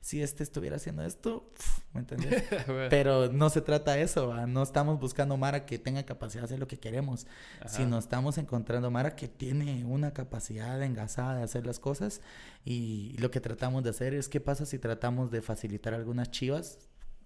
si 0.00 0.22
este 0.22 0.42
estuviera 0.42 0.76
haciendo 0.76 1.02
esto, 1.02 1.50
¿me 1.94 2.00
entiendes? 2.00 2.44
Pero 2.90 3.32
no 3.32 3.48
se 3.48 3.62
trata 3.62 3.94
de 3.94 4.02
eso, 4.02 4.46
no 4.46 4.62
estamos 4.62 5.00
buscando 5.00 5.36
Mara 5.38 5.64
que 5.64 5.78
tenga 5.78 6.02
capacidad 6.04 6.42
de 6.42 6.46
hacer 6.46 6.58
lo 6.58 6.68
que 6.68 6.78
queremos, 6.78 7.26
sino 7.66 7.98
estamos 7.98 8.36
encontrando 8.36 8.90
Mara 8.90 9.16
que 9.16 9.28
tiene 9.28 9.84
una 9.86 10.12
capacidad 10.12 10.82
engasada 10.82 11.36
de 11.36 11.42
hacer 11.42 11.64
las 11.64 11.80
cosas 11.80 12.20
y 12.66 13.16
lo 13.18 13.30
que 13.30 13.40
tratamos 13.40 13.82
de 13.82 13.90
hacer 13.90 14.12
es 14.12 14.28
qué 14.28 14.40
pasa 14.40 14.66
si 14.66 14.78
tratamos 14.78 15.30
de 15.30 15.40
facilitar 15.40 15.94
algunas 15.94 16.30
chivas 16.30 16.78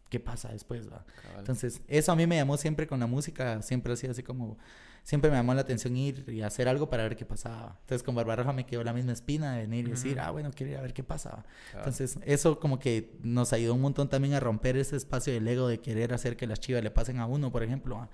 qué 0.08 0.20
pasa 0.20 0.48
después, 0.50 0.90
va. 0.90 1.04
Entonces, 1.38 1.80
eso 1.88 2.12
a 2.12 2.16
mí 2.16 2.26
me 2.26 2.36
llamó 2.36 2.56
siempre 2.56 2.86
con 2.86 3.00
la 3.00 3.06
música, 3.06 3.62
siempre 3.62 3.96
sido 3.96 4.12
así 4.12 4.22
como, 4.22 4.58
siempre 5.02 5.30
me 5.30 5.36
llamó 5.36 5.54
la 5.54 5.62
atención 5.62 5.96
ir 5.96 6.24
y 6.28 6.42
hacer 6.42 6.68
algo 6.68 6.88
para 6.88 7.02
ver 7.02 7.16
qué 7.16 7.24
pasaba. 7.24 7.78
Entonces, 7.80 8.02
con 8.02 8.14
Barbarroja 8.14 8.52
me 8.52 8.66
quedó 8.66 8.84
la 8.84 8.92
misma 8.92 9.12
espina 9.12 9.54
de 9.54 9.62
venir 9.62 9.86
y 9.86 9.90
decir, 9.90 10.20
ah, 10.20 10.30
bueno, 10.30 10.50
quiero 10.54 10.72
ir 10.72 10.78
a 10.78 10.82
ver 10.82 10.92
qué 10.92 11.02
pasaba. 11.02 11.44
Entonces, 11.74 12.18
eso 12.24 12.58
como 12.60 12.78
que 12.78 13.16
nos 13.22 13.52
ayudó 13.52 13.74
un 13.74 13.80
montón 13.80 14.08
también 14.08 14.34
a 14.34 14.40
romper 14.40 14.76
ese 14.76 14.96
espacio 14.96 15.32
del 15.32 15.46
ego 15.46 15.68
de 15.68 15.80
querer 15.80 16.12
hacer 16.12 16.36
que 16.36 16.46
las 16.46 16.60
chivas 16.60 16.82
le 16.82 16.90
pasen 16.90 17.18
a 17.18 17.26
uno, 17.26 17.52
por 17.52 17.62
ejemplo. 17.62 18.08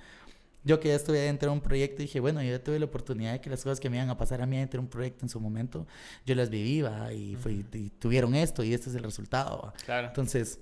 Yo 0.66 0.80
que 0.80 0.88
ya 0.88 0.94
estuve 0.94 1.18
dentro 1.18 1.50
de 1.50 1.56
un 1.56 1.60
proyecto 1.60 2.00
dije, 2.00 2.20
bueno, 2.20 2.42
yo 2.42 2.50
ya 2.50 2.62
tuve 2.62 2.78
la 2.78 2.86
oportunidad 2.86 3.32
de 3.32 3.40
que 3.40 3.50
las 3.50 3.62
cosas 3.62 3.80
que 3.80 3.90
me 3.90 3.96
iban 3.98 4.08
a 4.08 4.16
pasar 4.16 4.40
a 4.40 4.46
mí 4.46 4.56
dentro 4.56 4.80
de 4.80 4.84
un 4.84 4.88
proyecto 4.88 5.26
en 5.26 5.28
su 5.28 5.38
momento, 5.38 5.86
yo 6.24 6.34
las 6.34 6.48
viví, 6.48 6.82
y, 7.12 7.36
y 7.72 7.90
tuvieron 7.98 8.34
esto 8.34 8.64
y 8.64 8.72
este 8.72 8.88
es 8.88 8.96
el 8.96 9.02
resultado. 9.02 9.74
Claro. 9.84 10.06
Entonces, 10.06 10.58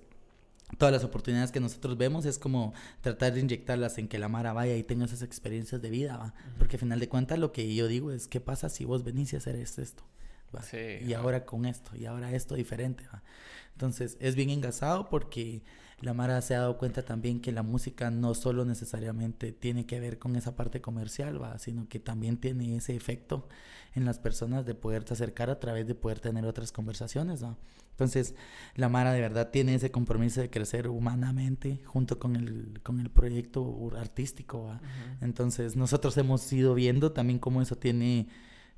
todas 0.78 0.92
las 0.92 1.04
oportunidades 1.04 1.52
que 1.52 1.60
nosotros 1.60 1.96
vemos 1.96 2.24
es 2.24 2.38
como 2.38 2.72
tratar 3.00 3.34
de 3.34 3.40
inyectarlas 3.40 3.98
en 3.98 4.08
que 4.08 4.18
la 4.18 4.28
Mara 4.28 4.52
vaya 4.52 4.76
y 4.76 4.82
tenga 4.82 5.04
esas 5.04 5.22
experiencias 5.22 5.82
de 5.82 5.90
vida, 5.90 6.16
¿va? 6.16 6.34
Porque 6.58 6.76
al 6.76 6.80
final 6.80 7.00
de 7.00 7.08
cuentas 7.08 7.38
lo 7.38 7.52
que 7.52 7.74
yo 7.74 7.88
digo 7.88 8.10
es, 8.10 8.28
¿qué 8.28 8.40
pasa 8.40 8.68
si 8.68 8.84
vos 8.84 9.04
venís 9.04 9.34
a 9.34 9.38
hacer 9.38 9.56
esto? 9.56 10.04
y 11.06 11.14
ahora 11.14 11.46
con 11.46 11.64
esto, 11.64 11.96
y 11.96 12.04
ahora 12.04 12.32
esto 12.32 12.54
diferente, 12.54 13.04
¿va? 13.12 13.22
Entonces, 13.72 14.16
es 14.20 14.34
bien 14.34 14.50
engasado 14.50 15.08
porque 15.08 15.62
la 16.00 16.14
Mara 16.14 16.40
se 16.42 16.54
ha 16.54 16.60
dado 16.60 16.78
cuenta 16.78 17.04
también 17.04 17.40
que 17.40 17.52
la 17.52 17.62
música 17.62 18.10
no 18.10 18.34
solo 18.34 18.64
necesariamente 18.64 19.52
tiene 19.52 19.86
que 19.86 20.00
ver 20.00 20.18
con 20.18 20.36
esa 20.36 20.56
parte 20.56 20.80
comercial, 20.80 21.40
¿va? 21.40 21.58
Sino 21.58 21.88
que 21.88 22.00
también 22.00 22.36
tiene 22.36 22.76
ese 22.76 22.94
efecto 22.94 23.48
en 23.94 24.04
las 24.04 24.18
personas 24.18 24.66
de 24.66 24.74
poderte 24.74 25.14
acercar 25.14 25.48
a 25.48 25.60
través 25.60 25.86
de 25.86 25.94
poder 25.94 26.20
tener 26.20 26.44
otras 26.44 26.72
conversaciones, 26.72 27.42
¿va? 27.42 27.56
Entonces, 27.92 28.34
la 28.74 28.88
Mara 28.88 29.12
de 29.12 29.20
verdad 29.20 29.50
tiene 29.50 29.74
ese 29.74 29.90
compromiso 29.90 30.40
de 30.40 30.50
crecer 30.50 30.88
humanamente 30.88 31.80
junto 31.84 32.18
con 32.18 32.36
el, 32.36 32.80
con 32.82 33.00
el 33.00 33.10
proyecto 33.10 33.90
artístico. 33.96 34.78
Entonces, 35.20 35.76
nosotros 35.76 36.16
hemos 36.16 36.52
ido 36.52 36.74
viendo 36.74 37.12
también 37.12 37.38
cómo 37.38 37.62
eso 37.62 37.76
tiene 37.76 38.28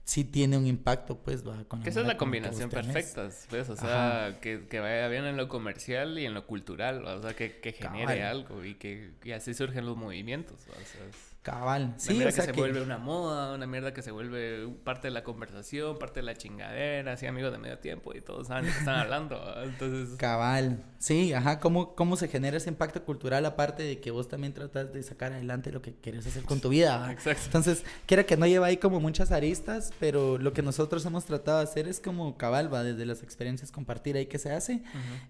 sí 0.04 0.24
tiene 0.24 0.58
un 0.58 0.66
impacto, 0.66 1.18
pues, 1.18 1.46
va. 1.46 1.64
Con 1.64 1.82
que 1.82 1.88
esa 1.88 2.00
es 2.00 2.06
la 2.06 2.16
combinación 2.16 2.70
perfecta, 2.70 3.30
pues, 3.48 3.70
o 3.70 3.76
sea, 3.76 4.38
que, 4.40 4.66
que, 4.68 4.78
vaya 4.78 5.08
bien 5.08 5.24
en 5.24 5.36
lo 5.36 5.48
comercial 5.48 6.18
y 6.18 6.26
en 6.26 6.34
lo 6.34 6.46
cultural, 6.46 7.04
o 7.06 7.22
sea, 7.22 7.34
que, 7.34 7.60
que 7.60 7.72
genere 7.72 8.22
algo 8.22 8.64
y 8.64 8.74
que 8.74 9.12
y 9.24 9.32
así 9.32 9.54
surgen 9.54 9.86
los 9.86 9.96
movimientos, 9.96 10.58
o 10.68 10.74
sea, 10.74 11.33
Cabal. 11.44 11.92
Sí, 11.98 12.14
una 12.14 12.24
mierda 12.24 12.32
que 12.32 12.42
se 12.42 12.52
vuelve 12.52 12.80
una 12.80 12.96
moda, 12.96 13.52
una 13.52 13.66
mierda 13.66 13.92
que 13.92 14.00
se 14.00 14.10
vuelve 14.10 14.66
parte 14.82 15.08
de 15.08 15.10
la 15.12 15.22
conversación, 15.22 15.98
parte 15.98 16.20
de 16.20 16.24
la 16.24 16.34
chingadera, 16.34 17.12
así 17.12 17.26
amigos 17.26 17.52
de 17.52 17.58
medio 17.58 17.78
tiempo 17.78 18.14
y 18.14 18.22
todos 18.22 18.46
saben 18.46 18.64
están 18.64 19.00
hablando. 19.00 19.38
Entonces... 19.62 20.16
Cabal. 20.18 20.82
Sí, 20.96 21.34
ajá, 21.34 21.60
¿Cómo, 21.60 21.94
cómo 21.94 22.16
se 22.16 22.28
genera 22.28 22.56
ese 22.56 22.70
impacto 22.70 23.04
cultural 23.04 23.44
aparte 23.44 23.82
de 23.82 24.00
que 24.00 24.10
vos 24.10 24.26
también 24.26 24.54
tratas 24.54 24.90
de 24.94 25.02
sacar 25.02 25.34
adelante 25.34 25.70
lo 25.70 25.82
que 25.82 25.92
quieres 25.92 26.26
hacer 26.26 26.44
con 26.44 26.60
tu 26.62 26.70
vida. 26.70 27.12
Exacto. 27.12 27.42
Entonces, 27.44 27.84
quiera 28.06 28.24
que 28.24 28.38
no 28.38 28.46
lleva 28.46 28.68
ahí 28.68 28.78
como 28.78 28.98
muchas 28.98 29.30
aristas, 29.30 29.92
pero 30.00 30.38
lo 30.38 30.54
que 30.54 30.62
nosotros 30.62 31.04
hemos 31.04 31.26
tratado 31.26 31.58
de 31.58 31.64
hacer 31.64 31.88
es 31.88 32.00
como 32.00 32.38
cabal, 32.38 32.72
va, 32.72 32.82
desde 32.82 33.04
las 33.04 33.22
experiencias 33.22 33.70
compartir 33.70 34.16
ahí 34.16 34.24
que 34.24 34.38
se 34.38 34.50
hace. 34.50 34.82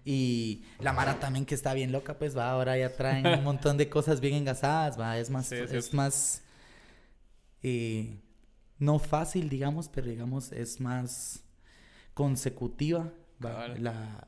Y 0.05 0.63
la 0.79 0.93
Mara 0.93 1.19
también 1.19 1.45
que 1.45 1.55
está 1.55 1.73
bien 1.73 1.91
loca, 1.91 2.17
pues 2.17 2.37
va, 2.37 2.49
ahora 2.51 2.77
ya 2.77 2.95
traen 2.95 3.27
un 3.27 3.43
montón 3.43 3.75
de 3.75 3.89
cosas 3.89 4.21
bien 4.21 4.35
engasadas, 4.35 4.97
va, 4.97 5.17
es 5.17 5.29
más, 5.29 5.51
es 5.51 5.93
más 5.93 6.04
eh, 7.63 8.19
no 8.79 8.99
fácil, 8.99 9.49
digamos, 9.49 9.89
pero 9.89 10.07
digamos 10.07 10.51
es 10.51 10.79
más 10.79 11.43
consecutiva 12.13 13.11
la, 13.39 14.27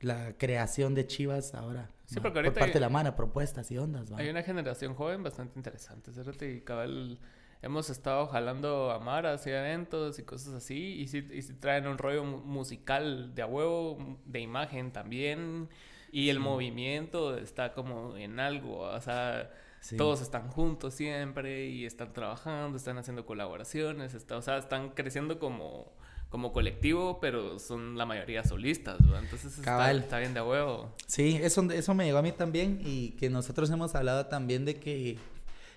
la, 0.00 0.36
creación 0.38 0.94
de 0.94 1.06
Chivas 1.06 1.54
ahora. 1.54 1.90
por 2.20 2.32
parte 2.32 2.72
de 2.72 2.80
la 2.80 2.88
mano, 2.88 3.14
propuestas 3.16 3.70
y 3.70 3.78
ondas. 3.78 4.10
Hay 4.12 4.28
una 4.28 4.42
generación 4.42 4.94
joven 4.94 5.22
bastante 5.22 5.58
interesante, 5.58 6.10
Y 6.46 6.60
cabal, 6.60 7.18
hemos 7.62 7.88
estado 7.90 8.26
jalando 8.26 8.90
a 8.90 8.98
Maras 9.00 9.46
y 9.46 9.50
eventos 9.50 10.18
y 10.18 10.22
cosas 10.24 10.54
así. 10.54 11.00
Y 11.00 11.08
si, 11.08 11.18
y 11.18 11.42
si 11.42 11.54
traen 11.54 11.86
un 11.86 11.98
rollo 11.98 12.24
musical 12.24 13.34
de 13.34 13.42
a 13.42 13.46
huevo, 13.46 14.18
de 14.26 14.40
imagen 14.40 14.92
también. 14.92 15.68
Y 16.12 16.28
el 16.28 16.38
movimiento 16.38 17.36
está 17.36 17.72
como 17.72 18.16
en 18.16 18.38
algo, 18.38 18.80
o 18.80 19.00
sea 19.00 19.50
todos 19.96 20.20
están 20.22 20.48
juntos 20.48 20.94
siempre 20.94 21.66
y 21.66 21.84
están 21.84 22.12
trabajando, 22.12 22.76
están 22.76 22.98
haciendo 22.98 23.26
colaboraciones, 23.26 24.14
está, 24.14 24.36
o 24.36 24.42
sea, 24.42 24.58
están 24.58 24.90
creciendo 24.90 25.38
como, 25.38 25.92
como 26.30 26.52
colectivo, 26.52 27.18
pero 27.20 27.58
son 27.58 27.96
la 27.96 28.06
mayoría 28.06 28.44
solistas, 28.44 28.98
Entonces 29.00 29.58
está, 29.58 29.92
está, 29.92 30.18
bien 30.18 30.34
de 30.34 30.40
huevo. 30.40 30.94
Sí, 31.06 31.38
eso, 31.42 31.62
eso 31.70 31.94
me 31.94 32.06
llegó 32.06 32.18
a 32.18 32.22
mí 32.22 32.32
también 32.32 32.80
y 32.84 33.10
que 33.10 33.28
nosotros 33.30 33.70
hemos 33.70 33.94
hablado 33.94 34.26
también 34.26 34.64
de 34.64 34.76
que 34.76 35.18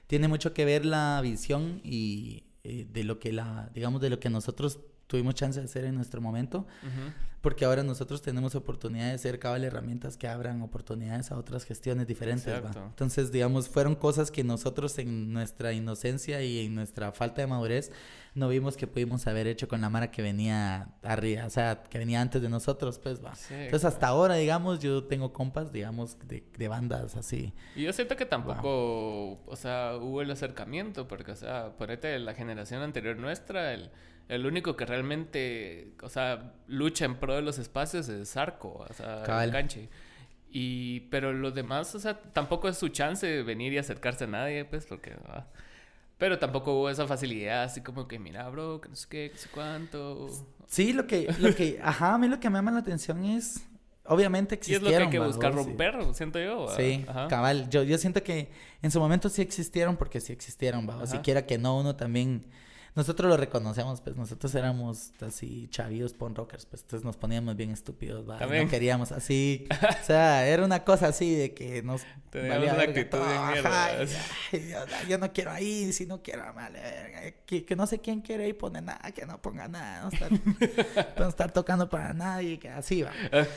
tiene 0.08 0.28
mucho 0.28 0.54
que 0.54 0.66
ver 0.66 0.86
la 0.86 1.20
visión 1.22 1.82
y 1.84 2.44
eh, 2.64 2.88
de 2.90 3.04
lo 3.04 3.20
que 3.20 3.34
la, 3.34 3.70
digamos, 3.74 4.02
de 4.02 4.10
lo 4.10 4.20
que 4.20 4.30
nosotros 4.30 4.80
tuvimos 5.08 5.36
chance 5.36 5.60
de 5.60 5.66
hacer 5.66 5.86
en 5.86 5.96
nuestro 5.96 6.22
momento 6.22 6.68
porque 7.42 7.64
ahora 7.66 7.82
nosotros 7.82 8.22
tenemos 8.22 8.56
oportunidad 8.56 9.12
de 9.12 9.18
ser 9.18 9.40
cabal 9.40 9.64
herramientas 9.64 10.18
que 10.18 10.28
abran 10.28 10.62
oportunidades 10.62 11.32
a 11.32 11.38
otras 11.38 11.64
gestiones 11.64 12.06
diferentes. 12.06 12.54
Entonces, 12.76 13.32
digamos, 13.32 13.70
fueron 13.70 13.96
cosas 13.96 14.32
que 14.32 14.44
nosotros 14.44 14.98
en 15.00 15.32
nuestra 15.32 15.72
inocencia 15.72 16.42
y 16.42 16.66
en 16.66 16.76
nuestra 16.76 17.12
falta 17.12 17.42
de 17.42 17.48
madurez 17.48 17.92
no 18.34 18.50
vimos 18.50 18.76
que 18.76 18.86
pudimos 18.86 19.28
haber 19.28 19.48
hecho 19.48 19.68
con 19.68 19.82
la 19.82 19.90
Mara 19.90 20.12
que 20.12 20.22
venía 20.22 20.90
arriba, 21.04 21.46
o 21.46 21.50
sea, 21.50 21.84
que 21.84 21.98
venía 21.98 22.22
antes 22.22 22.42
de 22.42 22.50
nosotros, 22.50 23.00
pues 23.00 23.24
va. 23.24 23.34
Entonces, 23.50 23.86
hasta 23.86 24.08
ahora, 24.08 24.36
digamos, 24.36 24.80
yo 24.80 25.06
tengo 25.06 25.32
compas, 25.32 25.72
digamos, 25.72 26.18
de, 26.28 26.68
bandas 26.68 27.16
así. 27.16 27.54
Y 27.76 27.84
yo 27.84 27.94
siento 27.94 28.16
que 28.16 28.26
tampoco, 28.26 29.40
o 29.46 29.56
sea, 29.56 29.96
hubo 29.96 30.22
el 30.22 30.30
acercamiento, 30.30 31.08
porque, 31.08 31.32
o 31.32 31.36
sea, 31.36 31.78
ponete 31.78 32.20
la 32.20 32.34
generación 32.34 32.82
anterior 32.82 33.18
nuestra, 33.18 33.74
el 33.74 33.90
el 34.30 34.46
único 34.46 34.76
que 34.76 34.86
realmente, 34.86 35.94
o 36.02 36.10
sea, 36.10 36.54
lucha 36.68 37.06
en 37.06 37.16
pro 37.16 37.36
de 37.36 37.42
los 37.42 37.60
espacios 37.60 38.10
es 38.10 38.36
Arco, 38.38 38.86
o 38.90 38.94
sea, 38.94 39.44
el 39.44 39.52
canche. 39.52 39.90
Y, 40.50 41.02
pero 41.12 41.34
los 41.34 41.54
demás, 41.54 41.94
o 41.96 42.00
sea, 42.00 42.20
tampoco 42.20 42.68
es 42.68 42.78
su 42.78 42.90
chance 42.90 43.26
de 43.26 43.44
venir 43.44 43.74
y 43.74 43.78
acercarse 43.78 44.26
a 44.26 44.28
nadie, 44.28 44.66
pues, 44.66 44.86
porque... 44.86 45.14
Ah, 45.28 45.46
pero 46.18 46.40
tampoco 46.40 46.74
hubo 46.74 46.90
esa 46.90 47.06
facilidad, 47.06 47.64
así 47.64 47.82
como 47.82 48.08
que, 48.08 48.18
mira, 48.18 48.50
bro, 48.50 48.82
que 48.82 48.90
no 48.90 48.96
sé 48.96 49.08
qué, 49.08 49.30
que 49.32 49.38
sé 49.38 49.50
cuánto. 49.54 50.28
Sí, 50.66 50.92
lo 50.92 51.06
que, 51.06 51.32
lo 51.40 51.54
que, 51.54 51.80
ajá, 51.84 52.16
a 52.16 52.18
mí 52.18 52.28
lo 52.28 52.40
que 52.40 52.50
me 52.50 52.58
llama 52.58 52.72
la 52.72 52.80
atención 52.80 53.24
es, 53.24 53.68
obviamente 54.04 54.56
existieron. 54.56 54.86
Y 54.86 54.88
es 54.88 54.94
lo 54.94 54.98
que 54.98 55.18
hay 55.18 55.22
que 55.22 55.28
buscar 55.28 55.54
romper, 55.54 55.96
siento 56.14 56.40
yo. 56.40 56.70
Sí, 56.76 57.06
cabal. 57.30 57.70
Yo, 57.70 57.84
yo 57.84 58.00
siento 58.00 58.24
que 58.24 58.50
en 58.82 58.90
su 58.90 59.00
momento 59.00 59.30
sí 59.30 59.44
existieron 59.44 59.96
porque 59.96 60.20
sí 60.20 60.34
existieron, 60.34 60.90
¿va? 60.90 60.98
O 60.98 61.06
siquiera 61.06 61.46
que 61.46 61.60
no, 61.60 61.78
uno 61.78 61.96
también 61.96 62.48
nosotros 62.98 63.30
lo 63.30 63.38
reconocemos, 63.38 64.02
pues 64.02 64.16
nosotros 64.16 64.56
éramos 64.56 65.12
así 65.22 65.68
chavillos 65.70 66.14
pon 66.14 66.34
rockers, 66.34 66.66
pues 66.66 66.82
entonces 66.82 67.06
nos 67.06 67.16
poníamos 67.16 67.56
bien 67.56 67.70
estúpidos, 67.70 68.28
¿va? 68.28 68.40
No 68.40 68.70
queríamos 68.70 69.12
así, 69.12 69.68
o 70.02 70.04
sea, 70.04 70.48
era 70.48 70.66
una 70.66 70.84
cosa 70.84 71.10
así 71.10 71.36
de 71.36 71.54
que 71.54 71.84
nos 71.84 72.02
valía 72.34 72.74
una 72.74 72.84
actitud 72.84 73.20
yo, 75.08 75.18
no 75.20 75.32
quiero 75.32 75.52
ahí, 75.52 75.94
si 75.94 76.08
no 76.08 76.24
quiero, 76.24 76.52
vale, 76.56 77.36
que, 77.46 77.76
no 77.76 77.86
sé 77.86 78.00
quién 78.00 78.22
quiere 78.22 78.48
ir 78.48 78.58
pone 78.58 78.82
nada, 78.82 79.12
que 79.12 79.28
no 79.28 79.40
ponga 79.44 79.68
nada, 79.68 80.02
no 80.02 80.10
estar, 80.10 80.32
no 81.20 81.30
estar 81.30 81.52
tocando 81.52 81.88
para 81.90 82.14
nadie, 82.14 82.58
que 82.58 82.70
así 82.70 83.04
va. 83.04 83.12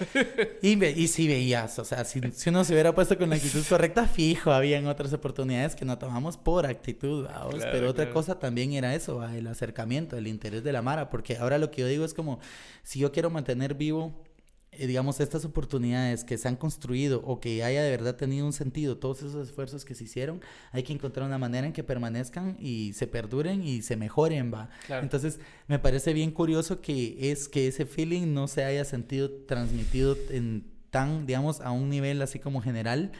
Y, 0.63 0.85
y 0.85 1.09
si 1.09 1.27
veías, 1.27 1.79
o 1.79 1.85
sea, 1.85 2.05
si, 2.05 2.21
si, 2.33 2.51
uno 2.51 2.65
se 2.65 2.75
hubiera 2.75 2.95
puesto 2.95 3.17
con 3.17 3.31
la 3.31 3.37
actitud 3.37 3.65
correcta, 3.67 4.07
fijo, 4.07 4.53
habían 4.53 4.87
otras 4.87 5.13
oportunidades 5.15 5.75
que 5.75 5.87
no 5.87 5.97
tomamos 5.99 6.37
por 6.37 6.67
actitud, 6.67 7.27
pero 7.73 7.89
otra 7.91 8.11
cosa 8.11 8.39
también 8.39 8.73
era 8.73 8.95
eso, 8.95 9.17
¿va? 9.17 9.30
El 9.37 9.47
acercamiento, 9.47 10.17
el 10.17 10.27
interés 10.27 10.65
de 10.65 10.73
la 10.73 10.83
Mara, 10.83 11.11
porque 11.11 11.37
ahora 11.37 11.59
lo 11.59 11.71
que 11.71 11.83
yo 11.83 11.87
digo 11.87 12.05
es 12.05 12.15
como, 12.15 12.41
si 12.83 12.99
yo 13.01 13.13
quiero 13.13 13.31
mantener 13.31 13.75
vivo, 13.75 14.25
eh, 14.73 14.87
digamos, 14.87 15.19
estas 15.19 15.45
oportunidades 15.45 16.23
que 16.23 16.39
se 16.39 16.47
han 16.47 16.55
construido 16.55 17.23
o 17.25 17.41
que 17.41 17.65
haya 17.65 17.83
de 17.83 17.91
verdad 17.91 18.15
tenido 18.15 18.47
un 18.47 18.53
sentido, 18.53 18.99
todos 18.99 19.19
esos 19.23 19.49
esfuerzos 19.49 19.85
que 19.85 19.97
se 19.97 20.05
hicieron, 20.05 20.41
hay 20.71 20.85
que 20.85 20.93
encontrar 20.93 21.27
una 21.27 21.39
manera 21.39 21.67
en 21.67 21.73
que 21.73 21.83
permanezcan 21.83 22.57
y 22.61 22.93
se 22.93 23.09
perduren 23.09 23.65
y 23.65 23.83
se 23.83 23.97
mejoren, 23.97 24.53
va. 24.55 24.71
Entonces, 24.89 25.41
me 25.67 25.81
parece 25.81 26.13
bien 26.13 26.31
curioso 26.31 26.81
que 26.81 27.33
es 27.33 27.49
que 27.49 27.67
ese 27.67 27.85
feeling 27.85 28.33
no 28.33 28.47
se 28.47 28.65
haya 28.65 28.85
sentido 28.85 29.31
transmitido 29.47 30.17
en 30.31 30.65
tan, 30.91 31.27
digamos, 31.27 31.61
a 31.61 31.73
un 31.73 31.89
nivel 31.89 32.23
así 32.23 32.39
como 32.39 32.61
general 32.61 33.13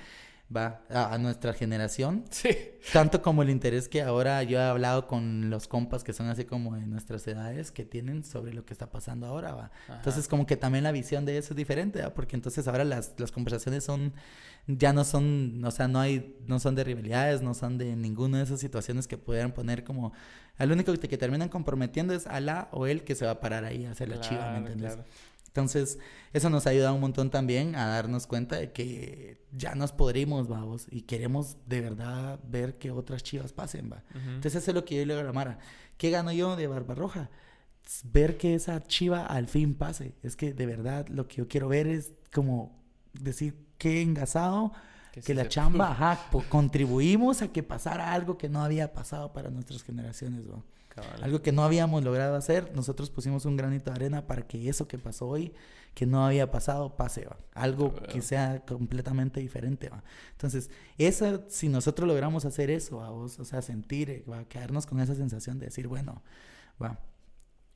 va 0.55 0.83
a, 0.89 1.17
nuestra 1.19 1.53
generación. 1.53 2.25
Sí. 2.31 2.51
Tanto 2.93 3.23
como 3.23 3.43
el 3.43 3.51
interés 3.51 3.89
que 3.89 4.03
ahora 4.03 4.43
yo 4.43 4.59
he 4.59 4.63
hablado 4.63 5.07
con 5.07 5.49
los 5.49 5.69
compas 5.69 6.03
que 6.03 6.13
son 6.13 6.29
así 6.29 6.45
como 6.45 6.75
de 6.77 6.87
nuestras 6.87 7.27
edades 7.29 7.71
que 7.71 7.85
tienen 7.85 8.25
sobre 8.25 8.53
lo 8.53 8.65
que 8.65 8.73
está 8.73 8.91
pasando 8.91 9.27
ahora, 9.27 9.55
va. 9.55 9.71
Entonces 9.89 10.27
como 10.27 10.47
que 10.47 10.57
también 10.57 10.85
la 10.85 10.93
visión 10.93 11.25
de 11.25 11.39
eso 11.39 11.53
es 11.53 11.57
diferente, 11.57 12.03
¿va? 12.03 12.15
Porque 12.15 12.37
entonces 12.37 12.67
ahora 12.67 12.85
las, 12.85 13.13
las 13.19 13.31
conversaciones 13.31 13.85
son, 13.85 14.13
ya 14.67 14.93
no 14.93 15.05
son, 15.05 15.65
o 15.65 15.71
sea, 15.71 15.87
no 15.87 16.01
hay, 16.01 16.37
no 16.47 16.59
son 16.59 16.75
de 16.75 16.85
rivalidades, 16.85 17.43
no 17.43 17.55
son 17.55 17.79
de 17.79 17.95
ninguna 17.95 18.39
de 18.39 18.45
esas 18.45 18.61
situaciones 18.61 19.07
que 19.07 19.19
pudieran 19.19 19.53
poner 19.53 19.85
como, 19.85 20.13
al 20.59 20.73
único 20.73 20.93
que, 20.93 21.09
que 21.09 21.19
terminan 21.19 21.49
comprometiendo 21.49 22.13
es 22.13 22.27
a 22.27 22.41
la 22.41 22.69
o 22.73 22.87
él 22.87 23.05
que 23.05 23.15
se 23.15 23.25
va 23.25 23.33
a 23.33 23.41
parar 23.41 23.65
ahí 23.65 23.85
a 23.85 23.93
hacer 23.93 24.09
la 24.09 24.21
chiva, 24.21 24.51
¿me 24.51 24.59
entiendes? 24.59 24.99
Entonces, 25.51 25.99
eso 26.33 26.49
nos 26.49 26.67
ha 26.67 26.71
ayudado 26.71 26.95
un 26.95 27.01
montón 27.01 27.29
también 27.31 27.75
a 27.75 27.87
darnos 27.89 28.29
cuenta 28.29 28.57
de 28.57 28.71
que 28.71 29.43
ya 29.51 29.75
nos 29.75 29.91
podrimos, 29.91 30.47
vamos, 30.47 30.87
y 30.91 31.03
queremos 31.03 31.57
de 31.67 31.81
verdad 31.81 32.39
ver 32.49 32.79
que 32.79 32.93
otras 32.93 33.25
chivas 33.25 33.53
pasen, 33.53 33.91
va. 33.91 34.05
Entonces, 34.15 34.63
eso 34.63 34.71
es 34.71 34.75
lo 34.77 34.85
que 34.85 34.95
yo 34.95 35.05
le 35.05 35.15
digo 35.15 35.21
a 35.21 35.25
la 35.25 35.33
Mara. 35.33 35.59
¿Qué 35.97 36.11
gano 36.11 36.31
yo 36.31 36.55
de 36.55 36.69
Barbarroja? 36.69 37.31
Ver 38.05 38.37
que 38.37 38.55
esa 38.55 38.81
chiva 38.81 39.27
al 39.27 39.49
fin 39.49 39.75
pase. 39.75 40.15
Es 40.23 40.37
que 40.37 40.55
de 40.55 40.67
verdad 40.67 41.09
lo 41.09 41.27
que 41.27 41.39
yo 41.39 41.49
quiero 41.49 41.67
ver 41.67 41.89
es 41.89 42.13
como 42.33 42.81
decir 43.13 43.57
qué 43.77 44.03
engasado, 44.03 44.73
que, 45.25 45.35
la 45.35 45.49
chamba, 45.49 45.91
ajá, 45.91 46.31
contribuimos 46.49 47.43
a 47.43 47.49
que 47.49 47.65
pasara 47.65 48.13
algo 48.13 48.39
que 48.39 48.49
no 48.49 48.63
había 48.63 48.93
pasado 48.93 49.33
para 49.33 49.51
nuestras 49.51 49.83
generaciones, 49.83 50.45
va. 51.01 51.25
Algo 51.25 51.43
que 51.43 51.53
no 51.53 51.65
habíamos 51.65 52.03
logrado 52.05 52.37
hacer, 52.37 52.73
nosotros 52.75 53.11
pusimos 53.11 53.45
un 53.45 53.57
granito 53.57 53.91
de 53.91 53.97
arena 53.97 54.27
para 54.27 54.43
que 54.43 54.69
eso 54.69 54.89
que 54.89 54.99
pasó 54.99 55.29
hoy, 55.29 55.53
que 55.95 56.07
no 56.07 56.25
había 56.25 56.51
pasado, 56.51 56.97
pase, 56.97 57.27
¿va? 57.27 57.37
Algo 57.55 57.95
que 57.95 58.23
sea 58.23 58.65
completamente 58.65 59.41
diferente, 59.41 59.89
¿va? 59.89 60.03
Entonces, 60.33 60.71
esa, 60.99 61.41
si 61.49 61.69
nosotros 61.69 62.07
logramos 62.07 62.45
hacer 62.45 62.71
eso, 62.71 62.99
o 62.99 63.29
sea, 63.45 63.63
sentir, 63.63 64.25
¿va? 64.31 64.45
Quedarnos 64.45 64.87
con 64.87 65.01
esa 65.01 65.15
sensación 65.15 65.59
de 65.59 65.67
decir, 65.67 65.89
bueno, 65.89 66.23
va, 66.81 66.99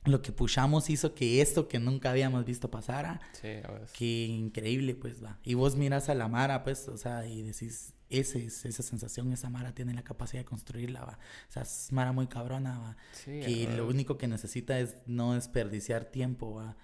lo 0.05 0.21
que 0.21 0.31
pushamos 0.31 0.89
hizo 0.89 1.13
que 1.13 1.41
esto 1.41 1.67
que 1.67 1.79
nunca 1.79 2.11
habíamos 2.11 2.45
visto 2.45 2.69
pasara. 2.69 3.19
Sí, 3.33 3.47
a 3.63 3.85
Que 3.97 4.25
increíble, 4.25 4.95
pues 4.95 5.23
va. 5.23 5.39
Y 5.43 5.53
vos 5.53 5.75
miras 5.75 6.09
a 6.09 6.15
la 6.15 6.27
Mara, 6.27 6.63
pues, 6.63 6.87
o 6.87 6.97
sea, 6.97 7.25
y 7.25 7.41
decís, 7.41 7.93
ese, 8.09 8.45
esa 8.45 8.83
sensación, 8.83 9.31
esa 9.33 9.49
Mara 9.49 9.73
tiene 9.73 9.93
la 9.93 10.03
capacidad 10.03 10.41
de 10.41 10.45
construirla, 10.45 11.01
va. 11.01 11.19
O 11.49 11.51
sea, 11.51 11.63
es 11.63 11.91
Mara 11.91 12.11
muy 12.11 12.27
cabrona, 12.27 12.79
va. 12.79 12.97
Sí, 13.13 13.39
que 13.39 13.69
lo 13.75 13.87
único 13.87 14.17
que 14.17 14.27
necesita 14.27 14.79
es 14.79 14.95
no 15.05 15.33
desperdiciar 15.33 16.05
tiempo, 16.05 16.53
va. 16.53 16.75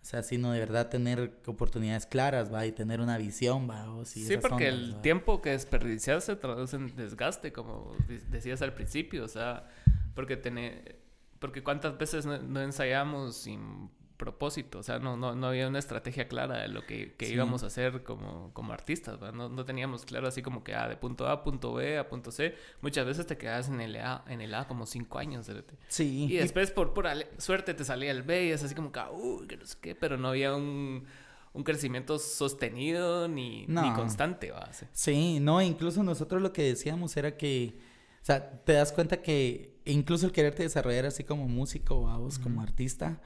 O 0.00 0.04
sea, 0.04 0.22
sino 0.22 0.52
de 0.52 0.60
verdad 0.60 0.88
tener 0.88 1.40
oportunidades 1.46 2.06
claras, 2.06 2.52
va, 2.52 2.64
y 2.64 2.72
tener 2.72 3.00
una 3.00 3.18
visión, 3.18 3.68
va. 3.68 3.90
O 3.92 4.04
sí, 4.04 4.26
porque 4.40 4.68
el 4.68 5.00
tiempo 5.00 5.42
que 5.42 5.50
desperdicias 5.50 6.24
se 6.24 6.36
traduce 6.36 6.76
en 6.76 6.94
desgaste, 6.94 7.52
como 7.52 7.94
decías 8.30 8.62
al 8.62 8.72
principio, 8.74 9.24
o 9.24 9.28
sea, 9.28 9.68
porque 10.14 10.36
tener, 10.36 10.97
porque 11.38 11.62
cuántas 11.62 11.96
veces 11.98 12.26
no 12.26 12.60
ensayamos 12.60 13.36
sin 13.36 13.90
propósito, 14.18 14.80
o 14.80 14.82
sea, 14.82 14.98
no, 14.98 15.16
no, 15.16 15.34
no 15.36 15.46
había 15.46 15.68
una 15.68 15.78
estrategia 15.78 16.26
clara 16.26 16.58
de 16.58 16.68
lo 16.68 16.84
que, 16.84 17.14
que 17.14 17.28
íbamos 17.28 17.62
a 17.62 17.68
hacer 17.68 18.02
como, 18.02 18.52
como 18.52 18.72
artistas, 18.72 19.18
no, 19.32 19.48
no, 19.48 19.64
teníamos 19.64 20.04
claro 20.04 20.26
así 20.26 20.42
como 20.42 20.64
que, 20.64 20.74
ah, 20.74 20.88
de 20.88 20.96
punto 20.96 21.28
A 21.28 21.32
a 21.32 21.44
punto 21.44 21.72
B 21.74 21.96
a 21.96 22.08
punto 22.08 22.32
C, 22.32 22.54
muchas 22.82 23.06
veces 23.06 23.26
te 23.26 23.38
quedas 23.38 23.68
en 23.68 23.80
el 23.80 23.96
A, 23.96 24.24
en 24.26 24.40
el 24.40 24.54
A 24.54 24.66
como 24.66 24.84
cinco 24.86 25.18
años, 25.18 25.48
Sí. 25.86 26.26
Y 26.28 26.36
después 26.36 26.72
por 26.72 26.92
pura 26.92 27.14
suerte 27.38 27.72
te 27.74 27.84
salía 27.84 28.10
el 28.10 28.24
B 28.24 28.46
y 28.46 28.50
es 28.50 28.62
así 28.62 28.74
como 28.74 28.90
que, 28.90 29.00
uy, 29.12 29.46
que 29.46 29.56
no 29.56 29.64
sé 29.64 29.78
qué, 29.80 29.94
pero 29.94 30.16
no 30.16 30.28
había 30.28 30.54
un, 30.54 31.06
un 31.52 31.62
crecimiento 31.62 32.18
sostenido 32.18 33.28
ni, 33.28 33.66
ni 33.68 33.92
constante, 33.94 34.50
base. 34.50 34.88
Sí, 34.92 35.38
no, 35.38 35.62
incluso 35.62 36.02
nosotros 36.02 36.42
lo 36.42 36.52
que 36.52 36.62
decíamos 36.62 37.16
era 37.16 37.36
que, 37.36 37.78
o 38.20 38.24
sea, 38.24 38.50
te 38.64 38.72
das 38.72 38.90
cuenta 38.90 39.22
que 39.22 39.77
incluso 39.92 40.26
el 40.26 40.32
quererte 40.32 40.62
desarrollar 40.62 41.06
así 41.06 41.24
como 41.24 41.48
músico, 41.48 42.00
vos, 42.00 42.38
como 42.38 42.62
artista, 42.62 43.20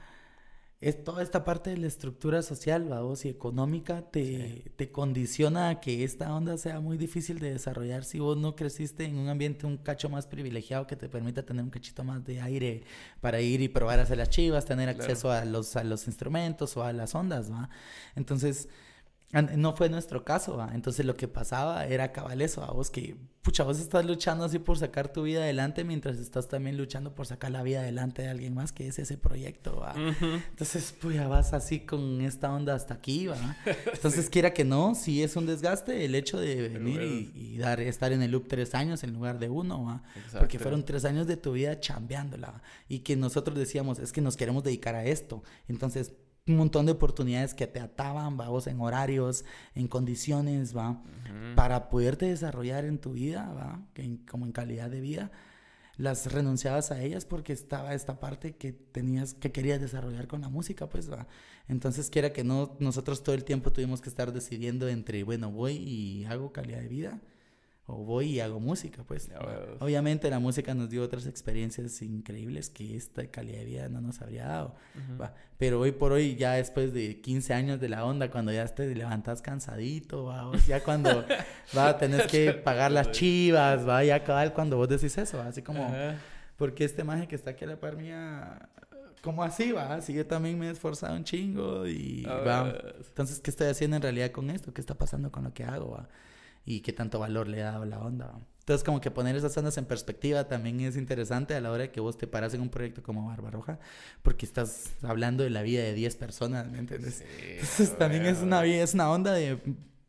es 0.83 1.01
toda 1.01 1.23
esta 1.23 1.45
parte 1.45 1.69
de 1.69 1.77
la 1.77 1.87
estructura 1.87 2.41
social, 2.41 2.83
vamos, 2.89 3.23
y 3.23 3.29
económica 3.29 4.01
te, 4.11 4.73
te, 4.75 4.91
condiciona 4.91 5.69
a 5.69 5.79
que 5.79 6.03
esta 6.03 6.35
onda 6.35 6.57
sea 6.57 6.81
muy 6.81 6.97
difícil 6.97 7.39
de 7.39 7.51
desarrollar 7.51 8.03
si 8.03 8.19
vos 8.19 8.35
no 8.35 8.57
creciste 8.57 9.05
en 9.05 9.17
un 9.17 9.29
ambiente 9.29 9.65
un 9.65 9.77
cacho 9.77 10.09
más 10.09 10.27
privilegiado 10.27 10.85
que 10.85 10.97
te 10.97 11.07
permita 11.07 11.45
tener 11.45 11.63
un 11.63 11.69
cachito 11.69 12.03
más 12.03 12.25
de 12.25 12.41
aire 12.41 12.83
para 13.21 13.39
ir 13.39 13.61
y 13.61 13.69
probar 13.69 13.99
a 13.99 14.03
hacer 14.03 14.17
las 14.17 14.29
chivas, 14.29 14.65
tener 14.65 14.89
acceso 14.89 15.31
a 15.31 15.45
los, 15.45 15.77
a 15.77 15.85
los 15.85 16.05
instrumentos 16.07 16.75
o 16.75 16.83
a 16.83 16.91
las 16.91 17.15
ondas, 17.15 17.49
¿va? 17.49 17.69
Entonces, 18.17 18.67
no 19.41 19.73
fue 19.75 19.89
nuestro 19.89 20.23
caso, 20.23 20.57
¿va? 20.57 20.71
entonces 20.73 21.05
lo 21.05 21.15
que 21.15 21.27
pasaba 21.27 21.85
era 21.87 22.11
cabal 22.11 22.41
eso, 22.41 22.63
a 22.63 22.71
vos 22.71 22.91
que, 22.91 23.17
pucha, 23.41 23.63
vos 23.63 23.79
estás 23.79 24.05
luchando 24.05 24.45
así 24.45 24.59
por 24.59 24.77
sacar 24.77 25.11
tu 25.11 25.23
vida 25.23 25.41
adelante 25.41 25.83
mientras 25.83 26.17
estás 26.17 26.47
también 26.47 26.77
luchando 26.77 27.15
por 27.15 27.25
sacar 27.25 27.51
la 27.51 27.63
vida 27.63 27.81
adelante 27.81 28.21
de 28.21 28.29
alguien 28.29 28.53
más 28.53 28.71
que 28.71 28.87
es 28.87 28.99
ese 28.99 29.17
proyecto, 29.17 29.79
¿va? 29.79 29.95
Entonces, 30.49 30.95
pues 31.01 31.15
ya 31.15 31.27
vas 31.27 31.53
así 31.53 31.81
con 31.81 32.21
esta 32.21 32.53
onda 32.53 32.75
hasta 32.75 32.93
aquí, 32.93 33.27
¿va? 33.27 33.57
Entonces, 33.93 34.29
quiera 34.29 34.53
que 34.53 34.63
no, 34.63 34.95
sí 34.95 35.23
es 35.23 35.35
un 35.35 35.45
desgaste 35.45 36.05
el 36.05 36.15
hecho 36.15 36.39
de 36.39 36.69
venir 36.69 37.31
y, 37.35 37.57
dar, 37.57 37.81
estar 37.81 38.13
en 38.13 38.21
el 38.21 38.31
loop 38.31 38.47
tres 38.47 38.75
años 38.75 39.03
en 39.03 39.13
lugar 39.13 39.39
de 39.39 39.49
uno, 39.49 39.83
¿va? 39.83 40.03
Porque 40.37 40.59
fueron 40.59 40.85
tres 40.85 41.03
años 41.05 41.27
de 41.27 41.37
tu 41.37 41.53
vida 41.53 41.79
chambeándola, 41.79 42.61
y 42.87 42.99
que 42.99 43.15
nosotros 43.15 43.57
decíamos, 43.57 43.99
es 43.99 44.13
que 44.13 44.21
nos 44.21 44.37
queremos 44.37 44.63
dedicar 44.63 44.95
a 44.95 45.05
esto, 45.05 45.43
entonces 45.67 46.13
un 46.45 46.57
montón 46.57 46.85
de 46.85 46.91
oportunidades 46.91 47.53
que 47.53 47.67
te 47.67 47.79
ataban, 47.79 48.35
vamos, 48.35 48.67
en 48.67 48.79
horarios, 48.81 49.45
en 49.75 49.87
condiciones, 49.87 50.75
va, 50.75 51.01
para 51.55 51.89
poderte 51.89 52.25
desarrollar 52.25 52.85
en 52.85 52.97
tu 52.97 53.13
vida, 53.13 53.51
va, 53.53 53.81
como 54.29 54.45
en 54.45 54.51
calidad 54.51 54.89
de 54.89 54.99
vida, 54.99 55.31
las 55.95 56.31
renunciabas 56.31 56.91
a 56.91 57.01
ellas 57.01 57.25
porque 57.25 57.53
estaba 57.53 57.93
esta 57.93 58.19
parte 58.19 58.55
que 58.55 58.73
tenías, 58.73 59.35
que 59.35 59.51
querías 59.51 59.79
desarrollar 59.79 60.27
con 60.27 60.41
la 60.41 60.49
música, 60.49 60.89
pues, 60.89 61.09
va. 61.09 61.27
Entonces, 61.69 62.09
quiera 62.09 62.33
que 62.33 62.43
no, 62.43 62.75
nosotros 62.79 63.23
todo 63.23 63.35
el 63.35 63.45
tiempo 63.45 63.71
tuvimos 63.71 64.01
que 64.01 64.09
estar 64.09 64.33
decidiendo 64.33 64.89
entre, 64.89 65.23
bueno, 65.23 65.49
voy 65.49 65.75
y 65.75 66.25
hago 66.25 66.51
calidad 66.51 66.81
de 66.81 66.87
vida, 66.89 67.21
o 67.85 67.95
voy 68.05 68.27
y 68.27 68.39
hago 68.39 68.59
música, 68.59 69.03
pues. 69.03 69.29
Obviamente 69.79 70.29
la 70.29 70.39
música 70.39 70.73
nos 70.73 70.89
dio 70.89 71.03
otras 71.03 71.25
experiencias 71.27 72.01
increíbles 72.01 72.69
que 72.69 72.95
esta 72.95 73.27
calidad 73.27 73.59
de 73.59 73.65
vida 73.65 73.89
no 73.89 73.99
nos 73.99 74.21
habría 74.21 74.45
dado. 74.45 74.75
Pero 75.57 75.81
hoy 75.81 75.91
por 75.91 76.13
hoy, 76.13 76.35
ya 76.35 76.53
después 76.53 76.93
de 76.93 77.19
15 77.19 77.53
años 77.53 77.79
de 77.79 77.89
la 77.89 78.05
onda, 78.05 78.31
cuando 78.31 78.53
ya 78.53 78.65
te 78.67 78.93
levantas 78.95 79.41
cansadito, 79.41 80.25
¿va? 80.25 80.51
ya 80.65 80.81
cuando 80.81 81.25
va, 81.77 81.97
tenés 81.97 82.27
que 82.27 82.53
pagar 82.53 82.91
las 82.91 83.11
chivas, 83.11 83.87
va, 83.87 84.03
ya 84.03 84.23
cabal 84.23 84.53
cuando 84.53 84.77
vos 84.77 84.87
decís 84.87 85.17
eso, 85.17 85.41
así 85.41 85.61
como, 85.61 85.93
porque 86.57 86.85
este 86.85 87.03
maje 87.03 87.27
que 87.27 87.35
está 87.35 87.51
aquí 87.51 87.65
a 87.65 87.67
la 87.67 87.79
par 87.79 87.97
mía 87.97 88.69
como 89.21 89.41
así, 89.41 89.71
va, 89.71 89.95
así 89.95 90.13
yo 90.13 90.25
también 90.25 90.59
me 90.59 90.67
he 90.67 90.69
esforzado 90.69 91.15
un 91.15 91.23
chingo 91.23 91.87
y 91.87 92.23
va. 92.23 92.77
Entonces, 92.97 93.39
¿qué 93.39 93.51
estoy 93.51 93.67
haciendo 93.67 93.95
en 93.95 94.01
realidad 94.01 94.31
con 94.31 94.49
esto? 94.49 94.73
¿Qué 94.73 94.81
está 94.81 94.95
pasando 94.95 95.31
con 95.31 95.45
lo 95.45 95.53
que 95.53 95.63
hago? 95.63 95.91
Va? 95.91 96.09
Y 96.65 96.81
qué 96.81 96.93
tanto 96.93 97.19
valor 97.19 97.47
le 97.47 97.61
ha 97.61 97.71
dado 97.71 97.85
la 97.85 97.99
onda. 97.99 98.39
Entonces, 98.59 98.85
como 98.85 99.01
que 99.01 99.11
poner 99.11 99.35
esas 99.35 99.57
ondas 99.57 99.77
en 99.77 99.85
perspectiva 99.85 100.47
también 100.47 100.79
es 100.79 100.95
interesante 100.95 101.53
a 101.53 101.59
la 101.59 101.69
hora 101.69 101.83
de 101.83 101.91
que 101.91 101.99
vos 101.99 102.17
te 102.17 102.27
paras 102.27 102.53
en 102.53 102.61
un 102.61 102.69
proyecto 102.69 103.03
como 103.03 103.27
Barbarroja, 103.27 103.79
porque 104.21 104.45
estás 104.45 104.93
hablando 105.01 105.43
de 105.43 105.49
la 105.49 105.63
vida 105.63 105.83
de 105.83 105.93
10 105.93 106.15
personas, 106.15 106.71
¿me 106.71 106.77
entiendes? 106.77 107.23
Entonces, 107.41 107.97
también 107.97 108.25
es 108.25 108.39
una, 108.39 108.63
es 108.65 108.93
una 108.93 109.11
onda 109.11 109.33
de 109.33 109.59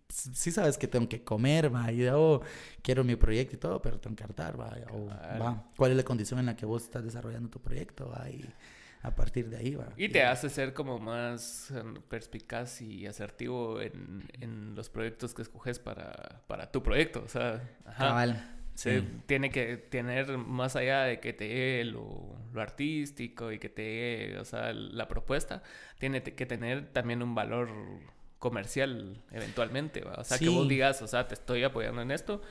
sí 0.09 0.53
sabes 0.53 0.79
que 0.79 0.87
tengo 0.87 1.09
que 1.09 1.25
comer, 1.25 1.75
va, 1.75 1.91
y 1.91 2.07
oh, 2.09 2.41
quiero 2.83 3.05
mi 3.05 3.17
proyecto 3.17 3.57
y 3.57 3.59
todo, 3.59 3.83
pero 3.83 3.99
tengo 3.99 4.15
que 4.15 4.25
hartar, 4.25 4.59
va, 4.59 4.73
o, 4.93 5.07
va, 5.07 5.65
cuál 5.77 5.91
es 5.91 5.97
la 5.97 6.05
condición 6.05 6.39
en 6.39 6.47
la 6.47 6.57
que 6.57 6.67
vos 6.67 6.85
estás 6.85 7.03
desarrollando 7.03 7.49
tu 7.49 7.61
proyecto, 7.61 8.09
va, 8.09 8.31
y 8.31 8.45
a 9.05 9.15
partir 9.15 9.51
de 9.51 9.59
ahí 9.59 9.75
va. 9.75 9.93
Y 9.99 10.09
te 10.09 10.23
hace 10.23 10.49
ser 10.49 10.73
como 10.73 10.99
más 10.99 11.71
em, 11.71 11.95
perspicaz 12.09 12.81
y 12.81 13.07
asertivo 13.07 13.83
en, 13.83 14.25
en 14.41 14.75
los 14.75 14.89
proyectos 14.89 15.35
que 15.35 15.43
escoges 15.43 15.79
para, 15.79 16.41
para 16.47 16.73
tu 16.73 16.83
proyecto. 16.83 17.23
O 17.23 17.29
sea, 17.29 17.63
ajá. 17.85 18.51
Sí. 18.75 19.07
tiene 19.27 19.51
que 19.51 19.77
tener 19.77 20.37
más 20.39 20.75
allá 20.75 21.03
de 21.03 21.21
que 21.21 21.35
te 21.35 21.47
dé 21.47 21.85
lo, 21.85 22.35
lo, 22.53 22.61
artístico 22.61 23.53
y 23.53 23.59
que 23.59 23.69
te 23.69 23.83
dé, 23.83 24.39
o 24.41 24.45
sea, 24.45 24.73
la 24.73 25.07
propuesta, 25.07 25.63
tiene 25.99 26.23
que 26.23 26.47
tener 26.47 26.91
también 26.93 27.23
un 27.23 27.37
valor 27.37 27.69
comercial 28.41 29.23
eventualmente, 29.31 30.01
¿va? 30.01 30.15
o 30.15 30.25
sea, 30.25 30.39
que 30.39 30.49
vos 30.49 30.67
digas, 30.67 31.03
o 31.03 31.07
sea, 31.07 31.29
te 31.29 31.35
estoy 31.35 31.63
apoyando 31.63 32.03
en 32.03 32.11
esto, 32.11 32.43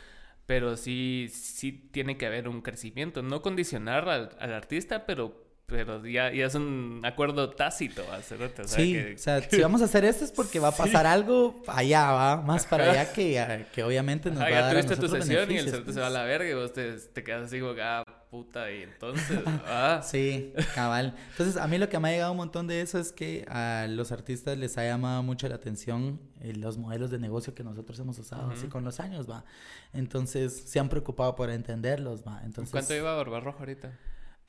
pero 0.46 0.78
sí, 0.78 1.28
sí 1.30 1.74
tiene 1.74 2.16
que 2.16 2.26
haber 2.26 2.48
un 2.48 2.62
crecimiento, 2.62 3.22
no 3.22 3.42
condicionar 3.42 4.08
al, 4.08 4.30
al 4.40 4.54
artista, 4.54 5.06
pero 5.06 5.43
pero 5.74 6.06
ya, 6.06 6.32
ya 6.32 6.46
es 6.46 6.54
un 6.54 7.02
acuerdo 7.04 7.50
tácito, 7.50 8.04
o 8.04 8.22
sea, 8.22 8.68
sí, 8.68 8.96
o 8.96 9.18
sea, 9.18 9.42
si 9.42 9.60
vamos 9.60 9.82
a 9.82 9.86
hacer 9.86 10.06
esto 10.06 10.24
es 10.24 10.32
porque 10.32 10.60
va 10.60 10.68
a 10.68 10.72
pasar 10.78 11.08
algo 11.08 11.64
allá, 11.68 12.12
va, 12.12 12.42
más 12.44 12.68
para 12.68 12.92
allá 12.92 13.12
que, 13.12 13.66
que 13.74 13.84
obviamente 13.84 14.30
nos 14.30 14.44
va 14.44 14.46
a 14.46 14.52
dar 14.52 14.74
tuviste 14.74 14.98
tu 14.98 15.08
sesión 15.08 15.50
y 15.50 15.58
el 15.58 15.72
cerote 15.72 15.92
se 15.92 16.00
va 16.00 16.08
a 16.08 16.12
la 16.12 16.26
verga 16.26 16.48
y 16.48 16.54
vos 16.54 16.74
te, 16.74 16.94
te 16.94 17.24
quedas 17.24 17.46
así 17.46 17.60
como, 17.60 17.74
ah, 17.82 18.06
puta, 18.30 18.72
y 18.72 18.84
entonces, 18.84 19.40
ah. 19.66 20.02
Sí, 20.04 20.54
cabal. 20.76 21.16
Entonces, 21.32 21.58
a 21.58 21.66
mí 21.66 21.80
lo 21.80 21.90
que 21.90 21.98
me 21.98 22.10
ha 22.10 22.12
llegado 22.12 22.32
un 22.34 22.38
montón 22.38 22.68
de 22.68 22.82
eso 22.82 23.00
es 23.00 23.12
que 23.12 23.44
a 23.48 23.88
los 23.90 24.12
artistas 24.12 24.56
les 24.56 24.78
ha 24.78 24.84
llamado 24.84 25.24
mucho 25.24 25.48
la 25.48 25.56
atención 25.56 26.20
eh, 26.42 26.54
los 26.54 26.78
modelos 26.78 27.10
de 27.10 27.18
negocio 27.18 27.56
que 27.56 27.64
nosotros 27.64 27.98
hemos 28.00 28.20
usado 28.20 28.52
así 28.52 28.68
con 28.68 28.84
los 28.84 29.00
años, 29.00 29.28
va. 29.28 29.44
Entonces, 29.92 30.64
se 30.68 30.80
han 30.80 30.90
preocupado 30.90 31.36
por 31.36 31.50
entenderlos, 31.50 32.24
va. 32.24 32.42
Entonces, 32.46 32.72
¿Cuánto 32.72 32.94
lleva 32.94 33.16
Barbarroja 33.16 33.58
ahorita? 33.58 33.92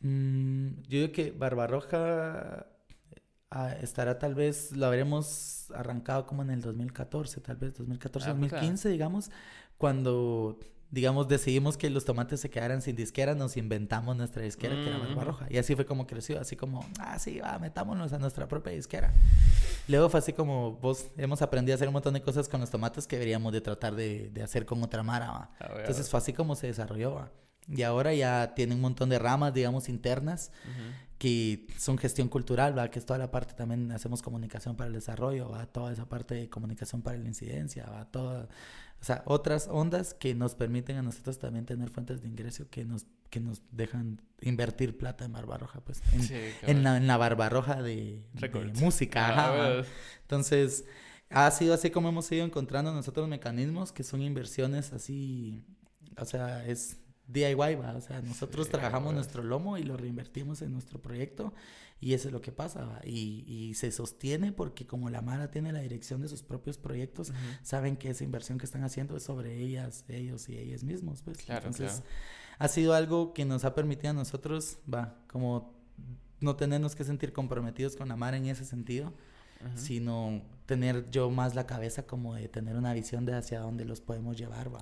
Mm, 0.04 0.82
yo 0.82 0.98
digo 1.00 1.12
que 1.12 1.30
Barbarroja 1.30 2.66
ah, 3.50 3.72
estará 3.80 4.18
tal 4.18 4.34
vez, 4.34 4.70
lo 4.72 4.84
habremos 4.84 5.70
arrancado 5.74 6.26
como 6.26 6.42
en 6.42 6.50
el 6.50 6.60
2014, 6.60 7.40
tal 7.40 7.56
vez 7.56 7.72
2014, 7.78 8.28
2015, 8.28 8.88
ah, 8.88 8.92
digamos, 8.92 9.30
cuando 9.78 10.58
digamos, 10.90 11.26
decidimos 11.26 11.76
que 11.76 11.88
los 11.90 12.04
tomates 12.04 12.38
se 12.38 12.50
quedaran 12.50 12.82
sin 12.82 12.94
disquera, 12.94 13.34
nos 13.34 13.56
inventamos 13.56 14.14
nuestra 14.14 14.42
disquera, 14.42 14.76
que 14.76 14.90
era 14.90 14.98
Barbarroja. 14.98 15.46
Y 15.50 15.56
así 15.58 15.74
fue 15.74 15.86
como 15.86 16.06
creció, 16.06 16.38
así 16.38 16.54
como, 16.54 16.86
ah, 17.00 17.18
sí, 17.18 17.40
va, 17.40 17.58
metámonos 17.58 18.12
a 18.12 18.18
nuestra 18.18 18.46
propia 18.46 18.72
disquera. 18.72 19.12
Luego 19.88 20.08
fue 20.08 20.20
así 20.20 20.32
como, 20.34 20.72
vos 20.72 21.08
hemos 21.16 21.42
aprendido 21.42 21.74
a 21.74 21.76
hacer 21.76 21.88
un 21.88 21.94
montón 21.94 22.14
de 22.14 22.22
cosas 22.22 22.48
con 22.48 22.60
los 22.60 22.70
tomates 22.70 23.08
que 23.08 23.16
deberíamos 23.16 23.52
de 23.52 23.60
tratar 23.60 23.96
de, 23.96 24.30
de 24.30 24.42
hacer 24.42 24.66
con 24.66 24.82
otra 24.82 25.02
mara, 25.02 25.50
Entonces 25.78 26.08
fue 26.08 26.18
así 26.18 26.32
como 26.32 26.54
se 26.54 26.68
desarrolló, 26.68 27.28
Y 27.68 27.82
ahora 27.82 28.12
ya 28.14 28.54
tiene 28.54 28.74
un 28.74 28.80
montón 28.80 29.08
de 29.08 29.18
ramas, 29.18 29.54
digamos, 29.54 29.88
internas, 29.88 30.52
que 31.18 31.66
son 31.78 31.96
gestión 31.96 32.28
cultural, 32.28 32.76
¿va? 32.76 32.90
Que 32.90 32.98
es 32.98 33.06
toda 33.06 33.18
la 33.18 33.30
parte, 33.30 33.54
también 33.54 33.90
hacemos 33.92 34.20
comunicación 34.20 34.76
para 34.76 34.88
el 34.88 34.94
desarrollo, 34.94 35.48
¿va? 35.48 35.66
Toda 35.66 35.92
esa 35.92 36.06
parte 36.08 36.34
de 36.34 36.50
comunicación 36.50 37.02
para 37.02 37.16
la 37.16 37.26
incidencia, 37.26 37.86
¿va? 37.86 38.04
Toda 38.10 38.48
o 39.04 39.06
sea, 39.06 39.22
otras 39.26 39.68
ondas 39.70 40.14
que 40.14 40.34
nos 40.34 40.54
permiten 40.54 40.96
a 40.96 41.02
nosotros 41.02 41.38
también 41.38 41.66
tener 41.66 41.90
fuentes 41.90 42.22
de 42.22 42.28
ingreso 42.28 42.70
que 42.70 42.86
nos, 42.86 43.04
que 43.28 43.38
nos 43.38 43.60
dejan 43.70 44.22
invertir 44.40 44.96
plata 44.96 45.26
en 45.26 45.32
Barbarroja, 45.32 45.80
pues. 45.80 46.02
En, 46.62 46.82
la, 46.82 46.96
en 46.96 47.06
la 47.06 47.18
Barbarroja 47.18 47.82
de, 47.82 48.24
música. 48.80 49.26
Ah, 49.28 49.82
Entonces, 50.22 50.86
ha 51.28 51.50
sido 51.50 51.74
así 51.74 51.90
como 51.90 52.08
hemos 52.08 52.32
ido 52.32 52.46
encontrando 52.46 52.94
nosotros 52.94 53.28
mecanismos 53.28 53.92
que 53.92 54.04
son 54.04 54.22
inversiones 54.22 54.94
así, 54.94 55.62
o 56.16 56.24
sea, 56.24 56.64
es 56.66 56.96
DIY, 57.26 57.54
¿va? 57.54 57.94
O 57.96 58.00
sea, 58.00 58.20
nosotros 58.22 58.68
trabajamos 58.68 59.14
nuestro 59.14 59.42
lomo 59.42 59.78
y 59.78 59.82
lo 59.82 59.96
reinvertimos 59.96 60.62
en 60.62 60.72
nuestro 60.72 61.00
proyecto 61.00 61.52
y 62.00 62.12
eso 62.12 62.28
es 62.28 62.32
lo 62.32 62.42
que 62.42 62.52
pasa, 62.52 63.00
y, 63.02 63.44
y, 63.46 63.74
se 63.74 63.90
sostiene 63.90 64.52
porque 64.52 64.86
como 64.86 65.08
la 65.08 65.22
Mara 65.22 65.50
tiene 65.50 65.72
la 65.72 65.80
dirección 65.80 66.20
de 66.20 66.28
sus 66.28 66.42
propios 66.42 66.76
proyectos, 66.76 67.32
saben 67.62 67.96
que 67.96 68.10
esa 68.10 68.24
inversión 68.24 68.58
que 68.58 68.66
están 68.66 68.84
haciendo 68.84 69.16
es 69.16 69.22
sobre 69.22 69.58
ellas, 69.58 70.04
ellos 70.08 70.48
y 70.50 70.58
ellas 70.58 70.84
mismos, 70.84 71.22
pues. 71.22 71.38
Claro, 71.38 71.68
Entonces, 71.68 72.02
ha 72.58 72.68
sido 72.68 72.92
algo 72.92 73.32
que 73.32 73.46
nos 73.46 73.64
ha 73.64 73.74
permitido 73.74 74.10
a 74.10 74.12
nosotros, 74.12 74.78
va, 74.92 75.16
como 75.28 75.72
no 76.40 76.56
tenernos 76.56 76.94
que 76.94 77.04
sentir 77.04 77.32
comprometidos 77.32 77.96
con 77.96 78.08
la 78.08 78.16
Mara 78.16 78.36
en 78.36 78.46
ese 78.46 78.66
sentido, 78.66 79.14
sino 79.74 80.42
tener 80.66 81.10
yo 81.10 81.30
más 81.30 81.54
la 81.54 81.66
cabeza 81.66 82.06
como 82.06 82.34
de 82.34 82.48
tener 82.48 82.76
una 82.76 82.92
visión 82.92 83.24
de 83.24 83.34
hacia 83.34 83.60
dónde 83.60 83.86
los 83.86 84.02
podemos 84.02 84.36
llevar, 84.36 84.74
va. 84.74 84.80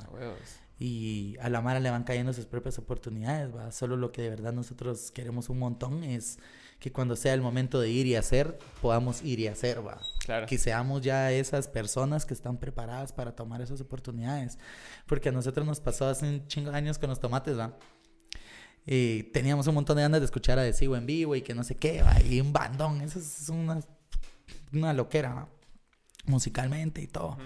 Y 0.82 1.36
a 1.40 1.48
la 1.48 1.60
Mara 1.60 1.78
le 1.78 1.90
van 1.90 2.02
cayendo 2.02 2.32
sus 2.32 2.46
propias 2.46 2.76
oportunidades, 2.76 3.54
va. 3.54 3.70
Solo 3.70 3.96
lo 3.96 4.10
que 4.10 4.22
de 4.22 4.30
verdad 4.30 4.52
nosotros 4.52 5.12
queremos 5.12 5.48
un 5.48 5.60
montón 5.60 6.02
es 6.02 6.40
que 6.80 6.90
cuando 6.90 7.14
sea 7.14 7.34
el 7.34 7.40
momento 7.40 7.78
de 7.78 7.88
ir 7.88 8.08
y 8.08 8.16
hacer, 8.16 8.58
podamos 8.80 9.22
ir 9.22 9.38
y 9.38 9.46
hacer, 9.46 9.86
va. 9.86 10.00
Claro. 10.24 10.46
Que 10.48 10.58
seamos 10.58 11.02
ya 11.02 11.30
esas 11.30 11.68
personas 11.68 12.26
que 12.26 12.34
están 12.34 12.58
preparadas 12.58 13.12
para 13.12 13.36
tomar 13.36 13.62
esas 13.62 13.80
oportunidades. 13.80 14.58
Porque 15.06 15.28
a 15.28 15.32
nosotros 15.32 15.64
nos 15.64 15.78
pasó 15.78 16.08
hace 16.08 16.28
un 16.28 16.48
chingo 16.48 16.72
de 16.72 16.78
años 16.78 16.98
con 16.98 17.10
los 17.10 17.20
tomates, 17.20 17.56
va. 17.56 17.78
Y 18.84 19.22
teníamos 19.32 19.68
un 19.68 19.76
montón 19.76 19.98
de 19.98 20.02
ganas 20.02 20.20
de 20.20 20.24
escuchar 20.24 20.58
a 20.58 20.62
Decibo 20.62 20.96
en 20.96 21.06
vivo 21.06 21.36
y 21.36 21.42
que 21.42 21.54
no 21.54 21.62
sé 21.62 21.76
qué, 21.76 22.02
va. 22.02 22.20
Y 22.22 22.40
un 22.40 22.52
bandón, 22.52 23.02
eso 23.02 23.20
es 23.20 23.48
una, 23.50 23.78
una 24.72 24.92
loquera, 24.92 25.32
¿va? 25.32 25.48
musicalmente 26.24 27.02
y 27.02 27.08
todo 27.08 27.36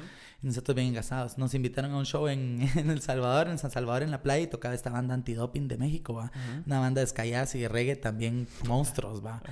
nosotros 0.47 0.75
bien 0.75 0.89
engasados. 0.89 1.39
Nos 1.39 1.55
invitaron 1.55 1.93
a 1.93 1.99
un 1.99 2.07
show 2.07 2.29
en, 2.29 2.69
en, 2.77 2.91
El 2.91 3.03
Salvador, 3.03 3.49
en 3.49 3.59
San 3.59 3.71
Salvador, 3.71 4.03
en 4.03 4.11
la 4.11 4.23
playa, 4.23 4.45
y 4.45 4.47
tocaba 4.47 4.75
esta 4.75 4.91
banda 4.91 5.15
antidoping 5.15 5.69
de 5.69 5.77
México, 5.77 6.15
¿va? 6.15 6.33
Una 6.67 6.81
banda 6.81 7.01
de 7.01 7.07
Skyas 7.07 7.55
y 7.55 7.61
de 7.61 7.69
reggae 7.69 7.97
también 7.97 8.49
monstruos, 8.67 9.25
¿va? 9.25 9.43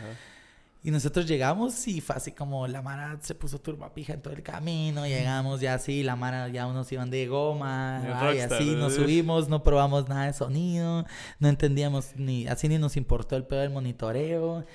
Y 0.87 0.91
nosotros 0.91 1.27
llegamos 1.27 1.89
y 1.89 2.03
fue 2.03 2.15
así 2.15 2.33
como 2.33 2.69
la 2.69 2.83
mara 2.83 3.19
se 3.23 3.35
puso 3.35 3.59
turbapija 3.59 4.13
en 4.13 4.21
todo 4.21 4.35
el 4.35 4.43
camino. 4.43 5.07
Llegamos 5.07 5.63
ya 5.63 5.73
así, 5.73 6.03
la 6.03 6.15
mara 6.15 6.49
ya 6.49 6.67
unos 6.67 6.93
iban 6.93 7.09
de 7.11 7.27
goma. 7.27 8.03
y 8.37 8.41
así 8.41 8.77
nos 8.77 8.95
subimos, 8.95 9.49
no 9.49 9.63
probamos 9.63 10.11
nada 10.11 10.27
de 10.27 10.35
sonido. 10.35 11.07
No 11.39 11.49
entendíamos 11.49 12.15
ni, 12.17 12.47
así 12.47 12.69
ni 12.69 12.77
nos 12.77 12.99
importó 12.99 13.35
el 13.37 13.45
pedo 13.45 13.61
del 13.61 13.71
monitoreo. 13.71 14.67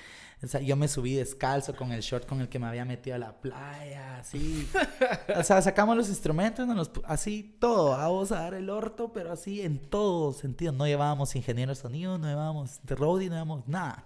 O 0.41 0.47
sea, 0.47 0.61
yo 0.61 0.77
me 0.77 0.87
subí 0.87 1.15
descalzo 1.15 1.75
con 1.75 1.91
el 1.91 2.01
short 2.01 2.25
con 2.25 2.39
el 2.39 2.47
que 2.47 2.59
me 2.59 2.67
había 2.67 2.85
metido 2.85 3.15
a 3.17 3.19
la 3.19 3.33
playa, 3.33 4.19
así. 4.19 4.69
o 5.35 5.43
sea, 5.43 5.61
sacamos 5.61 5.97
los 5.97 6.07
instrumentos, 6.07 6.65
así 7.05 7.57
todo. 7.59 7.91
Vamos 7.91 8.31
a 8.31 8.43
dar 8.43 8.53
el 8.53 8.69
orto, 8.69 9.11
pero 9.11 9.33
así 9.33 9.61
en 9.61 9.79
todo 9.79 10.31
sentido. 10.31 10.71
No 10.71 10.87
llevábamos 10.87 11.35
ingeniero 11.35 11.71
de 11.71 11.75
sonido, 11.75 12.17
no 12.17 12.27
llevábamos 12.27 12.79
de 12.83 12.95
roadie, 12.95 13.27
no 13.27 13.35
llevábamos 13.35 13.67
nada. 13.67 14.05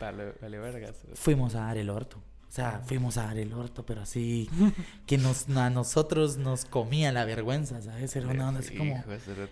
Vale, 0.00 0.32
vale 0.40 0.58
vergas. 0.58 0.96
Fuimos 1.14 1.54
a 1.54 1.60
dar 1.60 1.76
el 1.76 1.90
orto. 1.90 2.16
O 2.48 2.52
sea, 2.54 2.80
fuimos 2.86 3.18
a 3.18 3.24
dar 3.24 3.36
el 3.36 3.52
orto, 3.52 3.84
pero 3.84 4.00
así 4.00 4.48
que 5.06 5.18
nos, 5.18 5.48
a 5.50 5.68
nosotros 5.68 6.38
nos 6.38 6.64
comía 6.64 7.12
la 7.12 7.26
vergüenza, 7.26 7.82
¿sabes? 7.82 8.14
Era 8.16 8.28
una 8.28 8.48
onda 8.48 8.60
así 8.60 8.76
como... 8.76 9.02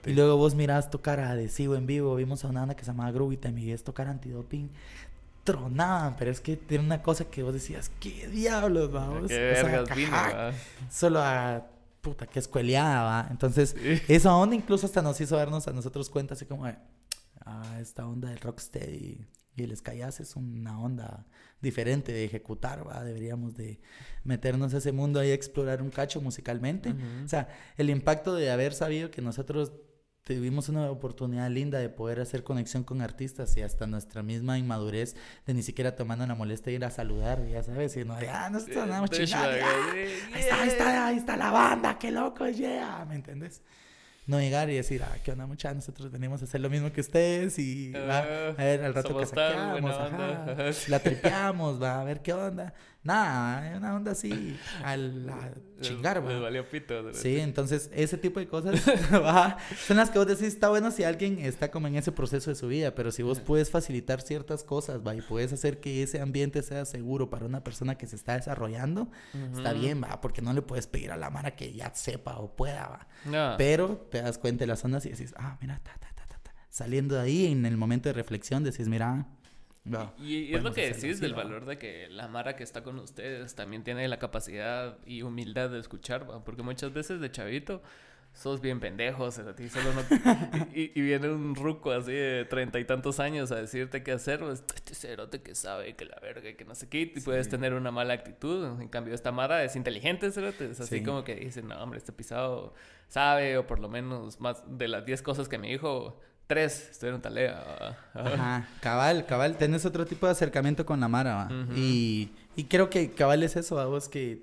Y 0.06 0.12
luego 0.12 0.36
vos 0.36 0.54
mirás 0.54 0.88
tocar 0.88 1.18
a 1.18 1.30
Adhesivo 1.30 1.74
en 1.74 1.86
vivo, 1.86 2.14
vimos 2.14 2.44
a 2.44 2.48
una 2.48 2.60
banda 2.60 2.76
que 2.76 2.84
se 2.84 2.92
llamaba 2.92 3.10
Groovy, 3.10 3.36
te 3.36 3.72
es 3.72 3.82
tocar 3.82 4.06
antidoping 4.06 4.70
tronaban, 5.44 6.16
pero 6.16 6.30
es 6.30 6.40
que 6.40 6.56
tiene 6.56 6.84
una 6.84 7.02
cosa 7.02 7.24
que 7.24 7.42
vos 7.42 7.52
decías, 7.52 7.90
¿qué 8.00 8.28
diablos, 8.28 8.92
vamos? 8.92 9.28
¿Qué 9.28 9.54
Solo 10.90 11.20
a 11.20 11.66
puta, 12.00 12.26
que 12.26 12.38
escueleada, 12.38 13.02
va. 13.02 13.28
Entonces, 13.30 13.74
esa 14.08 14.34
onda 14.34 14.54
incluso 14.54 14.86
hasta 14.86 15.02
nos 15.02 15.20
hizo 15.20 15.36
darnos 15.36 15.66
a 15.68 15.72
nosotros 15.72 16.10
cuenta, 16.10 16.34
así 16.34 16.44
como, 16.44 16.66
ah, 16.66 17.78
esta 17.80 18.06
onda 18.06 18.28
del 18.28 18.40
rocksteady 18.40 19.26
y 19.54 19.62
el 19.62 19.76
Skyas 19.76 20.20
es 20.20 20.34
una 20.36 20.80
onda 20.80 21.26
diferente 21.60 22.12
de 22.12 22.24
ejecutar, 22.24 22.86
va. 22.88 23.04
Deberíamos 23.04 23.54
de 23.54 23.80
meternos 24.24 24.74
a 24.74 24.78
ese 24.78 24.92
mundo 24.92 25.20
ahí 25.20 25.30
a 25.30 25.34
explorar 25.34 25.82
un 25.82 25.90
cacho 25.90 26.20
musicalmente. 26.20 26.94
O 27.24 27.28
sea, 27.28 27.48
el 27.76 27.90
impacto 27.90 28.34
de 28.34 28.50
haber 28.50 28.72
sabido 28.72 29.10
que 29.10 29.22
nosotros 29.22 29.72
tuvimos 30.24 30.68
una 30.68 30.90
oportunidad 30.90 31.50
linda 31.50 31.78
de 31.78 31.88
poder 31.88 32.20
hacer 32.20 32.44
conexión 32.44 32.84
con 32.84 33.00
artistas 33.00 33.56
y 33.56 33.62
hasta 33.62 33.86
nuestra 33.86 34.22
misma 34.22 34.58
inmadurez 34.58 35.16
de 35.46 35.54
ni 35.54 35.62
siquiera 35.62 35.96
tomando 35.96 36.26
la 36.26 36.34
molestia 36.34 36.70
de 36.70 36.76
ir 36.76 36.84
a 36.84 36.90
saludar, 36.90 37.44
ya 37.46 37.62
sabes, 37.62 37.96
y 37.96 38.04
no 38.04 38.16
de, 38.16 38.28
ah, 38.28 38.48
no 38.50 38.58
está 38.58 38.86
nada 38.86 39.00
más 39.00 39.10
chingando, 39.10 39.48
ahí, 39.48 40.08
está, 40.38 40.62
ahí, 40.62 40.68
está, 40.68 41.06
ahí 41.06 41.16
está 41.16 41.36
la 41.36 41.50
banda, 41.50 41.98
qué 41.98 42.10
loco, 42.10 42.48
yeah, 42.48 43.04
¿me 43.08 43.16
entiendes? 43.16 43.62
no 44.26 44.40
llegar 44.40 44.70
y 44.70 44.76
decir, 44.76 45.02
ah, 45.02 45.16
qué 45.24 45.32
onda 45.32 45.46
mucha, 45.46 45.74
nosotros 45.74 46.10
venimos 46.10 46.40
a 46.42 46.44
hacer 46.44 46.60
lo 46.60 46.70
mismo 46.70 46.92
que 46.92 47.00
ustedes 47.00 47.58
y 47.58 47.92
va, 47.92 48.18
a 48.18 48.52
ver 48.52 48.84
al 48.84 48.94
rato 48.94 49.18
que 49.18 49.26
saqueamos, 49.26 50.88
la 50.88 51.00
tripeamos, 51.00 51.82
va 51.82 52.00
a 52.00 52.04
ver 52.04 52.22
qué 52.22 52.32
onda. 52.32 52.72
Nada, 53.04 53.78
una 53.78 53.96
onda 53.96 54.12
así 54.12 54.56
a 54.84 54.96
la 54.96 55.52
chingar, 55.80 56.24
va. 56.24 56.38
valió 56.38 56.68
pito. 56.68 57.12
Sí, 57.12 57.40
entonces 57.40 57.90
ese 57.92 58.16
tipo 58.16 58.38
de 58.38 58.46
cosas 58.46 58.80
va, 59.12 59.58
son 59.86 59.96
las 59.96 60.10
que 60.10 60.18
vos 60.18 60.28
decís, 60.28 60.46
está 60.46 60.68
bueno 60.68 60.92
si 60.92 61.02
alguien 61.02 61.40
está 61.40 61.72
como 61.72 61.88
en 61.88 61.96
ese 61.96 62.12
proceso 62.12 62.50
de 62.50 62.54
su 62.54 62.68
vida, 62.68 62.94
pero 62.94 63.10
si 63.10 63.24
vos 63.24 63.40
puedes 63.40 63.70
facilitar 63.70 64.20
ciertas 64.20 64.62
cosas, 64.62 65.00
va, 65.04 65.16
y 65.16 65.20
puedes 65.20 65.52
hacer 65.52 65.80
que 65.80 66.04
ese 66.04 66.20
ambiente 66.20 66.62
sea 66.62 66.84
seguro 66.84 67.28
para 67.28 67.44
una 67.44 67.64
persona 67.64 67.96
que 67.96 68.06
se 68.06 68.14
está 68.14 68.36
desarrollando, 68.36 69.10
está 69.56 69.72
bien, 69.72 70.00
va, 70.02 70.20
porque 70.20 70.40
no 70.40 70.52
le 70.52 70.62
puedes 70.62 70.86
pedir 70.86 71.10
a 71.10 71.16
la 71.16 71.30
mara 71.30 71.56
que 71.56 71.72
ya 71.72 71.92
sepa 71.94 72.38
o 72.38 72.54
pueda, 72.54 73.06
va. 73.26 73.56
Pero 73.56 74.06
te 74.10 74.22
das 74.22 74.38
cuenta 74.38 74.62
de 74.62 74.68
las 74.68 74.84
ondas 74.84 75.04
y 75.06 75.10
decís, 75.10 75.34
ah, 75.36 75.58
mira, 75.60 75.80
ta, 75.82 75.92
ta, 75.98 76.08
ta, 76.14 76.26
ta, 76.26 76.54
Saliendo 76.70 77.16
de 77.16 77.22
ahí 77.22 77.46
en 77.46 77.66
el 77.66 77.76
momento 77.76 78.08
de 78.08 78.12
reflexión 78.12 78.62
decís, 78.62 78.88
mira, 78.88 79.26
y, 80.18 80.54
es 80.54 80.62
lo 80.62 80.72
que 80.72 80.92
decís 80.92 81.20
del 81.20 81.34
valor 81.34 81.64
de 81.64 81.76
que 81.76 82.08
la 82.08 82.28
Mara 82.28 82.54
que 82.54 82.62
está 82.62 82.82
con 82.82 82.98
ustedes 82.98 83.54
también 83.54 83.82
tiene 83.82 84.06
la 84.08 84.18
capacidad 84.18 84.96
y 85.06 85.22
humildad 85.22 85.70
de 85.70 85.80
escuchar, 85.80 86.26
porque 86.44 86.62
muchas 86.62 86.92
veces 86.92 87.20
de 87.20 87.30
chavito 87.30 87.82
sos 88.34 88.60
bien 88.60 88.80
pendejos, 88.80 89.40
y, 90.74 91.00
viene 91.00 91.28
un 91.28 91.54
ruco 91.54 91.92
así 91.92 92.12
de 92.12 92.44
treinta 92.46 92.78
y 92.80 92.84
tantos 92.84 93.20
años 93.20 93.52
a 93.52 93.56
decirte 93.56 94.02
qué 94.02 94.12
hacer, 94.12 94.40
pues, 94.40 94.64
este 94.74 94.94
cerote 94.94 95.42
que 95.42 95.54
sabe 95.54 95.94
que 95.96 96.06
la 96.06 96.18
verga, 96.20 96.54
que 96.54 96.64
no 96.64 96.74
sé 96.74 96.88
qué, 96.88 97.12
y 97.14 97.20
puedes 97.20 97.48
tener 97.48 97.74
una 97.74 97.90
mala 97.90 98.14
actitud. 98.14 98.80
En 98.80 98.88
cambio, 98.88 99.14
esta 99.14 99.32
Mara 99.32 99.64
es 99.64 99.76
inteligente, 99.76 100.30
cerote, 100.30 100.70
es 100.70 100.80
así 100.80 101.02
como 101.02 101.24
que 101.24 101.36
dice, 101.36 101.62
no, 101.62 101.76
hombre, 101.82 101.98
este 101.98 102.12
pisado 102.12 102.72
sabe, 103.08 103.58
o 103.58 103.66
por 103.66 103.80
lo 103.80 103.88
menos 103.88 104.40
más 104.40 104.64
de 104.66 104.88
las 104.88 105.04
diez 105.04 105.20
cosas 105.20 105.48
que 105.48 105.58
me 105.58 105.68
dijo, 105.68 106.18
tres 106.52 106.88
estuvieron 106.90 107.22
talea. 107.22 107.96
Ajá, 108.12 108.68
cabal, 108.80 109.24
cabal, 109.26 109.56
tenés 109.56 109.84
otro 109.86 110.04
tipo 110.06 110.26
de 110.26 110.32
acercamiento 110.32 110.84
con 110.84 111.00
la 111.00 111.08
Mara, 111.08 111.48
y, 111.74 112.30
y, 112.56 112.64
creo 112.64 112.90
que 112.90 113.10
cabal 113.12 113.42
es 113.42 113.56
eso, 113.56 113.88
vos 113.88 114.08
que 114.08 114.42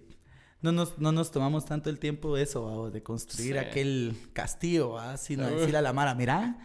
no 0.62 0.72
nos, 0.72 0.98
no 0.98 1.12
nos 1.12 1.32
tomamos 1.32 1.66
tanto 1.66 1.90
el 1.90 2.00
tiempo 2.00 2.36
de 2.36 2.44
eso, 2.44 2.90
de 2.90 3.04
construir 3.04 3.60
aquel 3.60 4.18
castillo, 4.34 4.92
¿va? 4.92 5.18
sino 5.18 5.48
decir 5.48 5.78
a 5.78 5.82
la 5.82 5.94
Mara, 5.94 6.16
mira, 6.16 6.58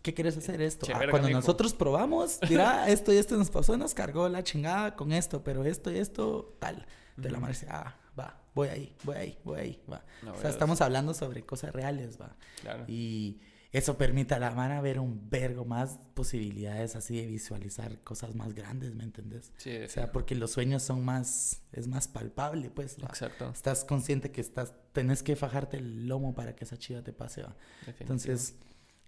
¿Qué 0.00 0.14
quieres 0.14 0.36
hacer 0.36 0.60
esto? 0.62 0.86
Ah, 0.94 1.00
cuando 1.10 1.28
nosotros 1.30 1.74
probamos, 1.74 2.38
mira, 2.48 2.88
esto 2.88 3.12
y 3.12 3.16
esto 3.16 3.36
nos 3.36 3.50
pasó, 3.50 3.76
nos 3.76 3.94
cargó 3.94 4.28
la 4.28 4.42
chingada 4.42 4.94
con 4.96 5.12
esto, 5.12 5.42
pero 5.42 5.64
esto 5.64 5.90
y 5.90 5.98
esto, 5.98 6.56
tal. 6.60 6.86
De 7.16 7.30
la 7.30 7.38
madre 7.38 7.56
ah, 7.68 7.94
va, 8.18 8.40
voy 8.54 8.68
ahí, 8.68 8.96
voy 9.02 9.16
ahí, 9.16 9.38
voy 9.44 9.60
ahí, 9.60 9.82
va. 9.92 10.02
o 10.32 10.40
sea, 10.40 10.50
estamos 10.50 10.80
hablando 10.80 11.14
sobre 11.14 11.42
cosas 11.42 11.72
reales, 11.72 12.18
va. 12.20 12.34
Claro. 12.62 12.84
Y 12.88 13.40
eso 13.72 13.96
permite 13.96 14.34
a 14.34 14.38
la 14.38 14.50
mano 14.50 14.80
ver 14.82 15.00
un 15.00 15.30
vergo 15.30 15.64
más 15.64 15.98
posibilidades 16.12 16.94
así 16.94 17.16
de 17.16 17.26
visualizar 17.26 17.98
cosas 18.00 18.34
más 18.34 18.54
grandes, 18.54 18.94
¿me 18.94 19.02
entendés? 19.02 19.50
Sí, 19.56 19.74
o 19.78 19.88
sea, 19.88 20.12
porque 20.12 20.34
los 20.34 20.50
sueños 20.50 20.82
son 20.82 21.02
más, 21.04 21.62
es 21.72 21.88
más 21.88 22.06
palpable, 22.06 22.68
pues. 22.68 22.98
Exacto. 22.98 23.50
Estás 23.50 23.84
consciente 23.84 24.30
que 24.30 24.42
estás, 24.42 24.74
tenés 24.92 25.22
que 25.22 25.36
fajarte 25.36 25.78
el 25.78 26.06
lomo 26.06 26.34
para 26.34 26.54
que 26.54 26.64
esa 26.64 26.76
chiva 26.76 27.02
te 27.02 27.14
pase, 27.14 27.42
va. 27.42 27.56
Entonces, 27.98 28.56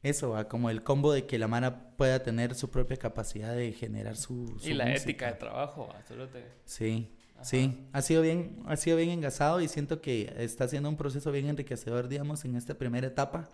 eso, 0.03 0.31
va, 0.31 0.49
como 0.49 0.71
el 0.71 0.83
combo 0.83 1.13
de 1.13 1.27
que 1.27 1.39
la 1.39 1.47
mana 1.47 1.97
pueda 1.97 2.23
tener 2.23 2.55
su 2.55 2.71
propia 2.71 2.97
capacidad 2.97 3.55
de 3.55 3.73
generar 3.73 4.17
su... 4.17 4.57
y 4.63 4.73
la 4.73 4.95
ética 4.95 5.27
de 5.27 5.35
trabajo, 5.35 5.91
solo 6.09 6.29
te... 6.29 6.43
Sí. 6.65 7.11
Sí, 7.43 7.87
ha 7.93 8.01
sido 8.01 8.23
bien, 8.23 8.63
ha 8.65 8.77
sido 8.77 8.97
bien 8.97 9.11
engasado 9.11 9.61
y 9.61 9.69
siento 9.69 10.01
que 10.01 10.35
está 10.39 10.67
siendo 10.67 10.89
un 10.89 10.97
proceso 10.97 11.31
bien 11.31 11.47
enriquecedor, 11.47 12.09
digamos, 12.09 12.45
en 12.47 12.57
esta 12.57 12.75
primera 12.75 13.07
etapa. 13.07 13.51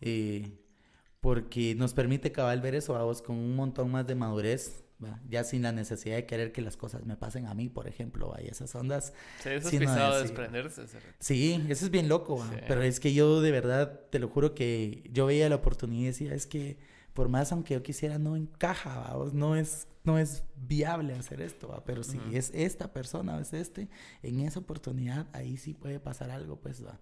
Eh, 0.00 0.58
porque 1.20 1.74
nos 1.74 1.94
permite 1.94 2.30
cabal 2.32 2.60
ver 2.60 2.74
eso 2.74 2.96
a 2.96 3.02
vos 3.02 3.22
con 3.22 3.36
un 3.36 3.56
montón 3.56 3.90
más 3.90 4.06
de 4.06 4.14
madurez, 4.14 4.84
ya 5.28 5.44
sin 5.44 5.62
la 5.62 5.72
necesidad 5.72 6.16
de 6.16 6.26
querer 6.26 6.52
que 6.52 6.60
las 6.60 6.76
cosas 6.76 7.04
me 7.04 7.16
pasen 7.16 7.46
a 7.46 7.54
mí, 7.54 7.68
por 7.68 7.86
ejemplo, 7.86 8.34
hay 8.36 8.46
esas 8.46 8.74
ondas. 8.74 9.12
Sí, 9.42 9.50
eso 9.50 9.68
es 9.68 9.78
pisado 9.78 10.16
de 10.16 10.22
desprenderse. 10.22 10.86
Sí, 11.18 11.64
eso 11.68 11.84
es 11.84 11.90
bien 11.90 12.08
loco, 12.08 12.44
pero 12.66 12.82
es 12.82 13.00
que 13.00 13.12
yo 13.12 13.40
de 13.40 13.50
verdad, 13.50 14.00
te 14.10 14.18
lo 14.18 14.28
juro 14.28 14.54
que 14.54 15.08
yo 15.12 15.26
veía 15.26 15.48
la 15.48 15.56
oportunidad 15.56 16.02
y 16.02 16.06
decía, 16.06 16.34
es 16.34 16.46
que 16.46 16.78
por 17.18 17.28
más 17.28 17.50
aunque 17.50 17.74
yo 17.74 17.82
quisiera, 17.82 18.16
no 18.16 18.36
encaja, 18.36 19.12
no 19.32 19.56
es 19.56 19.88
no 20.04 20.18
es 20.18 20.44
viable 20.54 21.14
hacer 21.14 21.40
esto, 21.42 21.82
pero 21.84 22.04
si 22.04 22.20
es 22.32 22.52
esta 22.54 22.92
persona 22.92 23.34
o 23.34 23.40
es 23.40 23.52
este, 23.52 23.88
en 24.22 24.38
esa 24.38 24.60
oportunidad 24.60 25.26
ahí 25.32 25.56
sí 25.56 25.74
puede 25.74 25.98
pasar 25.98 26.30
algo, 26.30 26.60
pues, 26.60 26.86
¿va? 26.86 27.00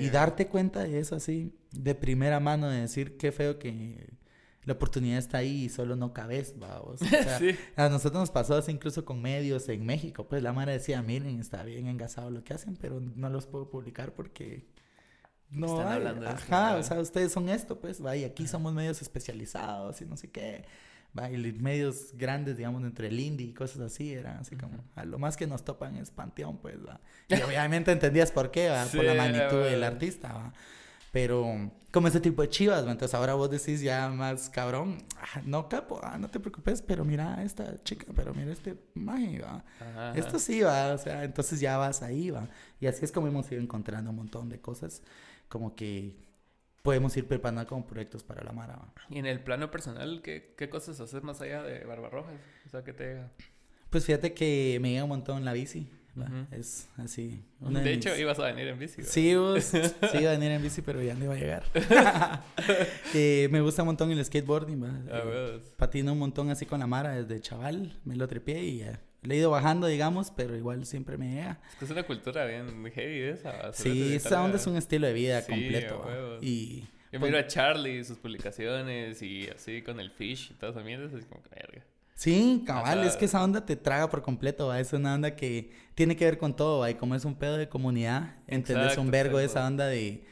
Y 0.00 0.10
darte 0.10 0.46
cuenta 0.46 0.84
de 0.84 1.00
eso 1.00 1.16
así, 1.16 1.52
de 1.72 1.96
primera 1.96 2.38
mano, 2.38 2.68
de 2.68 2.82
decir 2.82 3.16
qué 3.16 3.32
feo 3.32 3.58
que 3.58 4.14
la 4.62 4.74
oportunidad 4.74 5.18
está 5.18 5.38
ahí 5.38 5.64
y 5.64 5.68
solo 5.70 5.96
no 5.96 6.14
cabes, 6.14 6.54
¿va? 6.62 6.80
O 6.80 6.96
sea, 6.96 7.40
A 7.74 7.88
nosotros 7.88 8.20
nos 8.20 8.30
pasó 8.30 8.54
así 8.54 8.70
incluso 8.70 9.04
con 9.04 9.20
medios 9.20 9.68
en 9.68 9.84
México, 9.84 10.28
pues 10.28 10.40
la 10.40 10.52
madre 10.52 10.74
decía, 10.74 11.02
miren, 11.02 11.40
está 11.40 11.64
bien 11.64 11.88
engasado 11.88 12.30
lo 12.30 12.44
que 12.44 12.54
hacen, 12.54 12.76
pero 12.76 13.00
no 13.00 13.28
los 13.28 13.48
puedo 13.48 13.68
publicar 13.68 14.14
porque 14.14 14.68
no 15.50 15.88
hay, 15.88 16.04
ajá, 16.26 16.76
o 16.76 16.82
sea, 16.82 16.98
ustedes 17.00 17.32
son 17.32 17.48
esto, 17.48 17.80
pues, 17.80 18.04
va, 18.04 18.16
y 18.16 18.24
aquí 18.24 18.46
somos 18.46 18.72
medios 18.72 19.00
especializados 19.02 20.00
y 20.00 20.04
no 20.04 20.16
sé 20.16 20.30
qué 20.30 20.64
medios 21.12 22.12
grandes, 22.14 22.56
digamos, 22.56 22.82
entre 22.84 23.08
el 23.08 23.18
indie 23.18 23.48
y 23.48 23.54
cosas 23.54 23.80
así, 23.80 24.12
eran 24.12 24.38
así 24.38 24.56
como, 24.56 24.84
a 24.94 25.04
lo 25.04 25.18
más 25.18 25.36
que 25.36 25.46
nos 25.46 25.64
topan 25.64 25.96
es 25.96 26.10
Panteón, 26.10 26.58
pues, 26.58 26.76
¿va? 26.86 27.00
Y 27.28 27.34
obviamente 27.42 27.92
entendías 27.92 28.30
por 28.30 28.50
qué, 28.50 28.72
por 28.94 29.04
la 29.04 29.14
magnitud 29.14 29.64
del 29.64 29.82
artista, 29.82 30.32
¿va? 30.32 30.52
Pero 31.10 31.70
como 31.90 32.06
ese 32.08 32.20
tipo 32.20 32.42
de 32.42 32.50
chivas, 32.50 32.80
entonces 32.80 33.14
ahora 33.14 33.32
vos 33.32 33.50
decís 33.50 33.80
ya 33.80 34.10
más 34.10 34.50
cabrón, 34.50 34.98
ah, 35.16 35.40
no 35.46 35.68
capo, 35.68 35.98
ah, 36.02 36.18
no 36.18 36.28
te 36.28 36.38
preocupes, 36.38 36.82
pero 36.82 37.02
mira 37.02 37.42
esta 37.42 37.82
chica, 37.82 38.06
pero 38.14 38.34
mira 38.34 38.52
este 38.52 38.76
¿va? 38.94 39.64
Esto 40.14 40.38
sí 40.38 40.60
va, 40.60 40.92
o 40.92 40.98
sea, 40.98 41.24
entonces 41.24 41.60
ya 41.60 41.78
vas 41.78 42.02
ahí, 42.02 42.30
va. 42.30 42.46
Y 42.78 42.86
así 42.86 43.06
es 43.06 43.10
como 43.10 43.26
hemos 43.26 43.50
ido 43.50 43.62
encontrando 43.62 44.10
un 44.10 44.16
montón 44.16 44.50
de 44.50 44.60
cosas, 44.60 45.02
como 45.48 45.74
que 45.74 46.16
podemos 46.82 47.16
ir 47.16 47.26
preparando 47.26 47.66
como 47.66 47.86
proyectos 47.86 48.22
para 48.22 48.42
la 48.42 48.52
Mara. 48.52 48.78
Y 49.10 49.18
en 49.18 49.26
el 49.26 49.40
plano 49.40 49.70
personal, 49.70 50.22
¿qué, 50.22 50.54
qué 50.56 50.68
cosas 50.68 51.00
haces 51.00 51.22
más 51.22 51.40
allá 51.40 51.62
de 51.62 51.84
Barbarrojas? 51.84 52.34
O 52.66 52.68
sea, 52.70 52.84
¿qué 52.84 52.92
te 52.92 53.04
llega? 53.04 53.30
Pues 53.90 54.04
fíjate 54.04 54.34
que 54.34 54.78
me 54.80 54.90
llega 54.90 55.04
un 55.04 55.10
montón 55.10 55.44
la 55.44 55.52
bici. 55.52 55.90
Es 56.50 56.88
así. 56.96 57.44
de, 57.60 57.92
hecho, 57.92 58.16
ibas 58.16 58.38
a 58.40 58.46
venir 58.46 58.66
en 58.66 58.78
bici. 58.78 59.02
Sí, 59.02 59.34
sí, 59.60 60.18
iba 60.20 60.30
a 60.30 60.32
venir 60.32 60.50
en 60.50 60.62
bici, 60.62 60.82
pero 60.82 61.00
ya 61.00 61.14
no 61.14 61.24
iba 61.24 61.34
a 61.34 61.36
llegar. 61.36 61.64
me 63.50 63.60
gusta 63.60 63.82
un 63.82 63.86
montón 63.86 64.10
el 64.10 64.24
skateboarding. 64.24 65.06
Eh, 65.08 65.60
patino 65.76 66.12
un 66.12 66.18
montón 66.18 66.50
así 66.50 66.66
con 66.66 66.80
la 66.80 66.86
Mara 66.86 67.10
desde 67.10 67.40
chaval. 67.40 68.00
Me 68.04 68.16
lo 68.16 68.26
trepié 68.26 68.64
y 68.64 68.78
ya 68.78 69.00
le 69.22 69.34
he 69.34 69.38
ido 69.38 69.50
bajando, 69.50 69.86
digamos, 69.86 70.30
pero 70.30 70.56
igual 70.56 70.86
siempre 70.86 71.18
me 71.18 71.34
llega. 71.34 71.60
Es 71.72 71.78
que 71.78 71.84
es 71.84 71.90
una 71.90 72.04
cultura 72.04 72.44
bien 72.46 72.90
heavy 72.92 73.20
esa. 73.22 73.72
Sí, 73.72 74.14
esa 74.14 74.42
onda 74.42 74.56
es 74.56 74.66
un 74.66 74.76
estilo 74.76 75.06
de 75.06 75.12
vida 75.12 75.44
completo. 75.44 76.38
Y... 76.40 76.84
Yo 77.10 77.20
miro 77.20 77.38
a 77.38 77.46
Charlie, 77.46 78.04
sus 78.04 78.18
publicaciones 78.18 79.22
y 79.22 79.48
así 79.48 79.82
con 79.82 79.98
el 79.98 80.10
fish 80.10 80.50
y 80.50 80.54
todo 80.54 80.70
eso, 80.70 81.16
es 81.16 81.24
como 81.24 81.42
que 81.42 81.50
verga. 81.54 81.84
Sí, 82.14 82.64
cabal, 82.66 83.04
es 83.04 83.16
que 83.16 83.26
esa 83.26 83.42
onda 83.42 83.64
te 83.64 83.76
traga 83.76 84.10
por 84.10 84.22
completo, 84.22 84.66
¿va? 84.66 84.80
es 84.80 84.92
una 84.92 85.14
onda 85.14 85.36
que 85.36 85.70
tiene 85.94 86.16
que 86.16 86.24
ver 86.24 86.36
con 86.36 86.56
todo, 86.56 86.80
¿va? 86.80 86.90
y 86.90 86.94
como 86.94 87.14
es 87.14 87.24
un 87.24 87.36
pedo 87.36 87.56
de 87.56 87.68
comunidad, 87.68 88.34
entendés 88.48 88.98
un 88.98 89.10
vergo 89.12 89.38
de 89.38 89.44
esa 89.44 89.64
onda 89.64 89.86
de 89.86 90.24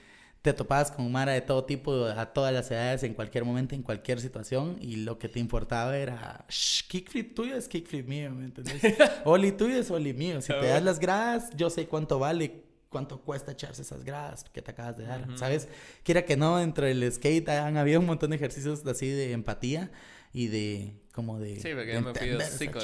te 0.47 0.53
topabas 0.53 0.93
con 0.93 1.11
Mara 1.11 1.33
de 1.33 1.41
todo 1.41 1.65
tipo, 1.65 2.05
a 2.05 2.27
todas 2.27 2.53
las 2.53 2.71
edades, 2.71 3.03
en 3.03 3.15
cualquier 3.15 3.45
momento, 3.45 3.75
en 3.75 3.83
cualquier 3.83 4.21
situación, 4.21 4.77
y 4.81 4.97
lo 4.97 5.19
que 5.19 5.29
te 5.29 5.41
importaba 5.41 5.99
era, 5.99 6.45
Shh, 6.49 6.87
kickflip 6.87 7.35
tuyo 7.35 7.57
es 7.57 7.67
kickflip 7.67 8.07
mío, 8.07 8.31
¿me 8.31 8.45
entendés? 8.45 8.81
Oli 9.25 9.51
tuyo 9.51 9.77
es 9.77 9.91
Oli 9.91 10.15
mío. 10.15 10.41
Si 10.41 10.53
te 10.53 10.67
das 10.69 10.85
las 10.85 11.01
gradas, 11.01 11.51
yo 11.57 11.69
sé 11.69 11.89
cuánto 11.89 12.21
vale, 12.21 12.63
cuánto 12.97 13.21
cuesta 13.21 13.53
echarse 13.53 13.83
esas 13.83 14.05
gradas 14.05 14.45
que 14.45 14.63
te 14.63 14.71
acabas 14.71 14.97
de 14.97 15.05
dar, 15.05 15.27
¿sabes? 15.37 15.69
Quiera 16.03 16.25
que 16.25 16.35
no, 16.35 16.57
dentro 16.57 16.87
del 16.87 17.13
skate 17.13 17.47
han 17.51 17.77
habido 17.77 18.01
un 18.01 18.07
montón 18.07 18.31
de 18.31 18.37
ejercicios 18.37 18.87
así 18.87 19.11
de 19.11 19.33
empatía 19.33 19.91
y 20.33 20.49
de 20.49 20.95
como 21.13 21.39
de 21.39 21.61
sí 21.61 21.69
porque 21.75 22.01
me 22.01 22.13
pido 22.15 22.39
hocico 22.39 22.81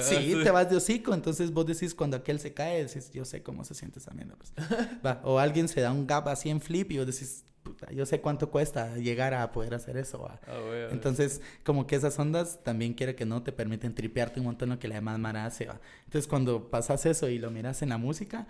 sí 0.00 0.34
te 0.42 0.50
vas 0.50 0.70
de 0.70 0.76
hocico 0.76 1.12
entonces 1.12 1.52
vos 1.52 1.66
decís 1.66 1.94
cuando 1.94 2.16
aquel 2.16 2.40
se 2.40 2.54
cae 2.54 2.84
decís 2.84 3.10
yo 3.12 3.26
sé 3.26 3.42
cómo 3.42 3.64
se 3.64 3.74
siente 3.74 3.98
esa 3.98 4.12
mierda 4.12 4.36
pues. 4.36 4.52
o 5.22 5.38
alguien 5.38 5.68
se 5.68 5.82
da 5.82 5.92
un 5.92 6.06
gap 6.06 6.28
así 6.28 6.48
en 6.48 6.62
flip 6.62 6.90
y 6.92 6.98
vos 6.98 7.06
decís 7.06 7.44
Puta, 7.62 7.92
yo 7.92 8.04
sé 8.06 8.20
cuánto 8.20 8.50
cuesta 8.50 8.96
llegar 8.96 9.34
a 9.34 9.52
poder 9.52 9.74
hacer 9.74 9.96
eso 9.96 10.26
ah, 10.28 10.40
entonces 10.90 11.40
como 11.62 11.86
que 11.86 11.94
esas 11.94 12.18
ondas 12.18 12.58
también 12.64 12.94
quiere 12.94 13.14
que 13.14 13.24
no 13.24 13.42
te 13.42 13.52
permiten 13.52 13.94
tripearte 13.94 14.40
un 14.40 14.46
montón 14.46 14.70
lo 14.70 14.78
que 14.80 14.88
la 14.88 14.96
demás 14.96 15.18
mara 15.20 15.46
hace 15.46 15.66
¿va? 15.66 15.80
entonces 16.04 16.26
cuando 16.26 16.70
pasas 16.70 17.06
eso 17.06 17.28
y 17.28 17.38
lo 17.38 17.50
miras 17.52 17.82
en 17.82 17.90
la 17.90 17.98
música 17.98 18.48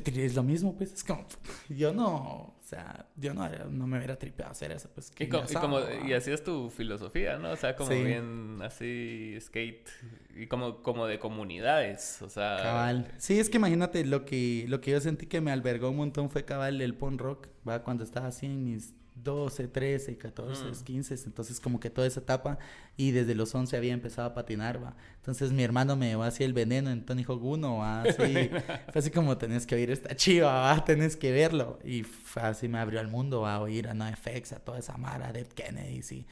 te 0.00 0.24
es 0.24 0.34
lo 0.34 0.42
mismo, 0.42 0.76
pues 0.76 0.92
es 0.92 1.04
como, 1.04 1.26
yo 1.68 1.92
no, 1.92 2.56
o 2.58 2.62
sea, 2.62 3.06
yo 3.16 3.34
no, 3.34 3.48
no 3.70 3.86
me 3.86 3.98
hubiera 3.98 4.18
tripeado 4.18 4.52
hacer 4.52 4.72
eso, 4.72 4.90
pues. 4.94 5.12
Y, 5.18 5.28
como, 5.28 5.80
y, 6.06 6.12
así 6.12 6.30
es 6.30 6.42
tu 6.42 6.70
filosofía, 6.70 7.38
¿no? 7.38 7.50
O 7.50 7.56
sea, 7.56 7.76
como 7.76 7.90
bien 7.90 8.58
así 8.62 9.36
skate 9.40 9.88
y 10.36 10.46
como, 10.46 10.82
como 10.82 11.06
de 11.06 11.18
comunidades, 11.18 12.20
o 12.22 12.28
sea. 12.28 12.58
Cabal. 12.62 13.12
Sí, 13.18 13.38
es 13.38 13.50
que 13.50 13.58
imagínate, 13.58 14.04
lo 14.04 14.24
que, 14.24 14.64
lo 14.68 14.80
que 14.80 14.92
yo 14.92 15.00
sentí 15.00 15.26
que 15.26 15.40
me 15.40 15.52
albergó 15.52 15.90
un 15.90 15.96
montón 15.96 16.30
fue 16.30 16.44
cabal 16.44 16.80
el 16.80 16.94
punk 16.94 17.20
rock, 17.20 17.48
va, 17.66 17.82
cuando 17.82 18.04
estaba 18.04 18.28
así 18.28 18.46
en 18.46 18.64
mis 18.64 18.94
12, 19.22 19.68
13, 19.68 20.18
14, 20.18 20.84
15, 20.84 21.14
entonces 21.26 21.58
como 21.58 21.80
que 21.80 21.88
toda 21.90 22.06
esa 22.06 22.20
etapa 22.20 22.58
y 22.96 23.12
desde 23.12 23.34
los 23.34 23.54
11 23.54 23.76
había 23.76 23.92
empezado 23.92 24.28
a 24.28 24.34
patinar, 24.34 24.82
va. 24.82 24.94
Entonces 25.16 25.52
mi 25.52 25.62
hermano 25.62 25.96
me 25.96 26.08
llevó 26.08 26.22
así 26.22 26.44
el 26.44 26.52
veneno 26.52 26.90
en 26.90 27.04
Tony 27.04 27.24
Hawk 27.24 27.42
1, 27.42 27.76
va, 27.78 28.02
así, 28.02 28.14
fue 28.92 29.00
así 29.00 29.10
como 29.10 29.38
tenés 29.38 29.66
que 29.66 29.74
oír 29.74 29.90
esta 29.90 30.14
chiva, 30.14 30.52
va, 30.52 30.84
tenés 30.84 31.16
que 31.16 31.32
verlo 31.32 31.78
y 31.84 32.04
así 32.36 32.68
me 32.68 32.78
abrió 32.78 33.00
el 33.00 33.08
mundo, 33.08 33.40
va, 33.40 33.54
a 33.54 33.60
oír 33.60 33.88
a 33.88 33.94
NoFX, 33.94 34.52
a 34.52 34.60
toda 34.60 34.78
esa 34.78 34.96
mara, 34.98 35.32
Dead 35.32 35.46
Kennedy, 35.46 36.02
sí, 36.02 36.26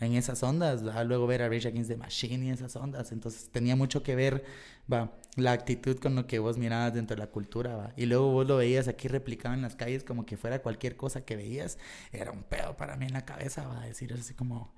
en 0.00 0.14
esas 0.14 0.42
ondas, 0.42 0.86
va, 0.86 1.02
luego 1.04 1.26
ver 1.26 1.42
a 1.42 1.48
Rage 1.48 1.68
Against 1.68 1.90
the 1.90 1.96
Machine 1.96 2.46
y 2.46 2.50
esas 2.50 2.76
ondas, 2.76 3.12
entonces 3.12 3.48
tenía 3.50 3.76
mucho 3.76 4.02
que 4.02 4.14
ver, 4.14 4.44
va, 4.92 5.10
la 5.40 5.52
actitud 5.52 5.98
con 5.98 6.14
lo 6.14 6.26
que 6.26 6.38
vos 6.38 6.58
mirabas 6.58 6.94
dentro 6.94 7.16
de 7.16 7.20
la 7.20 7.30
cultura, 7.30 7.76
va, 7.76 7.92
y 7.96 8.06
luego 8.06 8.32
vos 8.32 8.46
lo 8.46 8.56
veías 8.56 8.88
aquí 8.88 9.08
replicado 9.08 9.54
en 9.54 9.62
las 9.62 9.76
calles 9.76 10.04
como 10.04 10.26
que 10.26 10.36
fuera 10.36 10.60
cualquier 10.60 10.96
cosa 10.96 11.24
que 11.24 11.36
veías, 11.36 11.78
era 12.12 12.32
un 12.32 12.42
pedo 12.42 12.76
para 12.76 12.96
mí 12.96 13.06
en 13.06 13.12
la 13.12 13.24
cabeza, 13.24 13.66
va, 13.66 13.80
decir 13.86 14.12
así 14.12 14.34
como 14.34 14.72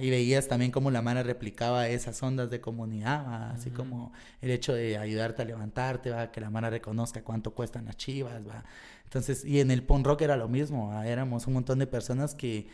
y 0.00 0.10
veías 0.10 0.48
también 0.48 0.72
cómo 0.72 0.90
la 0.90 1.02
mano 1.02 1.22
replicaba 1.22 1.88
esas 1.88 2.20
ondas 2.22 2.50
de 2.50 2.60
comunidad, 2.60 3.52
así 3.52 3.70
como 3.70 4.12
el 4.40 4.50
hecho 4.50 4.74
de 4.74 4.98
ayudarte 4.98 5.42
a 5.42 5.44
levantarte, 5.44 6.10
¿va? 6.10 6.32
que 6.32 6.40
la 6.40 6.50
mano 6.50 6.68
reconozca 6.68 7.22
cuánto 7.22 7.52
cuestan 7.54 7.84
las 7.84 7.96
chivas. 7.96 8.42
¿va? 8.46 8.64
Entonces, 9.04 9.44
y 9.44 9.60
en 9.60 9.70
el 9.70 9.84
punk 9.84 10.04
rock 10.04 10.22
era 10.22 10.36
lo 10.36 10.48
mismo, 10.48 11.00
éramos 11.04 11.46
un 11.46 11.54
montón 11.54 11.78
de 11.78 11.86
personas 11.86 12.34
que, 12.34 12.66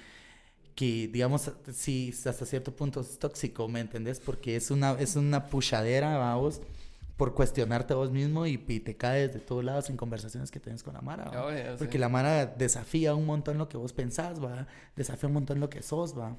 que 0.75 1.09
digamos, 1.13 1.53
sí, 1.75 2.15
hasta 2.25 2.47
cierto 2.47 2.75
punto 2.75 3.03
es 3.03 3.19
tóxico, 3.19 3.69
¿me 3.69 3.81
entendés? 3.81 4.19
Porque 4.19 4.57
es 4.57 4.71
una, 4.71 4.93
es 4.93 5.15
una 5.17 5.47
puchadera, 5.47 6.17
vamos 6.17 6.63
por 7.16 7.35
cuestionarte 7.35 7.93
a 7.93 7.97
vos 7.97 8.11
mismo 8.11 8.47
y, 8.47 8.59
te 8.59 8.97
caes 8.97 9.32
de 9.32 9.41
todos 9.41 9.65
lados 9.65 9.89
en 9.91 9.97
conversaciones 9.97 10.51
que 10.51 10.61
tienes 10.61 10.82
con 10.82 10.95
la 10.95 11.01
Mara. 11.01 11.31
Porque 11.78 11.99
la 11.99 12.09
Mara 12.09 12.47
desafía 12.47 13.15
un 13.15 13.27
montón 13.27 13.59
lo 13.59 13.69
que 13.69 13.77
vos 13.77 13.93
pensás, 13.93 14.43
va, 14.43 14.66
desafía 14.97 15.28
un 15.28 15.35
montón 15.35 15.61
lo 15.61 15.70
que 15.70 15.82
sos, 15.82 16.19
va 16.19 16.36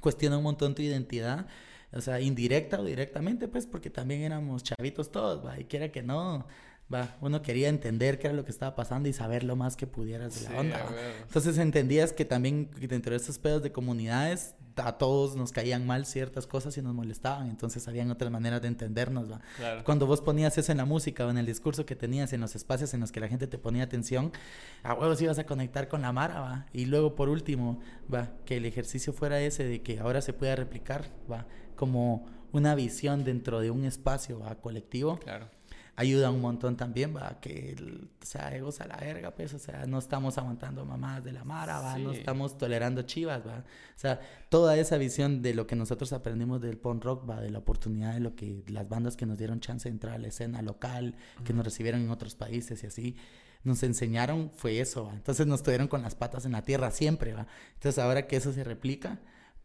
cuestiona 0.00 0.36
un 0.36 0.42
montón 0.42 0.74
tu 0.74 0.82
identidad, 0.82 1.46
o 1.92 2.00
sea, 2.00 2.20
indirecta 2.20 2.80
o 2.80 2.84
directamente, 2.84 3.48
pues, 3.48 3.66
porque 3.66 3.90
también 3.90 4.22
éramos 4.22 4.62
chavitos 4.62 5.10
todos, 5.10 5.44
va, 5.44 5.58
y 5.58 5.64
quiera 5.64 5.90
que 5.90 6.02
no, 6.02 6.46
va. 6.92 7.16
Uno 7.20 7.42
quería 7.42 7.68
entender 7.68 8.18
qué 8.18 8.28
era 8.28 8.36
lo 8.36 8.44
que 8.44 8.50
estaba 8.50 8.74
pasando 8.74 9.08
y 9.08 9.12
saber 9.12 9.44
lo 9.44 9.56
más 9.56 9.76
que 9.76 9.86
pudieras 9.86 10.34
de 10.34 10.50
la 10.50 10.60
onda. 10.60 10.86
Entonces 11.22 11.58
entendías 11.58 12.12
que 12.12 12.24
también 12.24 12.70
dentro 12.78 13.12
de 13.12 13.16
estos 13.16 13.38
pedos 13.38 13.62
de 13.62 13.72
comunidades 13.72 14.54
a 14.76 14.92
todos 14.98 15.36
nos 15.36 15.52
caían 15.52 15.86
mal 15.86 16.06
ciertas 16.06 16.46
cosas 16.46 16.76
y 16.76 16.82
nos 16.82 16.94
molestaban, 16.94 17.48
entonces 17.48 17.86
habían 17.88 18.10
otras 18.10 18.30
maneras 18.30 18.62
de 18.62 18.68
entendernos, 18.68 19.30
¿va? 19.30 19.40
Cuando 19.84 20.06
vos 20.06 20.20
ponías 20.20 20.56
eso 20.58 20.72
en 20.72 20.78
la 20.78 20.84
música 20.84 21.26
o 21.26 21.30
en 21.30 21.38
el 21.38 21.46
discurso 21.46 21.84
que 21.86 21.96
tenías, 21.96 22.32
en 22.32 22.40
los 22.40 22.54
espacios 22.54 22.94
en 22.94 23.00
los 23.00 23.12
que 23.12 23.20
la 23.20 23.28
gente 23.28 23.46
te 23.46 23.58
ponía 23.58 23.84
atención, 23.84 24.32
a 24.82 24.94
huevos 24.94 25.20
ibas 25.20 25.38
a 25.38 25.44
conectar 25.44 25.88
con 25.88 26.02
la 26.02 26.12
Mara, 26.12 26.40
¿va? 26.40 26.66
Y 26.72 26.86
luego, 26.86 27.14
por 27.14 27.28
último, 27.28 27.80
¿va? 28.12 28.30
Que 28.44 28.56
el 28.56 28.66
ejercicio 28.66 29.12
fuera 29.12 29.40
ese 29.40 29.64
de 29.64 29.82
que 29.82 29.98
ahora 29.98 30.22
se 30.22 30.32
pueda 30.32 30.56
replicar, 30.56 31.06
¿va? 31.30 31.46
Como 31.76 32.26
una 32.52 32.74
visión 32.74 33.24
dentro 33.24 33.60
de 33.60 33.70
un 33.70 33.84
espacio, 33.84 34.40
¿va? 34.40 34.54
Colectivo. 34.56 35.18
Claro 35.18 35.48
ayuda 35.96 36.30
un 36.30 36.40
montón 36.40 36.76
también, 36.76 37.14
va, 37.14 37.38
que, 37.40 37.76
o 38.22 38.24
sea, 38.24 38.54
egos 38.54 38.80
a 38.80 38.86
la 38.86 38.96
verga, 38.96 39.32
pues, 39.32 39.52
o 39.52 39.58
sea, 39.58 39.86
no 39.86 39.98
estamos 39.98 40.38
aguantando 40.38 40.84
mamás 40.84 41.22
de 41.22 41.32
la 41.32 41.44
mara, 41.44 41.80
va, 41.80 41.98
no 41.98 42.12
estamos 42.12 42.56
tolerando 42.56 43.02
chivas, 43.02 43.46
va, 43.46 43.58
o 43.58 43.98
sea, 43.98 44.20
toda 44.48 44.76
esa 44.76 44.96
visión 44.96 45.42
de 45.42 45.54
lo 45.54 45.66
que 45.66 45.76
nosotros 45.76 46.12
aprendimos 46.12 46.60
del 46.62 46.78
punk 46.78 47.04
rock, 47.04 47.28
va, 47.28 47.40
de 47.40 47.50
la 47.50 47.58
oportunidad 47.58 48.14
de 48.14 48.20
lo 48.20 48.34
que 48.34 48.64
las 48.68 48.88
bandas 48.88 49.16
que 49.16 49.26
nos 49.26 49.38
dieron 49.38 49.60
chance 49.60 49.88
de 49.88 49.92
entrar 49.92 50.14
a 50.14 50.18
la 50.18 50.28
escena 50.28 50.62
local, 50.62 51.16
que 51.44 51.52
nos 51.52 51.64
recibieron 51.64 52.00
en 52.00 52.10
otros 52.10 52.34
países 52.34 52.82
y 52.82 52.86
así, 52.86 53.16
nos 53.62 53.82
enseñaron 53.82 54.50
fue 54.54 54.80
eso, 54.80 55.04
¿va? 55.04 55.12
entonces 55.12 55.46
nos 55.46 55.62
tuvieron 55.62 55.88
con 55.88 56.02
las 56.02 56.14
patas 56.14 56.46
en 56.46 56.52
la 56.52 56.62
tierra 56.62 56.90
siempre, 56.90 57.34
va, 57.34 57.46
entonces 57.74 58.02
ahora 58.02 58.26
que 58.26 58.36
eso 58.36 58.52
se 58.52 58.64
replica, 58.64 59.20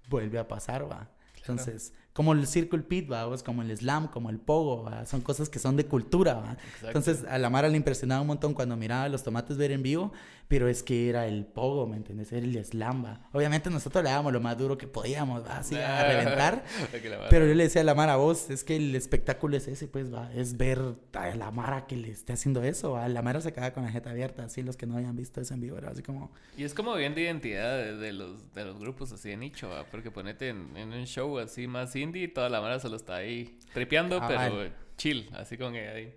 vuelve 0.10 0.40
a 0.40 0.48
pasar, 0.48 0.92
va, 0.92 1.10
entonces 1.38 1.94
como 2.18 2.34
el 2.34 2.48
Circle 2.48 2.82
Pit, 2.82 3.12
¿va? 3.12 3.30
como 3.46 3.62
el 3.62 3.78
slam, 3.78 4.08
como 4.08 4.32
el 4.32 4.40
pogo, 4.40 4.90
son 5.06 5.22
cosas 5.22 5.50
que 5.50 5.60
son 5.60 5.76
de 5.76 5.86
cultura. 5.86 6.34
¿va? 6.34 6.58
Entonces 6.82 7.24
a 7.30 7.38
la 7.38 7.52
Mara 7.52 7.70
le 7.70 7.78
impresionaba 7.78 8.22
un 8.22 8.28
montón 8.28 8.56
cuando 8.56 8.76
miraba 8.76 9.08
los 9.08 9.22
tomates 9.22 9.56
ver 9.56 9.72
en 9.72 9.84
vivo 9.84 10.12
pero 10.48 10.70
es 10.70 10.82
que 10.82 11.10
era 11.10 11.28
el 11.28 11.46
pogo, 11.46 11.88
¿me 11.88 11.98
entiendes? 11.98 12.32
Era 12.32 12.46
el 12.46 12.64
slamba. 12.64 13.28
Obviamente 13.34 13.70
nosotros 13.70 14.04
le 14.04 14.10
dábamos 14.10 14.32
lo 14.32 14.40
más 14.40 14.58
duro 14.58 14.78
que 14.78 14.88
podíamos, 14.88 15.46
¿va? 15.46 15.58
así 15.58 15.76
a 15.76 16.08
reventar. 16.08 16.64
pero 17.30 17.46
yo 17.46 17.54
le 17.54 17.64
decía 17.64 17.82
a 17.82 17.84
la 17.84 17.96
Mara, 17.96 18.16
vos, 18.16 18.50
es 18.50 18.64
que 18.64 18.78
el 18.78 18.96
espectáculo 18.96 19.58
es 19.58 19.68
ese, 19.68 19.88
pues, 19.88 20.14
va, 20.14 20.32
es 20.34 20.56
ver 20.56 20.80
a 21.14 21.36
la 21.36 21.52
Mara 21.52 21.86
que 21.86 21.98
le 21.98 22.12
esté 22.12 22.34
haciendo 22.34 22.64
eso, 22.64 22.92
¿va? 22.92 23.08
La 23.10 23.22
Mara 23.22 23.42
se 23.42 23.52
quedaba 23.52 23.74
con 23.74 23.84
la 23.84 23.92
jeta 23.92 24.12
abierta, 24.12 24.46
así 24.46 24.64
los 24.64 24.78
que 24.78 24.86
no 24.86 24.96
habían 24.96 25.16
visto 25.18 25.42
eso 25.42 25.54
en 25.54 25.60
vivo, 25.60 25.78
era 25.78 25.90
así 25.90 26.02
como... 26.02 26.32
Y 26.58 26.64
es 26.64 26.74
como 26.74 26.96
bien 26.96 27.14
de 27.14 27.24
identidad 27.24 27.98
de, 27.98 28.14
los, 28.14 28.54
de 28.54 28.64
los 28.64 28.80
grupos 28.80 29.12
así 29.12 29.30
de 29.30 29.38
nicho, 29.38 29.68
¿va? 29.68 29.84
Porque 29.86 30.12
ponete 30.12 30.50
en, 30.50 30.78
un 30.78 31.06
show 31.06 31.40
así 31.40 31.68
más 31.68 31.94
indie, 31.96 32.07
toda 32.34 32.50
la 32.50 32.62
Mara 32.62 32.80
solo 32.80 32.96
está 32.96 33.16
ahí 33.16 33.60
tripeando, 33.74 34.22
pero 34.28 34.70
chill, 34.98 35.30
así 35.34 35.58
con 35.58 35.76
ahí. 35.76 36.14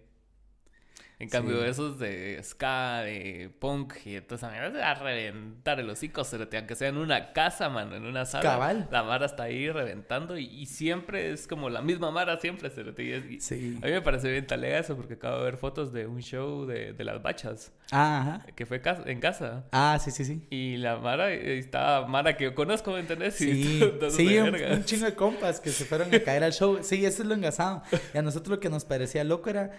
En 1.21 1.29
cambio, 1.29 1.63
esos 1.63 1.99
de 1.99 2.41
ska, 2.43 3.03
de 3.03 3.51
punk 3.59 3.93
y 4.07 4.17
entonces 4.17 4.49
a 4.49 4.91
a 4.91 4.95
reventar 4.95 5.79
el 5.79 5.91
hocico, 5.91 6.23
aunque 6.23 6.75
sea 6.75 6.89
en 6.89 6.97
una 6.97 7.35
casa, 7.35 7.69
mano, 7.69 7.95
en 7.95 8.07
una 8.07 8.25
sala. 8.25 8.43
Cabal. 8.43 8.89
La 8.91 9.03
Mara 9.03 9.27
está 9.27 9.43
ahí 9.43 9.71
reventando 9.71 10.39
y, 10.39 10.65
siempre 10.65 11.31
es 11.31 11.47
como 11.47 11.69
la 11.69 11.83
misma 11.83 12.11
Mara, 12.11 12.41
siempre 12.41 12.71
se 12.71 12.81
y, 12.81 13.39
sí. 13.39 13.79
A 13.83 13.87
mí 13.87 13.93
me 13.93 14.01
parece 14.01 14.31
bien 14.31 14.47
talega 14.47 14.79
eso 14.79 14.97
porque 14.97 15.15
acabo 15.15 15.37
de 15.37 15.45
ver 15.45 15.59
fotos 15.59 15.93
de 15.93 16.07
un 16.07 16.23
show 16.23 16.65
de, 16.65 16.95
de 16.95 17.05
las 17.05 17.23
bachas. 17.23 17.71
Ajá. 17.91 18.47
Que 18.57 18.65
fue 18.65 18.81
en 19.05 19.21
casa. 19.21 19.65
Ah, 19.73 19.99
sí, 20.03 20.11
sí, 20.11 20.25
sí. 20.25 20.47
Y 20.49 20.79
la 20.79 20.97
Mara, 20.97 21.31
estaba 21.33 22.07
Mara 22.07 22.39
que 22.39 22.45
yo 22.45 22.55
conozco, 22.55 22.93
¿me 22.93 23.01
entendés? 23.01 23.35
Sí, 23.35 23.79
sí 24.09 24.39
un, 24.39 24.55
un, 24.55 24.85
chingo 24.85 25.05
de 25.05 25.15
compas 25.15 25.61
que 25.61 25.69
se 25.69 25.85
fueron 25.85 26.15
a 26.15 26.21
caer 26.21 26.45
al 26.45 26.55
show. 26.55 26.79
Sí, 26.81 27.05
eso 27.05 27.23
es 27.23 27.29
lo 27.29 27.35
engasado. 27.35 27.83
Y 28.15 28.17
a 28.17 28.23
nosotros 28.23 28.57
lo 28.57 28.61
que 28.61 28.71
nos 28.71 28.87
parecía 28.87 29.23
loco 29.23 29.51
era 29.51 29.71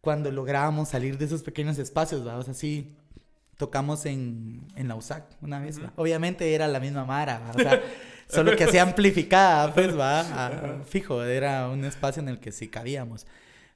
cuando 0.00 0.30
lográbamos 0.30 0.88
salir 0.88 1.18
de 1.18 1.24
esos 1.24 1.42
pequeños 1.42 1.78
espacios, 1.78 2.24
vamos 2.24 2.48
así 2.48 2.96
tocamos 3.58 4.06
en, 4.06 4.62
en 4.76 4.88
la 4.88 4.94
USAC 4.94 5.24
una 5.42 5.58
vez, 5.58 5.80
obviamente 5.96 6.54
era 6.54 6.68
la 6.68 6.80
misma 6.80 7.04
Mara, 7.04 7.52
o 7.54 7.58
sea, 7.58 7.82
solo 8.28 8.56
que 8.56 8.64
hacía 8.64 8.82
amplificada, 8.82 9.74
pues 9.74 9.98
va, 9.98 10.80
fijo, 10.86 11.22
era 11.24 11.68
un 11.68 11.84
espacio 11.84 12.22
en 12.22 12.28
el 12.28 12.38
que 12.38 12.52
sí 12.52 12.68
cabíamos. 12.68 13.26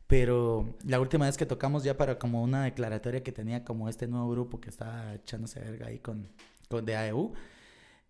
Pero 0.06 0.76
la 0.84 1.00
última 1.00 1.26
vez 1.26 1.36
que 1.36 1.46
tocamos 1.46 1.84
ya 1.84 1.96
para 1.96 2.18
como 2.18 2.42
una 2.42 2.64
declaratoria 2.64 3.22
que 3.22 3.32
tenía 3.32 3.64
como 3.64 3.88
este 3.88 4.06
nuevo 4.06 4.30
grupo 4.30 4.60
que 4.60 4.68
estaba 4.68 5.14
echándose 5.14 5.58
verga 5.58 5.86
ahí 5.86 5.98
con, 5.98 6.28
con 6.68 6.84
de 6.84 6.96
AEU, 6.96 7.32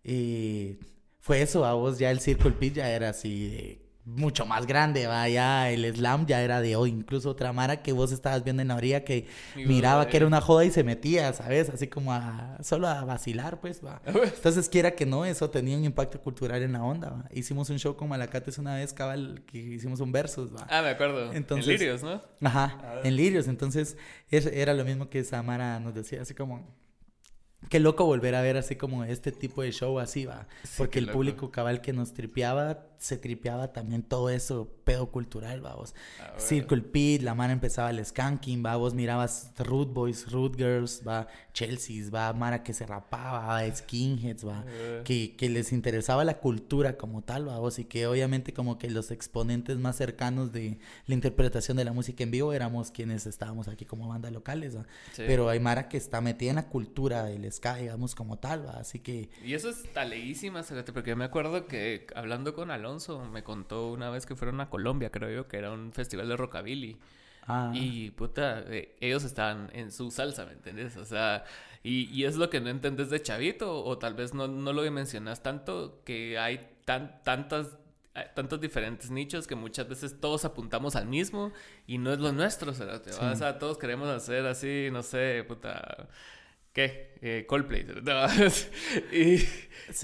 y 0.03 0.77
fue 1.19 1.41
eso, 1.41 1.65
a 1.65 1.73
vos 1.73 1.97
ya 1.97 2.11
el 2.11 2.19
Circle 2.19 2.51
Pit 2.51 2.75
ya 2.75 2.89
era 2.89 3.09
así 3.09 3.49
de 3.49 3.82
mucho 4.05 4.45
más 4.45 4.67
grande, 4.67 5.07
vaya, 5.07 5.69
el 5.69 5.85
slam 5.95 6.25
ya 6.25 6.41
era 6.41 6.59
de 6.59 6.75
hoy, 6.75 6.89
incluso 6.89 7.29
otra 7.29 7.53
Mara 7.53 7.81
que 7.81 7.93
vos 7.93 8.11
estabas 8.11 8.43
viendo 8.43 8.61
en 8.61 8.67
la 8.67 8.75
orilla 8.75 9.05
que 9.05 9.27
miraba 9.55 10.07
que 10.07 10.17
era 10.17 10.27
una 10.27 10.41
joda 10.41 10.65
y 10.65 10.71
se 10.71 10.83
metía, 10.83 11.31
¿sabes? 11.31 11.69
Así 11.69 11.87
como 11.87 12.11
a, 12.11 12.57
solo 12.61 12.87
a 12.87 13.05
vacilar, 13.05 13.61
pues, 13.61 13.83
va. 13.83 14.01
Entonces, 14.05 14.67
quiera 14.67 14.91
que 14.91 15.05
no, 15.05 15.23
eso 15.25 15.49
tenía 15.49 15.77
un 15.77 15.85
impacto 15.85 16.19
cultural 16.19 16.61
en 16.61 16.73
la 16.73 16.83
onda, 16.83 17.09
¿va? 17.09 17.25
Hicimos 17.33 17.69
un 17.69 17.79
show 17.79 17.95
con 17.95 18.09
Malacates 18.09 18.57
una 18.57 18.75
vez, 18.75 18.91
cabal, 18.93 19.43
que 19.47 19.57
hicimos 19.57 20.01
un 20.01 20.11
versus, 20.11 20.53
¿va? 20.53 20.67
Ah, 20.69 20.81
me 20.81 20.89
acuerdo. 20.89 21.31
Entonces, 21.31 21.67
en 21.67 21.79
Lirios, 21.79 22.03
¿no? 22.03 22.21
Ajá, 22.41 22.99
en 23.03 23.15
Lirios, 23.15 23.47
entonces 23.47 23.97
era 24.29 24.73
lo 24.73 24.83
mismo 24.83 25.09
que 25.09 25.19
esa 25.19 25.41
Mara 25.43 25.79
nos 25.79 25.93
decía, 25.93 26.21
así 26.21 26.33
como 26.33 26.82
Qué 27.69 27.79
loco 27.79 28.05
volver 28.05 28.35
a 28.35 28.41
ver 28.41 28.57
así 28.57 28.75
como 28.75 29.03
este 29.03 29.31
tipo 29.31 29.61
de 29.61 29.71
show 29.71 29.99
así, 29.99 30.25
va. 30.25 30.47
Porque 30.77 30.99
el 30.99 31.09
público 31.09 31.51
cabal 31.51 31.81
que 31.81 31.93
nos 31.93 32.13
tripeaba, 32.13 32.87
se 32.97 33.17
tripeaba 33.17 33.73
también 33.73 34.03
todo 34.03 34.29
eso, 34.29 34.69
pedo 34.83 35.11
cultural, 35.11 35.61
vamos. 35.61 35.95
Circle 36.37 36.81
Pit, 36.81 37.21
la 37.21 37.35
mano 37.35 37.53
empezaba 37.53 37.89
el 37.89 38.03
skanking, 38.03 38.63
va. 38.65 38.75
Vos 38.75 38.93
mirabas 38.93 39.51
Root 39.57 39.91
Boys, 39.93 40.31
Root 40.31 40.55
Girls, 40.57 41.01
va. 41.07 41.27
Chelsea's, 41.53 42.13
va. 42.13 42.31
Mara 42.33 42.63
que 42.63 42.73
se 42.73 42.85
rapaba, 42.85 43.45
va. 43.45 43.75
Skinheads, 43.75 44.47
va. 44.47 44.63
Que, 45.03 45.35
que 45.35 45.49
les 45.49 45.73
interesaba 45.73 46.23
la 46.23 46.39
cultura 46.39 46.97
como 46.97 47.23
tal, 47.23 47.47
va. 47.47 47.59
Vos. 47.59 47.79
Y 47.79 47.85
que 47.85 48.07
obviamente 48.07 48.53
como 48.53 48.77
que 48.77 48.89
los 48.89 49.11
exponentes 49.11 49.77
más 49.77 49.95
cercanos 49.95 50.51
de 50.51 50.77
la 51.07 51.13
interpretación 51.13 51.77
de 51.77 51.85
la 51.85 51.93
música 51.93 52.23
en 52.23 52.31
vivo 52.31 52.53
éramos 52.53 52.91
quienes 52.91 53.25
estábamos 53.25 53.67
aquí 53.67 53.85
como 53.85 54.07
banda 54.07 54.31
locales, 54.31 54.77
va. 54.77 54.85
Pero 55.15 55.49
hay 55.49 55.59
Mara 55.59 55.89
que 55.89 55.97
está 55.97 56.21
metida 56.21 56.51
en 56.51 56.55
la 56.57 56.67
cultura 56.67 57.23
del 57.23 57.45
ska, 57.53 57.75
digamos, 57.75 58.15
como 58.15 58.37
tal, 58.37 58.65
¿va? 58.65 58.73
Así 58.73 58.99
que... 58.99 59.29
Y 59.43 59.53
eso 59.53 59.69
es 59.69 59.91
taleísima, 59.93 60.61
porque 60.93 61.11
yo 61.11 61.15
me 61.15 61.25
acuerdo 61.25 61.67
que 61.67 62.07
hablando 62.15 62.53
con 62.53 62.71
Alonso, 62.71 63.23
me 63.25 63.43
contó 63.43 63.91
una 63.91 64.09
vez 64.09 64.25
que 64.25 64.35
fueron 64.35 64.59
a 64.61 64.69
Colombia, 64.69 65.09
creo 65.11 65.29
yo, 65.29 65.47
que 65.47 65.57
era 65.57 65.71
un 65.71 65.93
festival 65.93 66.27
de 66.27 66.37
rockabilly. 66.37 66.97
Ah. 67.47 67.71
Y 67.73 68.11
puta, 68.11 68.63
eh, 68.67 68.95
ellos 68.99 69.23
estaban 69.23 69.69
en 69.73 69.91
su 69.91 70.11
salsa, 70.11 70.45
¿me 70.45 70.53
entiendes? 70.53 70.97
O 70.97 71.05
sea, 71.05 71.43
y, 71.83 72.09
y, 72.11 72.25
es 72.25 72.35
lo 72.35 72.49
que 72.49 72.61
no 72.61 72.69
entendés 72.69 73.09
de 73.09 73.21
chavito, 73.21 73.83
o 73.83 73.97
tal 73.97 74.13
vez 74.13 74.33
no, 74.33 74.47
no 74.47 74.73
lo 74.73 74.89
mencionas 74.91 75.43
tanto, 75.43 76.01
que 76.05 76.37
hay 76.37 76.69
tan, 76.85 77.21
tantas 77.23 77.77
tantos 78.35 78.61
diferentes 78.61 79.09
nichos 79.09 79.47
que 79.47 79.55
muchas 79.55 79.89
veces 79.89 80.19
todos 80.19 80.45
apuntamos 80.45 80.95
al 80.95 81.07
mismo 81.07 81.51
y 81.87 81.97
no 81.97 82.13
es 82.13 82.19
lo 82.19 82.31
nuestro, 82.31 82.71
o 82.71 83.35
sea, 83.35 83.57
todos 83.57 83.77
queremos 83.77 84.07
hacer 84.07 84.45
así, 84.45 84.89
no 84.91 85.01
sé, 85.01 85.43
puta, 85.47 86.07
¿Qué? 86.73 87.13
Eh, 87.21 87.45
Coldplay. 87.47 87.85
y, 89.11 89.35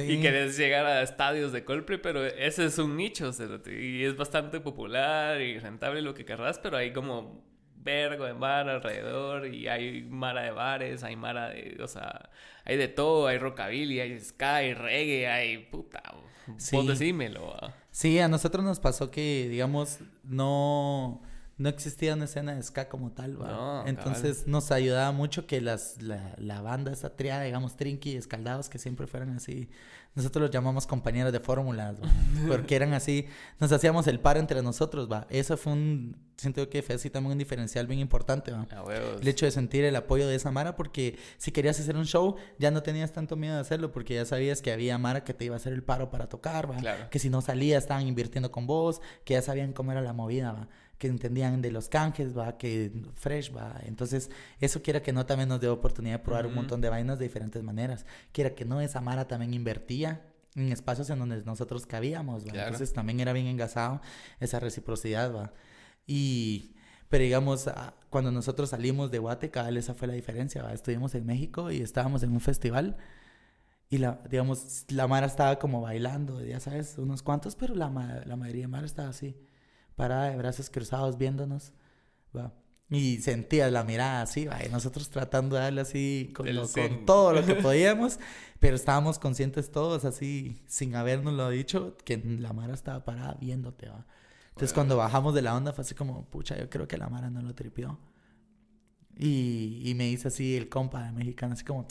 y, 0.03 0.21
querés 0.21 0.55
llegar 0.55 0.85
a 0.85 1.01
estadios 1.01 1.51
de 1.51 1.65
Coldplay, 1.65 1.99
pero 2.01 2.23
ese 2.25 2.65
es 2.65 2.77
un 2.77 2.95
nicho, 2.95 3.31
y 3.67 4.03
es 4.03 4.15
bastante 4.15 4.59
popular 4.59 5.41
y 5.41 5.57
rentable 5.57 6.01
lo 6.01 6.13
que 6.13 6.25
querrás, 6.25 6.59
pero 6.59 6.77
hay 6.77 6.93
como 6.93 7.43
vergo 7.75 8.25
de 8.25 8.33
bar 8.33 8.69
alrededor 8.69 9.47
y 9.47 9.67
hay 9.67 10.03
mara 10.03 10.43
de 10.43 10.51
bares, 10.51 11.03
hay 11.03 11.15
mara 11.15 11.49
de, 11.49 11.77
o 11.81 11.87
sea, 11.87 12.29
hay 12.65 12.77
de 12.77 12.87
todo, 12.87 13.27
hay 13.27 13.37
rockabilly, 13.39 13.99
hay 13.99 14.19
sky, 14.19 14.73
reggae, 14.73 15.27
hay 15.27 15.57
puta, 15.57 16.03
sí. 16.57 16.75
vos 16.75 16.87
decímelo. 16.87 17.55
Sí, 17.89 18.19
a 18.19 18.27
nosotros 18.27 18.63
nos 18.63 18.79
pasó 18.79 19.09
que, 19.09 19.47
digamos, 19.49 19.99
no 20.23 21.21
no 21.60 21.68
existía 21.68 22.14
una 22.14 22.23
escena 22.23 22.56
de 22.56 22.64
ska 22.64 22.88
como 22.88 23.11
tal, 23.11 23.40
¿va? 23.40 23.84
Entonces 23.86 24.48
nos 24.48 24.72
ayudaba 24.72 25.11
mucho 25.11 25.45
que 25.45 25.60
las, 25.60 26.02
la, 26.02 26.34
la, 26.38 26.61
banda, 26.61 26.94
esa 26.94 27.18
triada, 27.18 27.44
digamos, 27.44 27.76
Trinky 27.76 28.11
y 28.11 28.15
Escaldados, 28.15 28.69
que 28.69 28.80
siempre 28.80 29.07
fueran 29.07 29.36
así. 29.36 29.69
Nosotros 30.15 30.44
los 30.44 30.52
llamamos 30.52 30.88
compañeros 30.88 31.34
de 31.34 31.41
fórmulas, 31.41 31.98
porque 32.48 32.77
eran 32.77 32.94
así, 32.94 33.27
nos 33.60 33.73
hacíamos 33.73 34.07
el 34.07 34.22
par 34.22 34.38
entre 34.38 34.61
nosotros, 34.61 35.11
va. 35.11 35.27
Eso 35.30 35.57
fue 35.57 35.73
un, 35.73 36.15
siento 36.38 36.69
que 36.69 36.81
fue 36.81 36.95
así 36.95 37.10
también 37.10 37.34
un 37.34 37.38
diferencial 37.38 37.88
bien 37.88 37.99
importante, 37.99 38.53
va. 38.53 38.65
el 39.19 39.27
hecho 39.27 39.45
de 39.45 39.52
sentir 39.52 39.84
el 39.84 39.98
apoyo 39.98 40.30
de 40.30 40.36
esa 40.36 40.52
Mara, 40.52 40.77
porque 40.77 41.19
si 41.38 41.52
querías 41.52 41.77
hacer 41.77 41.98
un 41.98 42.06
show, 42.06 42.38
ya 42.57 42.72
no 42.72 42.84
tenías 42.84 43.11
tanto 43.11 43.36
miedo 43.36 43.56
de 43.56 43.61
hacerlo, 43.61 43.91
porque 43.91 44.14
ya 44.15 44.26
sabías 44.26 44.61
que 44.61 44.72
había 44.72 44.98
Mara 44.98 45.26
que 45.26 45.34
te 45.34 45.44
iba 45.44 45.56
a 45.56 45.57
hacer 45.57 45.73
el 45.73 45.84
paro 45.84 46.10
para 46.10 46.30
tocar, 46.30 46.72
va. 46.72 47.10
Que 47.10 47.19
si 47.19 47.30
no 47.30 47.41
salías 47.41 47.84
estaban 47.84 48.07
invirtiendo 48.07 48.49
con 48.49 48.65
vos, 48.65 49.02
que 49.26 49.34
ya 49.34 49.41
sabían 49.41 49.73
cómo 49.73 49.91
era 49.91 50.02
la 50.02 50.14
movida, 50.14 50.53
va 50.53 50.69
que 50.99 51.07
entendían 51.07 51.61
de 51.61 51.71
los 51.71 51.89
canjes, 51.89 52.38
va, 52.38 52.57
que 52.57 52.91
fresh, 53.15 53.55
va. 53.55 53.80
Entonces, 53.85 54.30
eso 54.59 54.84
quiera 54.84 55.01
que 55.01 55.13
no 55.13 55.26
también 55.26 55.49
nos 55.49 55.59
dio 55.59 55.73
oportunidad 55.73 56.19
de 56.19 56.23
probar 56.23 56.45
un 56.45 56.53
montón 56.53 56.81
de 56.81 56.89
vainas 56.89 57.17
de 57.17 57.26
diferentes 57.26 57.63
maneras. 57.63 58.05
Quiera 58.31 58.53
que 58.53 58.65
no, 58.65 58.81
esa 58.81 59.01
Mara 59.01 59.27
también 59.27 59.53
invertía 59.53 60.21
en 60.55 60.71
espacios 60.71 61.09
en 61.09 61.19
donde 61.19 61.41
nosotros 61.43 61.85
cabíamos, 61.85 62.45
¿va? 62.45 62.51
Entonces, 62.53 62.93
también 62.93 63.19
era 63.21 63.34
bien 63.34 63.47
engasado 63.47 64.01
esa 64.39 64.59
reciprocidad, 64.59 65.34
va. 65.34 65.53
Y 66.05 66.76
Pero 67.07 67.23
digamos, 67.23 67.69
cuando 68.09 68.31
nosotros 68.31 68.69
salimos 68.69 69.09
de 69.09 69.19
Guate, 69.19 69.51
esa 69.77 69.93
fue 69.93 70.07
la 70.07 70.13
diferencia. 70.13 70.71
Estuvimos 70.71 71.15
en 71.15 71.26
México 71.26 71.71
y 71.71 71.81
estábamos 71.81 72.23
en 72.23 72.31
un 72.31 72.39
festival. 72.39 72.97
Y 73.89 73.97
la, 73.97 74.21
digamos, 74.30 74.85
la 74.89 75.07
Mara 75.07 75.26
estaba 75.26 75.57
como 75.57 75.81
bailando, 75.81 76.43
ya 76.43 76.59
sabes, 76.59 76.97
unos 76.99 77.23
cuantos, 77.23 77.55
pero 77.55 77.73
la, 77.73 77.89
la 78.26 78.35
mayoría 78.35 78.63
de 78.63 78.67
Mara 78.67 78.85
estaba 78.85 79.09
así, 79.09 79.35
parada 79.99 80.30
de 80.30 80.38
brazos 80.38 80.69
cruzados 80.69 81.17
viéndonos. 81.17 81.73
¿va? 82.35 82.53
Y 82.89 83.17
sentías 83.17 83.69
la 83.69 83.84
mirada 83.84 84.21
así, 84.21 84.45
¿va? 84.45 84.65
y 84.65 84.69
nosotros 84.69 85.09
tratando 85.09 85.57
de 85.57 85.63
darle 85.63 85.81
así 85.81 86.31
con, 86.34 86.47
con 86.47 87.05
todo 87.05 87.34
lo 87.34 87.45
que 87.45 87.55
podíamos, 87.67 88.17
pero 88.59 88.77
estábamos 88.77 89.19
conscientes 89.19 89.71
todos 89.71 90.05
así, 90.05 90.63
sin 90.67 90.95
habernoslo 90.95 91.49
dicho, 91.49 91.97
que 92.05 92.17
la 92.17 92.53
Mara 92.53 92.73
estaba 92.73 93.03
parada 93.03 93.38
viéndote. 93.41 93.89
¿va? 93.89 94.05
Entonces 94.51 94.73
cuando 94.73 94.95
bajamos 94.95 95.34
de 95.35 95.41
la 95.41 95.53
onda 95.53 95.73
fue 95.73 95.81
así 95.81 95.93
como, 95.93 96.26
pucha, 96.30 96.57
yo 96.57 96.69
creo 96.69 96.88
que 96.88 96.97
la 96.97 97.09
Mara 97.09 97.30
no 97.30 97.41
lo 97.41 97.53
tripió. 97.53 97.99
Y, 99.17 99.81
y 99.84 99.95
me 99.95 100.05
dice 100.05 100.30
así 100.30 100.55
el 100.55 100.69
compa 100.69 101.03
de 101.03 101.11
mexicano, 101.11 101.53
así 101.53 101.65
como, 101.65 101.85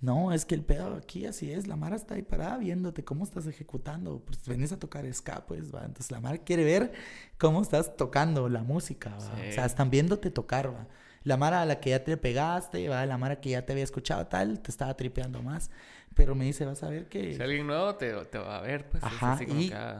no, 0.00 0.32
es 0.32 0.44
que 0.44 0.54
el 0.54 0.62
pedo 0.62 0.94
aquí 0.94 1.26
así 1.26 1.50
es, 1.50 1.66
la 1.66 1.76
Mara 1.76 1.96
está 1.96 2.14
ahí 2.14 2.22
parada 2.22 2.58
viéndote 2.58 3.04
cómo 3.04 3.24
estás 3.24 3.46
ejecutando, 3.46 4.22
pues 4.24 4.46
venís 4.46 4.70
a 4.72 4.78
tocar 4.78 5.12
ska, 5.12 5.46
pues, 5.46 5.74
va. 5.74 5.84
Entonces 5.84 6.10
la 6.10 6.20
Mara 6.20 6.38
quiere 6.38 6.64
ver 6.64 6.92
cómo 7.38 7.62
estás 7.62 7.96
tocando 7.96 8.48
la 8.48 8.62
música, 8.62 9.10
¿va? 9.10 9.32
O 9.48 9.52
sea, 9.52 9.64
están 9.64 9.90
viéndote 9.90 10.30
tocar, 10.30 10.74
va. 10.74 10.86
La 11.22 11.36
Mara 11.36 11.62
a 11.62 11.66
la 11.66 11.80
que 11.80 11.90
ya 11.90 12.04
te 12.04 12.16
pegaste, 12.16 12.88
va, 12.88 13.04
la 13.06 13.18
Mara 13.18 13.40
que 13.40 13.50
ya 13.50 13.64
te 13.64 13.72
había 13.72 13.84
escuchado 13.84 14.26
tal, 14.26 14.60
te 14.60 14.70
estaba 14.70 14.94
tripeando 14.94 15.42
más. 15.42 15.70
Pero 16.16 16.34
me 16.34 16.46
dice, 16.46 16.64
vas 16.64 16.82
a 16.82 16.88
ver 16.88 17.10
que... 17.10 17.34
Si 17.34 17.42
alguien 17.42 17.66
nuevo 17.66 17.94
te, 17.96 18.10
va 18.10 18.56
a 18.56 18.62
ver, 18.62 18.88
pues. 18.88 19.04
Ajá, 19.04 19.38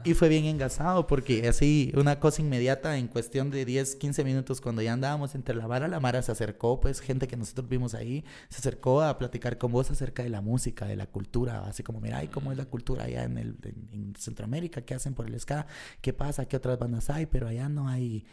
y, 0.03 0.15
fue 0.15 0.31
bien 0.31 0.47
engasado 0.47 1.07
porque 1.07 1.47
así, 1.47 1.93
una 1.95 2.19
cosa 2.19 2.41
inmediata, 2.41 2.97
en 2.97 3.07
cuestión 3.07 3.51
de 3.51 3.67
10, 3.67 3.97
15 3.97 4.25
minutos, 4.25 4.63
cuando 4.63 4.81
ya 4.81 4.95
andábamos 4.95 5.35
entre 5.35 5.55
la 5.55 5.67
vara, 5.67 5.89
la 5.89 6.01
Mara 6.01 6.23
se 6.23 6.33
acercó, 6.33 6.81
pues 6.81 7.01
gente 7.01 7.29
que 7.29 7.37
nosotros 7.37 7.69
vimos 7.69 7.93
ahí, 7.95 8.25
se 8.49 8.61
acercó 8.61 9.03
a 9.03 9.19
platicar 9.19 9.59
con 9.59 9.73
vos 9.73 9.91
acerca 9.91 10.23
de 10.23 10.31
la 10.31 10.41
música, 10.41 10.87
de 10.87 10.97
la 10.97 11.07
cultura, 11.07 11.67
así 11.67 11.83
como, 11.83 12.01
mira, 12.01 12.25
¿y 12.25 12.29
cómo 12.29 12.51
es 12.51 12.57
la 12.57 12.65
cultura 12.65 13.05
allá 13.05 13.25
en, 13.25 13.37
el, 13.37 13.57
en, 13.93 14.15
Centroamérica? 14.17 14.81
¿Qué 14.81 14.95
hacen 14.95 15.13
por 15.13 15.27
el 15.27 15.39
ska? 15.39 15.67
¿Qué 16.01 16.15
pasa? 16.15 16.47
¿Qué 16.47 16.57
otras 16.57 16.79
bandas 16.79 17.11
hay? 17.11 17.27
Pero 17.27 17.47
allá 17.47 17.69
no 17.69 17.89
hay 17.89 18.25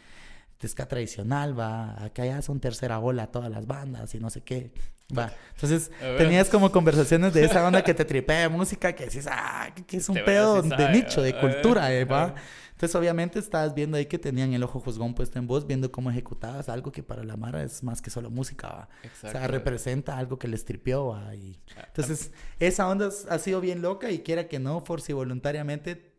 ska 0.68 0.86
tradicional, 0.86 1.58
va, 1.58 2.02
acá 2.02 2.22
allá 2.22 2.42
son 2.42 2.60
tercera 2.60 2.98
ola 2.98 3.28
todas 3.28 3.50
las 3.50 3.66
bandas 3.66 4.14
y 4.14 4.20
no 4.20 4.30
sé 4.30 4.42
qué. 4.42 4.72
Va. 5.16 5.32
Entonces, 5.54 5.90
tenías 6.16 6.48
como 6.48 6.72
conversaciones 6.72 7.34
de 7.34 7.44
esa 7.44 7.66
onda 7.66 7.82
que 7.82 7.92
te 7.92 8.04
tripea 8.04 8.48
música 8.48 8.94
que 8.94 9.04
decís, 9.04 9.28
ah, 9.30 9.70
que, 9.86 9.98
es 9.98 10.08
un 10.08 10.16
pedo 10.24 10.62
de 10.62 10.88
nicho, 10.90 11.20
de 11.20 11.38
cultura, 11.38 11.92
eh, 11.92 12.04
va. 12.04 12.34
Entonces, 12.72 12.96
obviamente, 12.96 13.38
estabas 13.38 13.72
viendo 13.72 13.96
ahí 13.96 14.06
que 14.06 14.18
tenían 14.18 14.52
el 14.52 14.62
ojo 14.64 14.80
juzgón 14.80 15.14
puesto 15.14 15.38
en 15.38 15.46
vos, 15.46 15.66
viendo 15.66 15.92
cómo 15.92 16.10
ejecutabas 16.10 16.68
algo 16.68 16.90
que 16.90 17.04
para 17.04 17.22
la 17.22 17.36
Mara 17.36 17.62
es 17.62 17.84
más 17.84 18.02
que 18.02 18.10
solo 18.10 18.30
música, 18.30 18.68
¿va? 18.68 18.88
O 19.22 19.30
sea, 19.30 19.46
representa 19.46 20.18
algo 20.18 20.38
que 20.38 20.48
les 20.48 20.64
tripió, 20.64 21.06
¿va? 21.08 21.34
Y... 21.36 21.60
Entonces, 21.86 22.32
esa 22.58 22.88
onda 22.88 23.10
ha 23.28 23.38
sido 23.38 23.60
bien 23.60 23.80
loca 23.80 24.10
y 24.10 24.20
quiera 24.20 24.48
que 24.48 24.58
no, 24.58 24.80
force 24.80 25.12
y 25.12 25.14
voluntariamente 25.14 26.13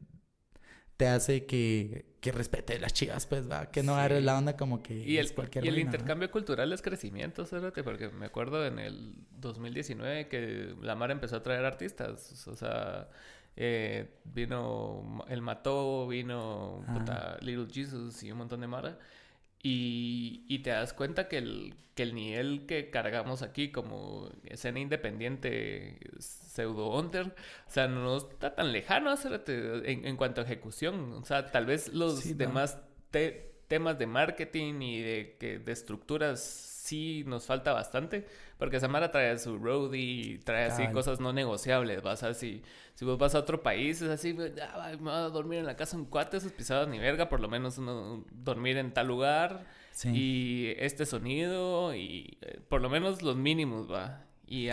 te 0.98 1.08
hace 1.08 1.46
que, 1.46 2.06
que 2.22 2.32
respete 2.32 2.80
las 2.80 2.94
chivas, 2.94 3.26
pues, 3.26 3.50
va, 3.50 3.70
que 3.70 3.84
no 3.84 3.96
agarre 3.96 4.22
la 4.22 4.38
onda 4.38 4.56
como 4.56 4.82
que 4.82 4.96
y 4.96 5.18
el, 5.18 5.34
cualquier 5.34 5.66
Y 5.66 5.68
el 5.68 5.80
intercambio 5.80 6.32
cultural 6.32 6.72
es 6.74 6.82
crecimiento, 6.82 7.46
¿sabes? 7.46 7.74
porque 7.84 8.10
me 8.10 8.26
acuerdo 8.26 8.66
en 8.66 8.80
el 8.80 9.14
2019 9.32 10.28
que 10.28 10.74
la 10.82 10.96
Mara 10.96 11.14
empezó 11.14 11.38
a 11.38 11.44
traer 11.44 11.66
artistas, 11.66 12.48
o 12.48 12.56
sea, 12.56 13.10
eh, 13.58 14.10
vino 14.24 15.26
El 15.28 15.42
Mató, 15.42 16.08
vino 16.08 16.84
Little 17.42 17.68
Jesus 17.72 18.24
y 18.24 18.32
un 18.32 18.40
montón 18.40 18.62
de 18.62 18.68
Mara. 18.68 18.98
Y, 19.68 20.46
y, 20.48 20.60
te 20.60 20.70
das 20.70 20.94
cuenta 20.94 21.28
que 21.28 21.40
el, 21.40 21.74
que 21.96 22.04
el 22.04 22.14
nivel 22.14 22.68
que 22.68 22.92
cargamos 22.92 23.42
aquí 23.42 23.72
como 23.72 24.30
escena 24.44 24.80
independiente 24.80 25.98
pseudo 26.20 26.96
under, 26.96 27.30
o 27.30 27.72
sea, 27.72 27.88
no 27.88 28.16
está 28.16 28.54
tan 28.54 28.72
lejano 28.72 29.12
en, 29.48 30.06
en 30.06 30.18
cuanto 30.18 30.42
a 30.42 30.44
ejecución. 30.44 31.14
O 31.14 31.26
sea, 31.26 31.48
tal 31.52 31.66
vez 31.66 31.92
los 31.96 32.38
demás 32.38 32.78
temas 33.68 33.98
de 33.98 34.06
marketing 34.06 34.82
y 34.84 35.02
de, 35.02 35.36
que, 35.40 35.58
de 35.58 35.72
estructuras 35.72 36.38
sí 36.86 37.24
nos 37.26 37.46
falta 37.46 37.74
bastante, 37.74 38.28
porque 38.58 38.80
Samara 38.80 39.12
trae 39.12 39.38
su 39.40 39.58
roadie 39.58 40.40
trae 40.44 40.66
así 40.66 40.88
cosas 40.90 41.20
no 41.20 41.34
negociables, 41.34 42.02
vas 42.04 42.22
a 42.24 42.34
si, 42.34 42.62
si 42.94 43.06
vos 43.06 43.18
vas 43.18 43.34
a 43.34 43.40
otro 43.40 43.64
país, 43.64 44.02
es 44.02 44.10
así, 44.10 44.36
ah, 44.62 44.92
me 44.92 44.98
voy 44.98 45.14
a 45.14 45.30
dormir 45.30 45.60
en 45.60 45.66
la 45.66 45.76
casa 45.76 45.98
un 45.98 46.06
cuate, 46.06 46.38
esos 46.38 46.52
pisadas 46.52 46.88
ni 46.88 47.00
verga, 47.00 47.28
por 47.28 47.40
lo 47.40 47.50
menos 47.50 47.78
uno, 47.80 48.24
dormir 48.32 48.78
en 48.78 48.94
tal 48.94 49.08
lugar 49.08 49.66
y 50.04 50.74
este 50.78 51.06
sonido 51.06 51.96
y 51.96 52.38
eh, 52.42 52.60
por 52.70 52.82
lo 52.82 52.90
menos 52.90 53.22
los 53.22 53.36
mínimos, 53.36 53.92
va. 53.92 54.26
Y, 54.46 54.70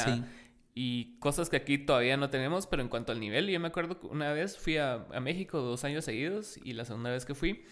y 0.74 1.16
cosas 1.18 1.48
que 1.48 1.56
aquí 1.56 1.78
todavía 1.78 2.16
no 2.16 2.28
tenemos, 2.28 2.66
pero 2.66 2.82
en 2.82 2.88
cuanto 2.88 3.12
al 3.12 3.20
nivel, 3.20 3.48
yo 3.48 3.58
me 3.58 3.68
acuerdo 3.68 3.98
que 3.98 4.06
una 4.06 4.32
vez 4.32 4.58
fui 4.58 4.76
a, 4.76 5.06
a 5.12 5.20
México 5.20 5.60
dos 5.60 5.84
años 5.84 6.04
seguidos 6.04 6.58
y 6.62 6.74
la 6.74 6.84
segunda 6.84 7.10
vez 7.10 7.24
que 7.24 7.34
fui, 7.34 7.64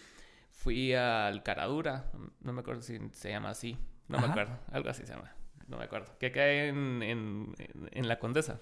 fui 0.51 0.93
al 0.93 1.43
Caradura, 1.43 2.11
no 2.41 2.53
me 2.53 2.61
acuerdo 2.61 2.81
si 2.81 2.97
se 3.13 3.29
llama 3.29 3.49
así, 3.49 3.77
no 4.07 4.19
me 4.19 4.27
acuerdo, 4.27 4.57
algo 4.71 4.89
así 4.89 5.05
se 5.05 5.13
llama, 5.13 5.33
no 5.67 5.77
me 5.77 5.85
acuerdo, 5.85 6.17
que 6.19 6.31
cae 6.31 6.67
en, 6.67 7.01
en, 7.03 7.55
en 7.91 8.07
la 8.07 8.19
Condesa. 8.19 8.59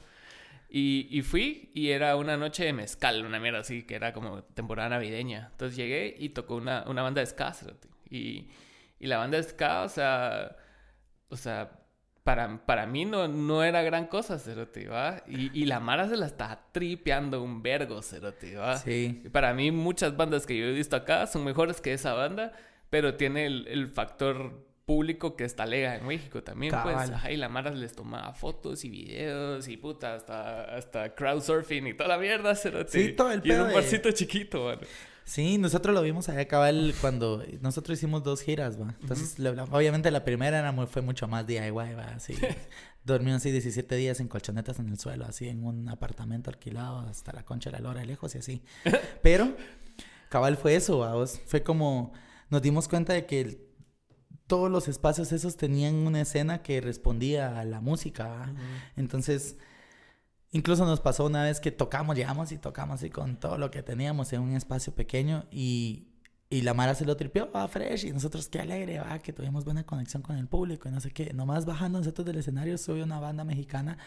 Y, 0.72 1.08
y, 1.10 1.24
fui 1.24 1.72
y 1.74 1.90
era 1.90 2.16
una 2.16 2.38
noche 2.38 2.64
de 2.64 2.74
mezcal, 2.74 3.26
una 3.26 3.40
mierda 3.40 3.60
así, 3.60 3.82
que 3.84 3.96
era 3.96 4.14
como 4.14 4.44
temporada 4.44 4.90
navideña. 4.90 5.50
Entonces 5.52 5.76
llegué 5.76 6.16
y 6.20 6.30
tocó 6.30 6.58
una, 6.58 6.84
una 6.88 7.02
banda 7.02 7.22
de 7.22 7.26
ska, 7.26 7.56
y, 8.08 8.50
y 9.00 9.08
la 9.08 9.18
banda 9.18 9.38
de 9.38 9.44
ska, 9.44 9.82
o 9.82 9.90
sea, 9.90 10.56
o 11.30 11.36
sea, 11.36 11.72
para, 12.24 12.64
para 12.68 12.86
mí 12.86 13.06
no, 13.06 13.28
no 13.28 13.64
era 13.64 13.82
gran 13.82 14.06
cosa, 14.06 14.38
Cerote, 14.38 14.88
¿va? 14.88 15.24
Y, 15.28 15.60
y 15.60 15.66
la 15.66 15.80
Mara 15.80 16.08
se 16.08 16.18
la 16.18 16.28
está 16.28 16.68
tripeando 16.72 17.42
un 17.42 17.64
vergo, 17.64 18.04
Cerote, 18.04 18.56
¿va? 18.56 18.78
Sí. 18.78 19.24
para 19.32 19.56
mí 19.56 19.72
muchas 19.72 20.16
bandas 20.16 20.46
que 20.46 20.56
yo 20.56 20.66
he 20.66 20.72
visto 20.72 20.96
acá 20.96 21.26
son 21.26 21.44
mejores 21.44 21.82
que 21.82 21.94
esa 21.94 22.14
banda, 22.14 22.52
pero 22.92 23.16
tiene 23.16 23.48
el, 23.48 23.68
el 23.68 23.88
factor 23.88 24.69
público 24.90 25.36
que 25.36 25.44
está 25.44 25.68
lega 25.68 25.98
en 25.98 26.08
México 26.08 26.42
también, 26.42 26.74
pues. 26.82 27.12
Ajá, 27.12 27.32
y 27.32 27.38
la 27.38 27.48
Mara 27.48 27.70
les 27.70 27.94
tomaba 27.94 28.34
fotos 28.34 28.84
y 28.84 28.90
videos 28.90 29.68
y 29.68 29.78
puta, 29.78 30.16
hasta, 30.16 30.64
hasta 30.64 31.14
crowdsurfing 31.14 31.86
y 31.86 31.94
toda 31.94 32.10
la 32.10 32.18
mierda, 32.18 32.56
Cerote. 32.56 32.92
Sí, 32.92 33.14
todo 33.14 33.32
el 33.32 33.44
pedo 33.44 33.54
Y 33.54 33.56
en 33.58 33.62
un 33.68 33.74
barcito 33.76 34.12
chiquito. 34.12 34.80
Sí, 35.26 35.60
nosotros 35.60 35.94
lo 35.94 36.02
vimos 36.02 36.28
allá 36.28 36.48
cabal 36.48 36.96
cuando 37.02 37.46
nosotros 37.62 38.00
hicimos 38.00 38.24
dos 38.24 38.42
giras, 38.42 38.82
va. 38.82 38.96
Entonces, 39.00 39.36
obviamente 39.70 40.10
la 40.10 40.26
primera 40.26 40.58
era 40.58 40.88
fue 40.88 41.04
mucho 41.04 41.28
más 41.28 41.46
DIY, 41.46 41.70
va, 41.70 42.06
así. 42.16 42.34
Dormimos 43.06 43.42
así 43.42 43.52
17 43.52 43.96
días 43.96 44.20
en 44.20 44.28
colchonetas 44.28 44.80
en 44.80 44.90
el 44.90 44.98
suelo, 44.98 45.26
así 45.26 45.50
en 45.50 45.64
un 45.66 45.88
apartamento 45.88 46.50
alquilado 46.50 47.02
hasta 47.02 47.32
la 47.32 47.46
concha 47.46 47.70
de 47.70 47.78
la 47.78 47.84
lora 47.84 48.04
lejos 48.04 48.34
y 48.34 48.40
así. 48.40 48.64
Pero 49.22 49.56
cabal 50.30 50.58
fue 50.58 50.74
eso, 50.74 50.98
va, 50.98 51.28
fue 51.28 51.62
como 51.62 52.12
nos 52.50 52.64
dimos 52.64 52.88
cuenta 52.88 53.14
de 53.14 53.28
que 53.28 53.69
todos 54.50 54.70
los 54.70 54.90
espacios 54.90 55.32
esos 55.32 55.56
tenían 55.56 55.96
una 55.96 56.22
escena 56.22 56.62
que 56.64 56.82
respondía 56.82 57.60
a 57.60 57.64
la 57.64 57.80
música, 57.80 58.52
Entonces, 58.98 59.56
Incluso 60.52 60.84
nos 60.86 61.00
pasó 61.00 61.26
una 61.28 61.44
vez 61.44 61.60
que 61.60 61.72
tocamos, 61.72 62.16
llegamos 62.16 62.52
y 62.52 62.58
tocamos 62.58 62.96
así 62.96 63.12
con 63.12 63.38
todo 63.38 63.60
lo 63.60 63.70
que 63.70 63.84
teníamos 63.84 64.34
en 64.34 64.42
un 64.42 64.56
espacio 64.56 64.96
pequeño 64.96 65.46
y, 65.52 66.08
y 66.50 66.62
la 66.62 66.74
Mara 66.74 66.96
se 66.96 67.06
lo 67.06 67.16
tripió, 67.16 67.52
va 67.52 67.68
fresh, 67.68 68.06
y 68.06 68.12
nosotros 68.12 68.50
qué 68.50 68.60
alegre, 68.60 69.00
va, 69.00 69.20
que 69.20 69.32
tuvimos 69.32 69.64
buena 69.64 69.86
conexión 69.86 70.24
con 70.24 70.38
el 70.38 70.48
público 70.48 70.90
y 70.90 70.92
no 70.92 71.02
sé 71.02 71.12
qué. 71.12 71.34
Nomás 71.34 71.66
bajando 71.66 72.00
nosotros 72.00 72.26
del 72.26 72.38
escenario 72.38 72.80
sube 72.80 73.04
una 73.04 73.20
banda 73.20 73.44
mexicana 73.44 74.00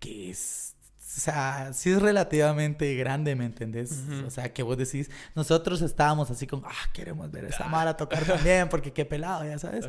que 0.00 0.30
es, 0.30 0.73
o 1.04 1.20
sea, 1.20 1.72
sí 1.74 1.90
es 1.90 2.00
relativamente 2.00 2.94
grande, 2.96 3.36
¿me 3.36 3.44
entendés? 3.44 4.02
O 4.26 4.30
sea, 4.30 4.52
que 4.52 4.62
vos 4.62 4.76
decís, 4.78 5.10
nosotros 5.34 5.82
estábamos 5.82 6.30
así 6.30 6.46
como, 6.46 6.66
ah, 6.66 6.90
queremos 6.92 7.30
ver 7.30 7.44
a 7.44 7.48
esa 7.48 7.68
Mara 7.68 7.96
tocar 7.96 8.24
también, 8.26 8.68
porque 8.68 8.92
qué 8.92 9.04
pelado, 9.04 9.44
ya 9.44 9.58
sabes. 9.58 9.86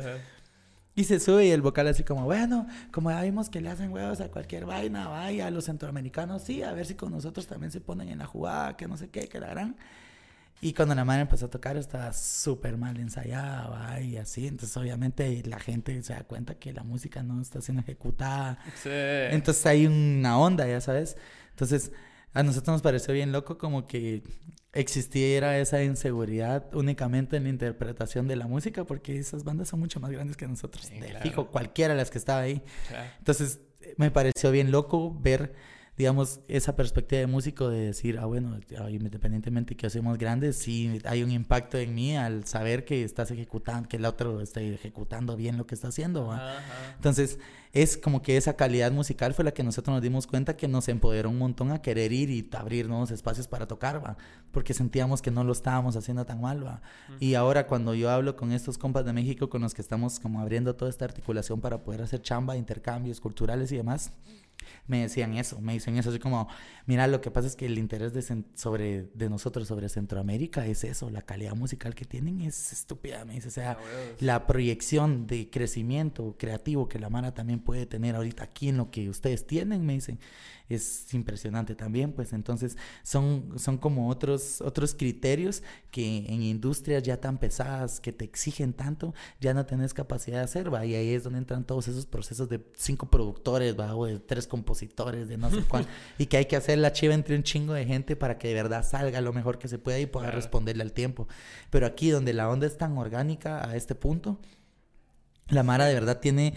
Y 0.94 1.04
se 1.04 1.18
sube 1.18 1.46
y 1.46 1.50
el 1.50 1.62
vocal 1.62 1.88
así 1.88 2.04
como, 2.04 2.24
bueno, 2.24 2.66
como 2.92 3.10
ya 3.10 3.22
vimos 3.22 3.48
que 3.48 3.60
le 3.60 3.70
hacen 3.70 3.92
huevos 3.92 4.20
a 4.20 4.28
cualquier 4.30 4.66
vaina, 4.66 5.08
vaya, 5.08 5.46
a 5.46 5.50
los 5.50 5.64
centroamericanos, 5.64 6.42
sí, 6.42 6.62
a 6.62 6.72
ver 6.72 6.86
si 6.86 6.94
con 6.94 7.10
nosotros 7.12 7.46
también 7.46 7.72
se 7.72 7.80
ponen 7.80 8.08
en 8.08 8.18
la 8.18 8.26
jugada, 8.26 8.76
que 8.76 8.86
no 8.86 8.96
sé 8.96 9.08
qué, 9.08 9.28
que 9.28 9.40
la 9.40 9.48
gran. 9.48 9.76
Y 10.60 10.72
cuando 10.72 10.94
la 10.94 11.04
madre 11.04 11.22
empezó 11.22 11.46
a 11.46 11.50
tocar 11.50 11.76
estaba 11.76 12.12
súper 12.12 12.76
mal 12.76 12.98
ensayada, 12.98 13.68
¿va? 13.68 14.00
y 14.00 14.16
así. 14.16 14.46
Entonces, 14.46 14.76
obviamente, 14.76 15.42
la 15.44 15.58
gente 15.58 16.02
se 16.02 16.14
da 16.14 16.24
cuenta 16.24 16.54
que 16.54 16.72
la 16.72 16.82
música 16.82 17.22
no 17.22 17.40
está 17.40 17.60
siendo 17.60 17.82
ejecutada. 17.82 18.58
Sí. 18.82 18.88
Entonces, 18.92 19.64
hay 19.66 19.86
una 19.86 20.38
onda, 20.38 20.66
ya 20.66 20.80
sabes. 20.80 21.16
Entonces, 21.50 21.92
a 22.32 22.42
nosotros 22.42 22.74
nos 22.74 22.82
pareció 22.82 23.12
bien 23.12 23.32
loco 23.32 23.58
como 23.58 23.86
que 23.86 24.22
existiera 24.72 25.58
esa 25.58 25.82
inseguridad 25.82 26.74
únicamente 26.74 27.36
en 27.36 27.44
la 27.44 27.48
interpretación 27.48 28.28
de 28.28 28.36
la 28.36 28.46
música, 28.46 28.84
porque 28.84 29.18
esas 29.18 29.44
bandas 29.44 29.68
son 29.68 29.80
mucho 29.80 30.00
más 30.00 30.10
grandes 30.10 30.36
que 30.36 30.46
nosotros. 30.46 30.90
fijo, 31.22 31.48
cualquiera 31.48 31.94
de 31.94 31.98
las 31.98 32.10
que 32.10 32.18
estaba 32.18 32.40
ahí. 32.40 32.62
Entonces, 33.18 33.60
me 33.96 34.10
pareció 34.10 34.50
bien 34.50 34.70
loco 34.70 35.16
ver 35.18 35.54
digamos, 35.96 36.40
esa 36.48 36.76
perspectiva 36.76 37.20
de 37.20 37.26
músico 37.26 37.70
de 37.70 37.86
decir, 37.86 38.18
ah, 38.18 38.26
bueno, 38.26 38.58
independientemente 38.90 39.76
que 39.76 39.86
hacemos 39.86 40.18
grandes, 40.18 40.56
sí 40.56 41.00
hay 41.04 41.22
un 41.22 41.30
impacto 41.30 41.78
en 41.78 41.94
mí 41.94 42.16
al 42.16 42.44
saber 42.46 42.84
que 42.84 43.02
estás 43.02 43.30
ejecutando, 43.30 43.88
que 43.88 43.96
el 43.96 44.04
otro 44.04 44.42
está 44.42 44.60
ejecutando 44.60 45.36
bien 45.36 45.56
lo 45.56 45.66
que 45.66 45.74
está 45.74 45.88
haciendo. 45.88 46.38
Entonces, 46.96 47.38
es 47.72 47.96
como 47.96 48.20
que 48.22 48.36
esa 48.36 48.56
calidad 48.56 48.92
musical 48.92 49.32
fue 49.32 49.44
la 49.44 49.52
que 49.52 49.62
nosotros 49.62 49.94
nos 49.94 50.02
dimos 50.02 50.26
cuenta 50.26 50.56
que 50.56 50.68
nos 50.68 50.88
empoderó 50.88 51.30
un 51.30 51.38
montón 51.38 51.72
a 51.72 51.80
querer 51.80 52.12
ir 52.12 52.30
y 52.30 52.48
abrir 52.52 52.88
nuevos 52.88 53.10
espacios 53.10 53.48
para 53.48 53.66
tocar, 53.66 54.04
¿va? 54.04 54.16
porque 54.50 54.74
sentíamos 54.74 55.22
que 55.22 55.30
no 55.30 55.44
lo 55.44 55.52
estábamos 55.52 55.96
haciendo 55.96 56.26
tan 56.26 56.40
mal. 56.40 56.64
¿va? 56.64 56.82
Y 57.20 57.34
ahora 57.34 57.66
cuando 57.66 57.94
yo 57.94 58.10
hablo 58.10 58.36
con 58.36 58.52
estos 58.52 58.76
compas 58.76 59.04
de 59.06 59.12
México 59.14 59.48
con 59.48 59.62
los 59.62 59.72
que 59.72 59.82
estamos 59.82 60.20
como 60.20 60.40
abriendo 60.40 60.74
toda 60.76 60.90
esta 60.90 61.06
articulación 61.06 61.60
para 61.60 61.82
poder 61.82 62.02
hacer 62.02 62.20
chamba, 62.20 62.56
intercambios 62.56 63.20
culturales 63.20 63.72
y 63.72 63.76
demás, 63.76 64.12
me 64.86 65.02
decían 65.02 65.34
eso, 65.34 65.60
me 65.60 65.72
dicen 65.72 65.96
eso, 65.96 66.10
así 66.10 66.18
como, 66.18 66.48
mira, 66.86 67.06
lo 67.06 67.20
que 67.20 67.30
pasa 67.30 67.48
es 67.48 67.56
que 67.56 67.66
el 67.66 67.78
interés 67.78 68.12
de, 68.12 68.44
sobre, 68.54 69.04
de 69.14 69.28
nosotros 69.28 69.68
sobre 69.68 69.88
Centroamérica 69.88 70.66
es 70.66 70.84
eso, 70.84 71.10
la 71.10 71.22
calidad 71.22 71.54
musical 71.54 71.94
que 71.94 72.04
tienen 72.04 72.40
es 72.40 72.72
estúpida, 72.72 73.24
me 73.24 73.34
dice, 73.34 73.48
o 73.48 73.52
sea, 73.52 73.72
ah, 73.72 73.78
la 74.20 74.46
proyección 74.46 75.26
de 75.26 75.50
crecimiento 75.50 76.36
creativo 76.38 76.88
que 76.88 76.98
la 76.98 77.10
Mara 77.10 77.34
también 77.34 77.60
puede 77.60 77.86
tener 77.86 78.16
ahorita 78.16 78.44
aquí 78.44 78.68
en 78.68 78.76
lo 78.76 78.90
que 78.90 79.08
ustedes 79.08 79.46
tienen, 79.46 79.84
me 79.84 79.94
dicen, 79.94 80.18
es 80.68 81.12
impresionante 81.14 81.74
también, 81.74 82.12
pues 82.12 82.32
entonces 82.32 82.76
son, 83.02 83.52
son 83.56 83.78
como 83.78 84.08
otros, 84.08 84.60
otros 84.60 84.94
criterios 84.94 85.62
que 85.90 86.26
en 86.26 86.42
industrias 86.42 87.02
ya 87.02 87.20
tan 87.20 87.38
pesadas, 87.38 88.00
que 88.00 88.12
te 88.12 88.24
exigen 88.24 88.72
tanto, 88.72 89.14
ya 89.40 89.54
no 89.54 89.64
tenés 89.64 89.94
capacidad 89.94 90.38
de 90.38 90.44
hacer, 90.44 90.72
¿va? 90.72 90.84
Y 90.84 90.94
ahí 90.94 91.14
es 91.14 91.24
donde 91.24 91.38
entran 91.38 91.64
todos 91.64 91.88
esos 91.88 92.06
procesos 92.06 92.48
de 92.48 92.60
cinco 92.76 93.08
productores, 93.08 93.78
¿va? 93.78 93.94
O 93.94 94.06
de 94.06 94.18
tres 94.18 94.46
compositores, 94.46 94.75
de 94.80 95.36
no 95.38 95.50
sé 95.50 95.62
cuál, 95.62 95.86
y 96.18 96.26
que 96.26 96.36
hay 96.36 96.44
que 96.46 96.56
hacer 96.56 96.78
la 96.78 96.92
chiva 96.92 97.14
entre 97.14 97.36
un 97.36 97.42
chingo 97.42 97.72
de 97.72 97.84
gente 97.84 98.16
para 98.16 98.38
que 98.38 98.48
de 98.48 98.54
verdad 98.54 98.84
salga 98.84 99.20
lo 99.20 99.32
mejor 99.32 99.58
que 99.58 99.68
se 99.68 99.78
pueda 99.78 99.98
y 99.98 100.06
pueda 100.06 100.30
responderle 100.30 100.82
al 100.82 100.92
tiempo. 100.92 101.28
Pero 101.70 101.86
aquí 101.86 102.10
donde 102.10 102.32
la 102.32 102.48
onda 102.48 102.66
es 102.66 102.76
tan 102.76 102.96
orgánica 102.98 103.68
a 103.68 103.76
este 103.76 103.94
punto, 103.94 104.38
la 105.48 105.62
Mara 105.62 105.86
de 105.86 105.94
verdad 105.94 106.20
tiene 106.20 106.54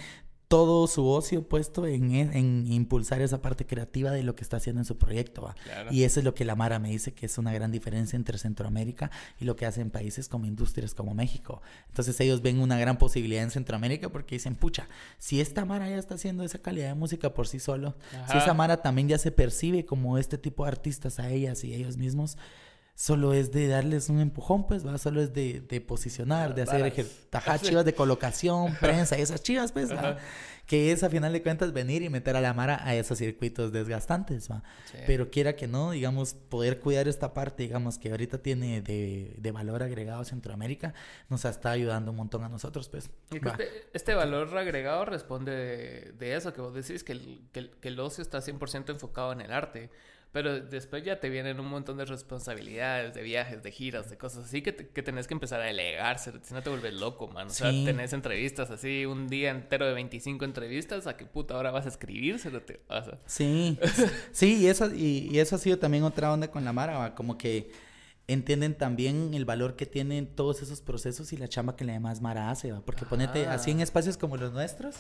todo 0.49 0.87
su 0.87 1.07
ocio 1.07 1.47
puesto 1.47 1.85
en, 1.85 2.11
e, 2.11 2.21
en, 2.21 2.65
impulsar 2.73 3.21
esa 3.21 3.39
parte 3.39 3.67
creativa 3.67 4.09
de 4.09 4.23
lo 4.23 4.35
que 4.35 4.43
está 4.43 4.57
haciendo 4.57 4.81
en 4.81 4.85
su 4.85 4.97
proyecto. 4.97 5.53
Y 5.91 6.03
eso 6.03 6.19
es 6.19 6.23
lo 6.23 6.33
que 6.33 6.43
la 6.43 6.55
Mara 6.55 6.79
me 6.79 6.89
dice 6.89 7.13
que 7.13 7.27
es 7.27 7.37
una 7.37 7.53
gran 7.53 7.71
diferencia 7.71 8.17
entre 8.17 8.39
Centroamérica 8.39 9.11
y 9.39 9.45
lo 9.45 9.55
que 9.55 9.67
hacen 9.67 9.91
países 9.91 10.27
como 10.27 10.47
industrias 10.47 10.95
como 10.95 11.13
México. 11.13 11.61
Entonces 11.89 12.19
ellos 12.19 12.41
ven 12.41 12.59
una 12.59 12.79
gran 12.79 12.97
posibilidad 12.97 13.43
en 13.43 13.51
Centroamérica 13.51 14.09
porque 14.09 14.35
dicen, 14.35 14.55
pucha, 14.55 14.89
si 15.19 15.39
esta 15.39 15.65
Mara 15.65 15.87
ya 15.87 15.97
está 15.97 16.15
haciendo 16.15 16.43
esa 16.43 16.57
calidad 16.57 16.87
de 16.87 16.95
música 16.95 17.31
por 17.31 17.47
sí 17.47 17.59
solo, 17.59 17.95
si 18.31 18.37
esa 18.39 18.55
Mara 18.55 18.81
también 18.81 19.07
ya 19.07 19.19
se 19.19 19.31
percibe 19.31 19.85
como 19.85 20.17
este 20.17 20.39
tipo 20.39 20.65
de 20.65 20.71
artistas 20.71 21.19
a 21.19 21.29
ellas 21.29 21.63
y 21.63 21.75
ellos 21.75 21.95
mismos, 21.95 22.39
solo 22.99 23.31
es 23.31 23.53
de 23.53 23.69
darles 23.69 24.09
un 24.09 24.19
empujón, 24.19 24.67
pues, 24.67 24.85
¿va? 24.85 24.97
Solo 24.97 25.21
es 25.21 25.33
de, 25.33 25.61
de 25.61 25.79
posicionar, 25.79 26.53
de 26.53 26.63
hacer 26.63 26.93
tajar 27.29 27.61
chivas 27.61 27.85
de 27.85 27.95
colocación, 27.95 28.75
prensa, 28.75 29.15
esas 29.15 29.41
chivas, 29.41 29.71
pues, 29.71 29.89
Que 30.65 30.91
es, 30.91 31.01
a 31.01 31.09
final 31.09 31.31
de 31.31 31.41
cuentas, 31.41 31.71
venir 31.71 32.01
y 32.01 32.09
meter 32.09 32.35
a 32.35 32.41
la 32.41 32.53
mara 32.53 32.85
a 32.85 32.93
esos 32.95 33.17
circuitos 33.17 33.71
desgastantes, 33.71 34.51
¿va? 34.51 34.63
Pero 35.07 35.31
quiera 35.31 35.55
que 35.55 35.65
no, 35.65 35.91
digamos, 35.91 36.33
poder 36.33 36.81
cuidar 36.81 37.07
esta 37.07 37.33
parte, 37.33 37.63
digamos, 37.63 37.97
que 37.97 38.11
ahorita 38.11 38.39
tiene 38.39 38.81
de, 38.81 39.33
de 39.37 39.51
valor 39.53 39.81
agregado 39.81 40.25
Centroamérica, 40.25 40.93
nos 41.29 41.45
está 41.45 41.71
ayudando 41.71 42.11
un 42.11 42.17
montón 42.17 42.43
a 42.43 42.49
nosotros, 42.49 42.89
pues. 42.89 43.09
este, 43.31 43.69
este, 43.93 44.13
valor 44.13 44.57
agregado 44.57 45.05
responde 45.05 46.11
de, 46.19 46.35
eso 46.35 46.53
que 46.53 46.59
vos 46.59 46.73
decís, 46.73 47.05
que 47.05 47.13
el, 47.13 47.47
que 47.53 47.71
que 47.71 47.87
el 47.87 47.99
ocio 48.01 48.21
está 48.21 48.39
100% 48.39 48.89
enfocado 48.89 49.31
en 49.31 49.39
el 49.39 49.53
arte. 49.53 49.89
Pero 50.31 50.59
después 50.59 51.03
ya 51.03 51.19
te 51.19 51.27
vienen 51.29 51.59
un 51.59 51.67
montón 51.67 51.97
de 51.97 52.05
responsabilidades, 52.05 53.15
de 53.15 53.23
viajes, 53.23 53.63
de 53.63 53.71
giras, 53.71 54.11
de 54.11 54.17
cosas 54.17 54.45
así 54.45 54.61
que, 54.61 54.75
que 54.75 55.01
tenés 55.01 55.27
que 55.27 55.33
empezar 55.33 55.59
a 55.59 55.63
delegar, 55.63 56.19
si 56.19 56.29
no 56.53 56.61
te 56.61 56.69
vuelves 56.69 56.93
loco, 56.93 57.27
man. 57.29 57.47
O 57.47 57.49
sea, 57.49 57.71
tenés 57.71 58.13
entrevistas 58.13 58.69
así, 58.69 59.07
un 59.07 59.27
día 59.27 59.49
entero 59.49 59.87
de 59.87 59.93
25 59.93 60.45
entrevistas, 60.45 61.07
¿a 61.07 61.17
qué 61.17 61.25
puta 61.25 61.55
ahora 61.55 61.71
vas 61.71 61.87
a 61.87 61.89
escribir? 61.89 62.37
Se 62.37 62.51
te 62.51 62.75
pasa. 62.75 63.17
Sí, 63.25 63.79
sí, 64.31 64.57
y 64.57 64.67
eso, 64.67 64.93
y, 64.93 65.39
eso 65.39 65.55
ha 65.55 65.59
sido 65.59 65.79
también 65.79 66.03
otra 66.03 66.31
onda 66.31 66.51
con 66.51 66.63
la 66.63 66.73
Mara, 66.73 67.15
como 67.15 67.35
que 67.39 67.71
entienden 68.27 68.75
también 68.75 69.33
el 69.33 69.45
valor 69.45 69.75
que 69.75 69.87
tienen 69.87 70.27
todos 70.27 70.61
esos 70.61 70.81
procesos 70.81 71.33
y 71.33 71.37
la 71.37 71.47
chamba 71.47 71.75
que 71.75 71.85
la 71.85 71.93
demás 71.93 72.21
Mara 72.21 72.51
hace, 72.51 72.71
¿va? 72.71 72.81
Porque 72.81 73.03
ponete 73.03 73.47
así 73.47 73.71
en 73.71 73.81
espacios 73.81 74.15
como 74.15 74.37
los 74.37 74.53
nuestros 74.53 74.97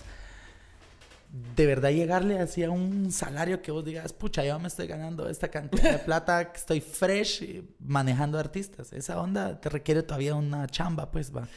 de 1.31 1.65
verdad 1.67 1.91
llegarle 1.91 2.39
así 2.39 2.63
a 2.63 2.71
un 2.71 3.11
salario 3.11 3.61
que 3.61 3.71
vos 3.71 3.85
digas, 3.85 4.13
pucha, 4.13 4.43
yo 4.43 4.57
me 4.59 4.67
estoy 4.67 4.87
ganando 4.87 5.29
esta 5.29 5.49
cantidad 5.49 5.91
de 5.91 5.99
plata, 5.99 6.41
estoy 6.41 6.81
fresh 6.81 7.63
manejando 7.79 8.39
artistas. 8.39 8.91
Esa 8.93 9.21
onda 9.21 9.61
te 9.61 9.69
requiere 9.69 10.01
todavía 10.01 10.33
una 10.33 10.65
chamba, 10.67 11.11
pues 11.11 11.35
va. 11.35 11.47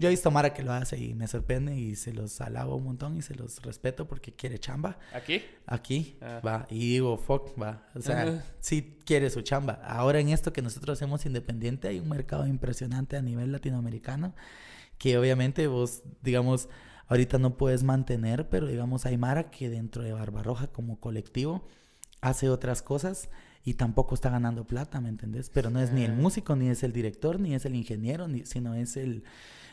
Yo 0.00 0.08
he 0.08 0.10
visto 0.10 0.30
Mara 0.30 0.54
que 0.54 0.62
lo 0.62 0.72
hace 0.72 0.98
y 0.98 1.14
me 1.14 1.28
sorprende 1.28 1.76
y 1.76 1.94
se 1.94 2.14
los 2.14 2.40
alabo 2.40 2.76
un 2.76 2.84
montón 2.84 3.18
y 3.18 3.22
se 3.22 3.34
los 3.34 3.60
respeto 3.60 4.08
porque 4.08 4.32
quiere 4.32 4.58
chamba. 4.58 4.98
¿Aquí? 5.12 5.42
Aquí, 5.66 6.16
ah. 6.22 6.40
va. 6.46 6.66
Y 6.70 6.92
digo, 6.92 7.18
fuck, 7.18 7.60
va. 7.60 7.86
O 7.94 8.00
sea, 8.00 8.42
sí 8.60 8.98
quiere 9.04 9.28
su 9.28 9.42
chamba. 9.42 9.74
Ahora 9.84 10.20
en 10.20 10.30
esto 10.30 10.54
que 10.54 10.62
nosotros 10.62 10.98
hacemos 10.98 11.26
independiente 11.26 11.88
hay 11.88 12.00
un 12.00 12.08
mercado 12.08 12.46
impresionante 12.46 13.16
a 13.18 13.22
nivel 13.22 13.52
latinoamericano 13.52 14.34
que 14.96 15.16
obviamente 15.16 15.66
vos, 15.68 16.02
digamos, 16.22 16.68
ahorita 17.08 17.38
no 17.38 17.56
puedes 17.56 17.82
mantener, 17.82 18.48
pero 18.48 18.66
digamos, 18.66 19.06
hay 19.06 19.16
Mara 19.16 19.50
que 19.50 19.68
dentro 19.68 20.02
de 20.02 20.12
Barbarroja 20.12 20.68
como 20.68 21.00
colectivo 21.00 21.66
hace 22.20 22.48
otras 22.48 22.82
cosas 22.82 23.28
y 23.64 23.74
tampoco 23.74 24.14
está 24.14 24.30
ganando 24.30 24.66
plata, 24.66 25.00
¿me 25.00 25.08
entendés? 25.08 25.50
Pero 25.50 25.70
no 25.70 25.80
es 25.80 25.92
ni 25.92 26.04
el 26.04 26.14
músico, 26.14 26.56
ni 26.56 26.68
es 26.68 26.82
el 26.82 26.92
director, 26.92 27.38
ni 27.38 27.54
es 27.54 27.64
el 27.64 27.74
ingeniero, 27.74 28.28
ni, 28.28 28.46
sino 28.46 28.74
es 28.74 28.96
el, 28.96 29.24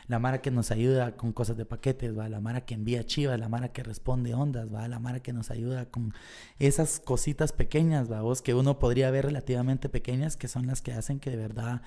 la 0.06 0.18
Mara 0.18 0.42
que 0.42 0.50
nos 0.50 0.70
ayuda 0.70 1.16
con 1.16 1.32
cosas 1.32 1.56
de 1.56 1.64
paquetes, 1.64 2.16
va, 2.16 2.28
la 2.28 2.40
Mara 2.40 2.64
que 2.64 2.74
envía 2.74 3.04
chivas, 3.04 3.38
la 3.38 3.48
Mara 3.48 3.72
que 3.72 3.82
responde 3.82 4.34
ondas, 4.34 4.72
va, 4.72 4.86
la 4.88 4.98
Mara 4.98 5.20
que 5.20 5.32
nos 5.32 5.50
ayuda 5.50 5.86
con 5.86 6.12
esas 6.58 7.00
cositas 7.00 7.52
pequeñas, 7.52 8.10
va, 8.10 8.20
vos 8.20 8.42
que 8.42 8.54
uno 8.54 8.78
podría 8.78 9.10
ver 9.10 9.26
relativamente 9.26 9.88
pequeñas, 9.88 10.36
que 10.36 10.48
son 10.48 10.66
las 10.66 10.82
que 10.82 10.92
hacen 10.92 11.18
que 11.18 11.30
de 11.30 11.36
verdad 11.36 11.82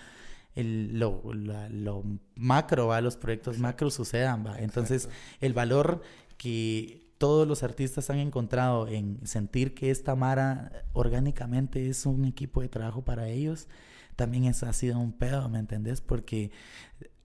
el, 0.56 1.00
lo, 1.00 1.22
lo, 1.34 2.04
macro, 2.36 2.88
¿va? 2.88 3.02
los 3.02 3.18
proyectos 3.18 3.60
macro 3.60 3.90
sucedan. 3.90 4.46
¿va? 4.46 4.60
Entonces, 4.60 5.10
el 5.40 5.54
valor 5.54 6.02
que 6.38 7.10
todos 7.18 7.48
los 7.48 7.64
artistas 7.64 8.10
han 8.10 8.18
encontrado 8.18 8.88
en 8.88 9.20
sentir 9.28 9.76
que 9.76 9.92
esta 9.92 10.16
Mara 10.16 10.86
orgánicamente 10.94 11.90
es 11.90 12.06
un 12.06 12.26
equipo 12.26 12.62
de 12.62 12.70
trabajo 12.70 13.04
para 13.04 13.28
ellos, 13.28 13.68
también 14.16 14.46
es, 14.46 14.64
ha 14.64 14.74
sido 14.74 15.00
un 15.00 15.14
pedo, 15.14 15.48
¿me 15.50 15.60
entendés? 15.60 16.02
Porque 16.02 16.52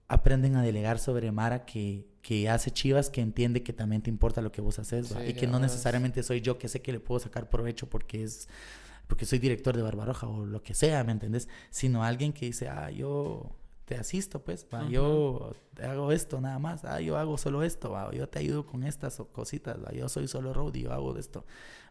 aprenden 0.07 0.55
a 0.55 0.61
delegar 0.61 0.99
sobre 0.99 1.31
Mara 1.31 1.65
que, 1.65 2.07
que 2.21 2.49
hace 2.49 2.71
chivas, 2.71 3.09
que 3.09 3.21
entiende 3.21 3.63
que 3.63 3.73
también 3.73 4.01
te 4.01 4.09
importa 4.09 4.41
lo 4.41 4.51
que 4.51 4.61
vos 4.61 4.79
haces, 4.79 5.15
y 5.27 5.33
que 5.33 5.47
no 5.47 5.59
necesariamente 5.59 6.23
soy 6.23 6.41
yo 6.41 6.57
que 6.57 6.67
sé 6.67 6.81
que 6.81 6.91
le 6.91 6.99
puedo 6.99 7.19
sacar 7.19 7.49
provecho 7.49 7.89
porque 7.89 8.23
es 8.23 8.47
porque 9.07 9.25
soy 9.25 9.39
director 9.39 9.75
de 9.75 9.81
Barbaroja 9.81 10.27
o 10.27 10.45
lo 10.45 10.61
que 10.63 10.73
sea, 10.73 11.03
¿me 11.03 11.11
entendés? 11.11 11.47
Sino 11.69 12.03
alguien 12.03 12.33
que 12.33 12.47
dice, 12.47 12.69
ah, 12.69 12.89
yo 12.89 13.55
te 13.85 13.95
asisto, 13.95 14.43
pues, 14.43 14.65
va, 14.73 14.87
yo 14.89 15.53
hago 15.81 16.11
esto 16.11 16.41
nada 16.41 16.59
más, 16.59 16.85
ah, 16.85 16.99
yo 17.01 17.17
hago 17.17 17.37
solo 17.37 17.63
esto, 17.63 17.91
va, 17.91 18.11
yo 18.11 18.27
te 18.27 18.39
ayudo 18.39 18.65
con 18.65 18.83
estas 18.83 19.21
cositas, 19.31 19.77
va, 19.83 19.91
yo 19.91 20.09
soy 20.09 20.27
solo 20.27 20.53
roadie, 20.53 20.83
yo 20.83 20.91
hago 20.91 21.15
esto, 21.17 21.45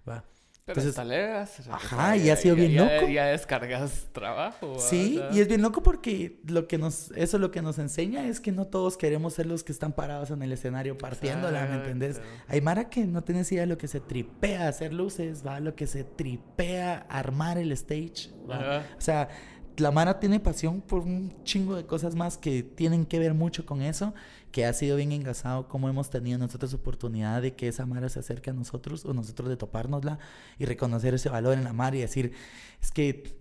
va. 0.08 0.24
Pero 0.66 0.80
Entonces, 0.80 1.68
ajá, 1.68 2.16
y 2.16 2.30
ha 2.30 2.36
sido 2.36 2.56
bien 2.56 2.74
loco. 2.74 3.06
Ya 3.06 3.26
descargas 3.26 4.08
trabajo. 4.12 4.78
Sí, 4.78 5.20
y 5.30 5.40
es 5.40 5.46
bien 5.46 5.60
loco 5.60 5.82
porque 5.82 6.40
lo 6.46 6.66
que 6.66 6.78
nos, 6.78 7.10
eso 7.16 7.38
lo 7.38 7.50
que 7.50 7.60
nos 7.60 7.78
enseña 7.78 8.26
es 8.26 8.40
que 8.40 8.50
no 8.50 8.66
todos 8.66 8.96
queremos 8.96 9.34
ser 9.34 9.44
los 9.44 9.62
que 9.62 9.72
están 9.72 9.92
parados 9.92 10.30
en 10.30 10.42
el 10.42 10.52
escenario 10.52 10.96
partiéndola, 10.96 11.66
¿me 11.66 11.74
entendés? 11.74 12.22
Hay 12.48 12.62
Mara 12.62 12.88
que 12.88 13.04
no 13.04 13.22
tienes 13.22 13.52
idea 13.52 13.62
de 13.62 13.66
lo 13.66 13.76
que 13.76 13.88
se 13.88 14.00
tripea 14.00 14.66
hacer 14.68 14.94
luces, 14.94 15.46
va, 15.46 15.60
lo 15.60 15.74
que 15.74 15.86
se 15.86 16.02
tripea 16.02 17.06
armar 17.10 17.58
el 17.58 17.70
stage, 17.72 18.30
¿va? 18.50 18.84
O 18.96 19.00
sea, 19.02 19.28
la 19.76 19.90
Mara 19.90 20.20
tiene 20.20 20.40
pasión 20.40 20.80
por 20.80 21.00
un 21.00 21.32
chingo 21.44 21.74
de 21.76 21.86
cosas 21.86 22.14
más 22.14 22.38
que 22.38 22.62
tienen 22.62 23.06
que 23.06 23.18
ver 23.18 23.34
mucho 23.34 23.66
con 23.66 23.82
eso, 23.82 24.14
que 24.52 24.66
ha 24.66 24.72
sido 24.72 24.96
bien 24.96 25.12
engasado, 25.12 25.68
como 25.68 25.88
hemos 25.88 26.10
tenido 26.10 26.38
nosotros 26.38 26.72
oportunidad 26.74 27.42
de 27.42 27.54
que 27.54 27.68
esa 27.68 27.86
Mara 27.86 28.08
se 28.08 28.20
acerque 28.20 28.50
a 28.50 28.52
nosotros 28.52 29.04
o 29.04 29.12
nosotros 29.12 29.48
de 29.48 29.56
topárnosla 29.56 30.18
y 30.58 30.64
reconocer 30.64 31.14
ese 31.14 31.28
valor 31.28 31.54
en 31.54 31.64
la 31.64 31.72
Mara 31.72 31.96
y 31.96 32.00
decir, 32.00 32.32
es 32.80 32.92
que 32.92 33.36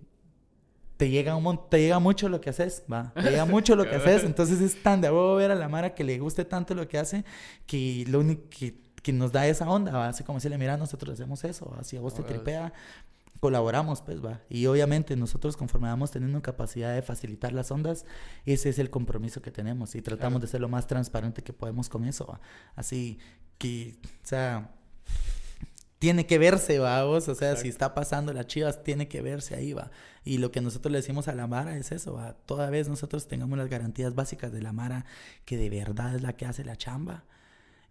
te 0.97 1.09
llega, 1.09 1.35
un, 1.35 1.59
te 1.69 1.79
llega 1.79 1.99
mucho 1.99 2.29
lo 2.29 2.41
que 2.41 2.49
haces, 2.49 2.83
va, 2.91 3.11
te 3.13 3.29
llega 3.29 3.45
mucho 3.45 3.75
lo 3.75 3.83
que 3.83 3.95
haces, 3.95 4.23
entonces 4.23 4.61
es 4.61 4.81
tan 4.81 5.01
de 5.01 5.09
huevo 5.09 5.35
ver 5.35 5.51
a 5.51 5.55
la 5.55 5.67
Mara 5.69 5.93
que 5.93 6.03
le 6.03 6.17
guste 6.19 6.45
tanto 6.45 6.73
lo 6.73 6.87
que 6.87 6.97
hace 6.97 7.25
que 7.65 8.05
lo 8.07 8.19
único 8.19 8.43
que, 8.49 9.11
nos 9.11 9.31
da 9.33 9.45
esa 9.45 9.69
onda, 9.69 9.91
va, 9.91 10.07
así 10.07 10.23
como 10.23 10.39
le 10.39 10.57
mira, 10.57 10.77
nosotros 10.77 11.13
hacemos 11.13 11.43
eso, 11.43 11.75
así 11.77 11.97
a 11.97 11.99
vos 11.99 12.13
te 12.15 12.23
tripea, 12.23 12.71
colaboramos, 13.43 14.01
pues 14.01 14.23
va. 14.23 14.39
Y 14.47 14.67
obviamente 14.67 15.17
nosotros 15.17 15.57
conforme 15.57 15.89
vamos 15.89 16.11
teniendo 16.11 16.41
capacidad 16.41 16.95
de 16.95 17.01
facilitar 17.01 17.51
las 17.51 17.71
ondas, 17.71 18.05
ese 18.45 18.69
es 18.69 18.79
el 18.79 18.89
compromiso 18.89 19.41
que 19.41 19.51
tenemos 19.51 19.95
y 19.95 20.01
tratamos 20.01 20.39
de 20.39 20.47
ser 20.47 20.61
lo 20.61 20.69
más 20.69 20.87
transparente 20.87 21.43
que 21.43 21.51
podemos 21.51 21.89
con 21.89 22.05
eso. 22.05 22.25
¿va? 22.25 22.39
Así 22.77 23.19
que, 23.57 23.97
o 24.01 24.25
sea, 24.25 24.71
tiene 25.99 26.25
que 26.25 26.37
verse, 26.37 26.79
va, 26.79 27.03
vos. 27.03 27.27
O 27.27 27.35
sea, 27.35 27.57
si 27.57 27.67
está 27.67 27.93
pasando 27.93 28.31
las 28.31 28.47
chivas, 28.47 28.81
tiene 28.81 29.09
que 29.09 29.21
verse 29.21 29.55
ahí, 29.55 29.73
va. 29.73 29.91
Y 30.23 30.37
lo 30.37 30.53
que 30.53 30.61
nosotros 30.61 30.93
le 30.93 30.99
decimos 30.99 31.27
a 31.27 31.35
la 31.35 31.45
Mara 31.45 31.75
es 31.75 31.91
eso, 31.91 32.13
va. 32.13 32.37
Toda 32.45 32.69
vez 32.69 32.87
nosotros 32.87 33.27
tengamos 33.27 33.57
las 33.57 33.67
garantías 33.67 34.15
básicas 34.15 34.53
de 34.53 34.61
la 34.61 34.71
Mara, 34.71 35.05
que 35.43 35.57
de 35.57 35.69
verdad 35.69 36.15
es 36.15 36.21
la 36.21 36.37
que 36.37 36.45
hace 36.45 36.63
la 36.63 36.77
chamba, 36.77 37.25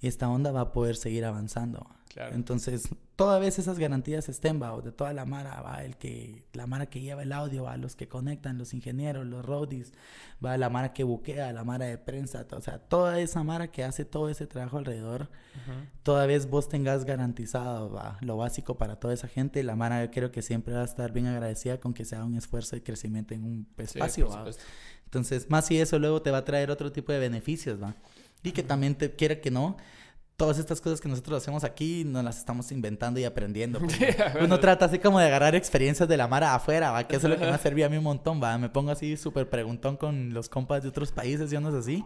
y 0.03 0.09
esta 0.09 0.29
onda 0.29 0.53
va 0.53 0.61
a 0.61 0.73
poder 0.73 0.97
seguir 0.97 1.25
avanzando. 1.25 1.87
Entonces, 2.33 2.89
toda 3.17 3.39
vez 3.39 3.59
esas 3.59 3.79
garantías 3.79 4.29
estén, 4.29 4.61
va, 4.61 4.79
de 4.81 4.93
toda 4.93 5.13
la 5.15 5.25
mara, 5.25 5.63
va, 5.63 5.83
el 5.83 5.97
que, 5.97 6.45
la 6.53 6.67
mara 6.67 6.87
que 6.87 7.01
lleva 7.01 7.23
el 7.23 7.33
audio, 7.33 7.63
va, 7.63 7.77
los 7.77 7.97
que 7.97 8.07
conectan, 8.07 8.59
los 8.59 8.75
ingenieros, 8.75 9.25
los 9.27 9.45
roadies, 9.45 9.93
va, 10.45 10.59
la 10.59 10.69
mara 10.69 10.93
que 10.93 11.05
buquea, 11.05 11.53
la 11.53 11.65
mara 11.65 11.87
de 11.87 11.97
prensa, 11.97 12.47
o 12.51 12.61
sea, 12.61 12.79
toda 12.79 13.19
esa 13.21 13.43
mara 13.45 13.69
que 13.69 13.85
hace 13.85 14.05
todo 14.05 14.29
ese 14.29 14.47
trabajo 14.47 14.77
alrededor, 14.77 15.31
toda 16.03 16.27
vez 16.27 16.51
vos 16.51 16.69
tengas 16.69 17.05
garantizado, 17.05 17.91
va, 17.91 18.19
lo 18.21 18.37
básico 18.37 18.77
para 18.77 18.97
toda 18.97 19.15
esa 19.15 19.29
gente, 19.29 19.63
la 19.63 19.77
mara 19.77 20.05
yo 20.05 20.11
creo 20.11 20.31
que 20.31 20.43
siempre 20.43 20.75
va 20.75 20.83
a 20.83 20.87
estar 20.87 21.13
bien 21.13 21.27
agradecida 21.27 21.79
con 21.81 21.95
que 21.95 22.05
sea 22.05 22.25
un 22.25 22.35
esfuerzo 22.35 22.77
de 22.77 22.83
crecimiento 22.83 23.33
en 23.35 23.45
un 23.45 23.69
espacio, 23.79 24.29
Entonces, 25.05 25.49
más 25.49 25.67
si 25.67 25.79
eso 25.79 25.99
luego 25.99 26.23
te 26.23 26.31
va 26.31 26.39
a 26.39 26.45
traer 26.45 26.71
otro 26.71 26.91
tipo 26.93 27.13
de 27.13 27.19
beneficios, 27.19 27.83
va. 27.83 27.95
Y 28.43 28.53
que 28.53 28.63
también 28.63 28.95
te 28.95 29.15
quiera 29.15 29.41
que 29.41 29.51
no, 29.51 29.77
todas 30.37 30.59
estas 30.59 30.81
cosas 30.81 31.01
que 31.01 31.09
nosotros 31.09 31.41
hacemos 31.41 31.63
aquí 31.63 32.05
nos 32.05 32.25
las 32.25 32.39
estamos 32.39 32.73
inventando 32.73 33.21
y 33.21 33.25
aprendiendo. 33.25 33.81
Uno 34.41 34.59
trata 34.59 34.87
así 34.87 34.99
como 34.99 35.21
de 35.21 35.27
agarrar 35.27 35.55
experiencias 35.55 36.09
de 36.09 36.17
la 36.17 36.27
mara 36.27 36.55
afuera, 36.55 36.91
¿va? 36.91 37.07
Que 37.07 37.17
eso 37.17 37.29
es 37.29 37.35
lo 37.35 37.39
que 37.39 37.45
me 37.45 37.53
ha 37.53 37.59
servido 37.59 37.87
a 37.87 37.91
mí 37.91 37.97
un 37.97 38.05
montón, 38.05 38.43
¿va? 38.43 38.59
Me 38.59 38.69
pongo 38.69 38.91
así 38.91 39.17
súper 39.17 39.49
preguntón 39.49 39.97
con 39.97 40.35
los 40.35 40.49
compas 40.49 40.83
de 40.83 40.89
otros 40.89 41.13
países 41.13 41.53
y 41.53 41.57
unos 41.57 41.75
así. 41.75 42.05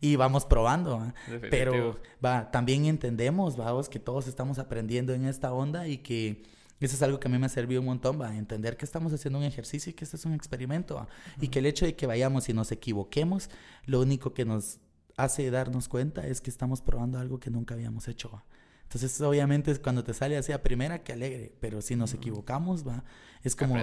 Y 0.00 0.16
vamos 0.16 0.46
probando, 0.46 0.98
¿va? 0.98 1.14
Pero, 1.48 2.00
va, 2.24 2.50
también 2.50 2.86
entendemos, 2.86 3.56
vamos, 3.56 3.88
que 3.88 4.00
todos 4.00 4.26
estamos 4.26 4.58
aprendiendo 4.58 5.12
en 5.12 5.26
esta 5.26 5.52
onda 5.52 5.86
y 5.86 5.98
que 5.98 6.42
eso 6.80 6.96
es 6.96 7.02
algo 7.02 7.20
que 7.20 7.28
a 7.28 7.30
mí 7.30 7.38
me 7.38 7.46
ha 7.46 7.50
servido 7.50 7.82
un 7.82 7.86
montón, 7.86 8.20
va, 8.20 8.34
entender 8.34 8.78
que 8.78 8.86
estamos 8.86 9.12
haciendo 9.12 9.38
un 9.38 9.44
ejercicio 9.44 9.90
y 9.90 9.92
que 9.92 10.04
esto 10.04 10.16
es 10.16 10.24
un 10.24 10.32
experimento, 10.32 10.94
¿va? 10.96 11.08
Y 11.40 11.48
que 11.48 11.58
el 11.58 11.66
hecho 11.66 11.84
de 11.84 11.94
que 11.94 12.06
vayamos 12.06 12.48
y 12.48 12.54
nos 12.54 12.72
equivoquemos, 12.72 13.50
lo 13.84 14.00
único 14.00 14.32
que 14.32 14.44
nos 14.44 14.80
hace 15.22 15.50
darnos 15.50 15.88
cuenta 15.88 16.26
es 16.26 16.40
que 16.40 16.50
estamos 16.50 16.80
probando 16.80 17.18
algo 17.18 17.38
que 17.40 17.50
nunca 17.50 17.74
habíamos 17.74 18.08
hecho. 18.08 18.42
Entonces, 18.82 19.20
obviamente, 19.20 19.74
cuando 19.80 20.02
te 20.02 20.14
sale 20.14 20.36
así 20.36 20.50
a 20.52 20.62
primera, 20.62 21.04
que 21.04 21.12
alegre, 21.12 21.54
pero 21.60 21.80
si 21.80 21.94
nos 21.94 22.12
equivocamos, 22.12 22.86
va, 22.86 23.04
es 23.42 23.54
como 23.54 23.76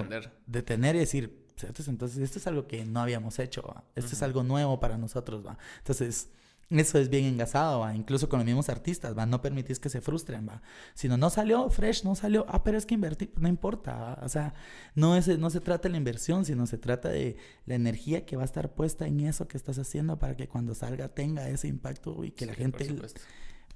detener 0.46 0.96
y 0.96 0.98
decir, 0.98 1.46
entonces, 1.86 2.18
esto 2.18 2.38
es 2.38 2.46
algo 2.46 2.66
que 2.66 2.84
no 2.84 3.00
habíamos 3.00 3.38
hecho, 3.38 3.84
esto 3.94 4.12
es 4.12 4.22
algo 4.22 4.42
nuevo 4.42 4.78
para 4.80 4.98
nosotros, 4.98 5.46
va. 5.46 5.58
Entonces, 5.78 6.28
eso 6.70 6.98
es 6.98 7.08
bien 7.08 7.24
engasado, 7.24 7.80
¿va? 7.80 7.94
incluso 7.94 8.28
con 8.28 8.40
los 8.40 8.46
mismos 8.46 8.68
artistas, 8.68 9.16
¿va? 9.16 9.24
no 9.24 9.40
permitís 9.40 9.78
que 9.78 9.88
se 9.88 10.00
frustren, 10.00 10.46
¿va? 10.48 10.60
si 10.94 11.08
no, 11.08 11.16
no 11.16 11.30
salió 11.30 11.70
fresh, 11.70 12.04
no 12.04 12.14
salió, 12.14 12.44
ah, 12.48 12.62
pero 12.62 12.76
es 12.76 12.84
que 12.84 12.94
invertir, 12.94 13.32
no 13.36 13.48
importa, 13.48 14.18
o 14.22 14.28
sea, 14.28 14.54
no, 14.94 15.16
es, 15.16 15.28
no 15.38 15.48
se 15.50 15.60
trata 15.60 15.84
de 15.84 15.92
la 15.92 15.96
inversión, 15.96 16.44
sino 16.44 16.66
se 16.66 16.76
trata 16.76 17.08
de 17.08 17.36
la 17.64 17.74
energía 17.74 18.26
que 18.26 18.36
va 18.36 18.42
a 18.42 18.44
estar 18.44 18.74
puesta 18.74 19.06
en 19.06 19.20
eso 19.20 19.48
que 19.48 19.56
estás 19.56 19.78
haciendo 19.78 20.18
para 20.18 20.36
que 20.36 20.48
cuando 20.48 20.74
salga 20.74 21.08
tenga 21.08 21.48
ese 21.48 21.68
impacto 21.68 22.22
y 22.24 22.32
que 22.32 22.46
la 22.46 22.54
gente 22.54 22.86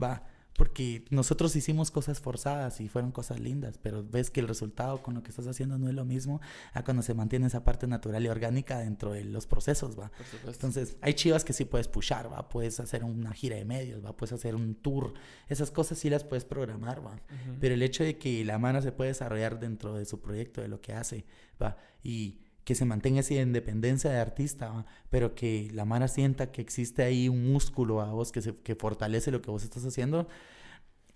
va 0.02 0.22
porque 0.56 1.04
nosotros 1.10 1.56
hicimos 1.56 1.90
cosas 1.90 2.20
forzadas 2.20 2.80
y 2.80 2.88
fueron 2.88 3.10
cosas 3.10 3.40
lindas, 3.40 3.78
pero 3.78 4.04
ves 4.04 4.30
que 4.30 4.40
el 4.40 4.48
resultado 4.48 5.02
con 5.02 5.14
lo 5.14 5.22
que 5.22 5.30
estás 5.30 5.46
haciendo 5.46 5.78
no 5.78 5.88
es 5.88 5.94
lo 5.94 6.04
mismo 6.04 6.40
a 6.72 6.84
cuando 6.84 7.02
se 7.02 7.14
mantiene 7.14 7.46
esa 7.46 7.64
parte 7.64 7.86
natural 7.86 8.24
y 8.24 8.28
orgánica 8.28 8.78
dentro 8.78 9.12
de 9.12 9.24
los 9.24 9.46
procesos, 9.46 9.98
¿va? 9.98 10.10
Entonces, 10.46 10.96
hay 11.00 11.14
chivas 11.14 11.44
que 11.44 11.52
sí 11.52 11.64
puedes 11.64 11.88
pushar, 11.88 12.32
¿va? 12.32 12.48
Puedes 12.48 12.80
hacer 12.80 13.04
una 13.04 13.32
gira 13.32 13.56
de 13.56 13.64
medios, 13.64 14.04
¿va? 14.04 14.16
Puedes 14.16 14.32
hacer 14.32 14.54
un 14.54 14.74
tour. 14.74 15.14
Esas 15.48 15.70
cosas 15.70 15.98
sí 15.98 16.10
las 16.10 16.24
puedes 16.24 16.44
programar, 16.44 17.04
¿va? 17.04 17.20
Pero 17.60 17.74
el 17.74 17.82
hecho 17.82 18.04
de 18.04 18.18
que 18.18 18.44
la 18.44 18.58
mano 18.58 18.82
se 18.82 18.92
puede 18.92 19.08
desarrollar 19.08 19.58
dentro 19.58 19.94
de 19.94 20.04
su 20.04 20.20
proyecto, 20.20 20.60
de 20.60 20.68
lo 20.68 20.80
que 20.80 20.92
hace, 20.92 21.24
¿va? 21.60 21.76
Y 22.02 22.40
que 22.64 22.74
se 22.74 22.84
mantenga 22.84 23.20
esa 23.20 23.34
independencia 23.34 24.10
de 24.10 24.18
artista, 24.18 24.86
pero 25.10 25.34
que 25.34 25.70
la 25.72 25.84
mano 25.84 26.06
sienta 26.08 26.52
que 26.52 26.62
existe 26.62 27.02
ahí 27.02 27.28
un 27.28 27.52
músculo 27.52 28.00
a 28.00 28.12
vos 28.12 28.30
que, 28.32 28.40
se, 28.42 28.54
que 28.54 28.74
fortalece 28.74 29.30
lo 29.30 29.42
que 29.42 29.50
vos 29.50 29.64
estás 29.64 29.84
haciendo. 29.84 30.28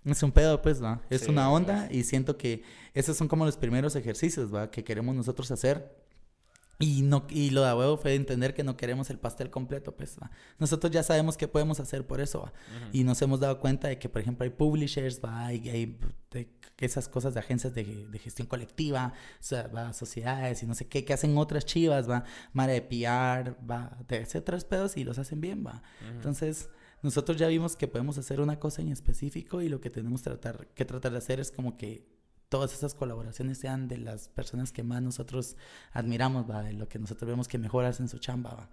Es 0.03 0.23
un 0.23 0.31
pedo, 0.31 0.61
pues, 0.61 0.79
¿no? 0.79 1.01
Es 1.09 1.27
una 1.27 1.51
onda 1.51 1.87
y 1.91 2.03
siento 2.03 2.37
que 2.37 2.63
esos 2.93 3.17
son 3.17 3.27
como 3.27 3.45
los 3.45 3.57
primeros 3.57 3.95
ejercicios, 3.95 4.53
¿va? 4.53 4.71
Que 4.71 4.83
queremos 4.83 5.15
nosotros 5.15 5.51
hacer 5.51 6.06
y, 6.79 7.01
no, 7.01 7.25
y 7.29 7.49
lo 7.49 7.63
de 7.63 7.73
huevo 7.73 7.97
fue 7.97 8.13
entender 8.13 8.53
que 8.53 8.63
no 8.63 8.77
queremos 8.77 9.09
el 9.09 9.17
pastel 9.17 9.49
completo, 9.49 9.95
pues. 9.95 10.17
¿va? 10.21 10.29
Nosotros 10.59 10.91
ya 10.91 11.01
sabemos 11.01 11.35
qué 11.35 11.47
podemos 11.47 11.79
hacer 11.79 12.05
por 12.05 12.21
eso, 12.21 12.41
¿va? 12.41 12.53
Y 12.93 13.03
nos 13.03 13.21
hemos 13.21 13.39
dado 13.39 13.59
cuenta 13.59 13.87
de 13.87 13.97
que, 13.97 14.09
por 14.09 14.21
ejemplo, 14.21 14.43
hay 14.43 14.51
publishers, 14.51 15.19
¿va? 15.19 15.51
Y 15.53 15.69
hay 15.69 15.99
esas 16.77 17.09
cosas 17.09 17.33
de 17.33 17.39
agencias 17.39 17.73
de, 17.73 18.07
de 18.07 18.19
gestión 18.19 18.47
colectiva, 18.47 19.13
o 19.39 19.43
sea, 19.43 19.67
¿va? 19.67 19.93
sociedades 19.93 20.61
y 20.61 20.67
no 20.67 20.75
sé 20.75 20.87
qué, 20.87 21.03
que 21.03 21.13
hacen 21.13 21.35
otras 21.37 21.65
chivas, 21.65 22.07
¿va? 22.07 22.23
Mara 22.53 22.73
de 22.73 22.81
PR, 22.81 23.55
¿va? 23.67 23.97
De 24.07 24.19
hacer 24.19 24.41
otros 24.41 24.63
pedos 24.63 24.97
y 24.97 25.03
los 25.03 25.17
hacen 25.17 25.41
bien, 25.41 25.65
¿va? 25.65 25.81
Entonces, 26.11 26.69
nosotros 27.01 27.37
ya 27.37 27.47
vimos 27.47 27.75
que 27.75 27.87
podemos 27.87 28.19
hacer 28.19 28.39
una 28.39 28.59
cosa 28.59 28.81
en 28.81 28.89
específico 28.89 29.61
y 29.61 29.69
lo 29.69 29.81
que 29.81 29.89
tenemos 29.89 30.21
tratar, 30.21 30.67
que 30.75 30.85
tratar 30.85 31.11
de 31.11 31.17
hacer 31.17 31.39
es 31.39 31.51
como 31.51 31.77
que 31.77 32.05
todas 32.49 32.73
esas 32.73 32.93
colaboraciones 32.93 33.57
sean 33.57 33.87
de 33.87 33.97
las 33.97 34.29
personas 34.29 34.71
que 34.71 34.81
más 34.81 35.01
nosotros 35.01 35.57
admiramos, 35.91 36.49
¿va? 36.49 36.63
de 36.63 36.73
lo 36.73 36.87
que 36.87 36.97
nosotros 36.97 37.27
vemos 37.27 37.47
que 37.47 37.57
mejoras 37.57 37.99
en 37.99 38.07
su 38.07 38.19
chamba. 38.19 38.53
¿va? 38.53 38.69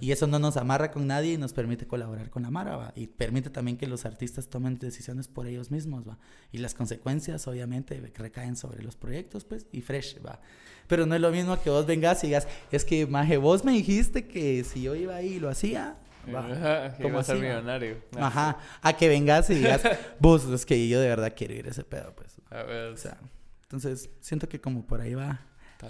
Y 0.00 0.12
eso 0.12 0.26
no 0.26 0.38
nos 0.38 0.56
amarra 0.56 0.90
con 0.90 1.06
nadie 1.06 1.32
y 1.32 1.38
nos 1.38 1.52
permite 1.52 1.86
colaborar 1.86 2.28
con 2.28 2.42
la 2.42 2.50
Mara. 2.50 2.76
¿va? 2.76 2.92
Y 2.94 3.06
permite 3.06 3.48
también 3.48 3.78
que 3.78 3.86
los 3.86 4.04
artistas 4.04 4.48
tomen 4.48 4.78
decisiones 4.78 5.28
por 5.28 5.46
ellos 5.46 5.70
mismos. 5.70 6.06
¿va? 6.06 6.18
Y 6.52 6.58
las 6.58 6.74
consecuencias 6.74 7.46
obviamente 7.46 7.98
recaen 8.14 8.56
sobre 8.56 8.82
los 8.82 8.96
proyectos 8.96 9.44
pues, 9.44 9.66
y 9.72 9.80
fresh. 9.80 10.18
¿va? 10.24 10.40
Pero 10.86 11.06
no 11.06 11.14
es 11.14 11.20
lo 11.20 11.30
mismo 11.30 11.60
que 11.62 11.70
vos 11.70 11.86
vengas 11.86 12.22
y 12.24 12.28
digas, 12.28 12.46
es 12.70 12.84
que, 12.84 13.06
Maje, 13.06 13.38
vos 13.38 13.64
me 13.64 13.72
dijiste 13.72 14.26
que 14.26 14.64
si 14.64 14.82
yo 14.82 14.94
iba 14.94 15.16
ahí 15.16 15.34
y 15.34 15.40
lo 15.40 15.48
hacía, 15.48 15.96
Va. 16.32 16.94
Como 17.00 17.22
ser 17.22 17.38
millonario. 17.38 17.98
Ajá. 18.18 18.58
A 18.82 18.92
que 18.92 19.08
vengas 19.08 19.50
y 19.50 19.54
digas, 19.54 19.82
vos, 20.20 20.44
es 20.44 20.64
que 20.64 20.88
yo 20.88 21.00
de 21.00 21.08
verdad 21.08 21.32
quiero 21.36 21.54
ir 21.54 21.66
a 21.66 21.70
ese 21.70 21.84
pedo, 21.84 22.14
pues. 22.14 22.36
A 22.50 22.62
ver. 22.62 22.92
O 22.92 22.96
sea, 22.96 23.18
entonces 23.62 24.10
siento 24.20 24.48
que 24.48 24.60
como 24.60 24.86
por 24.86 25.00
ahí 25.00 25.14
va 25.14 25.40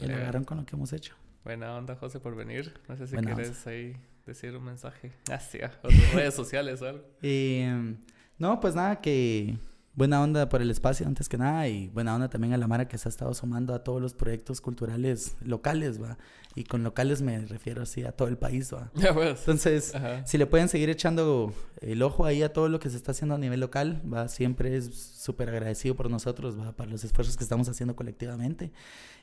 el 0.01 0.13
agarrón 0.13 0.45
con 0.45 0.59
lo 0.59 0.65
que 0.65 0.77
hemos 0.77 0.93
hecho. 0.93 1.15
Buena 1.45 1.75
onda, 1.75 1.97
José, 1.97 2.21
por 2.21 2.35
venir. 2.35 2.75
No 2.89 2.97
sé 2.97 3.07
si 3.07 3.17
quieres 3.17 3.67
ahí 3.67 3.97
decir 4.27 4.57
un 4.57 4.65
mensaje 4.65 5.13
hacia 5.31 5.73
otras 5.83 6.15
redes 6.15 6.35
sociales 6.35 6.81
o 6.83 6.89
algo. 6.89 7.05
Eh, 7.23 7.97
no, 8.39 8.61
pues 8.61 8.75
nada, 8.75 9.01
que 9.01 9.59
buena 9.95 10.23
onda 10.23 10.49
por 10.49 10.63
el 10.63 10.71
espacio 10.71 11.07
antes 11.07 11.29
que 11.29 11.39
nada 11.39 11.69
y 11.69 11.89
buena 11.89 12.15
onda 12.15 12.29
también 12.29 12.53
a 12.53 12.57
la 12.57 12.67
Mara 12.67 12.89
que 12.89 12.99
se 12.99 13.09
ha 13.09 13.11
estado 13.11 13.33
sumando 13.35 13.75
a 13.75 13.85
todos 13.85 14.01
los 14.01 14.15
proyectos 14.15 14.61
culturales 14.61 15.37
locales, 15.43 16.03
va. 16.03 16.17
Y 16.57 16.65
con 16.65 16.85
locales 16.85 17.21
me 17.21 17.45
refiero 17.47 17.83
así 17.83 18.05
a 18.05 18.13
todo 18.13 18.29
el 18.29 18.39
país, 18.39 18.73
va. 18.73 18.91
Pues. 19.15 19.41
Entonces, 19.41 19.93
si 20.25 20.39
le 20.39 20.47
pueden 20.47 20.69
seguir 20.69 20.91
echando 20.91 21.53
el 21.81 22.03
ojo 22.03 22.25
ahí 22.25 22.43
a 22.43 22.53
todo 22.53 22.69
lo 22.69 22.79
que 22.79 22.91
se 22.91 22.97
está 22.97 23.13
haciendo 23.13 23.35
a 23.35 23.39
nivel 23.39 23.61
local, 23.61 24.03
va. 24.13 24.29
Siempre 24.29 24.77
es 24.77 24.95
súper 24.95 25.49
agradecido 25.49 25.95
por 25.97 26.11
nosotros, 26.11 26.59
va, 26.59 26.73
para 26.73 26.91
los 26.91 27.03
esfuerzos 27.05 27.37
que 27.37 27.45
estamos 27.45 27.69
haciendo 27.69 27.97
colectivamente. 27.97 28.73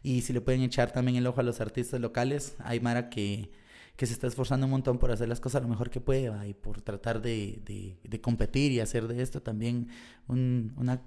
Y 0.03 0.21
si 0.21 0.33
le 0.33 0.41
pueden 0.41 0.61
echar 0.61 0.91
también 0.91 1.17
el 1.17 1.27
ojo 1.27 1.39
a 1.39 1.43
los 1.43 1.61
artistas 1.61 1.99
locales, 1.99 2.55
hay 2.59 2.79
Mara 2.79 3.09
que 3.09 3.49
que 3.95 4.07
se 4.07 4.13
está 4.13 4.25
esforzando 4.25 4.65
un 4.65 4.71
montón 4.71 4.97
por 4.97 5.11
hacer 5.11 5.29
las 5.29 5.39
cosas 5.39 5.61
lo 5.61 5.67
mejor 5.67 5.91
que 5.91 6.01
puede 6.01 6.31
y 6.47 6.55
por 6.55 6.81
tratar 6.81 7.21
de, 7.21 7.61
de, 8.03 8.21
competir 8.21 8.71
y 8.71 8.79
hacer 8.79 9.07
de 9.07 9.21
esto 9.21 9.43
también 9.43 9.89
una 10.27 11.01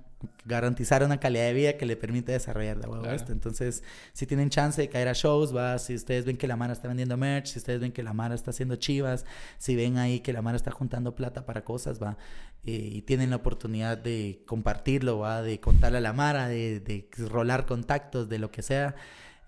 garantizar 0.45 1.03
una 1.05 1.19
calidad 1.19 1.45
de 1.45 1.53
vida 1.53 1.77
que 1.77 1.87
le 1.87 1.97
permite 1.97 2.33
desarrollar 2.33 2.81
de 2.81 2.89
huevo 2.89 3.07
esto. 3.07 3.33
Entonces, 3.33 3.83
si 4.13 4.27
tienen 4.27 4.51
chance 4.51 4.81
de 4.81 4.89
caer 4.89 5.09
a 5.09 5.13
shows, 5.13 5.55
va, 5.55 5.79
si 5.79 5.95
ustedes 5.95 6.25
ven 6.25 6.37
que 6.37 6.47
la 6.47 6.57
Mara 6.57 6.73
está 6.73 6.89
vendiendo 6.89 7.17
merch, 7.17 7.47
si 7.47 7.59
ustedes 7.59 7.81
ven 7.81 7.93
que 7.93 8.03
la 8.03 8.13
Mara 8.13 8.35
está 8.35 8.51
haciendo 8.51 8.77
chivas, 8.77 9.25
si 9.59 9.77
ven 9.77 9.99
ahí 9.99 10.21
que 10.21 10.33
la 10.33 10.43
Mara 10.43 10.57
está 10.57 10.71
juntando 10.71 11.15
plata 11.15 11.47
para 11.47 11.65
cosas, 11.65 12.03
va, 12.03 12.17
eh, 12.65 12.91
y 12.93 13.03
tienen 13.03 13.31
la 13.31 13.37
oportunidad 13.37 13.99
de 13.99 14.43
compartirlo, 14.47 15.19
va, 15.19 15.43
de 15.43 15.61
contarle 15.61 15.99
a 15.99 16.01
la 16.01 16.13
Mara, 16.13 16.49
de, 16.49 16.81
de 16.81 17.09
rolar 17.29 17.67
contactos, 17.67 18.29
de 18.29 18.39
lo 18.39 18.51
que 18.51 18.63
sea 18.63 18.95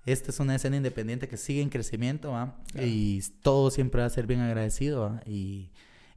esta 0.07 0.31
es 0.31 0.39
una 0.39 0.55
escena 0.55 0.77
independiente 0.77 1.27
que 1.27 1.37
sigue 1.37 1.61
en 1.61 1.69
crecimiento, 1.69 2.31
¿va? 2.31 2.57
Y 2.81 3.21
todo 3.43 3.73
siempre 3.73 4.01
va 4.01 4.07
a 4.07 4.11
ser 4.11 4.29
bien 4.29 4.41
agradecido, 4.41 5.21
Y 5.27 5.71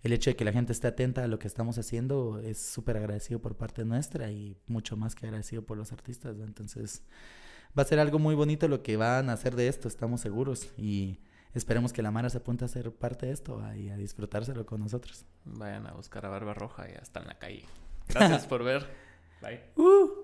el 0.03 0.13
hecho 0.13 0.29
de 0.29 0.35
que 0.35 0.45
la 0.45 0.51
gente 0.51 0.71
esté 0.71 0.87
atenta 0.87 1.23
a 1.23 1.27
lo 1.27 1.39
que 1.39 1.47
estamos 1.47 1.77
haciendo 1.77 2.39
es 2.39 2.61
súper 2.61 2.97
agradecido 2.97 3.39
por 3.41 3.55
parte 3.55 3.83
nuestra 3.85 4.31
y 4.31 4.57
mucho 4.67 4.95
más 4.95 5.15
que 5.15 5.25
agradecido 5.25 5.63
por 5.63 5.77
los 5.77 5.91
artistas, 5.91 6.37
Entonces, 6.39 7.03
va 7.77 7.83
a 7.83 7.85
ser 7.85 7.99
algo 7.99 8.19
muy 8.19 8.35
bonito 8.35 8.67
lo 8.67 8.81
que 8.81 8.97
van 8.97 9.29
a 9.29 9.33
hacer 9.33 9.55
de 9.55 9.67
esto, 9.67 9.87
estamos 9.87 10.21
seguros. 10.21 10.69
Y 10.77 11.19
esperemos 11.53 11.91
que 11.93 12.01
la 12.01 12.11
Mara 12.11 12.29
se 12.29 12.37
apunte 12.37 12.65
a 12.65 12.67
ser 12.67 12.91
parte 12.91 13.25
de 13.25 13.33
esto 13.33 13.61
y 13.75 13.89
a 13.89 13.97
disfrutárselo 13.97 14.65
con 14.65 14.79
nosotros. 14.79 15.25
Vayan 15.45 15.87
a 15.87 15.93
buscar 15.93 16.25
a 16.25 16.29
Barba 16.29 16.53
Roja, 16.53 16.87
ya 16.87 16.99
está 16.99 17.19
en 17.19 17.27
la 17.27 17.37
calle. 17.37 17.65
Gracias 18.07 18.47
por 18.47 18.63
ver. 18.63 18.87
Bye. 19.41 19.61
Uh. 19.75 20.18